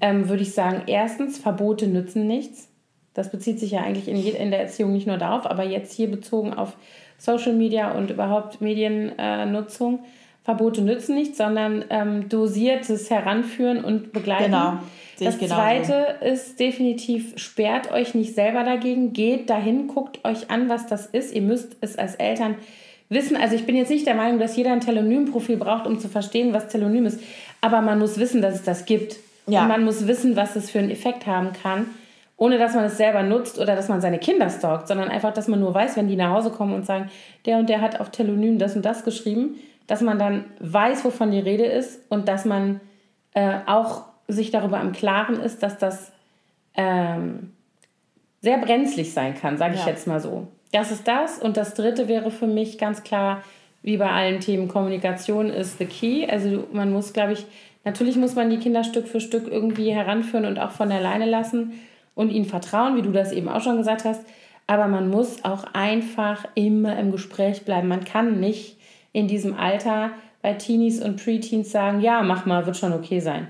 ähm, 0.00 0.28
würde 0.28 0.42
ich 0.42 0.54
sagen, 0.54 0.82
erstens, 0.86 1.38
Verbote 1.38 1.88
nützen 1.88 2.26
nichts. 2.26 2.68
Das 3.14 3.32
bezieht 3.32 3.58
sich 3.58 3.72
ja 3.72 3.80
eigentlich 3.80 4.06
in, 4.06 4.16
in 4.16 4.50
der 4.50 4.60
Erziehung 4.60 4.92
nicht 4.92 5.08
nur 5.08 5.18
darauf, 5.18 5.44
aber 5.44 5.64
jetzt 5.64 5.92
hier 5.92 6.08
bezogen 6.08 6.54
auf 6.54 6.76
Social 7.18 7.52
Media 7.52 7.90
und 7.92 8.10
überhaupt 8.10 8.60
Mediennutzung. 8.60 9.96
Äh. 9.96 10.06
Verbote 10.44 10.80
nützen 10.80 11.14
nichts, 11.16 11.36
sondern 11.36 11.84
ähm, 11.90 12.28
dosiertes 12.28 13.10
Heranführen 13.10 13.84
und 13.84 14.12
Begleiten. 14.12 14.44
Genau, 14.44 14.78
sehe 15.18 15.28
Das 15.28 15.38
genauso. 15.38 15.60
zweite 15.60 16.16
ist 16.24 16.58
definitiv, 16.60 17.32
sperrt 17.36 17.90
euch 17.92 18.14
nicht 18.14 18.34
selber 18.34 18.64
dagegen, 18.64 19.12
geht 19.12 19.50
dahin, 19.50 19.88
guckt 19.88 20.24
euch 20.24 20.50
an, 20.50 20.68
was 20.68 20.86
das 20.86 21.06
ist. 21.06 21.34
Ihr 21.34 21.42
müsst 21.42 21.76
es 21.80 21.98
als 21.98 22.14
Eltern 22.14 22.56
wissen. 23.08 23.36
Also 23.36 23.54
ich 23.54 23.66
bin 23.66 23.76
jetzt 23.76 23.90
nicht 23.90 24.06
der 24.06 24.14
Meinung, 24.14 24.38
dass 24.38 24.56
jeder 24.56 24.72
ein 24.72 24.80
Telonym-Profil 24.80 25.56
braucht, 25.56 25.86
um 25.86 25.98
zu 25.98 26.08
verstehen, 26.08 26.52
was 26.52 26.68
Telonym 26.68 27.06
ist. 27.06 27.20
Aber 27.60 27.80
man 27.80 27.98
muss 27.98 28.18
wissen, 28.18 28.42
dass 28.42 28.54
es 28.54 28.62
das 28.62 28.84
gibt. 28.84 29.16
Ja. 29.46 29.62
Und 29.62 29.68
man 29.68 29.84
muss 29.84 30.06
wissen, 30.06 30.36
was 30.36 30.56
es 30.56 30.70
für 30.70 30.78
einen 30.78 30.90
Effekt 30.90 31.26
haben 31.26 31.52
kann, 31.52 31.86
ohne 32.36 32.58
dass 32.58 32.74
man 32.74 32.84
es 32.84 32.96
selber 32.96 33.22
nutzt 33.22 33.58
oder 33.58 33.74
dass 33.74 33.88
man 33.88 34.00
seine 34.00 34.18
Kinder 34.18 34.50
stalkt, 34.50 34.88
sondern 34.88 35.08
einfach, 35.08 35.32
dass 35.32 35.48
man 35.48 35.60
nur 35.60 35.74
weiß, 35.74 35.96
wenn 35.96 36.08
die 36.08 36.16
nach 36.16 36.30
Hause 36.30 36.50
kommen 36.50 36.74
und 36.74 36.86
sagen, 36.86 37.10
der 37.46 37.58
und 37.58 37.68
der 37.68 37.80
hat 37.80 37.98
auf 37.98 38.10
Telonym 38.10 38.58
das 38.58 38.76
und 38.76 38.84
das 38.84 39.04
geschrieben, 39.04 39.56
dass 39.86 40.02
man 40.02 40.18
dann 40.18 40.44
weiß, 40.60 41.04
wovon 41.04 41.30
die 41.30 41.40
Rede 41.40 41.64
ist 41.64 42.00
und 42.10 42.28
dass 42.28 42.44
man 42.44 42.80
äh, 43.32 43.56
auch 43.66 44.07
sich 44.28 44.50
darüber 44.50 44.80
im 44.80 44.92
Klaren 44.92 45.40
ist, 45.40 45.62
dass 45.62 45.78
das 45.78 46.12
ähm, 46.74 47.52
sehr 48.40 48.58
brenzlig 48.58 49.12
sein 49.12 49.34
kann, 49.34 49.56
sage 49.56 49.74
ich 49.74 49.80
Ja. 49.80 49.88
jetzt 49.88 50.06
mal 50.06 50.20
so. 50.20 50.46
Das 50.72 50.92
ist 50.92 51.08
das. 51.08 51.38
Und 51.38 51.56
das 51.56 51.74
dritte 51.74 52.08
wäre 52.08 52.30
für 52.30 52.46
mich 52.46 52.78
ganz 52.78 53.02
klar, 53.02 53.42
wie 53.82 53.96
bei 53.96 54.10
allen 54.10 54.40
Themen, 54.40 54.68
Kommunikation 54.68 55.48
ist 55.50 55.78
the 55.78 55.86
key. 55.86 56.26
Also 56.28 56.66
man 56.72 56.92
muss, 56.92 57.12
glaube 57.12 57.32
ich, 57.32 57.46
natürlich 57.84 58.16
muss 58.16 58.34
man 58.34 58.50
die 58.50 58.58
Kinder 58.58 58.84
Stück 58.84 59.08
für 59.08 59.20
Stück 59.20 59.48
irgendwie 59.50 59.90
heranführen 59.92 60.44
und 60.44 60.58
auch 60.58 60.72
von 60.72 60.92
alleine 60.92 61.24
lassen 61.24 61.72
und 62.14 62.30
ihnen 62.30 62.44
vertrauen, 62.44 62.96
wie 62.96 63.02
du 63.02 63.12
das 63.12 63.32
eben 63.32 63.48
auch 63.48 63.62
schon 63.62 63.78
gesagt 63.78 64.04
hast. 64.04 64.24
Aber 64.66 64.88
man 64.88 65.08
muss 65.08 65.44
auch 65.44 65.64
einfach 65.72 66.44
immer 66.54 66.98
im 66.98 67.12
Gespräch 67.12 67.64
bleiben. 67.64 67.88
Man 67.88 68.04
kann 68.04 68.38
nicht 68.40 68.76
in 69.12 69.26
diesem 69.26 69.54
Alter 69.54 70.10
bei 70.42 70.52
Teenies 70.52 71.00
und 71.02 71.22
Preteens 71.22 71.70
sagen, 71.70 72.00
ja, 72.00 72.22
mach 72.22 72.44
mal, 72.44 72.66
wird 72.66 72.76
schon 72.76 72.92
okay 72.92 73.20
sein. 73.20 73.48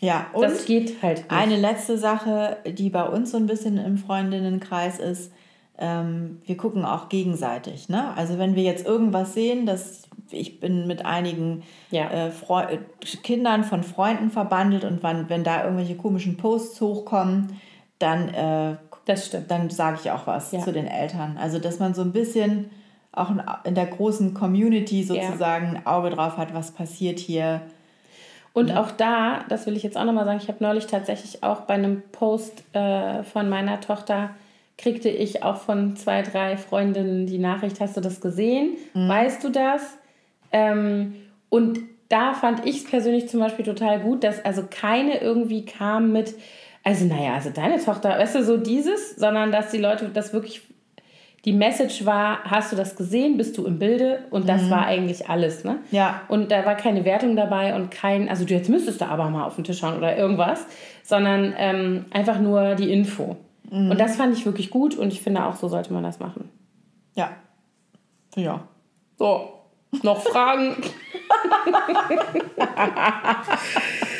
Ja, 0.00 0.26
und 0.32 0.42
Das 0.42 0.64
geht 0.66 1.02
halt 1.02 1.18
nicht. 1.18 1.30
eine 1.30 1.56
letzte 1.56 1.98
Sache, 1.98 2.58
die 2.66 2.90
bei 2.90 3.02
uns 3.04 3.32
so 3.32 3.36
ein 3.36 3.46
bisschen 3.46 3.78
im 3.78 3.98
Freundinnenkreis 3.98 4.98
ist, 4.98 5.32
ähm, 5.78 6.40
wir 6.44 6.56
gucken 6.56 6.84
auch 6.84 7.08
gegenseitig. 7.08 7.88
Ne? 7.88 8.12
Also 8.16 8.38
wenn 8.38 8.54
wir 8.56 8.62
jetzt 8.64 8.86
irgendwas 8.86 9.34
sehen, 9.34 9.66
dass 9.66 10.02
ich 10.30 10.60
bin 10.60 10.86
mit 10.86 11.06
einigen 11.06 11.62
Ja. 11.90 12.08
äh, 12.10 12.28
äh, 12.28 12.78
Kindern 13.22 13.64
von 13.64 13.82
Freunden 13.82 14.30
verbandelt 14.30 14.84
und 14.84 15.02
wann, 15.02 15.28
wenn 15.28 15.42
da 15.44 15.64
irgendwelche 15.64 15.96
komischen 15.96 16.36
Posts 16.36 16.80
hochkommen, 16.80 17.58
dann, 17.98 18.28
äh, 18.34 18.76
dann 19.48 19.70
sage 19.70 19.98
ich 20.02 20.10
auch 20.10 20.26
was 20.26 20.52
Ja. 20.52 20.60
zu 20.60 20.72
den 20.72 20.86
Eltern. 20.86 21.38
Also 21.40 21.58
dass 21.58 21.78
man 21.78 21.94
so 21.94 22.02
ein 22.02 22.12
bisschen 22.12 22.70
auch 23.12 23.30
in- 23.30 23.42
in 23.64 23.74
der 23.74 23.86
großen 23.86 24.34
Community 24.34 25.02
sozusagen 25.02 25.76
ein 25.78 25.86
Auge 25.86 26.10
drauf 26.10 26.36
hat, 26.36 26.52
was 26.54 26.72
passiert 26.72 27.18
hier. 27.18 27.62
Und 28.52 28.72
auch 28.72 28.90
da, 28.90 29.44
das 29.48 29.66
will 29.66 29.76
ich 29.76 29.82
jetzt 29.82 29.96
auch 29.96 30.04
nochmal 30.04 30.24
sagen, 30.24 30.40
ich 30.42 30.48
habe 30.48 30.62
neulich 30.64 30.86
tatsächlich 30.86 31.42
auch 31.42 31.62
bei 31.62 31.74
einem 31.74 32.02
Post 32.12 32.64
äh, 32.74 33.22
von 33.22 33.48
meiner 33.48 33.80
Tochter, 33.80 34.30
kriegte 34.76 35.08
ich 35.08 35.42
auch 35.42 35.56
von 35.56 35.96
zwei, 35.96 36.22
drei 36.22 36.56
Freundinnen 36.56 37.26
die 37.26 37.38
Nachricht, 37.38 37.80
hast 37.80 37.96
du 37.96 38.00
das 38.00 38.20
gesehen? 38.20 38.76
Weißt 39.08 39.42
du 39.42 39.50
das? 39.50 39.98
Ähm, 40.52 41.14
und 41.48 41.80
da 42.08 42.32
fand 42.32 42.64
ich 42.64 42.78
es 42.78 42.84
persönlich 42.84 43.28
zum 43.28 43.40
Beispiel 43.40 43.64
total 43.64 44.00
gut, 44.00 44.24
dass 44.24 44.44
also 44.44 44.64
keine 44.70 45.20
irgendwie 45.20 45.64
kam 45.64 46.12
mit, 46.12 46.34
also 46.84 47.04
naja, 47.04 47.34
also 47.34 47.50
deine 47.50 47.82
Tochter, 47.84 48.10
weißt 48.10 48.36
du, 48.36 48.44
so 48.44 48.56
dieses, 48.56 49.16
sondern 49.16 49.52
dass 49.52 49.70
die 49.70 49.78
Leute 49.78 50.08
das 50.08 50.32
wirklich 50.32 50.62
die 51.48 51.54
Message 51.54 52.04
war, 52.04 52.44
hast 52.44 52.72
du 52.72 52.76
das 52.76 52.94
gesehen, 52.94 53.38
bist 53.38 53.56
du 53.56 53.64
im 53.64 53.78
Bilde 53.78 54.18
und 54.28 54.46
das 54.50 54.68
war 54.68 54.84
eigentlich 54.84 55.30
alles. 55.30 55.64
Ne? 55.64 55.78
Ja. 55.90 56.20
Und 56.28 56.50
da 56.50 56.66
war 56.66 56.74
keine 56.74 57.06
Wertung 57.06 57.36
dabei 57.36 57.74
und 57.74 57.90
kein, 57.90 58.28
also 58.28 58.44
du 58.44 58.52
jetzt 58.52 58.68
müsstest 58.68 59.00
du 59.00 59.06
aber 59.06 59.30
mal 59.30 59.46
auf 59.46 59.54
den 59.54 59.64
Tisch 59.64 59.78
schauen 59.78 59.96
oder 59.96 60.14
irgendwas, 60.14 60.66
sondern 61.02 61.54
ähm, 61.56 62.04
einfach 62.10 62.38
nur 62.38 62.74
die 62.74 62.92
Info. 62.92 63.38
Und 63.70 63.98
das 63.98 64.16
fand 64.16 64.36
ich 64.36 64.44
wirklich 64.44 64.68
gut 64.68 64.94
und 64.94 65.10
ich 65.10 65.22
finde 65.22 65.46
auch, 65.46 65.56
so 65.56 65.68
sollte 65.68 65.90
man 65.90 66.02
das 66.02 66.20
machen. 66.20 66.50
Ja. 67.14 67.30
Ja. 68.36 68.68
So. 69.16 69.48
Noch 70.02 70.20
Fragen? 70.20 70.76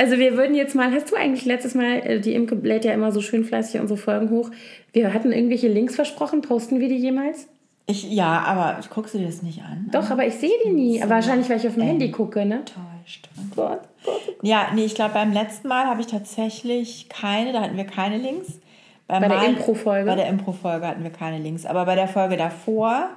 also 0.00 0.18
wir 0.18 0.36
würden 0.36 0.54
jetzt 0.54 0.74
mal, 0.74 0.90
hast 0.92 1.12
du 1.12 1.16
eigentlich 1.16 1.44
letztes 1.44 1.74
Mal, 1.74 1.98
äh, 1.98 2.20
die 2.20 2.34
Imke 2.34 2.54
lädt 2.54 2.86
ja 2.86 2.92
immer 2.92 3.12
so 3.12 3.20
schön 3.20 3.44
fleißig 3.44 3.80
unsere 3.80 3.98
Folgen 3.98 4.30
hoch. 4.30 4.50
Wir 4.94 5.12
hatten 5.12 5.30
irgendwelche 5.30 5.68
Links 5.68 5.94
versprochen, 5.94 6.40
posten 6.40 6.80
wir 6.80 6.88
die 6.88 6.96
jemals? 6.96 7.46
Ich, 7.86 8.10
ja, 8.10 8.40
aber 8.46 8.80
guckst 8.88 9.14
du 9.14 9.18
dir 9.18 9.26
das 9.26 9.42
nicht 9.42 9.60
an? 9.62 9.88
Doch, 9.92 10.10
aber 10.10 10.26
ich 10.26 10.34
sehe 10.36 10.50
die 10.64 10.70
nie. 10.70 11.02
Wahrscheinlich, 11.06 11.50
weil 11.50 11.58
ich 11.58 11.66
auf 11.66 11.74
dem 11.74 11.82
Handy 11.82 12.10
gucke, 12.10 12.46
ne? 12.46 12.60
Enttäuscht. 12.60 13.28
Gott, 13.54 13.80
Gott. 14.04 14.16
Ja, 14.42 14.68
nee, 14.74 14.84
ich 14.84 14.94
glaube, 14.94 15.12
beim 15.12 15.32
letzten 15.32 15.68
Mal 15.68 15.86
habe 15.86 16.00
ich 16.00 16.06
tatsächlich 16.06 17.08
keine, 17.10 17.52
da 17.52 17.60
hatten 17.60 17.76
wir 17.76 17.84
keine 17.84 18.16
Links. 18.16 18.60
Beim 19.06 19.22
Bei 19.22 19.28
der 19.28 19.44
Impro-Folge? 19.44 20.06
Bei 20.08 20.16
der 20.16 20.28
Impro-Folge 20.28 20.86
hatten 20.86 21.02
wir 21.02 21.10
keine 21.10 21.38
Links. 21.38 21.66
Aber 21.66 21.84
bei 21.84 21.96
der 21.96 22.08
Folge 22.08 22.36
davor 22.36 23.10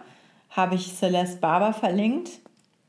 habe 0.50 0.76
ich 0.76 0.94
Celeste 0.96 1.38
Barber 1.38 1.72
verlinkt. 1.72 2.32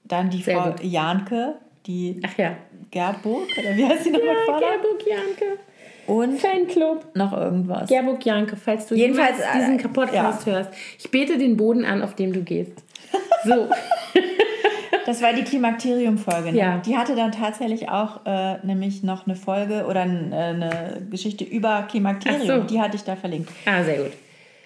Dann 0.05 0.31
die 0.31 0.43
Sehr 0.43 0.59
Frau 0.59 0.71
gut. 0.71 0.83
Janke, 0.83 1.57
die 1.86 2.20
Ach 2.24 2.39
ja. 2.39 2.56
Gerburg, 2.90 3.48
oder 3.59 3.77
wie 3.77 3.85
heißt 3.85 4.05
sie 4.05 4.11
nochmal? 4.11 4.36
Ja? 4.48 4.59
Gerburg 4.59 5.02
Janke. 5.06 5.59
Und 6.06 6.39
Fanclub. 6.39 7.15
noch 7.15 7.32
irgendwas. 7.32 7.89
Gerburg 7.89 8.24
Janke, 8.24 8.56
falls 8.56 8.86
du 8.86 8.94
Jedenfalls, 8.94 9.39
diesen 9.55 9.78
äh, 9.78 9.89
Podcast 9.89 10.47
hörst. 10.47 10.70
Ich 10.98 11.11
bete 11.11 11.39
den 11.39 11.56
Boden 11.56 11.85
an, 11.85 12.02
auf 12.02 12.15
dem 12.15 12.32
du 12.32 12.43
gehst. 12.43 12.82
So. 13.44 13.69
Das 15.06 15.20
war 15.20 15.35
die 15.35 15.43
Klimakterium-Folge. 15.43 16.52
Ne? 16.52 16.59
Ja. 16.59 16.78
Die 16.78 16.97
hatte 16.97 17.15
dann 17.15 17.31
tatsächlich 17.31 17.90
auch 17.90 18.24
äh, 18.24 18.56
nämlich 18.65 19.02
noch 19.02 19.27
eine 19.27 19.36
Folge 19.36 19.85
oder 19.86 20.01
äh, 20.01 20.06
eine 20.06 21.06
Geschichte 21.11 21.44
über 21.44 21.82
Klimakterium. 21.82 22.47
So. 22.47 22.66
Die 22.66 22.81
hatte 22.81 22.97
ich 22.97 23.05
da 23.05 23.15
verlinkt. 23.15 23.51
ah, 23.66 23.82
sehr 23.82 23.98
gut. 23.98 24.12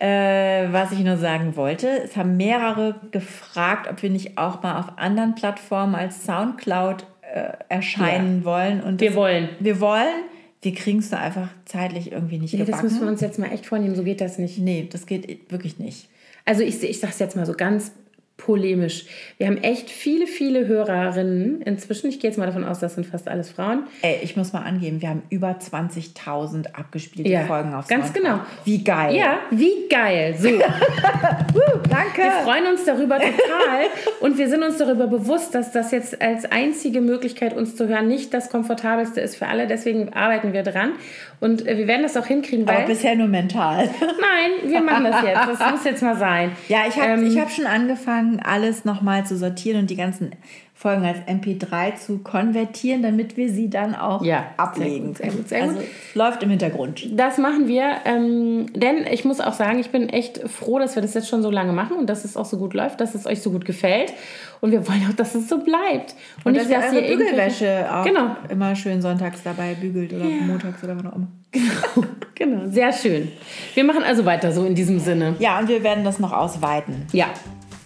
Äh, 0.00 0.72
was 0.72 0.92
ich 0.92 1.00
nur 1.00 1.16
sagen 1.16 1.56
wollte, 1.56 1.88
es 1.88 2.16
haben 2.16 2.36
mehrere 2.36 3.00
gefragt, 3.10 3.88
ob 3.90 4.00
wir 4.02 4.10
nicht 4.10 4.38
auch 4.38 4.62
mal 4.62 4.78
auf 4.78 4.96
anderen 4.96 5.34
Plattformen 5.34 5.94
als 5.96 6.24
Soundcloud 6.24 7.04
äh, 7.34 7.50
erscheinen 7.68 8.44
wollen. 8.44 8.80
Und 8.80 9.00
Wir 9.00 9.08
das- 9.08 9.16
wollen. 9.16 9.48
Wir 9.58 9.80
wollen. 9.80 10.24
Wir 10.62 10.74
kriegen 10.74 10.98
es 10.98 11.10
nur 11.10 11.20
einfach 11.20 11.48
zeitlich 11.64 12.10
irgendwie 12.12 12.38
nicht 12.38 12.52
Nee, 12.52 12.58
das 12.60 12.66
gebacken. 12.66 12.84
müssen 12.86 13.00
wir 13.02 13.08
uns 13.08 13.20
jetzt 13.20 13.38
mal 13.38 13.50
echt 13.52 13.66
vornehmen. 13.66 13.94
So 13.94 14.02
geht 14.04 14.20
das 14.20 14.38
nicht. 14.38 14.58
nee, 14.58 14.88
das 14.90 15.06
geht 15.06 15.50
wirklich 15.52 15.78
nicht. 15.78 16.08
Also 16.44 16.62
ich, 16.62 16.82
ich 16.82 16.98
sage 17.00 17.12
es 17.12 17.18
jetzt 17.18 17.36
mal 17.36 17.46
so 17.46 17.52
ganz 17.54 17.92
polemisch. 18.38 19.04
Wir 19.36 19.48
haben 19.48 19.58
echt 19.58 19.90
viele, 19.90 20.26
viele 20.26 20.66
Hörerinnen 20.66 21.60
inzwischen. 21.62 22.08
Ich 22.08 22.20
gehe 22.20 22.30
jetzt 22.30 22.38
mal 22.38 22.46
davon 22.46 22.64
aus, 22.64 22.78
das 22.78 22.94
sind 22.94 23.04
fast 23.04 23.28
alles 23.28 23.50
Frauen. 23.50 23.82
Ey, 24.00 24.20
ich 24.22 24.36
muss 24.36 24.52
mal 24.54 24.62
angeben, 24.62 25.02
wir 25.02 25.10
haben 25.10 25.22
über 25.28 25.50
20.000 25.50 26.72
abgespielte 26.72 27.28
Ja, 27.30 27.44
Folgen 27.44 27.74
auf 27.74 27.88
ganz 27.88 28.06
Soundcloud. 28.06 28.24
genau. 28.38 28.46
Wie 28.64 28.82
geil. 28.84 29.16
Ja, 29.16 29.38
wie 29.50 29.88
geil. 29.90 30.34
So. 30.38 30.48
danke. 31.90 32.22
Wir 32.22 32.30
freuen 32.44 32.66
uns 32.68 32.84
darüber 32.84 33.18
total 33.18 33.86
und 34.20 34.38
wir 34.38 34.48
sind 34.48 34.62
uns 34.62 34.78
darüber 34.78 35.08
bewusst, 35.08 35.54
dass 35.54 35.72
das 35.72 35.90
jetzt 35.90 36.22
als 36.22 36.44
einzige 36.44 37.00
Möglichkeit, 37.00 37.54
uns 37.56 37.76
zu 37.76 37.88
hören, 37.88 38.08
nicht 38.08 38.32
das 38.32 38.50
komfortabelste 38.50 39.20
ist 39.20 39.36
für 39.36 39.48
alle. 39.48 39.66
Deswegen 39.66 40.12
arbeiten 40.12 40.52
wir 40.52 40.62
dran 40.62 40.92
und 41.40 41.66
äh, 41.66 41.76
wir 41.78 41.86
werden 41.86 42.02
das 42.02 42.16
auch 42.16 42.26
hinkriegen, 42.26 42.68
Aber 42.68 42.84
bisher 42.86 43.14
nur 43.14 43.28
mental. 43.28 43.84
nein, 44.00 44.70
wir 44.70 44.80
machen 44.80 45.04
das 45.04 45.22
jetzt. 45.22 45.60
Das 45.60 45.70
muss 45.70 45.84
jetzt 45.84 46.02
mal 46.02 46.16
sein. 46.16 46.52
Ja, 46.68 46.80
ich 46.88 46.96
habe 46.98 47.12
Ähm, 47.12 47.26
ich 47.26 47.38
hab 47.38 47.50
schon 47.50 47.66
angefangen, 47.66 48.40
alles 48.44 48.84
nochmal 48.84 49.24
zu 49.26 49.36
sortieren 49.36 49.80
und 49.80 49.90
die 49.90 49.96
ganzen 49.96 50.32
Folgen 50.74 51.04
als 51.04 51.18
MP3 51.26 51.96
zu 51.96 52.18
konvertieren, 52.18 53.02
damit 53.02 53.36
wir 53.36 53.48
sie 53.48 53.68
dann 53.68 53.96
auch 53.96 54.24
Ja, 54.24 54.46
ablegen 54.56 55.12
sehr 55.16 55.26
gut, 55.32 55.48
sehr 55.48 55.62
gut, 55.64 55.76
sehr 55.76 55.80
also 55.80 55.80
läuft 56.14 56.42
im 56.44 56.50
Hintergrund. 56.50 57.04
Das 57.18 57.36
machen 57.36 57.66
wir, 57.66 57.96
ähm, 58.04 58.66
denn 58.74 59.04
ich 59.10 59.24
muss 59.24 59.40
auch 59.40 59.54
sagen, 59.54 59.80
ich 59.80 59.90
bin 59.90 60.08
echt 60.08 60.48
froh, 60.48 60.78
dass 60.78 60.94
wir 60.94 61.02
das 61.02 61.14
jetzt 61.14 61.28
schon 61.28 61.42
so 61.42 61.50
lange 61.50 61.72
machen 61.72 61.96
und 61.96 62.06
dass 62.08 62.24
es 62.24 62.36
auch 62.36 62.44
so 62.44 62.58
gut 62.58 62.74
läuft, 62.74 63.00
dass 63.00 63.16
es 63.16 63.26
euch 63.26 63.42
so 63.42 63.50
gut 63.50 63.64
gefällt. 63.64 64.12
Und 64.60 64.72
wir 64.72 64.86
wollen 64.88 65.06
auch, 65.08 65.14
dass 65.14 65.34
es 65.34 65.48
so 65.48 65.58
bleibt. 65.58 66.14
Und 66.44 66.56
dass 66.56 66.68
ihr 66.68 66.78
eure 66.78 66.98
irgendwelche- 67.00 67.16
Bügelwäsche 67.16 67.86
auch 67.94 68.04
Genau. 68.04 68.36
immer 68.48 68.74
schön 68.74 69.00
sonntags 69.00 69.42
dabei 69.44 69.74
bügelt 69.74 70.12
oder 70.12 70.24
montags 70.24 70.82
oder 70.84 70.96
wann 70.96 71.06
auch 71.06 71.16
immer. 71.16 71.28
Genau, 72.34 72.68
sehr 72.70 72.92
schön. 72.92 73.32
Wir 73.74 73.82
machen 73.82 74.04
also 74.04 74.24
weiter 74.24 74.52
so 74.52 74.64
in 74.64 74.74
diesem 74.76 75.00
Sinne. 75.00 75.34
Ja, 75.40 75.58
und 75.58 75.68
wir 75.68 75.82
werden 75.82 76.04
das 76.04 76.18
noch 76.20 76.32
ausweiten. 76.32 77.06
Ja, 77.12 77.26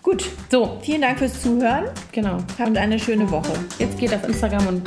Gut, 0.02 0.24
so, 0.50 0.78
vielen 0.82 1.00
Dank 1.00 1.18
fürs 1.18 1.40
Zuhören. 1.40 1.84
genau. 2.10 2.36
Habt 2.58 2.76
eine 2.76 2.98
schöne 2.98 3.30
Woche. 3.30 3.52
Jetzt 3.78 3.96
geht 3.98 4.12
auf 4.12 4.26
Instagram 4.26 4.66
und 4.66 4.82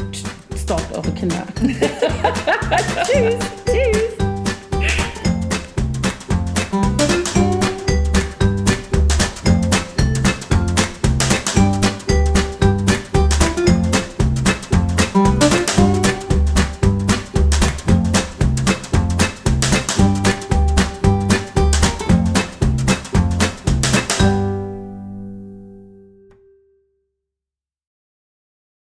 stalkt 0.57 0.93
eure 0.95 1.09
Kinder. 1.13 1.41
Tschüss. 3.05 3.35
Tschüss. 3.65 4.24